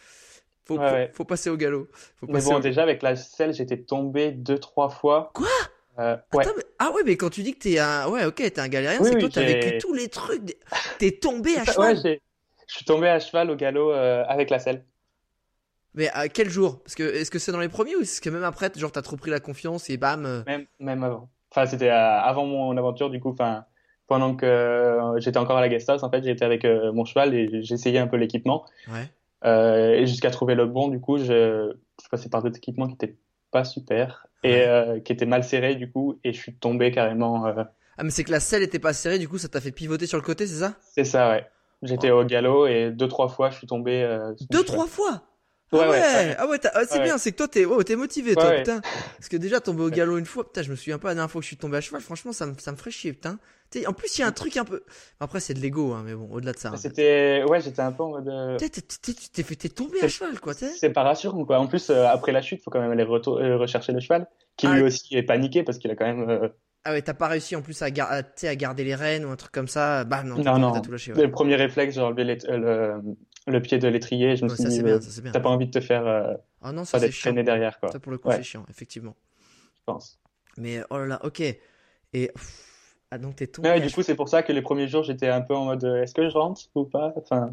Faut, 0.70 0.78
Ouais, 0.78 0.88
faut, 0.88 0.94
ouais. 0.94 1.10
faut 1.14 1.24
passer 1.24 1.50
au 1.50 1.56
galop. 1.56 1.88
Faut 2.20 2.26
Mais 2.28 2.40
bon 2.40 2.54
au- 2.56 2.60
déjà 2.60 2.84
avec 2.84 3.02
la 3.02 3.16
selle 3.16 3.52
j'étais 3.52 3.76
tombé 3.78 4.30
deux 4.30 4.56
trois 4.58 4.88
fois. 4.88 5.32
Quoi? 5.34 5.48
Euh, 5.98 6.16
ouais. 6.32 6.44
Attends, 6.46 6.54
mais- 6.56 6.62
Ah 6.78 6.92
ouais, 6.92 7.02
mais 7.04 7.16
quand 7.16 7.28
tu 7.28 7.42
dis 7.42 7.54
que 7.54 7.58
t'es 7.58 7.78
un. 7.80 8.08
Ouais, 8.08 8.24
ok, 8.24 8.36
t'es 8.36 8.60
un 8.60 8.68
galérien, 8.68 9.00
Oui, 9.00 9.06
c'est 9.08 9.18
que 9.18 9.24
oui, 9.24 9.30
toi 9.32 9.42
t'as 9.42 9.48
vécu 9.48 9.78
tous 9.78 9.92
les 9.92 10.08
trucs. 10.08 10.56
T'es 11.00 11.10
tombé 11.10 11.56
à 11.56 11.64
cheval. 11.64 11.96
ouais, 12.04 12.20
je 12.68 12.74
suis 12.74 12.84
tombé 12.84 13.08
à 13.08 13.18
cheval 13.18 13.50
au 13.50 13.56
galop 13.56 13.90
euh, 13.90 14.22
avec 14.28 14.48
la 14.48 14.60
selle. 14.60 14.84
Mais 15.94 16.08
à 16.10 16.28
quel 16.28 16.48
jour? 16.48 16.80
Parce 16.84 16.94
que 16.94 17.02
est-ce 17.02 17.32
que 17.32 17.40
c'est 17.40 17.50
dans 17.50 17.58
les 17.58 17.68
premiers 17.68 17.96
ou 17.96 18.02
est-ce 18.02 18.20
que 18.20 18.30
même 18.30 18.44
après, 18.44 18.70
genre 18.76 18.92
t'as 18.92 19.02
trop 19.02 19.16
pris 19.16 19.32
la 19.32 19.40
confiance 19.40 19.90
et 19.90 19.96
bam 19.96 20.24
euh, 20.24 20.42
Même, 20.46 20.66
même 20.78 21.02
avant. 21.02 21.28
Enfin, 21.50 21.66
c'était 21.66 21.88
avant 21.88 22.46
mon 22.46 22.76
aventure, 22.76 23.10
du 23.10 23.18
coup, 23.18 23.30
enfin, 23.30 23.64
pendant 24.06 24.36
que 24.36 24.98
j'étais 25.18 25.38
encore 25.38 25.56
à 25.56 25.60
la 25.60 25.68
guest 25.68 25.90
house, 25.90 26.04
en 26.04 26.10
fait, 26.10 26.22
j'étais 26.22 26.44
avec 26.44 26.64
mon 26.64 27.04
cheval 27.04 27.34
et 27.34 27.62
j'essayais 27.64 27.98
un 27.98 28.06
peu 28.06 28.16
l'équipement. 28.16 28.64
Ouais. 28.88 29.10
Euh, 29.44 29.92
et 29.92 30.06
jusqu'à 30.06 30.30
trouver 30.30 30.54
le 30.54 30.66
bon, 30.66 30.88
du 30.88 31.00
coup, 31.00 31.18
je, 31.18 31.72
je 32.02 32.08
passais 32.10 32.28
par 32.28 32.42
d'autres 32.42 32.58
équipements 32.58 32.86
qui 32.88 32.94
étaient 32.94 33.16
pas 33.50 33.64
super 33.64 34.26
et 34.42 34.62
euh, 34.66 35.00
qui 35.00 35.12
étaient 35.12 35.26
mal 35.26 35.44
serrés, 35.44 35.74
du 35.76 35.90
coup, 35.90 36.18
et 36.24 36.32
je 36.32 36.38
suis 36.40 36.54
tombé 36.54 36.90
carrément. 36.90 37.46
euh, 37.46 37.64
Ah, 37.98 38.02
mais 38.04 38.10
c'est 38.10 38.24
que 38.24 38.30
la 38.32 38.40
selle 38.40 38.62
était 38.62 38.78
pas 38.78 38.92
serrée, 38.92 39.18
du 39.18 39.28
coup 39.28 39.38
ça 39.38 39.48
t'a 39.48 39.60
fait 39.60 39.72
pivoter 39.72 40.06
sur 40.06 40.18
le 40.18 40.22
côté, 40.24 40.46
c'est 40.46 40.60
ça? 40.60 40.74
C'est 40.94 41.04
ça, 41.04 41.30
ouais. 41.30 41.46
J'étais 41.82 42.10
au 42.10 42.24
galop 42.24 42.66
et 42.66 42.90
deux, 42.90 43.08
trois 43.08 43.28
fois, 43.28 43.48
je 43.50 43.56
suis 43.56 43.66
tombé. 43.66 44.02
euh, 44.02 44.34
Deux, 44.50 44.62
trois 44.64 44.86
fois? 44.86 45.22
Ah 45.72 45.76
Ouais, 45.78 45.86
ouais, 45.88 45.90
ouais, 46.00 46.36
ah 46.38 46.46
ouais, 46.48 46.58
ah, 46.74 46.80
c'est 46.88 46.98
Ouais. 46.98 47.04
bien, 47.04 47.16
c'est 47.18 47.30
que 47.32 47.36
toi 47.36 47.46
t'es, 47.48 47.64
oh, 47.64 47.80
t'es 47.84 47.94
motivé, 47.94 48.34
toi, 48.34 48.50
putain. 48.52 48.80
Parce 48.80 49.28
que 49.28 49.36
déjà 49.36 49.60
tomber 49.60 49.82
au 49.84 49.90
galop 49.90 50.18
une 50.18 50.26
fois, 50.26 50.44
putain, 50.44 50.62
je 50.62 50.70
me 50.70 50.74
souviens 50.76 50.98
pas 50.98 51.08
la 51.08 51.14
dernière 51.14 51.30
fois 51.30 51.40
que 51.40 51.44
je 51.44 51.48
suis 51.48 51.56
tombé 51.56 51.76
à 51.76 51.80
cheval, 51.80 52.00
franchement, 52.00 52.32
ça 52.32 52.46
me, 52.46 52.54
ça 52.58 52.72
me 52.72 52.76
ferait 52.76 52.90
chier, 52.90 53.12
putain. 53.12 53.38
T'sais, 53.70 53.86
en 53.86 53.92
plus, 53.92 54.18
il 54.18 54.22
y 54.22 54.24
a 54.24 54.26
un 54.26 54.32
truc 54.32 54.56
un 54.56 54.64
peu, 54.64 54.82
après, 55.20 55.38
c'est 55.38 55.54
de 55.54 55.60
l'ego, 55.60 55.92
hein, 55.92 56.02
mais 56.04 56.14
bon, 56.14 56.28
au-delà 56.32 56.52
de 56.52 56.58
ça. 56.58 56.70
hein. 56.70 56.76
C'était, 56.76 57.44
ouais, 57.48 57.60
j'étais 57.60 57.82
un 57.82 57.92
peu 57.92 58.02
en 58.02 58.08
mode. 58.08 58.26
euh, 58.28 58.56
T'es, 58.58 58.68
t'es, 58.68 59.68
tombé 59.68 60.02
à 60.02 60.08
cheval, 60.08 60.40
quoi. 60.40 60.54
C'est 60.54 60.90
pas 60.90 61.04
rassurant, 61.04 61.44
quoi. 61.44 61.58
En 61.60 61.68
plus, 61.68 61.88
euh, 61.90 62.04
après 62.08 62.32
la 62.32 62.42
chute, 62.42 62.60
faut 62.64 62.70
quand 62.72 62.80
même 62.80 62.90
aller 62.90 63.04
retour- 63.04 63.38
euh, 63.38 63.56
rechercher 63.56 63.92
le 63.92 64.00
cheval, 64.00 64.26
qui 64.56 64.66
Ah. 64.66 64.74
lui 64.74 64.82
aussi 64.82 65.16
est 65.16 65.22
paniqué 65.22 65.62
parce 65.62 65.78
qu'il 65.78 65.90
a 65.92 65.94
quand 65.94 66.06
même. 66.06 66.28
euh, 66.28 66.48
Ah 66.84 66.92
ouais, 66.92 67.02
t'as 67.02 67.14
pas 67.14 67.28
réussi 67.28 67.54
en 67.54 67.62
plus 67.62 67.80
à, 67.82 67.90
gar- 67.92 68.10
à, 68.10 68.54
garder 68.56 68.82
les 68.84 68.94
rênes 68.96 69.24
ou 69.26 69.30
un 69.30 69.36
truc 69.36 69.52
comme 69.52 69.68
ça. 69.68 70.02
Bah 70.04 70.22
non, 70.24 70.36
Non, 70.58 70.80
tout 70.80 70.90
lâché. 70.90 71.12
Le 71.12 71.30
premier 71.30 71.54
réflexe, 71.54 71.94
j'ai 71.94 72.00
enlevé 72.00 72.24
les- 72.24 72.38
le, 72.48 72.94
le 73.50 73.60
pied 73.62 73.78
de 73.78 73.88
l'étrier. 73.88 74.36
Je 74.36 74.44
me 74.44 74.50
Ouais, 74.50 74.54
suis 74.56 74.64
ça 74.64 74.68
dit, 74.70 74.80
euh, 74.82 74.98
bien. 75.22 75.32
t'as 75.32 75.40
pas 75.40 75.48
envie 75.50 75.66
de 75.66 75.70
te 75.70 75.80
faire, 75.80 76.06
euh, 76.06 76.34
Ah 76.62 76.72
non, 76.72 76.84
ça 76.84 76.98
d'être 76.98 77.18
traîné 77.18 77.42
derrière, 77.42 77.78
quoi. 77.80 77.90
Ça 77.92 77.98
pour 78.00 78.12
le 78.12 78.18
coup 78.18 78.28
Ouais. 78.28 78.36
c'est 78.36 78.42
chiant, 78.42 78.64
effectivement. 78.70 79.16
Je 79.76 79.82
pense. 79.84 80.18
Mais 80.56 80.80
oh 80.90 80.98
là 80.98 81.06
là, 81.06 81.20
ok. 81.24 81.40
Et 81.40 81.58
pff, 82.12 82.96
ah 83.10 83.18
donc 83.18 83.36
t'es 83.36 83.46
tombé. 83.46 83.68
Ouais, 83.68 83.74
à 83.76 83.80
du 83.80 83.90
coup, 83.92 84.02
c'est 84.02 84.14
pour 84.14 84.28
ça 84.28 84.42
que 84.42 84.52
les 84.52 84.62
premiers 84.62 84.88
jours, 84.88 85.02
j'étais 85.04 85.28
un 85.28 85.40
peu 85.40 85.54
en 85.54 85.64
mode, 85.66 85.84
euh, 85.84 86.02
est-ce 86.02 86.14
que 86.14 86.28
je 86.28 86.34
rentre 86.36 86.62
ou 86.74 86.84
pas? 86.84 87.12
Enfin, 87.16 87.52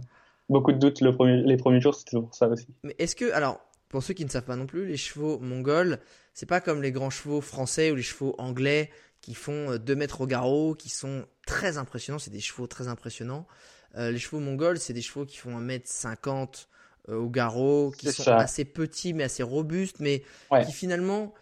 beaucoup 0.50 0.72
de 0.72 0.78
doutes 0.80 1.02
le 1.02 1.14
premier, 1.16 1.41
les 1.43 1.58
premiers 1.58 1.82
jours, 1.82 1.95
c'était 1.95 2.18
pour 2.20 2.34
ça 2.34 2.48
aussi. 2.48 2.68
Mais 2.84 2.95
est-ce 3.00 3.16
que, 3.16 3.32
alors, 3.34 3.60
pour 3.89 4.04
ceux 4.04 4.14
qui 4.14 4.26
ne 4.26 4.30
savent 4.30 4.43
pas 4.45 4.56
non 4.56 4.66
plus, 4.66 4.86
les 4.88 4.98
chevaux 4.98 5.39
mongols, 5.39 6.00
c'est 6.34 6.45
pas 6.48 6.60
comme 6.62 6.82
les 6.82 6.91
grands 6.91 7.10
chevaux 7.10 7.41
français 7.41 7.91
ou 7.91 7.95
les 7.95 8.02
chevaux 8.04 8.36
anglais 8.38 8.89
qui 9.22 9.34
font 9.34 9.78
2 9.78 9.95
mètres 9.95 10.22
au 10.22 10.28
garrot, 10.28 10.76
qui 10.76 10.89
sont 10.89 11.26
très 11.45 11.78
impressionnants. 11.78 12.20
C'est 12.20 12.32
des 12.32 12.39
chevaux 12.39 12.68
très 12.68 12.88
impressionnants. 12.88 13.48
Euh, 13.98 14.12
les 14.12 14.20
chevaux 14.20 14.39
mongols, 14.39 14.78
c'est 14.80 14.93
des 14.93 15.02
chevaux 15.02 15.26
qui 15.26 15.38
font 15.38 15.58
1m50 15.60 16.68
euh, 17.10 17.16
au 17.18 17.30
garrot, 17.30 17.91
qui 17.98 18.12
sont 18.12 18.24
ça. 18.24 18.38
assez 18.38 18.66
petits 18.66 19.14
mais 19.14 19.24
assez 19.24 19.43
robustes, 19.43 20.00
mais 20.00 20.24
Ouais. 20.52 20.66
qui 20.66 20.72
finalement 20.72 21.34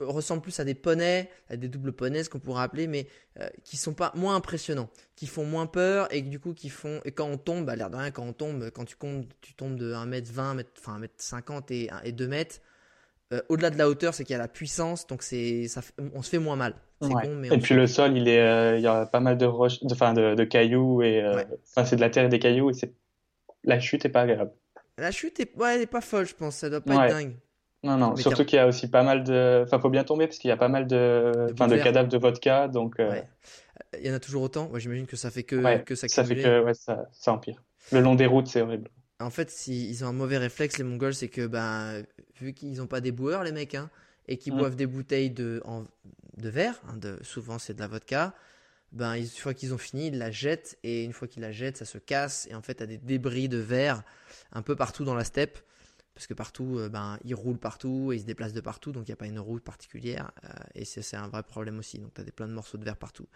ressemblent 0.00 0.42
plus 0.42 0.58
à 0.58 0.64
des 0.64 0.74
poneys, 0.74 1.30
à 1.48 1.56
des 1.56 1.68
doubles 1.68 1.92
poneys, 1.92 2.24
ce 2.24 2.30
qu'on 2.30 2.40
pourrait 2.40 2.64
appeler, 2.64 2.88
mais 2.88 3.06
euh, 3.38 3.48
qui 3.62 3.76
sont 3.76 3.94
pas 3.94 4.10
moins 4.16 4.34
impressionnants, 4.34 4.90
qui 5.14 5.28
font 5.28 5.44
moins 5.44 5.66
peur 5.66 6.12
et 6.12 6.24
que 6.24 6.28
du 6.28 6.40
coup 6.40 6.52
qui 6.52 6.68
font 6.68 7.00
et 7.04 7.12
quand 7.12 7.26
on 7.28 7.36
tombe, 7.38 7.68
à 7.70 7.76
l'air 7.76 7.88
de 7.90 7.94
rien, 7.96 8.10
quand 8.10 8.24
on 8.24 8.32
tombe, 8.32 8.70
quand 8.70 8.84
tu 8.84 8.96
comptes, 8.96 9.28
tu 9.40 9.54
tombes 9.54 9.76
de 9.76 9.92
1m20, 9.94 10.54
mètre- 10.54 10.70
enfin 10.78 10.98
1m50 10.98 11.70
et, 11.70 11.90
et 12.02 12.10
2 12.10 12.26
mètres, 12.26 12.56
euh, 13.32 13.40
au-delà 13.48 13.70
de 13.70 13.78
la 13.78 13.88
hauteur, 13.88 14.14
c'est 14.14 14.24
qu'il 14.24 14.32
y 14.32 14.36
a 14.36 14.38
la 14.42 14.48
puissance, 14.48 15.06
donc 15.06 15.22
c'est 15.22 15.68
ça, 15.68 15.82
fait- 15.82 15.92
on 16.12 16.22
se 16.22 16.30
fait 16.30 16.38
moins 16.40 16.56
mal. 16.56 16.74
C'est 17.00 17.14
Ouais. 17.14 17.22
con, 17.24 17.34
mais 17.36 17.48
Et 17.50 17.58
puis 17.58 17.74
le 17.74 17.86
sol, 17.86 18.16
il 18.16 18.28
est, 18.28 18.40
euh, 18.40 18.76
il 18.76 18.82
y 18.82 18.86
a 18.86 19.06
pas 19.06 19.20
mal 19.20 19.38
de 19.38 19.46
roches, 19.46 19.80
de, 19.80 19.92
enfin, 19.92 20.14
de, 20.14 20.34
de 20.34 20.44
cailloux 20.44 21.02
et, 21.02 21.22
euh, 21.22 21.36
Ouais. 21.36 21.46
c'est 21.84 21.96
de 21.96 22.00
la 22.00 22.10
terre 22.10 22.24
et 22.24 22.28
des 22.28 22.38
cailloux 22.38 22.70
et 22.70 22.74
c'est, 22.74 22.92
la 23.64 23.80
chute 23.80 24.04
est 24.04 24.08
pas 24.10 24.22
agréable. 24.22 24.52
La 24.98 25.10
chute 25.12 25.38
est, 25.40 25.56
ouais, 25.56 25.76
elle 25.76 25.82
est 25.82 25.86
pas 25.86 26.00
folle, 26.00 26.26
je 26.26 26.34
pense, 26.34 26.56
ça 26.56 26.70
doit 26.70 26.80
pas 26.80 26.96
Ouais. 26.96 27.06
être 27.06 27.12
dingue. 27.12 27.36
Non, 27.84 27.96
non, 27.96 28.16
Mais 28.16 28.22
surtout 28.22 28.44
qu'il 28.44 28.56
y 28.56 28.58
a 28.58 28.66
aussi 28.66 28.90
pas 28.90 29.04
mal 29.04 29.22
de, 29.22 29.62
enfin, 29.64 29.78
faut 29.78 29.88
bien 29.90 30.02
tomber 30.02 30.26
parce 30.26 30.38
qu'il 30.38 30.48
y 30.48 30.52
a 30.52 30.56
pas 30.56 30.68
mal 30.68 30.88
de, 30.88 31.32
De 31.46 31.52
enfin, 31.52 31.68
de 31.68 31.76
cadavres 31.76 32.08
de 32.08 32.18
vodka, 32.18 32.66
donc, 32.66 32.98
euh, 32.98 33.08
Ouais. 33.10 33.28
Il 34.00 34.06
y 34.06 34.10
en 34.10 34.14
a 34.14 34.20
toujours 34.20 34.42
autant. 34.42 34.68
Ouais, 34.70 34.80
J'imagine 34.80 35.06
que 35.06 35.16
ça 35.16 35.30
fait 35.30 35.44
que, 35.44 35.56
ouais, 35.56 35.84
que 35.84 35.94
ça 35.94 36.08
fait 36.08 36.08
s'accumuler. 36.08 36.42
que, 36.42 36.64
ouais, 36.64 36.74
ça, 36.74 37.08
ça 37.12 37.32
empire. 37.32 37.62
Le 37.92 38.00
long 38.00 38.16
des 38.16 38.26
routes, 38.26 38.48
c'est 38.48 38.62
horrible. 38.62 38.90
En 39.20 39.30
fait, 39.30 39.50
si, 39.50 39.88
ils 39.88 40.04
ont 40.04 40.08
un 40.08 40.12
mauvais 40.12 40.38
réflexe, 40.38 40.78
les 40.78 40.84
Mongols, 40.84 41.14
c'est 41.14 41.28
que, 41.28 41.46
ben, 41.46 42.04
vu 42.40 42.52
qu'ils 42.52 42.76
n'ont 42.78 42.86
pas 42.86 43.00
des 43.00 43.12
boueurs, 43.12 43.42
les 43.44 43.52
mecs, 43.52 43.74
hein, 43.74 43.90
et 44.28 44.38
qu'ils 44.38 44.52
Mm. 44.54 44.58
boivent 44.58 44.76
des 44.76 44.86
bouteilles 44.86 45.30
de, 45.30 45.60
en, 45.64 45.84
de 46.40 46.48
verre, 46.48 46.80
hein, 46.88 46.98
souvent 47.22 47.58
c'est 47.58 47.74
de 47.74 47.80
la 47.80 47.88
vodka, 47.88 48.34
ben, 48.92 49.14
une 49.14 49.26
fois 49.26 49.54
qu'ils 49.54 49.74
ont 49.74 49.78
fini, 49.78 50.08
ils 50.08 50.18
la 50.18 50.30
jettent, 50.30 50.78
et 50.82 51.04
une 51.04 51.12
fois 51.12 51.28
qu'ils 51.28 51.42
la 51.42 51.52
jettent, 51.52 51.76
ça 51.76 51.84
se 51.84 51.98
casse, 51.98 52.46
et 52.50 52.54
en 52.54 52.62
fait, 52.62 52.74
t'as 52.74 52.86
des 52.86 52.98
débris 52.98 53.48
de 53.48 53.58
verre 53.58 54.02
un 54.52 54.62
peu 54.62 54.76
partout 54.76 55.04
dans 55.04 55.14
la 55.14 55.24
steppe, 55.24 55.58
parce 56.14 56.26
que 56.26 56.34
partout, 56.34 56.78
euh, 56.78 56.88
ben, 56.88 57.18
ils 57.24 57.34
roulent 57.34 57.58
partout, 57.58 58.12
et 58.12 58.16
ils 58.16 58.20
se 58.20 58.26
déplacent 58.26 58.54
de 58.54 58.60
partout, 58.60 58.92
donc 58.92 59.06
il 59.06 59.10
n'y 59.10 59.14
a 59.14 59.16
pas 59.16 59.26
une 59.26 59.38
route 59.38 59.62
particulière, 59.62 60.30
euh, 60.44 60.48
et 60.74 60.84
c'est 60.84 61.02
c'est 61.02 61.16
un 61.16 61.28
vrai 61.28 61.42
problème 61.42 61.78
aussi, 61.78 61.98
donc 61.98 62.14
t'as 62.14 62.22
des 62.22 62.32
plein 62.32 62.48
de 62.48 62.54
morceaux 62.54 62.78
de 62.78 62.84
verre 62.84 62.96
partout. 62.96 63.26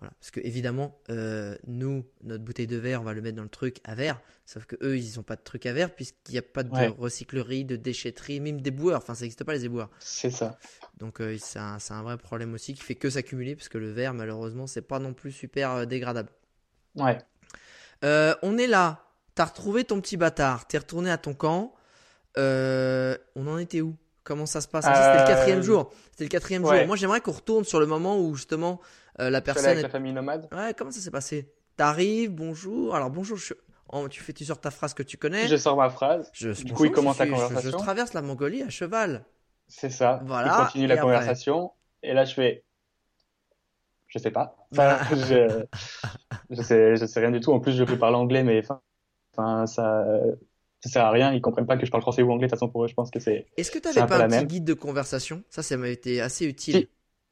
Voilà. 0.00 0.12
Parce 0.20 0.30
que 0.30 0.40
évidemment, 0.40 1.00
euh, 1.10 1.56
nous, 1.66 2.04
notre 2.22 2.44
bouteille 2.44 2.68
de 2.68 2.76
verre, 2.76 3.00
on 3.00 3.04
va 3.04 3.14
le 3.14 3.20
mettre 3.20 3.36
dans 3.36 3.42
le 3.42 3.48
truc 3.48 3.78
à 3.84 3.94
verre. 3.94 4.20
Sauf 4.46 4.64
que 4.64 4.76
eux, 4.82 4.96
ils 4.96 5.16
n'ont 5.16 5.24
pas 5.24 5.36
de 5.36 5.42
truc 5.42 5.66
à 5.66 5.72
verre 5.72 5.94
puisqu'il 5.94 6.32
n'y 6.32 6.38
a 6.38 6.42
pas 6.42 6.62
de 6.62 6.70
Ouais. 6.70 6.86
recyclerie, 6.86 7.64
de 7.64 7.76
déchetterie, 7.76 8.40
même 8.40 8.60
des 8.60 8.70
boueurs. 8.70 8.98
Enfin, 8.98 9.14
ça 9.14 9.22
n'existe 9.22 9.44
pas 9.44 9.52
les 9.52 9.64
éboueurs. 9.64 9.90
C'est 9.98 10.30
ça. 10.30 10.58
Donc 10.98 11.20
euh, 11.20 11.36
c'est 11.38 11.58
un, 11.58 12.02
vrai 12.02 12.16
problème 12.16 12.54
aussi 12.54 12.74
qui 12.74 12.82
fait 12.82 12.94
que 12.94 13.10
s'accumuler 13.10 13.56
parce 13.56 13.68
que 13.68 13.78
le 13.78 13.90
verre, 13.90 14.14
malheureusement, 14.14 14.66
c'est 14.66 14.82
pas 14.82 15.00
non 15.00 15.14
plus 15.14 15.32
super 15.32 15.72
euh, 15.72 15.84
dégradable. 15.84 16.30
Ouais. 16.94 17.18
Euh, 18.04 18.34
on 18.42 18.56
est 18.58 18.66
là. 18.66 19.04
T'as 19.34 19.46
retrouvé 19.46 19.84
ton 19.84 20.00
petit 20.00 20.16
bâtard. 20.16 20.66
T'es 20.66 20.78
retourné 20.78 21.10
à 21.10 21.18
ton 21.18 21.34
camp. 21.34 21.74
Euh, 22.36 23.16
on 23.34 23.46
en 23.46 23.58
était 23.58 23.80
où? 23.80 23.96
Comment 24.24 24.46
ça 24.46 24.60
se 24.60 24.68
passe? 24.68 24.84
C'était 24.84 25.22
le 25.22 25.26
quatrième 25.26 25.62
jour. 25.62 25.92
C'était 26.10 26.24
le 26.24 26.28
quatrième 26.28 26.64
ouais. 26.64 26.78
jour. 26.78 26.86
Moi, 26.86 26.96
j'aimerais 26.96 27.20
qu'on 27.20 27.32
retourne 27.32 27.64
sur 27.64 27.80
le 27.80 27.86
moment 27.86 28.20
où 28.20 28.34
justement 28.34 28.80
euh, 28.80 28.84
la 29.18 29.26
suis 29.26 29.36
allé 29.36 29.42
personne 29.42 29.64
avec 29.66 29.78
est 29.80 29.82
la 29.82 29.88
famille 29.88 30.12
nomade. 30.12 30.48
Ouais, 30.52 30.74
comment 30.76 30.90
ça 30.90 31.00
s'est 31.00 31.10
passé? 31.10 31.52
T'arrives, 31.76 32.30
bonjour. 32.30 32.94
Alors 32.94 33.10
bonjour, 33.10 33.36
je... 33.36 33.54
oh, 33.92 34.08
tu 34.08 34.20
fais 34.22 34.32
tu 34.32 34.44
sors 34.44 34.60
ta 34.60 34.70
phrase 34.70 34.94
que 34.94 35.02
tu 35.02 35.16
connais. 35.16 35.46
Je 35.48 35.56
sors 35.56 35.76
ma 35.76 35.90
phrase. 35.90 36.30
Je- 36.32 36.50
Du 36.62 36.72
coup, 36.72 36.84
il 36.86 36.90
commence 36.92 37.16
je 37.18 37.22
la 37.24 37.26
suis- 37.26 37.34
je- 37.34 37.40
Je, 37.40 37.48
conversation. 37.48 37.78
traverse 37.78 38.12
la 38.14 38.22
Mongolie 38.22 38.62
à 38.62 38.68
cheval. 38.70 39.24
C'est 39.68 39.90
ça. 39.90 40.20
Voilà, 40.24 40.56
Il 40.60 40.64
continue 40.64 40.86
la 40.86 40.94
après 40.94 41.04
conversation. 41.04 41.72
Et 42.02 42.14
là, 42.14 42.24
je 42.24 42.34
fais, 42.34 42.64
je 44.06 44.18
sais 44.18 44.30
pas. 44.30 44.56
Enfin, 44.72 44.98
Ah. 45.00 45.08
je, 45.14 45.64
je 46.50 46.62
sais, 46.62 46.96
je 46.96 47.06
sais 47.06 47.20
rien 47.20 47.30
du 47.30 47.40
tout. 47.40 47.52
En 47.52 47.60
plus, 47.60 47.72
je 47.72 47.84
peux 47.84 47.98
parler 47.98 48.16
anglais, 48.16 48.42
mais 48.42 48.60
enfin, 48.60 48.80
enfin, 49.36 49.66
ça, 49.66 50.04
ça 50.80 50.88
sert 50.90 51.04
à 51.04 51.10
rien. 51.10 51.32
Ils 51.32 51.40
comprennent 51.40 51.66
pas 51.66 51.76
que 51.76 51.84
je 51.84 51.90
parle 51.90 52.02
français 52.02 52.22
ou 52.22 52.30
anglais. 52.32 52.46
De 52.46 52.50
toute 52.50 52.58
façon, 52.58 52.70
pour 52.70 52.84
eux, 52.84 52.88
je 52.88 52.94
pense 52.94 53.10
que 53.10 53.20
c'est. 53.20 53.46
Est-ce 53.56 53.70
que 53.70 53.78
C'est 53.78 53.82
t'avais 53.82 54.00
un 54.00 54.06
pas 54.06 54.16
un 54.16 54.26
la 54.26 54.38
petit 54.38 54.46
guide 54.46 54.64
de 54.64 54.74
conversation? 54.74 55.42
Ça, 55.50 55.62
ça 55.62 55.76
m'a 55.76 55.88
été 55.88 56.20
assez 56.20 56.46
utile. 56.46 56.74
Si. 56.76 56.88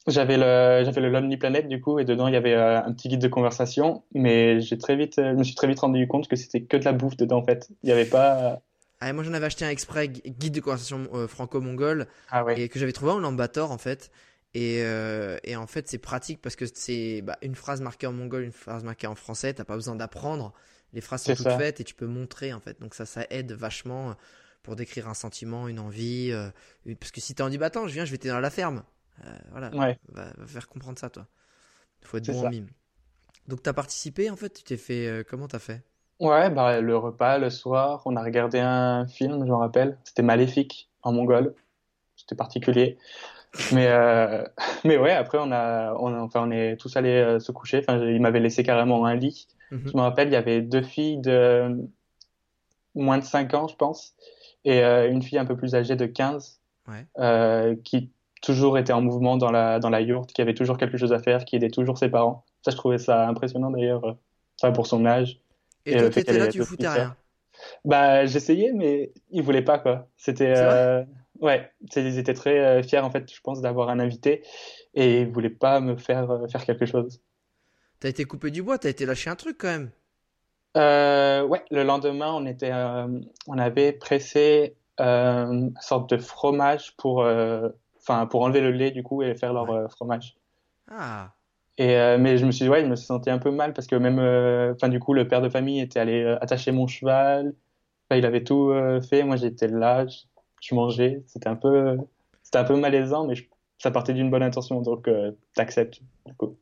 J'avais 0.06 0.36
le, 0.36 0.84
j'avais 0.84 1.00
le 1.00 1.10
Lonely 1.10 1.36
Planet 1.36 1.66
du 1.66 1.80
coup, 1.80 1.98
et 1.98 2.04
dedans 2.04 2.28
il 2.28 2.34
y 2.34 2.36
avait 2.36 2.54
euh, 2.54 2.80
un 2.80 2.92
petit 2.92 3.08
guide 3.08 3.20
de 3.20 3.26
conversation, 3.28 4.04
mais 4.14 4.60
j'ai 4.60 4.78
très 4.78 4.94
vite, 4.94 5.18
euh, 5.18 5.32
je 5.32 5.36
me 5.36 5.42
suis 5.42 5.56
très 5.56 5.66
vite 5.66 5.80
rendu 5.80 6.06
compte 6.06 6.28
que 6.28 6.36
c'était 6.36 6.62
que 6.62 6.76
de 6.76 6.84
la 6.84 6.92
bouffe 6.92 7.16
dedans 7.16 7.38
en 7.38 7.44
fait. 7.44 7.68
Il 7.82 7.88
y 7.88 7.92
avait 7.92 8.04
pas. 8.04 8.62
Ah, 9.00 9.12
moi, 9.12 9.24
j'en 9.24 9.34
avais 9.34 9.46
acheté 9.46 9.64
un 9.64 9.70
exprès 9.70 10.08
gu- 10.08 10.22
guide 10.24 10.54
de 10.54 10.60
conversation 10.60 11.08
euh, 11.12 11.26
franco-mongole 11.28 12.06
Ah 12.30 12.44
ouais. 12.44 12.60
et 12.60 12.68
que 12.68 12.78
j'avais 12.78 12.92
trouvé 12.92 13.12
en 13.12 13.18
Lambator 13.18 13.70
en 13.72 13.78
fait. 13.78 14.10
Et, 14.54 14.80
euh, 14.82 15.38
et 15.44 15.54
en 15.56 15.66
fait, 15.66 15.88
c'est 15.88 15.98
pratique 15.98 16.40
parce 16.40 16.56
que 16.56 16.64
c'est 16.72 17.20
bah, 17.22 17.36
une 17.42 17.54
phrase 17.56 17.80
marquée 17.82 18.06
en 18.06 18.12
mongol, 18.12 18.44
une 18.44 18.52
phrase 18.52 18.84
marquée 18.84 19.06
en 19.06 19.14
français. 19.14 19.52
T'as 19.52 19.64
pas 19.64 19.74
besoin 19.74 19.96
d'apprendre. 19.96 20.54
Les 20.94 21.02
phrases 21.02 21.24
sont 21.24 21.34
toutes 21.34 21.44
ça. 21.44 21.58
faites 21.58 21.80
et 21.80 21.84
tu 21.84 21.94
peux 21.94 22.06
montrer 22.06 22.54
en 22.54 22.60
fait. 22.60 22.80
Donc 22.80 22.94
ça, 22.94 23.04
ça 23.04 23.26
aide 23.28 23.52
vachement 23.52 24.14
pour 24.62 24.76
décrire 24.76 25.08
un 25.08 25.14
sentiment, 25.14 25.68
une 25.68 25.78
envie. 25.80 26.30
euh, 26.32 26.48
une- 26.86 26.96
parce 26.96 27.10
que 27.12 27.20
si 27.20 27.34
t'es 27.34 27.42
en 27.42 27.50
dit, 27.50 27.58
bah 27.58 27.66
attends, 27.66 27.86
je 27.88 27.92
viens, 27.92 28.04
je 28.06 28.12
vais 28.12 28.18
t'aider 28.18 28.32
dans 28.32 28.40
la 28.40 28.50
ferme. 28.50 28.82
Euh, 29.24 29.36
voilà, 29.50 29.70
Ouais. 29.70 29.98
va, 30.08 30.26
va 30.36 30.46
faire 30.46 30.68
comprendre 30.68 30.98
ça, 30.98 31.10
toi. 31.10 31.26
Faut 32.02 32.18
être 32.18 32.26
bon 32.26 32.38
en 32.40 32.42
ça. 32.44 32.50
mime. 32.50 32.68
Donc 33.48 33.62
t'as 33.62 33.72
participé 33.72 34.30
en 34.30 34.36
fait? 34.36 34.50
Tu 34.50 34.62
t'es 34.64 34.76
fait 34.76 35.06
euh, 35.06 35.22
comment 35.28 35.48
t'as 35.48 35.58
fait? 35.58 35.82
Ouais, 36.20 36.50
bah 36.50 36.80
le 36.80 36.96
repas 36.96 37.38
le 37.38 37.50
soir, 37.50 38.02
on 38.06 38.16
a 38.16 38.22
regardé 38.22 38.58
un 38.58 39.06
film, 39.06 39.40
je 39.44 39.50
me 39.50 39.56
rappelle. 39.56 39.98
C'était 40.04 40.22
Maléfique 40.22 40.90
en 41.02 41.12
mongol. 41.12 41.54
C'était 42.16 42.34
particulier. 42.36 42.98
Mais 43.72 43.88
euh, 43.88 44.44
mais 44.84 44.98
ouais, 44.98 45.12
après 45.12 45.38
on 45.40 45.52
a, 45.52 45.94
on 45.94 46.14
a- 46.14 46.20
enfin 46.20 46.42
on 46.46 46.50
est 46.50 46.76
tous 46.76 46.96
allés 46.96 47.10
euh, 47.16 47.38
se 47.40 47.52
coucher. 47.52 47.78
Enfin, 47.80 47.98
il 47.98 48.20
m'avait 48.20 48.40
laissé 48.40 48.62
carrément 48.62 49.04
un 49.06 49.14
lit. 49.14 49.48
Mhm. 49.70 49.82
Je 49.92 49.96
me 49.96 50.02
rappelle, 50.02 50.28
il 50.28 50.32
y 50.32 50.36
avait 50.36 50.62
deux 50.62 50.82
filles 50.82 51.18
de 51.18 51.88
moins 52.94 53.18
de 53.18 53.24
5 53.24 53.52
ans, 53.54 53.68
je 53.68 53.76
pense, 53.76 54.14
et 54.64 54.82
euh, 54.82 55.10
une 55.10 55.22
fille 55.22 55.38
un 55.38 55.44
peu 55.44 55.56
plus 55.56 55.74
âgée 55.74 55.96
de 55.96 56.06
15, 56.06 56.60
Ouais. 56.88 57.06
euh, 57.18 57.74
qui 57.84 58.10
toujours 58.42 58.78
était 58.78 58.92
en 58.92 59.02
mouvement 59.02 59.36
dans 59.36 59.50
la, 59.50 59.78
dans 59.80 59.90
la 59.90 60.00
yourte, 60.00 60.32
qui 60.32 60.42
avait 60.42 60.54
toujours 60.54 60.78
quelque 60.78 60.98
chose 60.98 61.12
à 61.12 61.18
faire, 61.18 61.44
qui 61.44 61.56
aidait 61.56 61.70
toujours 61.70 61.98
ses 61.98 62.08
parents. 62.08 62.44
Ça, 62.64 62.70
je 62.70 62.76
trouvais 62.76 62.98
ça 62.98 63.26
impressionnant 63.28 63.70
d'ailleurs, 63.70 64.04
euh, 64.04 64.12
enfin, 64.60 64.72
pour 64.72 64.86
son 64.86 65.04
âge. 65.06 65.40
Et, 65.86 65.94
Et 65.94 65.96
toi, 65.96 66.10
fait 66.10 66.22
t'étais 66.22 66.38
là, 66.38 66.48
tu 66.48 66.62
foutais 66.62 66.88
rien. 66.88 67.16
Bah, 67.84 68.26
j'essayais, 68.26 68.72
mais 68.72 69.12
ils 69.30 69.42
voulaient 69.42 69.62
pas, 69.62 69.78
quoi. 69.78 70.08
C'était, 70.16 70.52
euh, 70.54 71.04
ouais, 71.40 71.70
c'est- 71.90 72.02
ils 72.04 72.18
étaient 72.18 72.34
très 72.34 72.58
euh, 72.58 72.82
fiers, 72.82 72.98
en 73.00 73.10
fait, 73.10 73.32
je 73.32 73.40
pense, 73.40 73.60
d'avoir 73.60 73.88
un 73.88 73.98
invité, 74.00 74.42
et 74.94 75.20
ils 75.22 75.28
voulaient 75.28 75.50
pas 75.50 75.80
me 75.80 75.96
faire 75.96 76.30
euh, 76.30 76.48
faire 76.48 76.64
quelque 76.64 76.86
chose. 76.86 77.20
T'as 78.00 78.08
été 78.08 78.24
coupé 78.24 78.50
du 78.50 78.62
bois, 78.62 78.78
t'as 78.78 78.88
été 78.88 79.04
lâché 79.04 79.28
un 79.28 79.36
truc 79.36 79.58
quand 79.58 79.68
même. 79.68 79.90
Euh, 80.76 81.42
ouais, 81.46 81.64
le 81.70 81.82
lendemain, 81.84 82.32
on 82.34 82.44
était, 82.46 82.70
euh, 82.72 83.20
on 83.46 83.58
avait 83.58 83.92
pressé 83.92 84.76
euh, 85.00 85.46
une 85.46 85.74
sorte 85.80 86.10
de 86.10 86.18
fromage 86.18 86.94
pour, 86.96 87.22
euh, 87.22 87.68
enfin, 88.06 88.26
pour 88.26 88.42
enlever 88.42 88.60
le 88.60 88.70
lait 88.72 88.90
du 88.90 89.02
coup 89.02 89.22
et 89.22 89.34
faire 89.36 89.52
leur 89.52 89.70
Ouais. 89.70 89.70
euh, 89.70 89.88
fromage. 89.88 90.36
Ah, 90.88 91.34
Et 91.78 91.96
euh, 91.96 92.16
mais 92.18 92.38
je 92.38 92.46
me 92.46 92.52
suis 92.52 92.64
dit, 92.64 92.68
ouais, 92.70 92.82
je 92.82 92.86
me 92.86 92.96
suis 92.96 93.06
senti 93.06 93.28
un 93.30 93.38
peu 93.38 93.50
mal 93.50 93.74
parce 93.74 93.86
que 93.86 93.96
même, 93.96 94.18
euh, 94.18 94.72
enfin, 94.74 94.88
du 94.88 94.98
coup, 94.98 95.12
le 95.12 95.28
père 95.28 95.42
de 95.42 95.48
famille 95.50 95.80
était 95.80 96.00
allé 96.00 96.22
euh, 96.22 96.38
attacher 96.42 96.72
mon 96.72 96.86
cheval. 96.86 97.54
Il 98.12 98.26
avait 98.26 98.44
tout 98.44 98.72
fait. 99.08 99.24
Moi, 99.24 99.36
j'étais 99.36 99.68
là, 99.68 100.06
je, 100.06 100.18
je 100.62 100.74
mangeais. 100.74 101.24
C'était 101.26 101.48
un 101.48 101.56
peu, 101.56 101.98
c'était 102.42 102.58
un 102.58 102.64
peu 102.64 102.76
malaisant, 102.76 103.26
mais 103.26 103.34
je- 103.36 103.44
ça 103.78 103.90
partait 103.92 104.14
d'une 104.14 104.30
bonne 104.30 104.42
intention, 104.44 104.80
donc 104.82 105.08
t'acceptes. 105.54 106.00
Coup. 106.38 106.58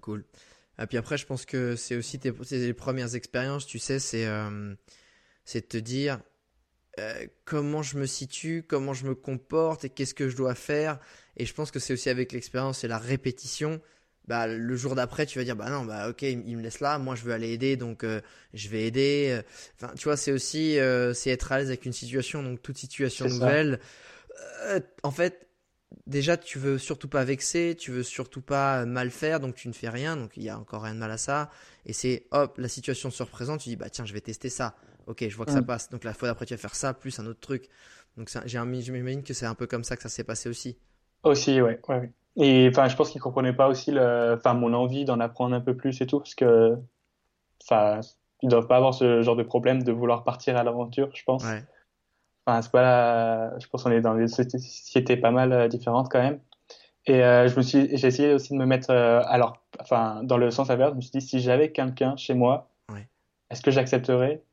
cool. 0.00 0.24
Et 0.80 0.86
puis 0.86 0.96
après, 0.96 1.18
je 1.18 1.26
pense 1.26 1.44
que 1.44 1.76
c'est 1.76 1.96
aussi 1.96 2.18
tes, 2.18 2.32
premières 2.72 3.14
expériences, 3.14 3.66
tu 3.66 3.78
sais, 3.78 3.98
c'est 3.98 4.26
c'est 5.44 5.62
de 5.62 5.66
te 5.66 5.76
dire, 5.76 6.20
euh, 6.98 7.26
comment 7.44 7.82
je 7.82 7.96
me 7.98 8.06
situe, 8.06 8.64
comment 8.66 8.92
je 8.92 9.06
me 9.06 9.14
comporte 9.14 9.84
et 9.84 9.90
qu'est-ce 9.90 10.14
que 10.14 10.28
je 10.28 10.36
dois 10.36 10.54
faire. 10.54 10.98
Et 11.36 11.46
je 11.46 11.54
pense 11.54 11.70
que 11.70 11.78
c'est 11.78 11.92
aussi 11.92 12.10
avec 12.10 12.32
l'expérience 12.32 12.84
et 12.84 12.88
la 12.88 12.98
répétition. 12.98 13.80
Bah, 14.26 14.46
le 14.46 14.76
jour 14.76 14.94
d'après, 14.94 15.26
tu 15.26 15.38
vas 15.38 15.44
dire, 15.44 15.56
bah 15.56 15.70
non, 15.70 15.84
bah 15.84 16.08
ok, 16.08 16.22
il, 16.22 16.56
me 16.56 16.62
laisse 16.62 16.80
là, 16.80 16.98
moi 16.98 17.16
je 17.16 17.22
veux 17.22 17.32
aller 17.32 17.50
aider, 17.50 17.76
donc 17.76 18.04
euh, 18.04 18.20
je 18.54 18.68
vais 18.68 18.84
aider. 18.84 19.40
Enfin, 19.76 19.92
tu 19.96 20.04
vois, 20.04 20.16
c'est 20.16 20.30
aussi, 20.30 20.78
euh, 20.78 21.14
c'est 21.14 21.30
être 21.30 21.50
à 21.52 21.58
l'aise 21.58 21.68
avec 21.68 21.84
une 21.84 21.92
situation, 21.92 22.42
donc 22.42 22.62
toute 22.62 22.78
situation 22.78 23.26
nouvelle. 23.26 23.80
en 25.02 25.10
fait, 25.10 25.48
déjà, 26.06 26.36
tu 26.36 26.58
veux 26.58 26.78
surtout 26.78 27.08
pas 27.08 27.24
vexer, 27.24 27.76
tu 27.78 27.90
veux 27.90 28.02
surtout 28.02 28.42
pas 28.42 28.84
mal 28.84 29.10
faire, 29.10 29.40
donc 29.40 29.54
tu 29.54 29.68
ne 29.68 29.72
fais 29.72 29.88
rien, 29.88 30.16
donc 30.16 30.36
il 30.36 30.42
y 30.42 30.48
a 30.48 30.58
encore 30.58 30.82
rien 30.82 30.94
de 30.94 31.00
mal 31.00 31.10
à 31.10 31.18
ça. 31.18 31.50
Et 31.86 31.92
c'est, 31.92 32.26
hop, 32.30 32.58
la 32.58 32.68
situation 32.68 33.10
se 33.10 33.22
représente, 33.22 33.60
tu 33.60 33.68
dis, 33.68 33.76
bah 33.76 33.90
tiens, 33.90 34.04
je 34.04 34.12
vais 34.12 34.20
tester 34.20 34.50
ça. 34.50 34.76
Ok, 35.06 35.26
je 35.28 35.36
vois 35.36 35.46
que 35.46 35.52
ça 35.52 35.62
passe. 35.62 35.90
Donc 35.90 36.04
la 36.04 36.14
fois 36.14 36.28
d'après, 36.28 36.46
tu 36.46 36.54
vas 36.54 36.58
faire 36.58 36.74
ça, 36.74 36.94
plus 36.94 37.18
un 37.18 37.26
autre 37.26 37.40
truc. 37.40 37.68
Donc 38.16 38.30
j'imagine 38.46 39.22
que 39.22 39.34
c'est 39.34 39.46
un 39.46 39.54
peu 39.54 39.66
comme 39.66 39.84
ça 39.84 39.96
que 39.96 40.02
ça 40.02 40.08
s'est 40.08 40.24
passé 40.24 40.48
aussi. 40.48 40.76
Aussi, 41.22 41.60
ouais. 41.60 41.80
ouais, 41.88 42.12
Et 42.36 42.68
enfin, 42.70 42.88
je 42.88 42.96
pense 42.96 43.10
qu'ils 43.10 43.20
comprenaient 43.20 43.52
pas 43.52 43.68
aussi 43.68 43.92
le, 43.92 44.34
enfin, 44.38 44.54
mon 44.54 44.72
envie 44.72 45.04
d'en 45.04 45.20
apprendre 45.20 45.54
un 45.54 45.60
peu 45.60 45.76
plus 45.76 46.00
et 46.00 46.06
tout, 46.06 46.18
parce 46.18 46.34
que, 46.34 46.76
enfin, 47.62 48.00
ils 48.42 48.48
doivent 48.48 48.66
pas 48.66 48.76
avoir 48.76 48.94
ce 48.94 49.22
genre 49.22 49.36
de 49.36 49.42
problème 49.42 49.82
de 49.82 49.92
vouloir 49.92 50.24
partir 50.24 50.56
à 50.56 50.64
l'aventure, 50.64 51.10
je 51.14 51.22
pense. 51.24 51.44
Ouais. 51.44 51.62
Enfin, 52.46 52.62
c'est 52.62 52.72
pas 52.72 53.58
je 53.58 53.66
pense 53.68 53.82
qu'on 53.82 53.90
est 53.90 54.00
dans 54.00 54.14
des 54.14 54.28
sociétés 54.28 55.16
pas 55.16 55.30
mal 55.30 55.52
euh, 55.52 55.68
différentes 55.68 56.10
quand 56.10 56.22
même. 56.22 56.40
Et 57.06 57.22
euh, 57.24 57.48
je 57.48 57.56
me 57.56 57.62
suis, 57.62 57.96
j'ai 57.96 58.08
essayé 58.08 58.34
aussi 58.34 58.52
de 58.52 58.58
me 58.58 58.66
mettre, 58.66 58.90
euh, 58.90 59.22
alors, 59.26 59.62
enfin, 59.80 60.22
dans 60.24 60.36
le 60.36 60.50
sens 60.50 60.70
inverse, 60.70 60.92
je 60.92 60.96
me 60.96 61.00
suis 61.00 61.10
dit 61.12 61.20
si 61.20 61.40
j'avais 61.40 61.72
quelqu'un 61.72 62.16
chez 62.16 62.34
moi 62.34 62.70
est-ce 63.50 63.62
que 63.62 63.72
j'accepterais 63.72 64.44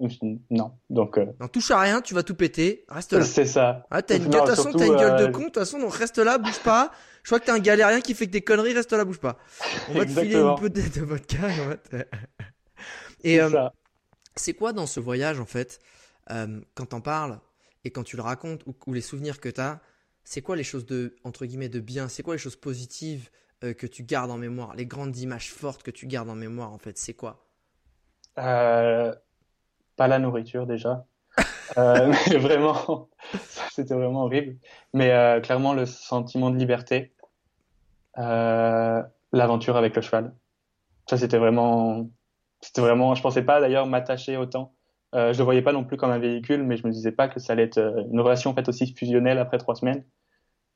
Non. 0.50 0.72
Donc. 0.90 1.20
Euh... 1.20 1.28
Non, 1.40 1.48
touche 1.48 1.70
à 1.70 1.80
rien, 1.80 2.02
tu 2.02 2.16
vas 2.16 2.24
tout 2.24 2.34
péter. 2.34 2.84
Reste 2.90 3.14
là. 3.14 3.24
C'est 3.24 3.46
ça. 3.46 3.86
Ah, 3.92 4.02
t'as 4.02 4.18
une, 4.18 4.24
une 4.24 4.30
gueule 4.32 4.46
de 4.48 5.26
euh, 5.26 5.32
con. 5.32 5.42
De 5.42 5.46
toute 5.46 5.60
façon, 5.60 5.78
donc 5.78 5.94
reste 5.94 6.18
là, 6.18 6.40
bouge 6.40 6.60
pas. 6.64 6.92
Je 7.22 7.30
crois 7.30 7.40
que 7.40 7.46
t'es 7.46 7.52
un 7.52 7.60
galérien 7.60 8.02
qui 8.02 8.16
fait 8.16 8.26
que 8.26 8.32
des 8.32 8.42
conneries. 8.42 8.74
Reste 8.74 8.92
là, 8.94 9.06
bouge 9.06 9.20
pas. 9.20 9.38
On 9.90 9.94
va 9.94 10.06
te 10.06 10.10
filer 10.10 10.36
un 10.36 10.56
peu 10.56 10.72
de, 10.72 10.82
de 10.82 11.02
vodka. 11.02 11.48
Et 13.24 13.40
euh, 13.40 13.70
c'est 14.36 14.54
quoi 14.54 14.74
dans 14.74 14.88
ce 14.88 15.00
voyage 15.00 15.40
en 15.40 15.46
fait, 15.46 15.80
quand 16.28 16.86
t'en 16.88 17.02
parles 17.02 17.40
et 17.84 17.92
quand 17.92 18.04
tu 18.04 18.16
le 18.16 18.24
racontes 18.24 18.66
ou, 18.66 18.76
ou 18.88 18.94
les 18.94 19.02
souvenirs 19.02 19.40
que 19.40 19.50
t'as, 19.50 19.80
c'est 20.24 20.42
quoi 20.42 20.56
les 20.56 20.64
choses 20.64 20.86
de 20.86 21.16
entre 21.24 21.46
guillemets 21.46 21.70
de 21.70 21.80
bien? 21.80 22.10
C'est 22.10 22.24
quoi 22.24 22.34
les 22.34 22.40
choses 22.40 22.56
positives 22.56 23.30
que 23.62 23.86
tu 23.86 24.04
gardes 24.04 24.32
en 24.32 24.38
mémoire? 24.38 24.76
Les 24.76 24.88
grandes 24.88 25.18
images 25.18 25.52
fortes 25.52 25.84
que 25.84 25.92
tu 25.92 26.08
gardes 26.08 26.30
en 26.30 26.36
mémoire 26.36 26.72
en 26.72 26.80
fait, 26.80 26.98
c'est 26.98 27.14
quoi? 27.14 27.47
Euh, 28.38 29.14
pas 29.96 30.08
la 30.08 30.20
nourriture 30.20 30.68
déjà. 30.68 31.06
euh, 31.78 32.14
mais 32.30 32.38
vraiment, 32.38 33.10
c'était 33.72 33.94
vraiment 33.96 34.24
horrible. 34.24 34.58
Mais 34.94 35.12
euh, 35.12 35.40
clairement, 35.42 35.74
le 35.74 35.86
sentiment 35.86 36.50
de 36.50 36.58
liberté, 36.58 37.14
euh, 38.18 39.02
l'aventure 39.32 39.78
avec 39.78 39.96
le 39.96 40.02
cheval. 40.02 40.34
Ça, 41.10 41.18
c'était 41.18 41.38
vraiment, 41.38 42.10
c'était 42.62 42.82
vraiment. 42.82 43.16
Je 43.16 43.22
pensais 43.22 43.44
pas 43.44 43.62
d'ailleurs 43.62 43.88
m'attacher 43.88 44.38
autant. 44.38 44.74
Euh, 45.16 45.32
je 45.34 45.38
le 45.38 45.44
voyais 45.46 45.62
pas 45.62 45.72
non 45.72 45.86
plus 45.86 45.98
comme 45.98 46.12
un 46.12 46.20
véhicule, 46.20 46.64
mais 46.64 46.76
je 46.78 46.86
me 46.86 46.92
disais 46.92 47.12
pas 47.14 47.28
que 47.30 47.40
ça 47.40 47.54
allait 47.54 47.64
être 47.64 47.80
une 48.12 48.20
relation 48.20 48.54
faite 48.54 48.68
aussi 48.70 48.94
fusionnelle 48.94 49.38
après 49.40 49.58
trois 49.58 49.76
semaines. 49.76 50.04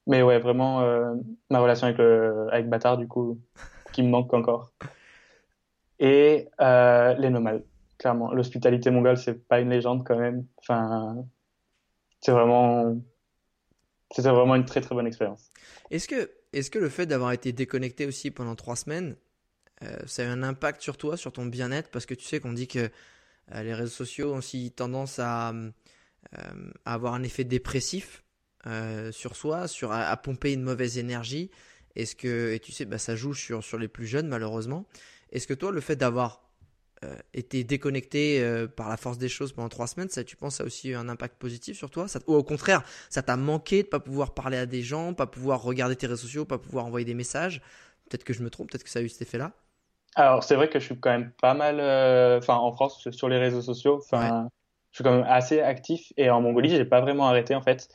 Mais 0.08 0.24
ouais, 0.24 0.40
vraiment, 0.40 0.82
euh, 0.82 1.14
ma 1.50 1.60
relation 1.60 1.86
avec 1.88 1.98
le, 2.00 2.48
avec 2.52 2.70
Bâtard, 2.70 2.98
du 2.98 3.08
coup, 3.08 3.40
qui 3.92 4.04
me 4.04 4.10
manque 4.10 4.34
encore 4.34 4.72
et 6.02 6.50
euh, 6.60 7.14
les 7.14 7.30
nomades. 7.30 7.64
Clairement, 8.00 8.34
l'hospitalité 8.34 8.90
mongole, 8.90 9.18
c'est 9.18 9.48
pas 9.48 9.62
une 9.62 9.70
légende 9.70 10.04
quand 10.06 10.18
même. 10.18 10.46
Enfin, 10.58 11.24
c'est 12.20 12.32
vraiment, 12.32 12.98
c'était 14.10 14.30
vraiment 14.30 14.56
une 14.56 14.66
très 14.66 14.82
très 14.82 14.96
bonne 14.96 15.06
expérience. 15.06 15.52
Est-ce 15.92 16.08
que, 16.08 16.32
est-ce 16.52 16.72
que 16.72 16.80
le 16.80 16.90
fait 16.90 17.06
d'avoir 17.06 17.32
été 17.32 17.54
déconnecté 17.54 18.08
aussi 18.08 18.32
pendant 18.32 18.56
trois 18.56 18.76
semaines, 18.76 19.16
euh, 19.84 19.96
ça 20.08 20.24
a 20.24 20.26
eu 20.26 20.30
un 20.30 20.42
impact 20.42 20.82
sur 20.82 20.98
toi, 20.98 21.16
sur 21.16 21.32
ton 21.32 21.46
bien-être, 21.46 21.92
parce 21.92 22.08
que 22.08 22.16
tu 22.16 22.26
sais 22.26 22.40
qu'on 22.40 22.54
dit 22.54 22.68
que 22.68 22.90
euh, 23.54 23.64
les 23.64 23.76
réseaux 23.76 23.92
sociaux 23.92 24.34
ont 24.34 24.38
aussi 24.38 24.72
tendance 24.72 25.20
à, 25.20 25.54
avoir 26.86 27.16
un 27.16 27.24
effet 27.24 27.44
dépressif 27.44 28.24
sur 29.12 29.36
soi, 29.36 29.68
sur 29.68 29.92
à, 29.92 30.04
à, 30.06 30.18
pomper 30.18 30.54
une 30.54 30.62
mauvaise 30.62 30.98
énergie. 30.98 31.50
Est-ce 31.96 32.16
que, 32.16 32.54
et 32.54 32.60
tu 32.60 32.72
sais, 32.72 32.86
bah, 32.86 33.00
ça 33.00 33.16
joue 33.16 33.34
sur, 33.34 33.64
sur 33.64 33.78
les 33.78 33.88
plus 33.88 34.06
jeunes 34.06 34.28
malheureusement. 34.28 34.86
Est-ce 35.32 35.48
que 35.48 35.54
toi, 35.54 35.72
le 35.72 35.82
fait 35.82 35.96
d'avoir 35.96 36.42
euh, 37.04 37.16
été 37.34 37.64
déconnecté 37.64 38.44
euh, 38.44 38.68
par 38.68 38.90
la 38.90 38.98
force 38.98 39.18
des 39.18 39.30
choses 39.30 39.54
pendant 39.54 39.70
trois 39.70 39.88
semaines, 39.88 40.10
ça, 40.10 40.24
tu 40.24 40.36
penses, 40.36 40.58
ça 40.58 40.64
a 40.64 40.66
aussi 40.68 40.90
eu 40.90 40.96
un 40.96 41.10
impact 41.10 41.38
positif 41.38 41.78
sur 41.78 41.90
toi? 41.90 42.08
Ça, 42.08 42.20
Ou 42.28 42.36
au 42.36 42.44
contraire, 42.44 42.84
ça 43.10 43.24
t'a 43.24 43.38
manqué 43.38 43.84
de 43.84 43.88
pas 43.88 44.00
pouvoir 44.00 44.34
parler 44.34 44.58
à 44.58 44.66
des 44.68 44.84
gens, 44.84 45.14
pas 45.14 45.26
pouvoir 45.28 45.64
regarder 45.64 45.96
tes 45.96 46.06
réseaux 46.06 46.22
sociaux, 46.24 46.46
pas 46.46 46.60
pouvoir 46.60 46.86
envoyer 46.86 47.06
des 47.06 47.16
messages? 47.16 47.62
Peut-être 48.10 48.24
que 48.24 48.34
je 48.34 48.44
me 48.44 48.50
trompe, 48.50 48.70
peut-être 48.70 48.84
que 48.84 48.90
ça 48.90 49.00
a 49.00 49.02
eu 49.02 49.10
cet 49.10 49.24
effet-là? 49.24 49.54
Alors, 50.16 50.44
c'est 50.44 50.56
vrai 50.56 50.70
que 50.70 50.80
je 50.80 50.86
suis 50.86 51.00
quand 51.00 51.12
même 51.12 51.32
pas 51.42 51.54
mal, 51.54 51.80
euh, 51.80 52.38
enfin, 52.38 52.56
en 52.56 52.74
France, 52.74 53.10
sur 53.12 53.30
les 53.30 53.38
réseaux 53.38 53.62
sociaux, 53.62 53.98
enfin, 53.98 54.50
je 54.92 54.98
suis 54.98 55.04
quand 55.04 55.16
même 55.16 55.26
assez 55.28 55.62
actif 55.62 56.12
et 56.18 56.30
en 56.30 56.42
Mongolie, 56.42 56.70
j'ai 56.70 56.84
pas 56.84 57.00
vraiment 57.00 57.28
arrêté 57.28 57.56
en 57.56 57.62
fait. 57.62 57.88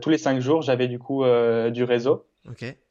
Tous 0.00 0.10
les 0.10 0.18
cinq 0.18 0.40
jours, 0.40 0.62
j'avais 0.62 0.86
du 0.88 0.98
coup 1.00 1.24
du 1.24 1.84
réseau. 1.84 2.27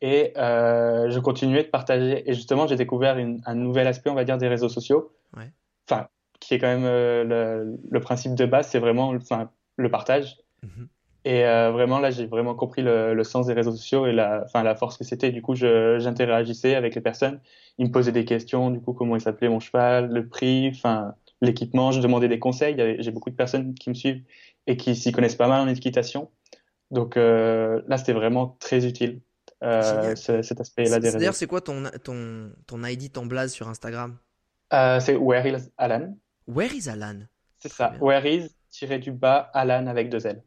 Et 0.02 0.34
euh, 0.38 1.10
je 1.10 1.20
continuais 1.20 1.64
de 1.64 1.70
partager. 1.70 2.30
Et 2.30 2.34
justement, 2.34 2.68
j'ai 2.68 2.76
découvert 2.76 3.18
une, 3.18 3.42
un 3.46 3.56
nouvel 3.56 3.88
aspect, 3.88 4.10
on 4.10 4.16
va 4.16 4.24
dire, 4.24 4.38
des 4.38 4.48
réseaux 4.48 4.70
sociaux. 4.70 5.14
Ouais. 5.36 5.52
Enfin, 5.90 6.08
qui 6.40 6.54
est 6.54 6.60
quand 6.60 6.68
même 6.68 6.86
euh, 6.86 7.24
le, 7.24 7.80
le, 7.90 8.00
principe 8.00 8.36
de 8.36 8.46
base, 8.46 8.68
c'est 8.68 8.80
vraiment 8.80 9.10
enfin, 9.10 9.50
le 9.78 9.90
partage. 9.90 10.38
Mm-hmm. 10.64 10.88
Et 11.26 11.46
euh, 11.46 11.72
vraiment, 11.72 12.00
là, 12.00 12.12
j'ai 12.12 12.26
vraiment 12.26 12.56
compris 12.56 12.82
le, 12.82 13.14
le, 13.14 13.24
sens 13.24 13.48
des 13.48 13.54
réseaux 13.54 13.72
sociaux 13.72 14.06
et 14.06 14.14
la, 14.14 14.44
enfin, 14.46 14.64
la 14.64 14.76
force 14.76 14.98
que 14.98 15.04
c'était. 15.04 15.32
Du 15.32 15.42
coup, 15.42 15.56
j'interagissais 15.56 16.76
avec 16.76 16.96
les 16.96 17.02
personnes. 17.02 17.42
Ils 17.78 17.88
me 17.88 17.92
posaient 17.92 18.12
des 18.12 18.26
questions, 18.26 18.70
du 18.70 18.80
coup, 18.80 18.94
comment 18.94 19.16
il 19.16 19.22
s'appelait 19.22 19.50
mon 19.50 19.60
cheval, 19.60 20.10
le 20.10 20.28
prix, 20.28 20.70
enfin, 20.70 21.16
l'équipement. 21.42 21.92
Je 21.92 22.00
demandais 22.00 22.28
des 22.28 22.40
conseils. 22.40 22.76
J'ai 23.00 23.12
beaucoup 23.12 23.30
de 23.30 23.36
personnes 23.36 23.74
qui 23.74 23.90
me 23.90 23.96
suivent 23.96 24.24
et 24.68 24.78
qui 24.78 24.96
s'y 24.96 25.12
connaissent 25.12 25.36
pas 25.36 25.48
mal 25.48 25.62
en 25.62 25.68
équitation. 25.68 26.30
Donc 26.92 27.18
là, 27.18 27.98
c'était 27.98 28.14
vraiment 28.14 28.56
très 28.60 28.86
utile 28.88 29.20
euh, 29.64 30.16
cet 30.16 30.60
aspect-là 30.60 31.00
des 31.00 31.08
réseaux. 31.08 31.20
D'ailleurs, 31.20 31.36
c'est 31.36 31.48
quoi 31.48 31.62
ton, 31.62 31.84
ton, 32.04 32.52
ton 32.66 32.84
ID, 32.84 33.12
ton 33.12 33.26
blaze 33.26 33.54
sur 33.54 33.68
Instagram? 33.68 34.18
Euh, 34.74 35.00
C'est 35.00 35.16
Where 35.16 35.48
is 35.48 35.70
Alan? 35.78 36.16
Where 36.48 36.74
is 36.74 36.90
Alan? 36.90 37.22
C'est 37.60 37.72
ça. 37.72 37.96
Where 38.00 38.26
is 38.26 38.50
tiré 38.70 39.00
du 39.00 39.12
bas 39.12 39.50
Alan 39.54 39.88
avec 39.88 40.10
deux 40.10 40.26
L. 40.26 40.44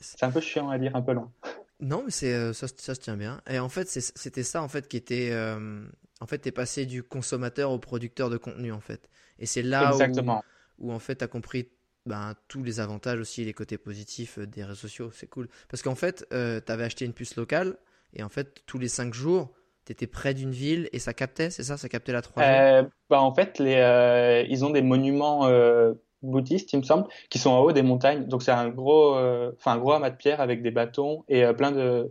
C'est 0.00 0.24
un 0.24 0.30
peu 0.30 0.40
chiant 0.40 0.68
à 0.70 0.78
dire, 0.78 0.96
un 0.96 1.02
peu 1.02 1.12
long. 1.12 1.30
Non, 1.78 2.04
mais 2.06 2.10
c'est 2.10 2.32
euh, 2.32 2.54
ça, 2.54 2.68
ça, 2.68 2.94
se 2.94 3.00
tient 3.00 3.18
bien. 3.18 3.42
Et 3.46 3.58
en 3.58 3.68
fait, 3.68 3.86
c'était 3.86 4.42
ça 4.42 4.62
en 4.62 4.68
fait 4.68 4.88
qui 4.88 4.96
était. 4.96 5.28
Euh, 5.32 5.84
en 6.20 6.26
fait, 6.26 6.38
t'es 6.38 6.50
passé 6.50 6.86
du 6.86 7.02
consommateur 7.02 7.70
au 7.70 7.78
producteur 7.78 8.30
de 8.30 8.38
contenu 8.38 8.72
en 8.72 8.80
fait. 8.80 9.10
Et 9.38 9.44
c'est 9.44 9.60
là 9.60 9.90
Exactement. 9.90 10.42
où, 10.78 10.88
où 10.88 10.92
en 10.94 10.98
fait 10.98 11.16
t'as 11.16 11.26
compris 11.26 11.68
ben, 12.06 12.34
tous 12.48 12.62
les 12.62 12.80
avantages 12.80 13.18
aussi, 13.20 13.44
les 13.44 13.52
côtés 13.52 13.76
positifs 13.76 14.38
des 14.38 14.62
réseaux 14.62 14.74
sociaux. 14.74 15.10
C'est 15.12 15.26
cool. 15.26 15.48
Parce 15.68 15.82
qu'en 15.82 15.94
fait, 15.94 16.26
euh, 16.32 16.60
t'avais 16.60 16.84
acheté 16.84 17.04
une 17.04 17.12
puce 17.12 17.36
locale 17.36 17.76
et 18.16 18.22
en 18.22 18.28
fait, 18.30 18.62
tous 18.66 18.78
les 18.78 18.88
5 18.88 19.12
jours, 19.12 19.50
tu 19.84 19.92
étais 19.92 20.06
près 20.06 20.32
d'une 20.32 20.50
ville 20.50 20.88
et 20.92 20.98
ça 20.98 21.12
captait, 21.12 21.50
c'est 21.50 21.62
ça? 21.62 21.76
Ça 21.76 21.88
captait 21.88 22.12
la 22.12 22.22
3 22.22 22.42
euh, 22.42 22.82
bah, 23.10 23.20
En 23.20 23.34
fait, 23.34 23.58
les, 23.58 23.76
euh, 23.76 24.42
ils 24.48 24.64
ont 24.64 24.70
des 24.70 24.80
monuments 24.80 25.46
euh, 25.46 25.92
bouddhistes, 26.22 26.72
il 26.72 26.78
me 26.78 26.82
semble, 26.82 27.06
qui 27.28 27.38
sont 27.38 27.50
en 27.50 27.60
haut 27.60 27.72
des 27.72 27.82
montagnes. 27.82 28.26
Donc 28.26 28.42
c'est 28.42 28.52
un 28.52 28.70
gros, 28.70 29.16
euh, 29.16 29.52
un 29.66 29.76
gros 29.76 29.92
amas 29.92 30.10
de 30.10 30.16
pierre 30.16 30.40
avec 30.40 30.62
des 30.62 30.70
bâtons 30.70 31.24
et 31.28 31.44
euh, 31.44 31.52
plein 31.52 31.72
de, 31.72 32.10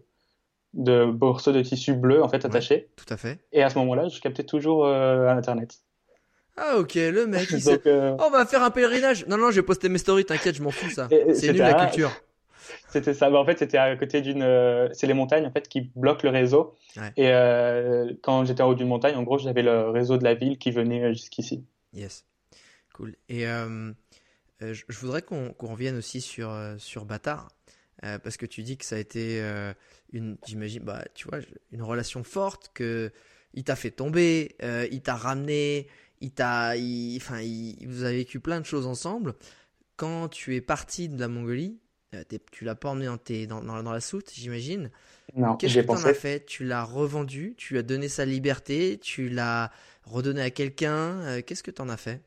de 0.74 1.06
morceaux 1.06 1.52
de 1.52 1.62
tissu 1.64 1.94
bleu 1.94 2.22
en 2.24 2.30
fait 2.30 2.46
attachés. 2.46 2.88
tout 2.96 3.12
à 3.12 3.18
fait. 3.18 3.40
Et 3.52 3.64
à 3.64 3.72
ce 3.72 3.78
moment-là, 3.80 4.08
je 4.08 4.22
captais 4.22 4.44
toujours 4.44 4.88
à 4.88 5.32
Internet. 5.32 5.80
Ah 6.58 6.78
ok, 6.78 6.94
le 6.96 7.26
mec, 7.26 7.50
il 7.52 7.64
Donc, 7.66 7.82
oh, 7.86 8.16
on 8.20 8.30
va 8.30 8.46
faire 8.46 8.62
un 8.62 8.70
pèlerinage. 8.70 9.26
Non 9.28 9.38
non, 9.38 9.50
j'ai 9.50 9.64
posté 9.64 9.90
mes 9.90 9.98
stories, 9.98 10.26
t'inquiète, 10.26 10.56
je 10.56 10.62
m'en 10.62 10.70
fous 10.70 10.92
ça. 10.92 11.10
C'est 11.34 11.52
nul 11.52 11.58
la 11.58 11.74
culture. 11.74 12.12
C'était 12.90 13.14
ça. 13.14 13.30
Bah, 13.30 13.40
en 13.40 13.46
fait, 13.46 13.60
c'était 13.60 13.78
à 13.78 13.96
côté 13.96 14.22
d'une. 14.22 14.42
Euh, 14.42 14.90
c'est 14.94 15.08
les 15.08 15.14
montagnes 15.14 15.46
en 15.46 15.52
fait 15.52 15.68
qui 15.68 15.92
bloquent 15.96 16.24
le 16.24 16.30
réseau. 16.30 16.76
Ouais. 16.98 17.12
Et 17.18 17.30
euh, 17.30 18.14
quand 18.22 18.46
j'étais 18.46 18.62
en 18.62 18.70
haut 18.70 18.76
d'une 18.76 18.88
montagne, 18.88 19.16
en 19.16 19.24
gros, 19.24 19.38
j'avais 19.38 19.64
le 19.64 19.90
réseau 19.90 20.18
de 20.18 20.24
la 20.24 20.34
ville 20.34 20.58
qui 20.58 20.72
venait 20.72 21.04
euh, 21.04 21.14
jusqu'ici. 21.14 21.66
Yes. 21.94 22.26
Cool. 22.94 23.16
Et 23.30 23.48
euh, 23.48 23.92
je, 24.62 24.84
voudrais 25.00 25.22
qu'on 25.22 25.54
qu 25.54 25.66
revienne 25.66 25.98
aussi 25.98 26.22
sur 26.22 26.56
sur 26.78 27.06
Bâtard. 27.06 27.50
parce 28.02 28.38
que 28.38 28.46
tu 28.46 28.64
dis 28.64 28.78
que 28.78 28.86
ça 28.86 28.96
a 28.96 29.00
été 29.00 29.42
une, 30.14 30.38
j'imagine, 30.46 30.84
bah, 30.84 31.04
tu 31.14 31.28
vois, 31.28 31.40
une 31.72 31.82
relation 31.82 32.24
forte, 32.24 32.72
que 32.74 33.12
il 33.54 33.66
t'a 33.66 33.76
fait 33.76 33.92
tomber, 33.92 34.56
il 34.92 35.02
t'a 35.02 35.16
ramené, 35.16 35.88
il 36.22 36.32
t'a, 36.32 36.74
enfin, 37.18 37.42
vous 37.86 38.04
avez 38.04 38.18
vécu 38.18 38.40
plein 38.40 38.62
de 38.62 38.66
choses 38.66 38.86
ensemble. 38.86 39.36
Quand 39.98 40.30
tu 40.30 40.56
es 40.56 40.62
parti 40.62 41.10
de 41.10 41.20
la 41.20 41.28
Mongolie, 41.28 41.80
tu 42.52 42.66
l'as 42.66 42.76
pas 42.76 42.90
emmené 42.90 43.08
dans, 43.08 43.18
tes, 43.18 43.48
dans, 43.48 43.62
dans, 43.62 43.82
dans, 43.84 43.92
la 43.92 44.00
soute, 44.00 44.32
j'imagine. 44.34 44.92
Non, 45.36 45.56
Qu'est-ce 45.56 45.76
que 45.76 45.80
tu 45.82 45.92
en 45.92 46.06
as 46.06 46.14
fait? 46.14 46.46
Tu 46.46 46.64
l'as 46.64 46.84
revendu, 46.84 47.56
tu 47.58 47.78
as 47.78 47.84
donné 47.84 48.08
sa 48.08 48.26
liberté, 48.26 49.00
tu 49.02 49.30
l'as 49.30 49.72
redonné 50.04 50.42
à 50.42 50.50
quelqu'un. 50.50 51.20
Euh, 51.22 51.42
Qu'est-ce 51.42 51.64
que 51.64 51.72
tu 51.72 51.82
en 51.82 51.90
as 51.90 51.98
fait? 51.98 52.22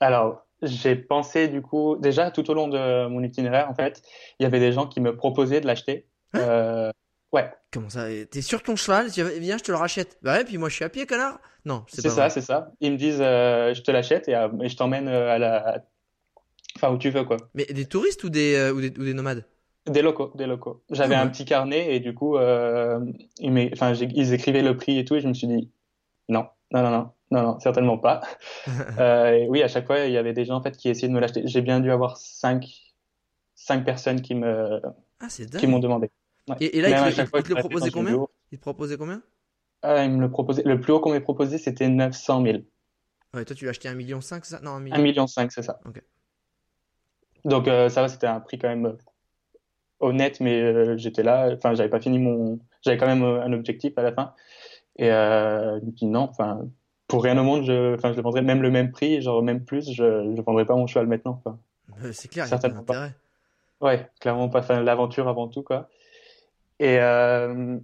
Alors, 0.00 0.46
j'ai 0.62 0.96
pensé 0.96 1.48
du 1.48 1.60
coup, 1.60 1.96
déjà 1.96 2.30
tout 2.30 2.48
au 2.50 2.54
long 2.54 2.68
de 2.68 3.06
mon 3.08 3.22
itinéraire, 3.22 3.68
en 3.68 3.74
fait, 3.74 4.02
il 4.38 4.44
y 4.44 4.46
avait 4.46 4.60
des 4.60 4.72
gens 4.72 4.86
qui 4.86 5.00
me 5.00 5.16
proposaient 5.16 5.60
de 5.60 5.66
l'acheter. 5.66 6.06
Hein? 6.32 6.40
Euh, 6.40 6.92
ouais, 7.32 7.50
Comment 7.72 7.90
ça? 7.90 8.06
T'es 8.30 8.42
sur 8.42 8.62
ton 8.62 8.76
cheval 8.76 9.10
dis, 9.10 9.22
Viens, 9.40 9.58
je 9.58 9.64
te 9.64 9.72
le 9.72 9.76
rachète. 9.76 10.18
Bah 10.22 10.34
ouais, 10.34 10.44
puis 10.44 10.58
moi 10.58 10.68
je 10.68 10.76
suis 10.76 10.84
à 10.84 10.88
pied, 10.88 11.06
connard. 11.06 11.40
Non, 11.64 11.84
c'est 11.88 12.08
ça, 12.08 12.30
c'est 12.30 12.40
ça. 12.40 12.70
Ils 12.80 12.92
me 12.92 12.96
disent, 12.96 13.20
euh, 13.20 13.74
je 13.74 13.82
te 13.82 13.90
l'achète 13.90 14.28
et, 14.28 14.32
et 14.32 14.68
je 14.68 14.76
t'emmène 14.76 15.08
à 15.08 15.38
la, 15.38 15.84
enfin 16.84 16.94
où 16.94 16.98
tu 16.98 17.10
veux 17.10 17.24
quoi. 17.24 17.36
Mais 17.54 17.64
des 17.66 17.86
touristes 17.86 18.24
ou 18.24 18.28
des, 18.28 18.54
euh, 18.54 18.72
ou 18.72 18.80
des, 18.80 18.88
ou 18.98 19.04
des 19.04 19.14
nomades? 19.14 19.44
Des 19.86 20.02
locaux, 20.02 20.32
des 20.34 20.46
locaux. 20.46 20.82
J'avais 20.90 21.14
Ah 21.14 21.22
ouais. 21.22 21.26
un 21.26 21.30
petit 21.30 21.44
carnet 21.44 21.94
et 21.94 22.00
du 22.00 22.14
coup, 22.14 22.36
euh, 22.36 23.00
ils, 23.38 23.70
enfin, 23.72 23.92
écrivaient 23.94 24.62
le 24.62 24.76
prix 24.76 24.98
et 24.98 25.04
tout 25.04 25.14
et 25.14 25.20
je 25.20 25.28
me 25.28 25.34
suis 25.34 25.46
dit, 25.46 25.70
non, 26.28 26.46
non, 26.72 26.82
non, 26.82 26.90
non, 26.90 27.10
non, 27.30 27.42
non, 27.42 27.60
certainement 27.60 27.98
pas. 27.98 28.22
Euh, 28.98 29.32
et 29.32 29.48
oui, 29.48 29.62
à 29.62 29.68
chaque 29.68 29.86
fois, 29.86 30.00
il 30.00 30.12
y 30.12 30.16
avait 30.16 30.32
des 30.32 30.44
gens 30.44 30.54
en 30.54 30.62
fait 30.62 30.76
qui 30.76 30.88
essayaient 30.88 31.08
de 31.08 31.12
me 31.12 31.20
l'acheter. 31.20 31.42
J'ai 31.46 31.62
bien 31.62 31.80
dû 31.80 31.90
avoir 31.90 32.16
cinq, 32.16 32.66
cinq 33.56 33.84
personnes 33.84 34.22
qui 34.22 34.34
me, 34.34 34.80
Ah, 35.20 35.26
qui 35.28 35.66
m'ont 35.66 35.80
demandé. 35.80 36.10
Ouais. 36.48 36.56
Et, 36.60 36.78
et 36.78 36.80
là, 36.80 36.90
Même 36.90 37.02
à 37.04 37.10
ils 37.10 37.14
te, 37.16 37.24
fois 37.24 37.40
le 37.40 37.44
une 37.48 37.90
combien? 37.90 38.26
te 38.52 38.56
proposaient 38.56 38.96
combien? 38.96 39.22
Euh, 39.84 40.04
ils 40.04 40.12
me 40.12 40.20
le 40.20 40.30
proposaient. 40.30 40.62
Le 40.64 40.80
plus 40.80 40.92
haut 40.92 41.00
qu'on 41.00 41.12
m'ait 41.12 41.20
proposé, 41.20 41.58
c'était 41.58 41.88
900 41.88 42.42
000. 42.42 42.58
Ouais, 43.34 43.44
toi 43.44 43.56
tu 43.56 43.64
l'as 43.64 43.70
acheté 43.70 43.88
1,5 43.88 43.96
million, 43.96 44.20
c'est 44.20 44.44
ça? 44.44 44.60
Non, 44.60 44.70
1 44.72 44.80
million. 44.80 44.96
1,5 44.96 45.02
million, 45.02 45.26
c'est 45.26 45.62
ça. 45.62 45.80
Ok. 45.84 46.00
Donc 47.44 47.68
euh, 47.68 47.88
ça 47.88 48.02
va, 48.02 48.08
c'était 48.08 48.26
un 48.26 48.40
prix 48.40 48.58
quand 48.58 48.68
même 48.68 48.86
euh, 48.86 48.96
honnête, 50.00 50.40
mais 50.40 50.60
euh, 50.62 50.96
j'étais 50.96 51.22
là, 51.22 51.50
enfin 51.54 51.74
j'avais 51.74 51.88
pas 51.90 52.00
fini 52.00 52.18
mon, 52.18 52.58
j'avais 52.82 52.96
quand 52.96 53.06
même 53.06 53.22
euh, 53.22 53.42
un 53.42 53.52
objectif 53.52 53.96
à 53.98 54.02
la 54.02 54.12
fin. 54.12 54.34
Et 54.96 55.10
euh, 55.10 55.78
je 55.80 55.84
me 55.86 55.90
dis 55.90 56.06
non, 56.06 56.28
enfin 56.30 56.60
pour 57.08 57.22
rien 57.22 57.36
au 57.38 57.44
monde, 57.44 57.64
je, 57.64 57.94
enfin 57.94 58.12
je 58.12 58.16
le 58.16 58.22
vendrais 58.22 58.42
même 58.42 58.62
le 58.62 58.70
même 58.70 58.90
prix, 58.92 59.20
genre 59.22 59.42
même 59.42 59.64
plus, 59.64 59.90
je, 59.92 60.34
je 60.36 60.40
vendrais 60.42 60.64
pas 60.66 60.74
mon 60.74 60.86
cheval 60.86 61.06
maintenant. 61.06 61.40
Quoi. 61.42 61.58
Euh, 62.02 62.12
C'est 62.12 62.28
clair, 62.28 62.46
il 62.46 62.50
y 62.50 62.54
a 62.54 62.56
pas 62.56 62.60
Certainement 62.60 62.82
pas. 62.84 62.94
d'intérêt. 62.94 63.14
Ouais, 63.80 64.10
clairement 64.20 64.48
pas. 64.48 64.60
Enfin 64.60 64.82
l'aventure 64.82 65.28
avant 65.28 65.48
tout 65.48 65.62
quoi. 65.62 65.88
Et 66.80 66.98
euh, 67.00 67.78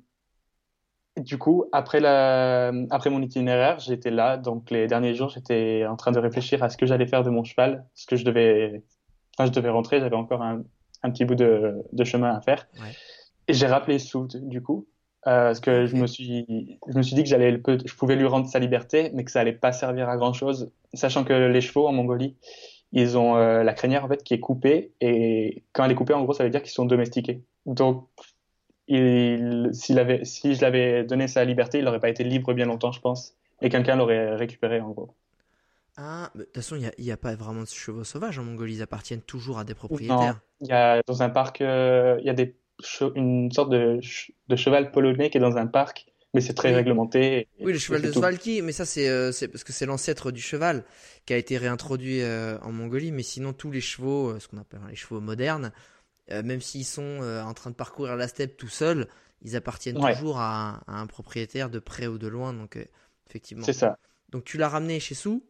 du 1.18 1.38
coup 1.38 1.64
après 1.72 2.00
la, 2.00 2.72
après 2.90 3.10
mon 3.10 3.20
itinéraire, 3.22 3.78
j'étais 3.78 4.10
là, 4.10 4.36
donc 4.36 4.70
les 4.70 4.86
derniers 4.86 5.14
jours, 5.14 5.28
j'étais 5.28 5.84
en 5.86 5.96
train 5.96 6.12
de 6.12 6.18
réfléchir 6.18 6.62
à 6.62 6.70
ce 6.70 6.76
que 6.76 6.86
j'allais 6.86 7.06
faire 7.06 7.22
de 7.22 7.30
mon 7.30 7.44
cheval, 7.44 7.84
ce 7.94 8.06
que 8.06 8.16
je 8.16 8.24
devais, 8.24 8.82
enfin 9.40 9.46
je 9.46 9.52
devais 9.52 9.70
rentrer, 9.70 10.00
j'avais 10.00 10.16
encore 10.16 10.42
un, 10.42 10.62
un 11.02 11.10
petit 11.10 11.24
bout 11.24 11.34
de, 11.34 11.82
de 11.92 12.04
chemin 12.04 12.34
à 12.34 12.40
faire. 12.40 12.66
Ouais. 12.74 12.92
Et 13.48 13.54
j'ai 13.54 13.66
rappelé 13.66 13.98
Soud 13.98 14.48
du 14.48 14.62
coup, 14.62 14.86
euh, 15.26 15.48
parce 15.48 15.60
que 15.60 15.86
je 15.86 15.96
me 15.96 16.06
suis, 16.06 16.78
je 16.86 16.96
me 16.96 17.02
suis 17.02 17.14
dit 17.14 17.22
que 17.22 17.28
j'allais, 17.28 17.52
je 17.52 17.94
pouvais 17.94 18.16
lui 18.16 18.26
rendre 18.26 18.46
sa 18.46 18.58
liberté, 18.58 19.10
mais 19.14 19.24
que 19.24 19.30
ça 19.30 19.40
allait 19.40 19.52
pas 19.52 19.72
servir 19.72 20.08
à 20.08 20.16
grand 20.16 20.32
chose, 20.32 20.70
sachant 20.94 21.24
que 21.24 21.32
les 21.32 21.60
chevaux 21.60 21.86
en 21.88 21.92
Mongolie, 21.92 22.36
ils 22.92 23.16
ont 23.16 23.36
euh, 23.36 23.62
la 23.62 23.72
crinière 23.72 24.04
en 24.04 24.08
fait 24.08 24.22
qui 24.22 24.34
est 24.34 24.40
coupée 24.40 24.92
et 25.00 25.62
quand 25.72 25.84
elle 25.84 25.92
est 25.92 25.96
coupée, 25.96 26.14
en 26.14 26.22
gros, 26.22 26.32
ça 26.32 26.44
veut 26.44 26.50
dire 26.50 26.62
qu'ils 26.62 26.72
sont 26.72 26.86
domestiqués. 26.86 27.42
Donc 27.66 28.06
il, 28.88 29.70
avait, 29.98 30.24
si 30.24 30.54
je 30.54 30.62
l'avais 30.62 31.04
donné 31.04 31.28
sa 31.28 31.44
liberté, 31.44 31.78
il 31.78 31.84
n'aurait 31.84 32.00
pas 32.00 32.08
été 32.08 32.24
libre 32.24 32.52
bien 32.52 32.66
longtemps, 32.66 32.90
je 32.90 33.00
pense, 33.00 33.36
et 33.62 33.68
quelqu'un 33.68 33.96
l'aurait 33.96 34.34
récupéré 34.34 34.80
en 34.80 34.90
gros. 34.90 35.14
Ah, 36.02 36.30
de 36.34 36.44
toute 36.44 36.54
façon, 36.54 36.76
il 36.76 37.04
n'y 37.04 37.12
a, 37.12 37.16
pas 37.16 37.34
vraiment 37.34 37.62
de 37.62 37.68
chevaux 37.68 38.04
sauvages 38.04 38.38
en 38.38 38.44
Mongolie, 38.44 38.76
ils 38.76 38.82
appartiennent 38.82 39.20
toujours 39.22 39.58
à 39.58 39.64
des 39.64 39.74
propriétaires. 39.74 40.40
Il 40.62 40.68
y 40.68 40.72
a 40.72 41.02
dans 41.06 41.22
un 41.22 41.28
parc, 41.30 41.60
euh, 41.60 42.16
il 42.20 42.26
y 42.26 42.30
a 42.30 42.34
des 42.34 42.56
une 43.14 43.52
sorte 43.52 43.68
de, 43.70 43.98
ch- 44.00 44.32
de 44.48 44.56
cheval 44.56 44.90
polonais 44.90 45.28
qui 45.28 45.36
est 45.36 45.40
dans 45.40 45.58
un 45.58 45.66
parc, 45.66 46.06
mais 46.32 46.40
c'est 46.40 46.54
très 46.54 46.70
Oui. 46.70 46.76
réglementé. 46.76 47.48
et- 47.58 47.64
Oui, 47.64 47.72
le 47.74 47.78
cheval 47.78 48.00
de. 48.00 48.10
Svalki, 48.10 48.62
mais 48.62 48.72
ça 48.72 48.86
c'est 48.86 49.06
euh, 49.08 49.30
parce 49.52 49.64
que 49.64 49.72
c'est 49.74 49.84
l'ancêtre 49.84 50.30
du 50.30 50.40
cheval 50.40 50.84
qui 51.26 51.34
a 51.34 51.36
été 51.36 51.58
réintroduit 51.58 52.22
euh, 52.22 52.58
en 52.60 52.72
Mongolie, 52.72 53.12
mais 53.12 53.22
sinon 53.22 53.52
tous 53.52 53.70
les 53.70 53.82
chevaux, 53.82 54.30
euh, 54.30 54.38
ce 54.40 54.48
qu'on 54.48 54.56
appelle 54.56 54.80
les 54.88 54.96
chevaux 54.96 55.20
modernes, 55.20 55.72
même 56.30 56.60
s'ils 56.60 56.86
sont 56.86 57.20
en 57.44 57.52
train 57.54 57.70
de 57.70 57.74
parcourir 57.74 58.16
la 58.16 58.28
steppe 58.28 58.56
tout 58.56 58.68
seuls, 58.68 59.08
ils 59.42 59.56
appartiennent 59.56 59.98
Ouais. 60.02 60.14
toujours 60.14 60.38
à, 60.38 60.80
un- 60.86 60.94
à 60.94 61.00
un 61.00 61.06
propriétaire 61.06 61.68
de 61.70 61.80
près 61.80 62.06
ou 62.06 62.18
de 62.18 62.28
loin, 62.28 62.52
donc 62.54 62.78
effectivement. 63.28 63.64
C'est 63.64 63.72
ça. 63.72 63.98
Donc 64.30 64.44
tu 64.44 64.56
l'as 64.56 64.68
ramené 64.68 65.00
chez 65.00 65.14
Sou 65.16 65.44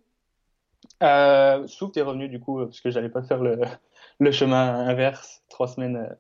Euh, 1.03 1.66
Soup 1.66 1.97
est 1.97 2.03
revenu 2.03 2.28
du 2.28 2.41
coup 2.41 2.59
parce 2.64 2.81
que 2.81 2.91
j'allais 2.91 3.09
pas 3.11 3.22
faire 3.22 3.41
le, 3.43 3.61
le 4.18 4.33
chemin 4.33 4.87
inverse 4.89 5.43
trois 5.49 5.68
semaines. 5.68 5.97
euh. 5.97 6.14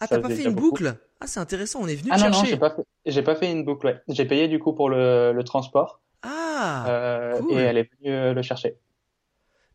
Ah, 0.00 0.06
t'as 0.08 0.18
pas 0.18 0.30
fait 0.30 0.44
une 0.44 0.54
beaucoup. 0.54 0.70
boucle? 0.70 0.96
Ah, 1.20 1.26
c'est 1.26 1.40
intéressant, 1.40 1.80
on 1.82 1.88
est 1.88 1.96
venu 1.96 2.10
Ah 2.10 2.16
te 2.16 2.20
non 2.20 2.30
non, 2.30 2.44
j'ai 2.44 2.56
pas 2.56 2.70
fait, 2.70 2.82
j'ai 3.06 3.22
pas 3.22 3.34
fait 3.36 3.50
une 3.50 3.64
boucle. 3.64 3.86
Ouais. 3.86 4.00
J'ai 4.08 4.24
payé 4.24 4.48
du 4.48 4.58
coup 4.58 4.72
pour 4.72 4.88
le, 4.88 5.32
le 5.32 5.44
transport 5.44 6.00
Ah, 6.22 6.84
euh, 6.88 7.38
cool. 7.40 7.50
et 7.52 7.56
elle 7.56 7.78
est 7.78 7.90
venue 8.00 8.12
euh, 8.14 8.34
le 8.34 8.42
chercher. 8.42 8.78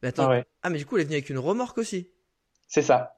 mais 0.01 0.09
attends. 0.09 0.25
Ah 0.25 0.29
ouais, 0.29 0.45
Ah, 0.61 0.69
mais 0.69 0.77
du 0.77 0.85
coup, 0.85 0.95
elle 0.97 1.01
est 1.01 1.05
venue 1.05 1.15
avec 1.15 1.29
une 1.29 1.39
remorque 1.39 1.77
aussi. 1.77 2.09
c'est 2.67 2.81
ça. 2.81 3.15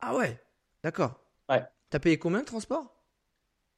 Ah 0.00 0.14
ouais, 0.16 0.38
d'accord. 0.82 1.18
Ouais. 1.48 1.62
T'as 1.90 2.00
payé 2.00 2.18
combien 2.18 2.40
de 2.40 2.46
transport? 2.46 2.94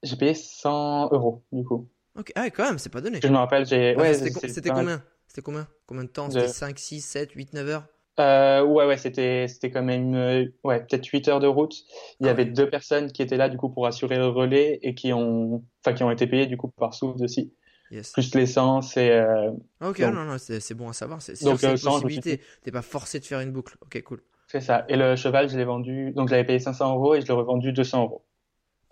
J'ai 0.04 0.16
payé 0.16 0.34
100 0.34 1.08
euros 1.12 1.42
du 1.50 1.64
coup. 1.64 1.88
Ok, 2.16 2.30
ah 2.36 2.42
ouais, 2.42 2.50
quand 2.50 2.64
même, 2.64 2.78
c'est 2.78 2.90
pas 2.90 3.00
donné. 3.00 3.20
Je 3.20 3.28
me 3.28 3.36
rappelle, 3.36 3.66
j'ai 3.66 3.94
Enfin, 3.96 4.08
ouais, 4.08 4.14
c'était 4.14 4.70
combien? 4.70 5.02
C'était 5.26 5.42
combien? 5.42 5.68
Combien 5.86 6.04
de 6.04 6.08
temps? 6.08 6.28
De- 6.28 6.32
C'était 6.40 6.48
5, 6.48 6.78
6, 6.78 7.00
7, 7.00 7.32
8, 7.32 7.52
9 7.52 7.68
heures? 7.68 7.86
Euh, 8.20 8.62
ouais, 8.62 8.86
ouais, 8.86 8.96
c'était, 8.96 9.48
c'était 9.48 9.72
quand 9.72 9.82
même, 9.82 10.14
euh, 10.14 10.44
ouais, 10.62 10.80
peut-être 10.86 11.04
8 11.06 11.26
heures 11.26 11.40
de 11.40 11.48
route. 11.48 11.74
Il 12.20 12.26
y 12.26 12.28
Ah 12.28 12.32
avait 12.32 12.44
ouais. 12.44 12.50
deux 12.52 12.70
personnes 12.70 13.10
qui 13.10 13.22
étaient 13.22 13.36
là, 13.36 13.48
du 13.48 13.56
coup, 13.56 13.70
pour 13.70 13.86
assurer 13.88 14.16
le 14.18 14.28
relais 14.28 14.78
et 14.82 14.94
qui 14.94 15.12
ont, 15.12 15.64
enfin, 15.84 15.94
qui 15.96 16.04
ont 16.04 16.10
été 16.12 16.28
payées, 16.28 16.46
du 16.46 16.56
coup, 16.56 16.68
par 16.68 16.94
Soud 16.94 17.20
aussi. 17.22 17.52
Yes. 17.90 18.12
Plus 18.12 18.32
l'essence 18.36 18.96
et, 18.96 19.10
euh, 19.10 19.50
Ah, 19.80 19.90
ok, 19.90 20.00
donc- 20.00 20.14
non, 20.14 20.24
non, 20.24 20.38
c'est 20.38 20.60
c'est 20.60 20.74
bon 20.74 20.88
à 20.88 20.92
savoir. 20.92 21.20
C'est 21.20 21.40
Donc, 21.42 21.62
euh, 21.64 21.68
une 21.72 21.78
je 21.78 21.86
me 21.86 21.90
suis 21.90 21.90
possibilité. 21.90 22.40
T'es 22.62 22.72
pas 22.72 22.82
forcé 22.82 23.20
de 23.20 23.24
faire 23.24 23.40
une 23.40 23.52
boucle. 23.52 23.76
Ok, 23.82 24.00
cool. 24.02 24.22
c'est 24.46 24.62
ça. 24.62 24.86
Et 24.88 24.96
le 24.96 25.16
cheval, 25.16 25.50
je 25.50 25.56
l'ai 25.58 25.64
vendu, 25.64 26.12
donc 26.12 26.28
je 26.28 26.32
l'avais 26.34 26.46
payé 26.46 26.58
500 26.58 26.94
euros 26.94 27.14
et 27.14 27.20
je 27.20 27.26
l'ai 27.26 27.34
revendu 27.34 27.72
200 27.74 28.02
euros. 28.04 28.24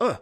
Oh 0.00 0.16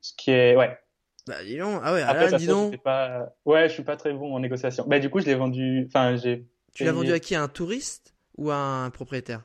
Ce 0.00 0.12
qui 0.16 0.30
est, 0.30 0.56
ouais. 0.56 0.78
Bah, 1.26 1.42
dis 1.42 1.56
donc. 1.56 1.80
Ah 1.82 1.92
ouais, 1.94 2.02
Après, 2.02 2.30
là, 2.30 2.38
dis 2.38 2.46
donc. 2.46 2.76
pas, 2.76 3.34
ouais, 3.46 3.68
je 3.68 3.74
suis 3.74 3.82
pas 3.84 3.96
très 3.96 4.12
bon 4.12 4.34
en 4.34 4.40
négociation. 4.40 4.84
Bah, 4.86 4.98
du 4.98 5.08
coup, 5.10 5.20
je 5.20 5.26
l'ai 5.26 5.34
vendu, 5.34 5.84
enfin, 5.88 6.16
j'ai 6.16 6.46
Tu 6.74 6.84
l'as 6.84 6.92
vendu 6.92 7.12
à 7.12 7.18
qui 7.18 7.34
À 7.34 7.42
un 7.42 7.48
touriste 7.48 8.14
ou 8.36 8.50
à 8.50 8.56
un 8.56 8.90
propriétaire? 8.90 9.42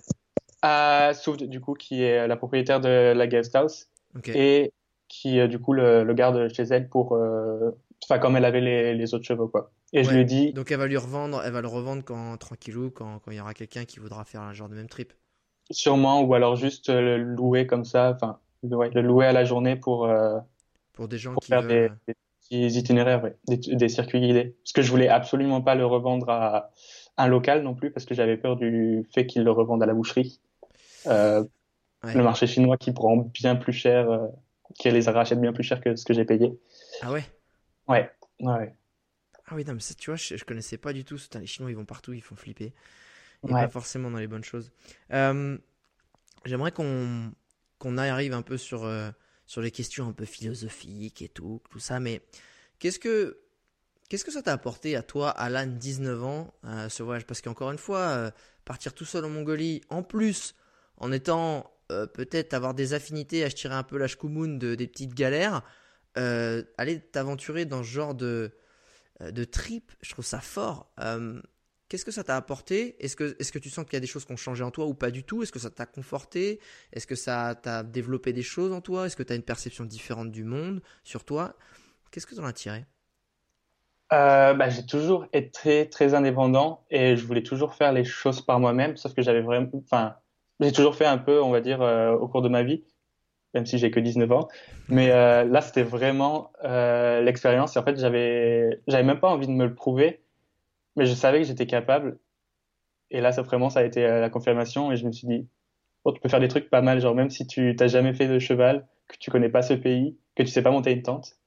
À 0.61 1.13
Soud, 1.13 1.43
du 1.43 1.61
coup, 1.61 1.73
qui 1.73 2.03
est 2.03 2.27
la 2.27 2.35
propriétaire 2.35 2.81
de 2.81 3.13
la 3.13 3.27
guest 3.27 3.55
house. 3.55 3.87
Et 4.33 4.73
qui 5.07 5.39
euh, 5.39 5.47
du 5.47 5.57
coup 5.57 5.73
le, 5.73 6.03
le 6.03 6.13
garde 6.13 6.53
chez 6.53 6.61
elle 6.63 6.87
pour 6.87 7.13
euh, 7.15 7.71
enfin 8.03 8.19
comme 8.19 8.35
elle 8.35 8.45
avait 8.45 8.61
les, 8.61 8.93
les 8.93 9.13
autres 9.15 9.25
chevaux 9.25 9.47
quoi 9.47 9.71
et 9.91 10.03
je 10.03 10.13
lui 10.15 10.23
dit 10.23 10.53
Donc 10.53 10.69
elle 10.69 10.77
va 10.77 10.85
lui 10.85 10.97
revendre, 10.97 11.41
elle 11.43 11.51
va 11.51 11.61
le 11.61 11.67
revendre 11.67 12.03
quand 12.05 12.37
tranquillou, 12.37 12.91
quand 12.91 13.17
quand 13.17 13.31
il 13.31 13.37
y 13.37 13.41
aura 13.41 13.55
quelqu'un 13.55 13.85
qui 13.85 13.99
voudra 13.99 14.23
faire 14.23 14.41
un 14.41 14.53
genre 14.53 14.69
de 14.69 14.75
même 14.75 14.87
trip. 14.87 15.13
sûrement 15.71 16.21
ou 16.21 16.33
alors 16.33 16.55
juste 16.55 16.89
euh, 16.89 17.17
le 17.17 17.23
louer 17.23 17.65
comme 17.67 17.85
ça 17.85 18.11
enfin 18.15 18.39
le- 18.63 18.75
ouais, 18.75 18.89
le 18.91 19.01
louer 19.01 19.25
à 19.25 19.31
la 19.31 19.45
journée 19.45 19.75
pour 19.75 20.05
euh, 20.05 20.39
Pour 20.93 21.07
des 21.07 21.17
gens 21.17 21.33
pour 21.33 21.41
qui 21.43 21.49
faire 21.49 21.61
des, 21.61 21.89
veulent. 21.89 21.97
des 22.07 22.15
petits 22.41 22.79
itinéraires 22.79 23.23
ouais, 23.23 23.35
des, 23.47 23.57
des 23.57 23.89
circuits 23.89 24.19
guidés 24.21 24.55
parce 24.63 24.73
que 24.73 24.81
je 24.81 24.89
voulais 24.89 25.07
absolument 25.07 25.61
pas 25.61 25.75
le 25.75 25.85
revendre 25.85 26.29
à 26.29 26.71
un 27.17 27.27
local 27.27 27.63
non 27.63 27.75
plus 27.75 27.91
parce 27.91 28.05
que 28.05 28.15
j'avais 28.15 28.37
peur 28.37 28.55
du 28.55 29.03
fait 29.13 29.25
qu'il 29.27 29.43
le 29.43 29.51
revende 29.51 29.83
à 29.83 29.85
la 29.85 29.93
boucherie 29.93 30.39
euh, 31.07 31.43
Ouais. 32.03 32.13
le 32.15 32.23
marché 32.23 32.47
chinois 32.47 32.77
qui 32.77 32.93
prend 32.93 33.17
bien 33.17 33.55
plus 33.57 33.73
cher 33.73 34.09
euh, 34.09 34.27
qui 34.79 34.89
les 34.89 35.09
rachète 35.09 35.41
bien 35.41 35.51
plus 35.51 35.63
cher 35.63 35.81
que 35.81 35.95
ce 35.95 36.05
que 36.05 36.13
j'ai 36.13 36.25
payé 36.25 36.57
Ah 37.01 37.11
ouais? 37.11 37.25
Ouais 37.87 38.09
ouais 38.39 38.73
Ah 39.47 39.55
oui, 39.55 39.65
non, 39.65 39.73
mais 39.73 39.79
ça, 39.79 39.93
tu 39.95 40.09
vois, 40.11 40.15
je, 40.15 40.35
je 40.37 40.45
connaissais 40.45 40.77
pas 40.77 40.93
du 40.93 41.03
tout. 41.03 41.15
Putain, 41.17 41.39
les 41.39 41.47
Chinois, 41.47 41.71
ils 41.71 41.75
vont 41.77 41.85
partout, 41.85 42.13
ils 42.13 42.21
font 42.21 42.35
flipper. 42.35 42.73
Et 43.47 43.51
Ouais. 43.51 43.61
pas 43.61 43.69
forcément 43.69 44.11
dans 44.11 44.19
les 44.19 44.27
bonnes 44.27 44.43
choses. 44.43 44.71
Euh, 45.13 45.57
J'aimerais 46.45 46.71
qu'on 46.71 47.31
qu'on 47.79 47.97
arrive 47.97 48.33
un 48.33 48.41
peu 48.41 48.57
sur, 48.57 48.83
euh, 48.83 49.09
sur 49.49 49.61
les 49.61 49.71
questions 49.71 50.07
un 50.07 50.13
peu 50.13 50.25
philosophiques 50.25 51.23
et 51.23 51.27
tout, 51.27 51.59
tout 51.71 51.79
ça. 51.79 51.99
Mais 51.99 52.21
qu'est-ce 52.77 52.99
que 52.99 53.39
qu'est-ce 54.07 54.23
que 54.23 54.31
ça 54.31 54.43
t'a 54.43 54.53
apporté 54.53 54.95
à 54.95 55.01
toi, 55.01 55.31
Alan, 55.31 55.65
19 55.65 56.23
ans, 56.23 56.53
ce 56.87 57.01
voyage? 57.01 57.25
Parce 57.25 57.41
qu'encore 57.41 57.71
une 57.71 57.79
fois, 57.79 57.99
euh, 57.99 58.31
partir 58.63 58.93
tout 58.93 59.05
seul 59.05 59.25
en 59.25 59.29
Mongolie, 59.29 59.81
en 59.89 60.03
plus, 60.03 60.53
en 60.97 61.11
étant 61.11 61.73
euh, 61.91 62.05
peut-être 62.05 62.53
avoir 62.53 62.75
des 62.75 62.93
affinités 62.93 63.43
à 63.43 63.49
tirer 63.49 63.73
un 63.73 63.81
peu 63.81 63.97
la 63.97 64.05
shkumun 64.05 64.59
de, 64.59 64.75
des 64.75 64.85
petites 64.85 65.15
galères, 65.15 65.63
euh, 66.19 66.61
aller 66.77 66.99
t'aventurer 66.99 67.65
dans 67.65 67.81
ce 67.81 67.89
genre 67.89 68.13
de, 68.13 68.51
de 69.19 69.43
trip, 69.45 69.91
je 70.01 70.11
trouve 70.11 70.25
ça 70.25 70.41
fort. 70.41 70.93
Qu'est-ce 71.89 72.05
que 72.05 72.11
ça 72.11 72.23
t'a 72.23 72.37
apporté? 72.37 72.95
Est-ce 73.03 73.15
que, 73.15 73.35
est 73.39 73.51
que 73.51 73.57
tu 73.57 73.71
sens 73.71 73.83
qu'il 73.83 73.93
y 73.93 73.97
a 73.97 73.99
des 73.99 74.07
choses 74.07 74.23
qui 74.23 74.31
ont 74.31 74.37
changé 74.37 74.63
en 74.63 74.69
toi 74.69 74.85
ou 74.85 74.93
pas 74.93 75.09
du 75.09 75.23
tout? 75.23 75.41
Est-ce 75.41 75.51
que 75.51 75.57
ça 75.57 75.71
t'a 75.71 75.87
conforté? 75.87 76.59
Est-ce 76.93 77.07
que 77.07 77.15
ça 77.15 77.55
t'a 77.55 77.81
développé 77.81 78.31
des 78.31 78.43
choses 78.43 78.71
en 78.71 78.79
toi? 78.79 79.07
Est-ce 79.07 79.15
que 79.15 79.23
tu 79.23 79.33
as 79.33 79.35
une 79.35 79.41
perception 79.41 79.85
différente 79.85 80.29
du 80.29 80.43
monde 80.43 80.81
sur 81.03 81.25
toi? 81.25 81.55
Qu'est-ce 82.11 82.27
que 82.27 82.35
tu 82.35 82.41
en 82.41 82.45
as 82.45 82.53
tiré? 82.53 82.85
Euh, 84.13 84.53
bah, 84.53 84.69
j'ai 84.69 84.85
toujours 84.85 85.25
été 85.33 85.89
très, 85.89 86.13
indépendant 86.13 86.83
et 86.91 87.15
je 87.15 87.25
voulais 87.25 87.41
toujours 87.41 87.73
faire 87.73 87.91
les 87.91 88.03
choses 88.03 88.41
par 88.41 88.59
moi-même, 88.59 88.95
sauf 88.95 89.15
que 89.15 89.23
j'avais 89.23 89.41
vraiment, 89.41 89.69
enfin, 89.73 90.15
j'ai 90.59 90.71
toujours 90.71 90.95
fait 90.95 91.05
un 91.05 91.17
peu, 91.17 91.41
on 91.41 91.49
va 91.49 91.59
dire, 91.59 91.81
euh, 91.81 92.11
au 92.11 92.27
cours 92.27 92.43
de 92.43 92.49
ma 92.49 92.61
vie, 92.61 92.83
même 93.55 93.65
si 93.65 93.79
j'ai 93.79 93.89
que 93.89 93.99
19 93.99 94.31
ans. 94.31 94.47
Mais 94.89 95.09
euh, 95.09 95.43
là, 95.43 95.61
c'était 95.61 95.83
vraiment 95.83 96.51
l'expérience. 96.63 97.77
En 97.77 97.83
fait, 97.83 97.99
j'avais, 97.99 98.79
j'avais 98.87 99.03
même 99.03 99.19
pas 99.19 99.29
envie 99.29 99.47
de 99.47 99.53
me 99.53 99.65
le 99.65 99.73
prouver, 99.73 100.21
mais 100.95 101.05
je 101.05 101.13
savais 101.13 101.39
que 101.39 101.47
j'étais 101.47 101.67
capable. 101.67 102.19
Et 103.11 103.21
là, 103.21 103.31
ça 103.31 103.41
vraiment, 103.41 103.69
ça 103.69 103.79
a 103.79 103.83
été 103.83 104.03
la 104.03 104.29
confirmation. 104.29 104.91
Et 104.91 104.97
je 104.97 105.05
me 105.05 105.11
suis 105.11 105.27
dit, 105.27 105.47
oh, 106.03 106.11
tu 106.11 106.19
peux 106.19 106.29
faire 106.29 106.39
des 106.39 106.47
trucs 106.47 106.69
pas 106.69 106.81
mal. 106.81 107.01
Genre, 107.01 107.15
même 107.15 107.29
si 107.29 107.47
tu 107.47 107.75
t'as 107.75 107.87
jamais 107.87 108.13
fait 108.13 108.27
de 108.27 108.39
cheval, 108.39 108.87
que 109.07 109.17
tu 109.17 109.31
connais 109.31 109.49
pas 109.49 109.61
ce 109.61 109.73
pays, 109.73 110.17
que 110.35 110.43
tu 110.43 110.49
sais 110.49 110.61
pas 110.61 110.71
monter 110.71 110.91
une 110.91 111.01
tente, 111.01 111.37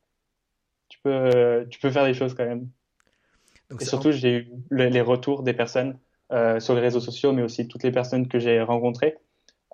tu 0.89 0.99
peux, 1.03 1.67
tu 1.71 1.79
peux 1.79 1.91
faire 1.91 2.05
des 2.05 2.15
choses 2.15 2.35
quand 2.35 2.45
même. 2.45 2.69
et 3.81 3.85
surtout, 3.85 4.13
j'ai 4.13 4.37
eu 4.37 4.51
les 4.71 5.01
retours 5.01 5.43
des 5.43 5.55
personnes 5.55 5.99
euh, 6.33 6.61
sur 6.61 6.75
les 6.75 6.81
réseaux 6.81 7.01
sociaux, 7.01 7.33
mais 7.33 7.43
aussi 7.43 7.69
toutes 7.69 7.83
les 7.83 7.93
personnes 7.93 8.27
que 8.27 8.39
j'ai 8.39 8.61
rencontrées. 8.61 9.17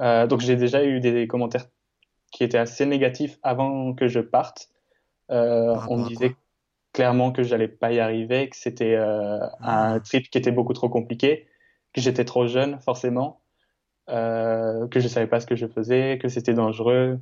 Euh, 0.01 0.27
donc, 0.27 0.41
j'ai 0.41 0.57
déjà 0.57 0.85
eu 0.85 1.01
des 1.01 1.27
commentaires 1.27 1.67
qui 2.31 2.45
étaient 2.45 2.59
assez 2.59 2.85
négatifs 2.85 3.39
avant 3.43 3.95
que 3.95 4.09
je 4.09 4.21
parte. 4.21 4.69
Euh, 5.31 5.77
on 5.89 5.99
me 5.99 6.09
disait 6.09 6.37
clairement 6.99 7.31
que 7.31 7.45
j'allais 7.45 7.69
pas 7.69 7.93
y 7.93 8.01
arriver, 8.01 8.49
que 8.49 8.57
c'était 8.57 8.97
euh, 8.97 9.39
un 9.61 10.01
trip 10.01 10.29
qui 10.31 10.37
était 10.37 10.51
beaucoup 10.51 10.73
trop 10.73 10.89
compliqué, 10.89 11.47
que 11.93 12.01
j'étais 12.01 12.25
trop 12.25 12.49
jeune 12.49 12.81
forcément, 12.81 13.41
euh, 14.09 14.89
que 14.89 14.99
je 14.99 15.07
savais 15.07 15.29
pas 15.29 15.39
ce 15.39 15.47
que 15.47 15.55
je 15.55 15.69
faisais, 15.69 16.19
que 16.21 16.27
c'était 16.27 16.55
dangereux, 16.55 17.21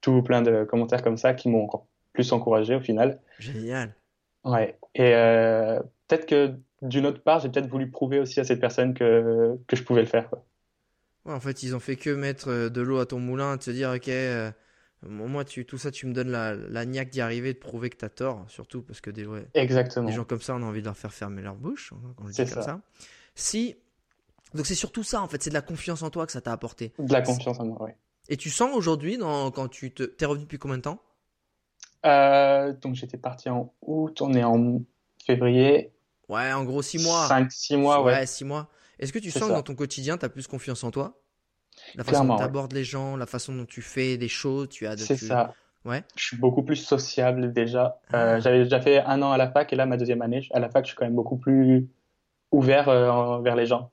tout 0.00 0.24
plein 0.24 0.42
de 0.42 0.64
commentaires 0.64 1.04
comme 1.04 1.18
ça 1.18 1.34
qui 1.34 1.48
m'ont 1.48 1.62
encore 1.62 1.86
plus 2.12 2.32
encouragé 2.32 2.74
au 2.74 2.80
final. 2.80 3.20
Génial. 3.38 3.94
Ouais. 4.42 4.76
Et 4.96 5.14
euh, 5.14 5.78
peut-être 6.08 6.26
que 6.26 6.54
d'une 6.82 7.06
autre 7.06 7.22
part, 7.22 7.38
j'ai 7.38 7.48
peut-être 7.48 7.70
voulu 7.70 7.92
prouver 7.92 8.18
aussi 8.18 8.40
à 8.40 8.44
cette 8.44 8.58
personne 8.58 8.92
que, 8.92 9.56
que 9.68 9.76
je 9.76 9.84
pouvais 9.84 10.00
le 10.00 10.08
faire. 10.08 10.28
Quoi. 10.30 10.44
Ouais, 11.26 11.34
en 11.34 11.38
fait, 11.40 11.62
ils 11.62 11.76
ont 11.76 11.80
fait 11.80 11.94
que 11.94 12.10
mettre 12.10 12.68
de 12.68 12.82
l'eau 12.82 12.98
à 12.98 13.06
ton 13.06 13.20
moulin, 13.20 13.56
de 13.56 13.62
se 13.62 13.70
dire, 13.70 13.92
ok, 13.94 14.10
moi, 15.08 15.44
tu, 15.44 15.64
tout 15.66 15.78
ça, 15.78 15.90
tu 15.90 16.06
me 16.06 16.12
donnes 16.12 16.30
la, 16.30 16.54
la 16.54 16.84
niaque 16.84 17.10
d'y 17.10 17.20
arriver, 17.20 17.52
de 17.52 17.58
prouver 17.58 17.90
que 17.90 17.96
tu 17.96 18.04
as 18.04 18.08
tort, 18.10 18.44
surtout 18.48 18.82
parce 18.82 19.00
que 19.00 19.10
des, 19.10 19.26
Exactement. 19.54 20.06
des 20.08 20.12
gens 20.14 20.24
comme 20.24 20.40
ça, 20.40 20.54
on 20.54 20.62
a 20.62 20.66
envie 20.66 20.80
de 20.80 20.86
leur 20.86 20.96
faire 20.96 21.12
fermer 21.12 21.42
leur 21.42 21.56
bouche, 21.56 21.92
hein, 21.92 22.14
quand 22.16 22.26
je 22.28 22.32
dis 22.44 22.50
comme 22.50 22.62
ça. 22.62 22.80
Si, 23.34 23.76
donc 24.54 24.66
c'est 24.66 24.74
surtout 24.74 25.02
ça, 25.02 25.20
en 25.22 25.28
fait, 25.28 25.42
c'est 25.42 25.50
de 25.50 25.54
la 25.54 25.62
confiance 25.62 26.02
en 26.02 26.10
toi 26.10 26.26
que 26.26 26.32
ça 26.32 26.40
t'a 26.40 26.52
apporté. 26.52 26.92
De 26.98 27.12
la 27.12 27.22
confiance 27.22 27.58
en 27.58 27.66
moi, 27.66 27.78
oui. 27.80 27.90
Et 28.28 28.36
tu 28.36 28.50
sens 28.50 28.70
aujourd'hui, 28.74 29.18
quand 29.18 29.68
tu 29.68 29.92
te, 29.92 30.04
t'es 30.04 30.24
revenu 30.26 30.44
depuis 30.44 30.58
combien 30.58 30.76
de 30.76 30.82
temps? 30.82 31.02
Euh, 32.06 32.72
Donc 32.80 32.94
j'étais 32.94 33.16
parti 33.18 33.48
en 33.48 33.72
août, 33.82 34.20
on 34.22 34.34
est 34.34 34.44
en 34.44 34.82
février. 35.24 35.92
Ouais, 36.28 36.52
en 36.52 36.64
gros 36.64 36.82
6 36.82 37.02
mois. 37.04 37.26
5, 37.28 37.50
6 37.50 37.76
mois, 37.76 38.02
ouais. 38.02 38.12
Ouais, 38.12 38.26
6 38.26 38.44
mois. 38.44 38.68
Est-ce 38.98 39.12
que 39.12 39.18
tu 39.18 39.30
sens 39.30 39.48
que 39.48 39.54
dans 39.54 39.62
ton 39.62 39.74
quotidien, 39.74 40.16
tu 40.18 40.24
as 40.24 40.28
plus 40.28 40.46
confiance 40.46 40.84
en 40.84 40.90
toi? 40.90 41.20
La 41.94 42.04
façon 42.04 42.24
dont 42.24 42.36
tu 42.36 42.42
abordes 42.42 42.72
les 42.72 42.84
gens, 42.84 43.16
la 43.16 43.26
façon 43.26 43.54
dont 43.54 43.66
tu 43.66 43.82
fais 43.82 44.16
des 44.16 44.28
choses, 44.28 44.68
tu 44.68 44.86
as. 44.86 44.96
C'est 44.96 45.16
ça. 45.16 45.54
Ouais. 45.84 46.04
Je 46.16 46.24
suis 46.24 46.36
beaucoup 46.36 46.62
plus 46.62 46.76
sociable 46.76 47.52
déjà. 47.52 48.00
Euh, 48.14 48.36
ah. 48.36 48.40
J'avais 48.40 48.64
déjà 48.64 48.80
fait 48.80 49.00
un 49.00 49.20
an 49.22 49.32
à 49.32 49.36
la 49.36 49.50
fac 49.50 49.72
et 49.72 49.76
là, 49.76 49.86
ma 49.86 49.96
deuxième 49.96 50.22
année, 50.22 50.46
à 50.52 50.60
la 50.60 50.68
fac, 50.68 50.84
je 50.84 50.90
suis 50.90 50.96
quand 50.96 51.04
même 51.04 51.16
beaucoup 51.16 51.36
plus 51.36 51.88
ouvert 52.52 52.88
euh, 52.88 53.40
vers 53.40 53.56
les 53.56 53.66
gens. 53.66 53.90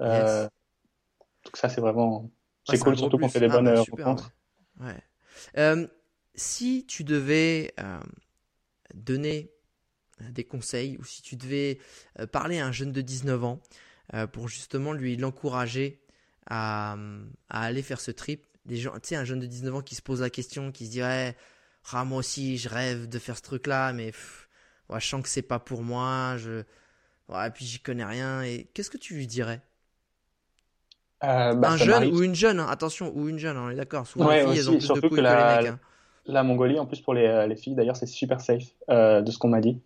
Euh, 0.00 0.44
donc 1.44 1.56
ça, 1.56 1.68
c'est 1.68 1.80
vraiment... 1.80 2.30
C'est 2.64 2.78
cool, 2.78 2.96
surtout 2.96 3.18
qu'on 3.18 3.28
fait 3.28 3.40
des 3.40 3.46
ah, 3.46 3.60
bonnes 3.60 3.74
bah, 3.74 3.82
rencontres. 3.90 4.32
Ouais. 4.80 5.88
si 6.34 6.86
tu 6.86 7.04
devais 7.04 7.74
donner 8.94 9.50
des 10.20 10.44
conseils 10.44 10.96
ou 10.98 11.04
si 11.04 11.22
tu 11.22 11.36
devais 11.36 11.78
parler 12.32 12.58
à 12.58 12.66
un 12.66 12.72
jeune 12.72 12.92
de 12.92 13.00
19 13.00 13.44
ans 13.44 13.60
pour 14.32 14.48
justement 14.48 14.92
lui 14.92 15.16
l'encourager 15.16 16.00
à, 16.48 16.96
à, 17.48 17.62
aller 17.62 17.82
faire 17.82 18.00
ce 18.00 18.10
trip, 18.10 18.44
des 18.64 18.76
gens, 18.76 18.92
tu 18.94 19.00
sais, 19.08 19.16
un 19.16 19.24
jeune 19.24 19.40
de 19.40 19.46
19 19.46 19.76
ans 19.76 19.80
qui 19.80 19.94
se 19.94 20.02
pose 20.02 20.20
la 20.20 20.30
question, 20.30 20.72
qui 20.72 20.86
se 20.86 20.90
dirait, 20.90 21.36
ah, 21.92 22.04
moi 22.04 22.18
aussi, 22.18 22.58
je 22.58 22.68
rêve 22.68 23.08
de 23.08 23.18
faire 23.18 23.36
ce 23.36 23.42
truc-là, 23.42 23.92
mais 23.92 24.12
ouais, 24.88 25.00
je 25.00 25.06
sens 25.06 25.22
que 25.22 25.28
c'est 25.28 25.42
pas 25.42 25.58
pour 25.58 25.82
moi, 25.82 26.36
je, 26.36 26.62
ouais, 27.28 27.50
puis 27.54 27.64
j'y 27.64 27.80
connais 27.80 28.04
rien, 28.04 28.42
et 28.42 28.68
qu'est-ce 28.74 28.90
que 28.90 28.98
tu 28.98 29.14
lui 29.14 29.26
dirais? 29.26 29.60
Euh, 31.24 31.54
bah, 31.54 31.70
un 31.70 31.76
jeune 31.76 32.12
ou 32.12 32.22
une 32.22 32.34
jeune, 32.34 32.60
hein, 32.60 32.68
attention, 32.68 33.12
ou 33.14 33.28
une 33.28 33.38
jeune, 33.38 33.56
hein, 33.56 33.64
on 33.66 33.70
est 33.70 33.74
d'accord. 33.74 34.06
Souvent, 34.06 34.30
les 34.30 34.46
filles, 34.46 34.58
elles 34.58 34.70
ont 34.70 34.78
plus 34.78 34.88
de 34.88 35.00
couilles 35.00 35.10
que, 35.10 35.20
la, 35.20 35.32
que 35.32 35.62
les 35.62 35.70
mecs. 35.70 35.72
Hein. 35.74 35.80
La 36.26 36.42
Mongolie, 36.42 36.78
en 36.78 36.86
plus, 36.86 37.00
pour 37.00 37.14
les, 37.14 37.46
les 37.48 37.56
filles, 37.56 37.74
d'ailleurs, 37.74 37.96
c'est 37.96 38.06
super 38.06 38.40
safe, 38.40 38.64
euh, 38.90 39.20
de 39.20 39.30
ce 39.30 39.38
qu'on 39.38 39.48
m'a 39.48 39.60
dit. 39.60 39.80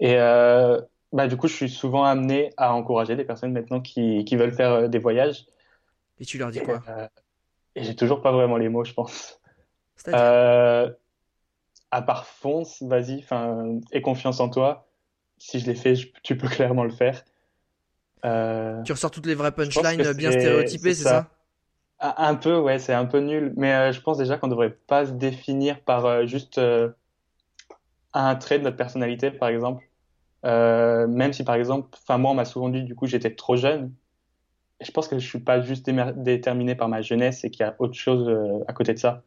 Et 0.00 0.14
euh, 0.16 0.80
bah, 1.12 1.28
du 1.28 1.36
coup, 1.36 1.46
je 1.46 1.54
suis 1.54 1.68
souvent 1.68 2.04
amené 2.04 2.52
à 2.56 2.74
encourager 2.74 3.16
des 3.16 3.24
personnes 3.24 3.52
maintenant 3.52 3.80
qui, 3.80 4.24
qui 4.24 4.36
veulent 4.36 4.54
faire 4.54 4.88
des 4.88 4.98
voyages. 4.98 5.46
Et 6.20 6.24
tu 6.24 6.38
leur 6.38 6.50
dis 6.50 6.60
quoi 6.60 6.82
Et 7.74 7.84
j'ai 7.84 7.94
toujours 7.94 8.22
pas 8.22 8.32
vraiment 8.32 8.56
les 8.56 8.68
mots, 8.68 8.84
je 8.84 8.92
pense. 8.92 9.40
à 11.90 12.02
part 12.02 12.26
fonce, 12.26 12.82
vas-y, 12.82 13.24
aie 13.92 14.02
confiance 14.02 14.40
en 14.40 14.48
toi. 14.48 14.88
Si 15.38 15.60
je 15.60 15.66
l'ai 15.66 15.74
fait, 15.74 15.94
tu 16.22 16.36
peux 16.36 16.48
clairement 16.48 16.84
le 16.84 16.90
faire. 16.90 17.24
Euh, 18.24 18.82
tu 18.82 18.92
ressors 18.92 19.10
toutes 19.10 19.26
les 19.26 19.34
vraies 19.34 19.52
punchlines 19.52 20.12
bien 20.14 20.32
stéréotypées, 20.32 20.94
c'est 20.94 21.04
ça, 21.04 21.30
Un 22.00 22.34
peu, 22.34 22.58
ouais, 22.58 22.78
c'est 22.78 22.94
un 22.94 23.06
peu 23.06 23.20
nul. 23.20 23.52
Mais 23.56 23.72
euh, 23.72 23.92
je 23.92 24.00
pense 24.00 24.18
déjà 24.18 24.36
qu'on 24.36 24.48
devrait 24.48 24.76
pas 24.86 25.06
se 25.06 25.12
définir 25.12 25.80
par 25.80 26.06
euh, 26.06 26.26
juste 26.26 26.60
un 28.12 28.36
trait 28.36 28.58
de 28.58 28.64
notre 28.64 28.76
personnalité, 28.76 29.30
par 29.30 29.48
exemple. 29.48 29.88
même 30.44 31.32
si, 31.32 31.44
par 31.44 31.54
exemple, 31.54 31.88
enfin 32.02 32.18
moi, 32.18 32.32
on 32.32 32.34
m'a 32.34 32.44
souvent 32.44 32.68
dit, 32.68 32.82
du 32.82 32.94
coup, 32.94 33.06
j'étais 33.06 33.34
trop 33.34 33.56
jeune. 33.56 33.92
Je 34.80 34.90
pense 34.92 35.08
que 35.08 35.18
je 35.18 35.26
suis 35.26 35.40
pas 35.40 35.60
juste 35.60 35.88
déterminé 36.16 36.74
par 36.74 36.88
ma 36.88 37.02
jeunesse 37.02 37.44
et 37.44 37.50
qu'il 37.50 37.60
y 37.60 37.68
a 37.68 37.74
autre 37.78 37.94
chose 37.94 38.30
à 38.68 38.72
côté 38.72 38.94
de 38.94 38.98
ça. 38.98 39.24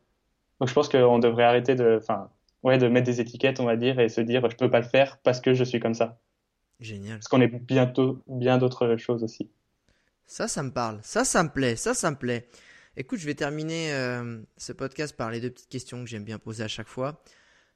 Donc 0.60 0.70
je 0.70 0.74
pense 0.74 0.89
qu'on 0.89 1.20
devrait 1.20 1.43
arrêter 1.43 1.76
de, 1.76 1.97
enfin, 2.02 2.30
ouais, 2.64 2.78
de 2.78 2.88
mettre 2.88 3.06
des 3.06 3.20
étiquettes, 3.20 3.60
on 3.60 3.66
va 3.66 3.76
dire, 3.76 3.99
et 3.99 4.10
se 4.10 4.22
dire, 4.22 4.49
je 4.49 4.56
peux 4.56 4.70
pas 4.70 4.80
le 4.80 4.86
faire 4.86 5.18
parce 5.24 5.41
que 5.41 5.54
je 5.54 5.64
suis 5.64 5.80
comme 5.80 5.93
ça. 5.93 6.20
Génial. 6.80 7.18
Parce 7.18 7.28
qu'on 7.28 7.41
est 7.41 7.47
bientôt 7.47 8.24
bien 8.28 8.58
d'autres 8.58 8.97
choses 8.97 9.24
aussi. 9.24 9.49
Ça, 10.26 10.47
ça 10.47 10.64
me 10.64 10.72
parle. 10.72 10.99
Ça, 11.04 11.24
ça 11.26 11.43
me 11.43 11.49
plaît. 11.49 11.76
Ça, 11.76 11.93
ça 11.93 12.10
me 12.10 12.16
plaît. 12.16 12.47
Écoute, 12.97 13.20
je 13.20 13.26
vais 13.26 13.36
terminer 13.36 13.93
euh, 13.93 14.41
ce 14.58 14.74
podcast 14.74 15.16
par 15.16 15.32
les 15.32 15.39
deux 15.39 15.49
petites 15.49 15.70
questions 15.70 16.04
que 16.04 16.10
j'aime 16.10 16.24
bien 16.24 16.39
poser 16.39 16.64
à 16.64 16.68
chaque 16.68 16.88
fois. 16.88 17.22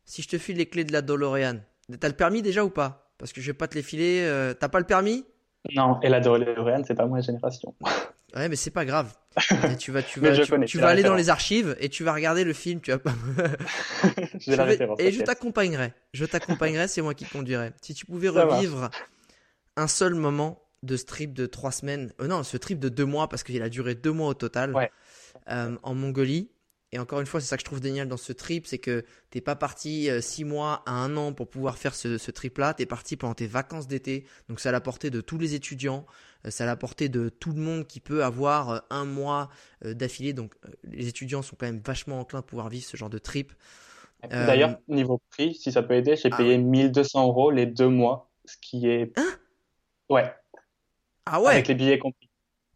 Si 0.06 0.22
je 0.22 0.28
te 0.28 0.38
file 0.38 0.58
les 0.58 0.66
clés 0.66 0.84
de 0.84 0.94
la 0.94 1.02
DeLorean, 1.02 1.60
t'as 2.00 2.08
le 2.08 2.16
permis 2.16 2.42
déjà 2.42 2.64
ou 2.64 2.70
pas? 2.70 3.12
Parce 3.18 3.32
que 3.34 3.42
je 3.42 3.48
vais 3.48 3.58
pas 3.58 3.68
te 3.68 3.76
les 3.76 3.82
filer. 3.82 4.22
Euh, 4.22 4.54
t'as 4.54 4.70
pas 4.70 4.80
le 4.80 4.86
permis? 4.86 5.26
Non, 5.74 5.99
et 6.01 6.09
la 6.09 6.20
DeLorean, 6.20 6.84
c'est 6.86 6.95
pas 6.95 7.05
ma 7.05 7.22
génération. 7.22 7.74
Ouais, 8.36 8.49
mais 8.49 8.57
c'est 8.57 8.72
pas 8.72 8.84
grave. 8.84 9.13
tu 9.80 9.93
vas, 9.93 10.03
tu 10.03 10.20
vas, 10.20 10.38
tu, 10.66 10.78
vas 10.78 10.89
aller 10.89 11.03
dans 11.03 11.16
les 11.16 11.30
archives 11.30 11.76
et 11.80 11.88
tu 11.88 12.03
vas 12.03 12.13
regarder 12.13 12.43
le 12.43 12.51
film. 12.51 12.82
Tu 12.82 12.91
vas 12.91 12.99
pas. 12.99 13.13
et 14.99 15.11
je 15.13 15.22
t'accompagnerai. 15.22 15.93
Je 16.13 16.26
t'accompagnerai. 16.26 16.89
C'est 16.89 17.01
moi 17.01 17.13
qui 17.13 17.24
conduirai. 17.24 17.72
Si 17.82 17.93
tu 17.93 18.05
pouvais 18.05 18.28
revivre 18.28 18.89
un 19.78 19.88
seul 19.88 20.16
moment 20.16 20.61
de 20.84 20.97
ce 20.97 21.05
trip 21.05 21.34
de 21.34 21.45
trois 21.45 21.72
semaines, 21.72 22.11
euh, 22.20 22.28
non, 22.28 22.43
ce 22.43 22.57
trip 22.57 22.78
de 22.80 22.89
deux 22.89 23.05
mois 23.05 23.30
parce 23.30 23.43
qu'il 23.43 23.61
a 23.61 23.70
duré 23.70 23.95
deux 23.95 24.11
mois 24.11 24.28
au 24.28 24.34
total 24.34 24.89
euh, 25.49 25.78
en 25.82 25.95
Mongolie. 25.95 26.49
Et 26.96 27.00
encore 27.00 27.20
une 27.20 27.26
fois, 27.26 27.41
c'est 27.41 27.48
ça 27.48 27.58
que 27.58 27.62
je 27.62 27.66
trouve 27.66 27.84
génial 27.84 28.08
dans 28.08 28.16
ce 28.16 28.32
trip, 28.32 28.66
c'est 28.66 28.78
que 28.78 29.04
t'es 29.30 29.41
pas 29.41 29.58
parti 29.58 30.10
euh, 30.10 30.22
six 30.22 30.46
mois 30.46 30.82
à 30.86 30.93
un 30.93 31.18
an 31.18 31.34
pour 31.34 31.50
pouvoir 31.50 31.78
faire 31.78 31.93
ce, 31.93 32.18
ce 32.18 32.32
trip-là. 32.32 32.74
T'es 32.74 32.86
parti 32.86 33.18
pendant 33.18 33.34
tes 33.34 33.48
vacances 33.48 33.86
d'été. 33.86 34.26
Donc 34.48 34.62
c'est 34.62 34.70
à 34.70 34.72
la 34.72 34.80
portée 34.80 35.10
de 35.10 35.20
tous 35.20 35.38
les 35.38 35.56
étudiants. 35.56 36.06
Euh, 36.46 36.50
c'est 36.52 36.64
à 36.64 36.68
la 36.68 36.78
portée 36.78 37.10
de 37.10 37.28
tout 37.28 37.52
le 37.52 37.60
monde 37.60 37.86
qui 37.86 38.00
peut 38.00 38.24
avoir 38.24 38.70
euh, 38.70 38.80
un 38.89 39.04
mois 39.04 39.50
euh, 39.84 39.93
d'affilée. 39.93 40.32
Donc 40.32 40.54
les 40.86 41.10
étudiants 41.10 41.41
sont 41.41 41.58
quand 41.60 41.66
même 41.66 41.82
vachement 41.86 42.22
enclins 42.22 42.39
de 42.39 42.46
pouvoir 42.46 42.70
vivre 42.70 42.86
ce 42.86 42.96
genre 42.96 43.10
de 43.10 43.18
trip. 43.18 43.52
D'ailleurs, 44.30 44.80
niveau 44.88 45.22
prix, 45.32 45.54
si 45.54 45.74
ça 45.74 45.84
peut 45.84 45.96
aider, 45.96 46.16
j'ai 46.16 46.30
ah 46.32 46.38
payé 46.38 46.58
1200 46.58 47.28
euros 47.28 47.52
les 47.52 47.66
deux 47.66 47.89
mois, 47.89 48.32
ce 48.46 48.56
qui 48.58 48.88
est. 48.88 49.12
Hein? 49.20 49.38
Ouais. 50.10 50.34
Ah 51.26 51.41
ouais? 51.41 51.52
Avec 51.52 51.68
les 51.68 51.76
billets 51.76 52.00
compris. 52.00 52.30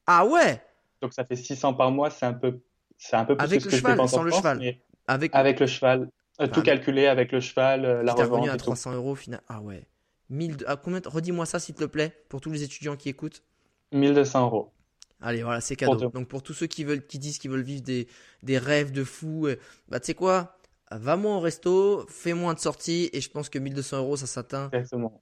Ah 0.05 0.25
ouais? 0.25 0.61
Donc 1.01 1.13
ça 1.13 1.25
fait 1.25 1.35
600 1.35 1.73
par 1.73 1.89
mois, 1.89 2.11
c'est 2.11 2.25
un 2.25 2.33
peu, 2.33 2.59
c'est 2.99 3.15
un 3.15 3.25
peu 3.25 3.35
plus 3.35 3.43
avec 3.43 3.61
que 3.61 3.65
le 3.65 3.71
ce 3.71 3.77
cheval, 3.77 3.97
que 3.97 4.03
je 4.03 4.07
sans 4.07 4.21
le 4.21 4.29
France, 4.29 4.43
cheval. 4.43 4.75
Avec... 5.07 5.31
avec 5.33 5.59
le 5.59 5.65
cheval, 5.65 6.09
tout 6.53 6.61
calculé 6.61 7.07
avec 7.07 7.31
le 7.31 7.39
cheval, 7.39 7.81
la 8.03 8.13
revente. 8.13 8.31
revenu 8.31 8.49
à 8.51 8.57
300 8.57 8.93
euros 8.93 9.15
final. 9.15 9.41
Ah 9.47 9.61
ouais. 9.61 9.87
1000. 10.29 10.57
Ah, 10.67 10.75
combien 10.75 11.01
Redis-moi 11.03 11.47
ça 11.47 11.59
s'il 11.59 11.73
te 11.73 11.85
plaît 11.85 12.23
pour 12.29 12.41
tous 12.41 12.51
les 12.51 12.61
étudiants 12.61 12.95
qui 12.95 13.09
écoutent. 13.09 13.41
1200 13.93 14.43
euros. 14.45 14.71
Allez, 15.21 15.43
voilà, 15.43 15.59
c'est 15.59 15.75
cadeau. 15.75 16.09
Donc 16.09 16.27
pour 16.27 16.43
tous 16.43 16.53
ceux 16.53 16.67
qui 16.67 16.83
veulent, 16.83 17.05
qui 17.05 17.19
disent 17.19 17.39
qu'ils 17.39 17.51
veulent 17.51 17.61
vivre 17.61 17.81
des, 17.81 18.07
des 18.43 18.57
rêves 18.57 18.91
de 18.91 19.03
fou, 19.03 19.47
euh, 19.47 19.57
bah 19.89 19.99
tu 19.99 20.07
sais 20.07 20.13
quoi, 20.13 20.57
va-moi 20.91 21.35
au 21.35 21.39
resto, 21.39 22.05
fais-moi 22.07 22.53
de 22.53 22.59
sortie 22.59 23.09
et 23.11 23.21
je 23.21 23.29
pense 23.29 23.49
que 23.49 23.59
1200 23.59 23.97
euros 23.97 24.17
ça 24.17 24.27
s'atteint 24.27 24.69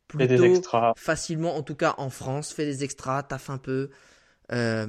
plutôt 0.08 0.26
des 0.26 0.44
extras. 0.44 0.94
facilement, 0.96 1.56
en 1.56 1.64
tout 1.64 1.76
cas 1.76 1.96
en 1.98 2.10
France. 2.10 2.54
Fais 2.54 2.66
des 2.66 2.84
extras, 2.84 3.24
taffe 3.24 3.50
un 3.50 3.58
peu. 3.58 3.90
Euh, 4.52 4.88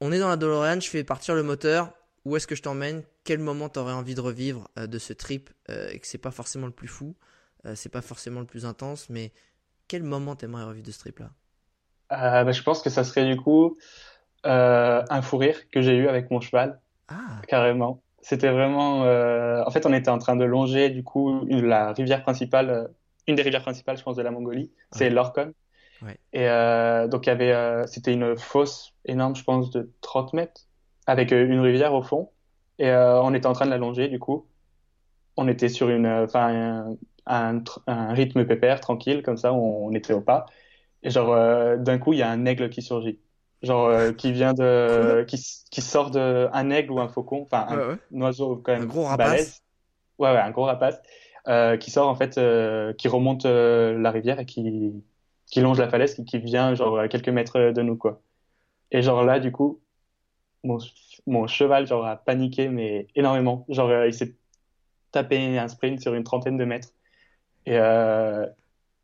on 0.00 0.12
est 0.12 0.18
dans 0.18 0.28
la 0.28 0.36
DeLorean, 0.36 0.80
je 0.80 0.88
fais 0.88 1.04
partir 1.04 1.34
le 1.34 1.42
moteur. 1.42 1.92
Où 2.24 2.36
est-ce 2.36 2.46
que 2.46 2.54
je 2.54 2.62
t'emmène? 2.62 3.02
Quel 3.24 3.38
moment 3.38 3.68
t'aurais 3.68 3.92
envie 3.92 4.14
de 4.14 4.20
revivre 4.20 4.68
euh, 4.78 4.86
de 4.86 4.98
ce 4.98 5.12
trip 5.12 5.50
et 5.68 5.98
que 5.98 6.06
c'est 6.06 6.18
pas 6.18 6.30
forcément 6.30 6.66
le 6.66 6.72
plus 6.72 6.88
fou, 6.88 7.16
c'est 7.74 7.88
pas 7.88 8.02
forcément 8.02 8.40
le 8.40 8.46
plus 8.46 8.66
intense, 8.66 9.08
mais 9.08 9.32
quel 9.86 10.02
moment 10.02 10.34
t'aimerais 10.34 10.64
revivre 10.64 10.86
de 10.86 10.90
ce 10.90 10.98
trip 10.98 11.20
là 11.20 11.30
euh, 12.12 12.44
bah, 12.44 12.52
je 12.52 12.62
pense 12.62 12.82
que 12.82 12.90
ça 12.90 13.04
serait 13.04 13.24
du 13.24 13.36
coup 13.36 13.76
euh, 14.44 15.02
un 15.08 15.22
fou 15.22 15.38
rire 15.38 15.58
que 15.70 15.80
j'ai 15.80 15.96
eu 15.96 16.08
avec 16.08 16.30
mon 16.30 16.40
cheval, 16.40 16.80
ah. 17.08 17.40
carrément. 17.48 18.02
C'était 18.20 18.50
vraiment. 18.50 19.04
Euh, 19.04 19.62
en 19.66 19.70
fait, 19.70 19.86
on 19.86 19.92
était 19.92 20.10
en 20.10 20.18
train 20.18 20.36
de 20.36 20.44
longer 20.44 20.90
du 20.90 21.02
coup 21.02 21.44
la 21.46 21.92
rivière 21.92 22.22
principale, 22.22 22.90
une 23.26 23.34
des 23.34 23.42
rivières 23.42 23.62
principales, 23.62 23.96
je 23.96 24.02
pense, 24.02 24.16
de 24.16 24.22
la 24.22 24.30
Mongolie, 24.30 24.70
c'est 24.92 25.10
l'Orkhon. 25.10 25.52
Ouais. 26.02 26.18
Et 26.32 26.48
euh, 26.48 27.06
donc 27.08 27.26
il 27.26 27.30
y 27.30 27.32
avait, 27.32 27.52
euh, 27.52 27.86
c'était 27.86 28.12
une 28.12 28.36
fosse 28.36 28.92
énorme, 29.04 29.36
je 29.36 29.44
pense, 29.44 29.70
de 29.70 29.90
30 30.00 30.32
mètres, 30.34 30.62
avec 31.06 31.32
euh, 31.32 31.46
une 31.46 31.60
rivière 31.60 31.94
au 31.94 32.02
fond. 32.02 32.30
Et 32.78 32.88
euh, 32.90 33.20
on 33.22 33.34
était 33.34 33.46
en 33.46 33.52
train 33.52 33.66
de 33.66 33.70
la 33.70 33.78
longer, 33.78 34.08
du 34.08 34.18
coup. 34.18 34.46
On 35.36 35.48
était 35.48 35.68
sur 35.68 35.88
une, 35.90 36.06
euh, 36.06 36.24
enfin, 36.24 36.96
un, 37.26 37.62
un, 37.86 38.12
rythme 38.12 38.44
pépère, 38.44 38.80
tranquille, 38.80 39.22
comme 39.22 39.36
ça, 39.36 39.52
on, 39.52 39.86
on 39.86 39.92
était 39.92 40.12
au 40.12 40.20
pas. 40.20 40.46
Et 41.02 41.10
genre, 41.10 41.34
d'un 41.78 41.98
coup, 41.98 42.12
il 42.12 42.20
y 42.20 42.22
a 42.22 42.30
un 42.30 42.44
aigle 42.46 42.70
qui 42.70 42.80
surgit. 42.82 43.18
Genre, 43.62 43.86
euh, 43.86 44.12
qui 44.12 44.32
vient 44.32 44.54
de, 44.54 45.24
qui, 45.28 45.36
qui 45.70 45.80
sort 45.82 46.10
de, 46.10 46.48
un 46.52 46.70
aigle 46.70 46.90
ou 46.92 47.00
un 47.00 47.08
faucon, 47.08 47.42
enfin, 47.42 47.66
un, 47.68 47.76
Ouais, 47.76 47.86
ouais. 47.86 47.96
un 48.16 48.20
oiseau 48.22 48.56
quand 48.56 48.72
même 48.72 48.82
Un 48.82 48.86
gros 48.86 49.04
rapace. 49.04 49.28
balèze. 49.30 49.62
Ouais, 50.18 50.32
ouais, 50.32 50.38
un 50.38 50.50
gros 50.50 50.64
rapace, 50.64 51.00
euh, 51.48 51.76
qui 51.76 51.90
sort 51.90 52.08
en 52.08 52.14
fait, 52.14 52.40
qui 52.96 53.08
remonte 53.08 53.44
la 53.44 54.10
rivière 54.10 54.40
et 54.40 54.46
qui, 54.46 54.92
qui 55.46 55.60
longe 55.60 55.78
la 55.78 55.88
falaise 55.88 56.18
et 56.18 56.24
qui 56.24 56.38
vient 56.38 56.74
genre 56.74 56.98
à 56.98 57.08
quelques 57.08 57.28
mètres 57.28 57.70
de 57.72 57.82
nous, 57.82 57.96
quoi. 57.96 58.20
Et 58.90 59.02
genre 59.02 59.24
là, 59.24 59.38
du 59.38 59.52
coup, 59.52 59.80
mon, 60.64 61.46
cheval 61.46 61.86
genre 61.86 62.06
a 62.06 62.16
paniqué, 62.16 62.68
mais 62.68 63.06
énormément. 63.14 63.64
Genre, 63.68 63.88
euh, 63.88 64.06
il 64.06 64.14
s'est 64.14 64.34
tapé 65.10 65.58
un 65.58 65.68
sprint 65.68 66.00
sur 66.00 66.14
une 66.14 66.24
trentaine 66.24 66.56
de 66.56 66.64
mètres. 66.64 66.88
Et 67.66 67.78
euh, 67.78 68.46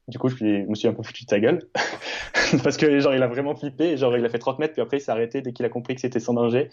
du 0.08 0.18
coup, 0.18 0.28
je, 0.28 0.66
me 0.66 0.74
suis 0.74 0.88
un 0.88 0.94
peu 0.94 1.02
foutu 1.02 1.24
de 1.24 1.30
sa 1.30 1.40
gueule. 1.40 1.68
Parce 2.62 2.76
que 2.76 2.98
genre, 3.00 3.14
il 3.14 3.22
a 3.22 3.28
vraiment 3.28 3.54
flippé. 3.54 3.96
Genre, 3.96 4.16
il 4.16 4.24
a 4.24 4.28
fait 4.28 4.38
30 4.38 4.58
mètres, 4.58 4.74
puis 4.74 4.82
après, 4.82 4.98
il 4.98 5.00
s'est 5.00 5.10
arrêté 5.10 5.42
dès 5.42 5.52
qu'il 5.52 5.66
a 5.66 5.68
compris 5.68 5.94
que 5.94 6.00
c'était 6.00 6.20
sans 6.20 6.34
danger. 6.34 6.70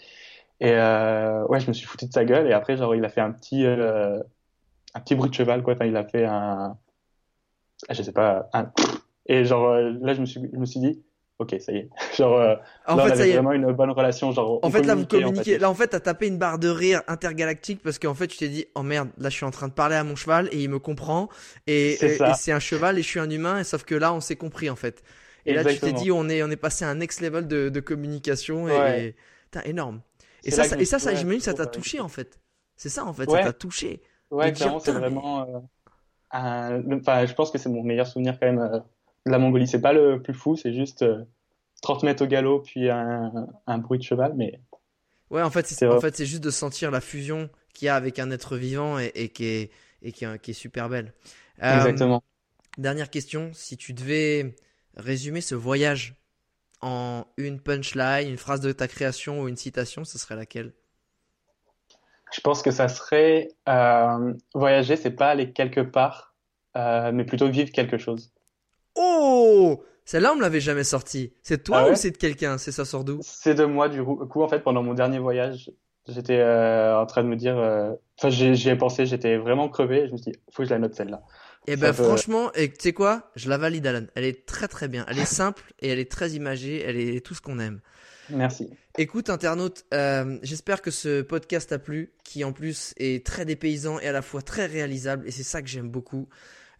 Et 0.60 0.72
euh, 0.72 1.44
ouais, 1.46 1.60
je 1.60 1.68
me 1.68 1.72
suis 1.72 1.86
foutu 1.86 2.06
de 2.06 2.12
sa 2.12 2.24
gueule. 2.24 2.46
Et 2.48 2.52
après, 2.52 2.76
genre, 2.76 2.94
il 2.94 3.04
a 3.04 3.08
fait 3.08 3.20
un 3.20 3.32
petit, 3.32 3.66
un 3.66 5.00
petit 5.00 5.14
bruit 5.14 5.30
de 5.30 5.34
cheval, 5.34 5.62
quoi. 5.62 5.74
Il 5.82 5.96
a 5.96 6.04
fait 6.04 6.24
un, 6.24 6.78
je 7.90 8.02
sais 8.02 8.12
pas, 8.12 8.48
et 9.26 9.44
genre, 9.44 9.74
là, 9.74 10.14
je 10.14 10.20
me 10.20 10.26
suis, 10.26 10.40
je 10.52 10.58
me 10.58 10.66
suis 10.66 10.80
dit, 10.80 11.02
ok, 11.38 11.56
ça 11.60 11.72
y 11.72 11.76
est. 11.78 11.88
Genre, 12.16 12.34
euh, 12.40 12.54
En 12.86 12.96
là, 12.96 13.04
on 13.04 13.08
fait, 13.08 13.14
ça 13.16 13.20
avait 13.22 13.28
y 13.28 13.32
est. 13.32 13.34
vraiment 13.34 13.52
une 13.52 13.72
bonne 13.72 13.90
relation. 13.90 14.32
Genre, 14.32 14.58
En 14.62 14.68
on 14.68 14.70
fait, 14.70 14.82
là, 14.82 14.94
vous 14.94 15.02
en 15.02 15.06
communiquez. 15.06 15.52
fait. 15.54 15.58
Là, 15.58 15.70
en 15.70 15.74
fait, 15.74 15.88
t'as 15.88 16.00
tapé 16.00 16.26
une 16.28 16.38
barre 16.38 16.58
de 16.58 16.68
rire 16.68 17.02
intergalactique 17.08 17.82
parce 17.82 17.98
qu'en 17.98 18.14
fait, 18.14 18.26
tu 18.28 18.38
t'es 18.38 18.48
dit, 18.48 18.66
oh 18.74 18.82
merde, 18.82 19.08
là, 19.18 19.28
je 19.28 19.34
suis 19.36 19.44
en 19.44 19.50
train 19.50 19.68
de 19.68 19.72
parler 19.72 19.96
à 19.96 20.04
mon 20.04 20.16
cheval 20.16 20.48
et 20.52 20.62
il 20.62 20.68
me 20.70 20.78
comprend. 20.78 21.28
Et 21.66 21.96
C'est 21.98 22.16
ça. 22.16 22.34
un 22.54 22.58
cheval 22.60 22.98
et 22.98 23.02
je 23.02 23.06
suis 23.08 23.20
un 23.20 23.30
humain. 23.30 23.58
Et 23.58 23.64
sauf 23.64 23.84
que 23.84 23.94
là, 23.94 24.12
on 24.12 24.20
s'est 24.20 24.36
compris, 24.36 24.70
en 24.70 24.76
fait. 24.76 25.02
Et 25.44 25.54
là, 25.54 25.64
tu 25.64 25.78
t'es 25.78 25.92
dit, 25.92 26.10
on 26.10 26.28
est, 26.28 26.42
on 26.42 26.50
est 26.50 26.56
passé 26.56 26.84
à 26.84 26.88
un 26.88 26.96
next 26.96 27.20
level 27.20 27.46
de, 27.46 27.68
de 27.68 27.80
communication 27.80 28.68
et, 28.68 28.72
Ouais. 28.76 29.04
et- 29.08 29.16
putain, 29.50 29.62
énorme. 29.64 30.00
Et 30.44 30.50
ça, 30.50 30.64
ça- 30.64 30.76
et 30.78 30.84
ça, 30.84 30.98
ça, 30.98 31.14
j'imagine 31.14 31.38
que 31.38 31.44
ça 31.44 31.54
t'a 31.54 31.66
touché, 31.66 32.00
en 32.00 32.08
fait. 32.08 32.40
C'est 32.76 32.88
ça, 32.88 33.04
en 33.04 33.12
fait, 33.12 33.28
Ouais. 33.30 33.38
ça 33.38 33.46
t'a 33.46 33.52
touché. 33.52 34.00
Ouais, 34.30 34.52
clairement, 34.52 34.80
c'est 34.80 34.90
vraiment. 34.92 35.42
euh, 35.42 35.58
un... 36.32 36.82
Enfin, 36.92 37.24
je 37.26 37.32
pense 37.32 37.50
que 37.50 37.58
c'est 37.58 37.68
mon 37.68 37.82
meilleur 37.82 38.06
souvenir 38.06 38.38
quand 38.40 38.46
même 38.46 38.58
euh, 38.58 38.80
la 39.26 39.38
Mongolie. 39.38 39.66
C'est 39.66 39.80
pas 39.80 39.92
le 39.92 40.22
plus 40.22 40.34
fou, 40.34 40.56
c'est 40.56 40.72
juste 40.72 41.02
euh, 41.02 41.24
30 41.82 42.02
mètres 42.04 42.24
au 42.24 42.26
galop, 42.26 42.60
puis 42.60 42.90
un, 42.90 43.48
un 43.66 43.78
bruit 43.78 43.98
de 43.98 44.04
cheval, 44.04 44.34
mais 44.36 44.60
Ouais, 45.30 45.42
en 45.42 45.50
fait, 45.50 45.66
c'est, 45.66 45.86
en 45.86 46.00
fait, 46.00 46.16
c'est 46.16 46.26
juste 46.26 46.44
de 46.44 46.50
sentir 46.50 46.90
la 46.90 47.00
fusion 47.00 47.50
qu'il 47.74 47.86
y 47.86 47.88
a 47.88 47.96
avec 47.96 48.18
un 48.18 48.30
être 48.30 48.56
vivant 48.56 48.98
et, 48.98 49.10
et 49.14 49.28
qui 49.28 49.46
est, 49.46 49.70
et 50.02 50.12
qui 50.12 50.24
est, 50.24 50.38
qui 50.38 50.52
est 50.52 50.54
super 50.54 50.88
belle. 50.88 51.12
Euh, 51.62 51.76
exactement. 51.76 52.22
Dernière 52.78 53.10
question, 53.10 53.50
si 53.52 53.76
tu 53.76 53.92
devais 53.92 54.54
résumer 54.96 55.40
ce 55.40 55.54
voyage 55.54 56.14
en 56.80 57.26
une 57.36 57.60
punchline, 57.60 58.28
une 58.28 58.36
phrase 58.36 58.60
de 58.60 58.70
ta 58.70 58.86
création 58.86 59.40
ou 59.42 59.48
une 59.48 59.56
citation, 59.56 60.04
ce 60.04 60.18
serait 60.18 60.36
laquelle? 60.36 60.72
Je 62.32 62.40
pense 62.40 62.62
que 62.62 62.70
ça 62.70 62.88
serait 62.88 63.48
euh, 63.68 64.34
voyager, 64.54 64.96
c'est 64.96 65.12
pas 65.12 65.30
aller 65.30 65.52
quelque 65.52 65.80
part, 65.80 66.34
euh, 66.76 67.10
mais 67.12 67.24
plutôt 67.24 67.48
vivre 67.48 67.70
quelque 67.72 67.98
chose. 67.98 68.32
Oh 69.46 69.82
Celle-là, 70.04 70.32
on 70.32 70.36
me 70.36 70.42
l'avait 70.42 70.60
jamais 70.60 70.84
sortie. 70.84 71.32
C'est 71.42 71.64
toi 71.64 71.78
Ah 71.80 71.84
ouais 71.86 71.92
ou 71.92 71.94
c'est 71.96 72.10
de 72.12 72.16
quelqu'un? 72.16 72.58
C'est 72.58 72.72
ça 72.72 72.84
sort 72.84 73.04
d'où? 73.04 73.18
C'est 73.22 73.54
de 73.54 73.64
moi, 73.64 73.88
du 73.88 74.02
coup, 74.02 74.42
en 74.42 74.48
fait, 74.48 74.60
pendant 74.60 74.82
mon 74.82 74.94
dernier 74.94 75.18
voyage, 75.18 75.70
j'étais 76.08 76.38
euh, 76.38 76.96
en 77.00 77.06
train 77.06 77.22
de 77.24 77.28
me 77.28 77.36
dire. 77.36 77.58
euh, 77.58 77.92
Enfin, 78.18 78.30
j'y 78.30 78.54
j'y 78.54 78.68
ai 78.70 78.76
pensé, 78.76 79.04
j'étais 79.06 79.36
vraiment 79.36 79.68
crevé. 79.68 80.02
et 80.04 80.06
Je 80.06 80.12
me 80.12 80.16
suis 80.16 80.30
dit, 80.32 80.38
faut 80.50 80.62
que 80.62 80.68
je 80.68 80.74
la 80.74 80.78
note 80.78 80.94
celle-là. 80.94 81.22
Eh 81.66 81.72
Ça 81.72 81.76
ben 81.78 81.92
peut- 81.92 82.04
franchement, 82.04 82.52
et 82.54 82.68
tu 82.70 82.76
sais 82.80 82.92
quoi? 82.92 83.30
Je 83.34 83.48
la 83.48 83.58
valide, 83.58 83.86
Alan. 83.86 84.06
Elle 84.14 84.24
est 84.24 84.46
très 84.46 84.68
très 84.68 84.86
bien. 84.88 85.04
Elle 85.08 85.18
est 85.18 85.24
simple 85.42 85.64
et 85.80 85.88
elle 85.88 85.98
est 85.98 86.10
très 86.10 86.30
imagée. 86.30 86.82
Elle 86.82 86.96
est 86.96 87.24
tout 87.24 87.34
ce 87.34 87.40
qu'on 87.40 87.58
aime. 87.58 87.80
Merci. 88.30 88.70
Écoute, 88.98 89.28
internaute, 89.30 89.84
euh, 89.92 90.38
j'espère 90.42 90.82
que 90.82 90.90
ce 90.90 91.22
podcast 91.22 91.68
t'a 91.70 91.78
plu, 91.78 92.12
qui 92.24 92.44
en 92.44 92.52
plus 92.52 92.94
est 92.96 93.24
très 93.26 93.44
dépaysant 93.44 93.98
et 94.00 94.06
à 94.08 94.12
la 94.12 94.22
fois 94.22 94.42
très 94.42 94.66
réalisable, 94.66 95.26
et 95.28 95.30
c'est 95.30 95.42
ça 95.42 95.60
que 95.62 95.68
j'aime 95.68 95.90
beaucoup. 95.90 96.28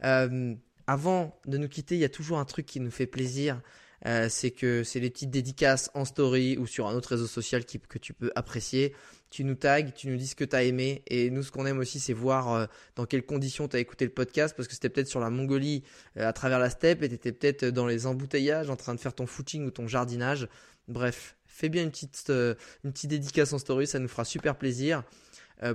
Euh, 0.05 0.55
avant 0.87 1.39
de 1.47 1.59
nous 1.59 1.69
quitter, 1.69 1.97
il 1.97 2.01
y 2.01 2.05
a 2.05 2.09
toujours 2.09 2.39
un 2.39 2.45
truc 2.45 2.67
qui 2.67 2.81
nous 2.81 2.91
fait 2.91 3.07
plaisir, 3.07 3.61
euh, 4.05 4.29
c'est 4.29 4.51
que 4.51 4.85
c'est 4.85 5.01
les 5.01 5.11
petites 5.11 5.31
dédicaces 5.31 5.91
en 5.95 6.05
story 6.05 6.57
ou 6.59 6.67
sur 6.67 6.87
un 6.87 6.95
autre 6.95 7.11
réseau 7.11 7.27
social 7.27 7.65
que 7.65 7.99
tu 7.99 8.13
peux 8.13 8.31
apprécier. 8.37 8.95
Tu 9.31 9.43
nous 9.43 9.55
tags, 9.55 9.83
tu 9.83 10.09
nous 10.09 10.17
dis 10.17 10.29
ce 10.29 10.37
que 10.37 10.45
tu 10.45 10.55
as 10.55 10.63
aimé, 10.63 11.03
et 11.09 11.31
nous, 11.31 11.43
ce 11.43 11.51
qu'on 11.51 11.67
aime 11.67 11.79
aussi, 11.79 11.99
c'est 11.99 12.13
voir 12.13 12.53
euh, 12.53 12.67
dans 12.95 13.07
quelles 13.07 13.25
conditions 13.25 13.67
tu 13.67 13.77
as 13.77 13.81
écouté 13.81 14.05
le 14.05 14.13
podcast, 14.13 14.55
parce 14.57 14.69
que 14.69 14.75
c'était 14.75 14.89
peut-être 14.89 15.09
sur 15.09 15.19
la 15.19 15.31
Mongolie 15.31 15.83
euh, 16.17 16.29
à 16.29 16.33
travers 16.33 16.59
la 16.59 16.71
steppe, 16.71 17.03
et 17.03 17.09
tu 17.09 17.15
étais 17.15 17.33
peut-être 17.33 17.65
dans 17.65 17.87
les 17.87 18.07
embouteillages 18.07 18.71
en 18.71 18.77
train 18.77 18.95
de 18.95 19.01
faire 19.01 19.15
ton 19.15 19.27
footing 19.27 19.67
ou 19.67 19.71
ton 19.71 19.89
jardinage. 19.89 20.49
Bref, 20.87 21.37
fais 21.47 21.69
bien 21.69 21.83
une 21.83 21.91
petite, 21.91 22.31
une 22.31 22.93
dédicace 22.93 23.53
en 23.53 23.59
story, 23.59 23.89
ça 23.89 23.99
nous 23.99 24.09
fera 24.09 24.25
super 24.25 24.57
plaisir. 24.57 25.03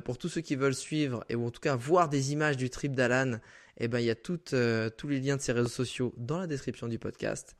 Pour 0.05 0.18
tous 0.18 0.30
ceux 0.30 0.41
qui 0.41 0.55
veulent 0.55 0.76
suivre 0.76 1.26
et 1.28 1.36
ou 1.36 1.45
en 1.45 1.49
tout 1.49 1.59
cas 1.59 1.76
voir 1.76 2.07
des 2.07 2.32
images 2.32 2.55
du 2.55 2.70
trip 2.70 2.95
d'Alan, 2.95 3.39
eh 3.84 3.88
ben, 3.88 3.99
il 3.99 4.05
y 4.05 4.11
a 4.11 4.15
toutes, 4.15 4.53
euh, 4.53 4.91
tous 4.95 5.07
les 5.07 5.19
liens 5.19 5.38
de 5.38 5.41
ses 5.41 5.53
réseaux 5.53 5.67
sociaux 5.67 6.13
dans 6.15 6.38
la 6.38 6.45
description 6.45 6.88
du 6.88 6.99
podcast. 6.99 7.55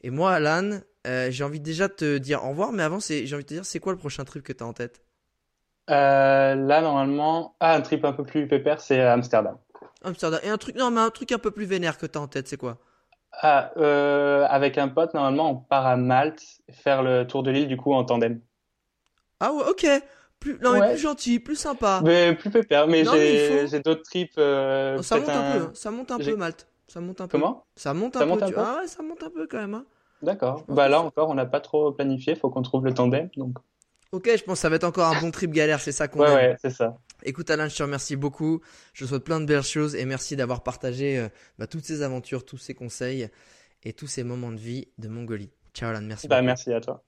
Et 0.00 0.10
moi, 0.10 0.32
Alan, 0.32 0.80
euh, 1.06 1.30
j'ai 1.30 1.44
envie 1.44 1.60
déjà 1.60 1.86
de 1.86 1.92
te 1.92 2.18
dire 2.18 2.44
au 2.44 2.48
revoir, 2.48 2.72
mais 2.72 2.82
avant, 2.82 2.98
j'ai 2.98 3.22
envie 3.32 3.44
de 3.44 3.48
te 3.48 3.54
dire, 3.54 3.64
c'est 3.64 3.78
quoi 3.78 3.92
le 3.92 3.98
prochain 3.98 4.24
trip 4.24 4.42
que 4.42 4.52
tu 4.52 4.64
as 4.64 4.66
en 4.66 4.72
tête? 4.72 5.04
Euh, 5.88 6.56
là, 6.56 6.80
normalement, 6.80 7.54
ah, 7.60 7.76
un 7.76 7.80
trip 7.80 8.04
un 8.04 8.12
peu 8.12 8.24
plus 8.24 8.48
pépère, 8.48 8.80
c'est 8.80 9.00
Amsterdam. 9.02 9.56
Amsterdam. 10.02 10.40
Et 10.42 10.48
un 10.48 10.58
truc, 10.58 10.74
non, 10.74 10.90
mais 10.90 11.00
un 11.00 11.10
truc 11.10 11.30
un 11.30 11.38
peu 11.38 11.52
plus 11.52 11.64
vénère 11.64 11.96
que 11.96 12.06
tu 12.06 12.18
as 12.18 12.20
en 12.20 12.26
tête, 12.26 12.48
c'est 12.48 12.56
quoi? 12.56 12.78
Ah, 13.30 13.70
avec 14.50 14.78
un 14.78 14.88
pote, 14.88 15.14
normalement, 15.14 15.48
on 15.52 15.56
part 15.56 15.86
à 15.86 15.96
Malte 15.96 16.42
faire 16.72 17.04
le 17.04 17.24
tour 17.24 17.44
de 17.44 17.52
l'île 17.52 17.68
du 17.68 17.76
coup 17.76 17.94
en 17.94 18.04
tandem. 18.04 18.40
Ah 19.38 19.52
ouais, 19.52 19.62
ok. 19.70 19.86
Plus, 20.42 20.58
non, 20.60 20.72
mais 20.72 20.80
Ouais. 20.80 20.88
plus 20.90 20.98
gentil, 20.98 21.38
plus 21.40 21.56
sympa. 21.56 22.00
Mais 22.04 22.34
plus 22.34 22.50
pépère, 22.50 22.86
mais 22.88 23.04
j'ai 23.04 23.68
faut- 23.68 23.78
d'autres 23.78 24.02
trips. 24.02 24.34
euh, 24.38 24.96
Oh, 24.98 25.02
ça 25.02 25.16
monte 25.18 25.28
un 25.30 25.32
peu, 25.52 25.62
hein. 25.64 25.70
ça 25.74 25.90
monte 25.90 26.10
un 26.10 26.18
peu, 26.18 26.36
Malte. 26.36 26.68
Ça 26.88 27.00
monte 27.00 27.20
un 27.20 27.26
peu. 27.28 27.38
Comment? 27.38 27.64
Ça 27.76 27.94
monte 27.94 28.16
un 28.16 28.18
Ça 28.20 28.24
peu. 28.26 28.30
monte 28.32 28.42
un 28.42 28.48
tu- 28.48 28.54
peu? 28.54 28.60
Ah 28.60 28.78
ouais, 28.80 28.86
ça 28.88 29.02
monte 29.02 29.22
un 29.22 29.30
peu 29.30 29.46
quand 29.46 29.58
même. 29.58 29.74
hein. 29.74 29.86
D'accord. 30.20 30.64
Bah 30.68 30.88
là 30.88 31.00
encore, 31.00 31.30
on 31.30 31.34
n'a 31.34 31.46
pas 31.46 31.60
trop 31.60 31.90
planifié, 31.92 32.34
faut 32.36 32.50
qu'on 32.50 32.62
trouve 32.62 32.84
le 32.84 32.92
tandem. 32.94 33.28
Donc 33.36 33.56
Ok, 34.12 34.28
je 34.36 34.42
pense 34.44 34.58
que 34.58 34.60
ça 34.62 34.68
va 34.68 34.76
être 34.76 34.84
encore 34.84 35.06
un 35.08 35.20
bon 35.20 35.30
trip 35.30 35.52
galère, 35.52 35.80
c'est 35.80 35.90
ça 35.92 36.06
qu'on 36.06 36.20
ouais, 36.20 36.28
aime. 36.28 36.34
ouais, 36.34 36.56
c'est 36.60 36.70
ça. 36.70 36.96
Écoute 37.24 37.48
Alain, 37.50 37.68
je 37.68 37.76
te 37.76 37.82
remercie 37.82 38.16
beaucoup. 38.16 38.60
Je 38.92 39.04
te 39.04 39.08
souhaite 39.08 39.24
plein 39.24 39.40
de 39.40 39.46
belles 39.46 39.62
choses 39.62 39.94
et 39.94 40.04
merci 40.04 40.36
d'avoir 40.36 40.62
partagé 40.62 41.18
euh, 41.18 41.28
bah, 41.58 41.66
toutes 41.66 41.84
ces 41.84 42.02
aventures, 42.02 42.44
tous 42.44 42.58
ces 42.58 42.74
conseils 42.74 43.28
et 43.84 43.92
tous 43.92 44.06
ces 44.08 44.22
moments 44.22 44.52
de 44.52 44.58
vie 44.58 44.88
de 44.98 45.08
Mongolie. 45.08 45.50
Ciao 45.72 45.88
Alan, 45.90 46.02
merci 46.02 46.28
Bah 46.28 46.36
beaucoup. 46.36 46.46
merci 46.46 46.72
à 46.72 46.80
toi. 46.80 47.02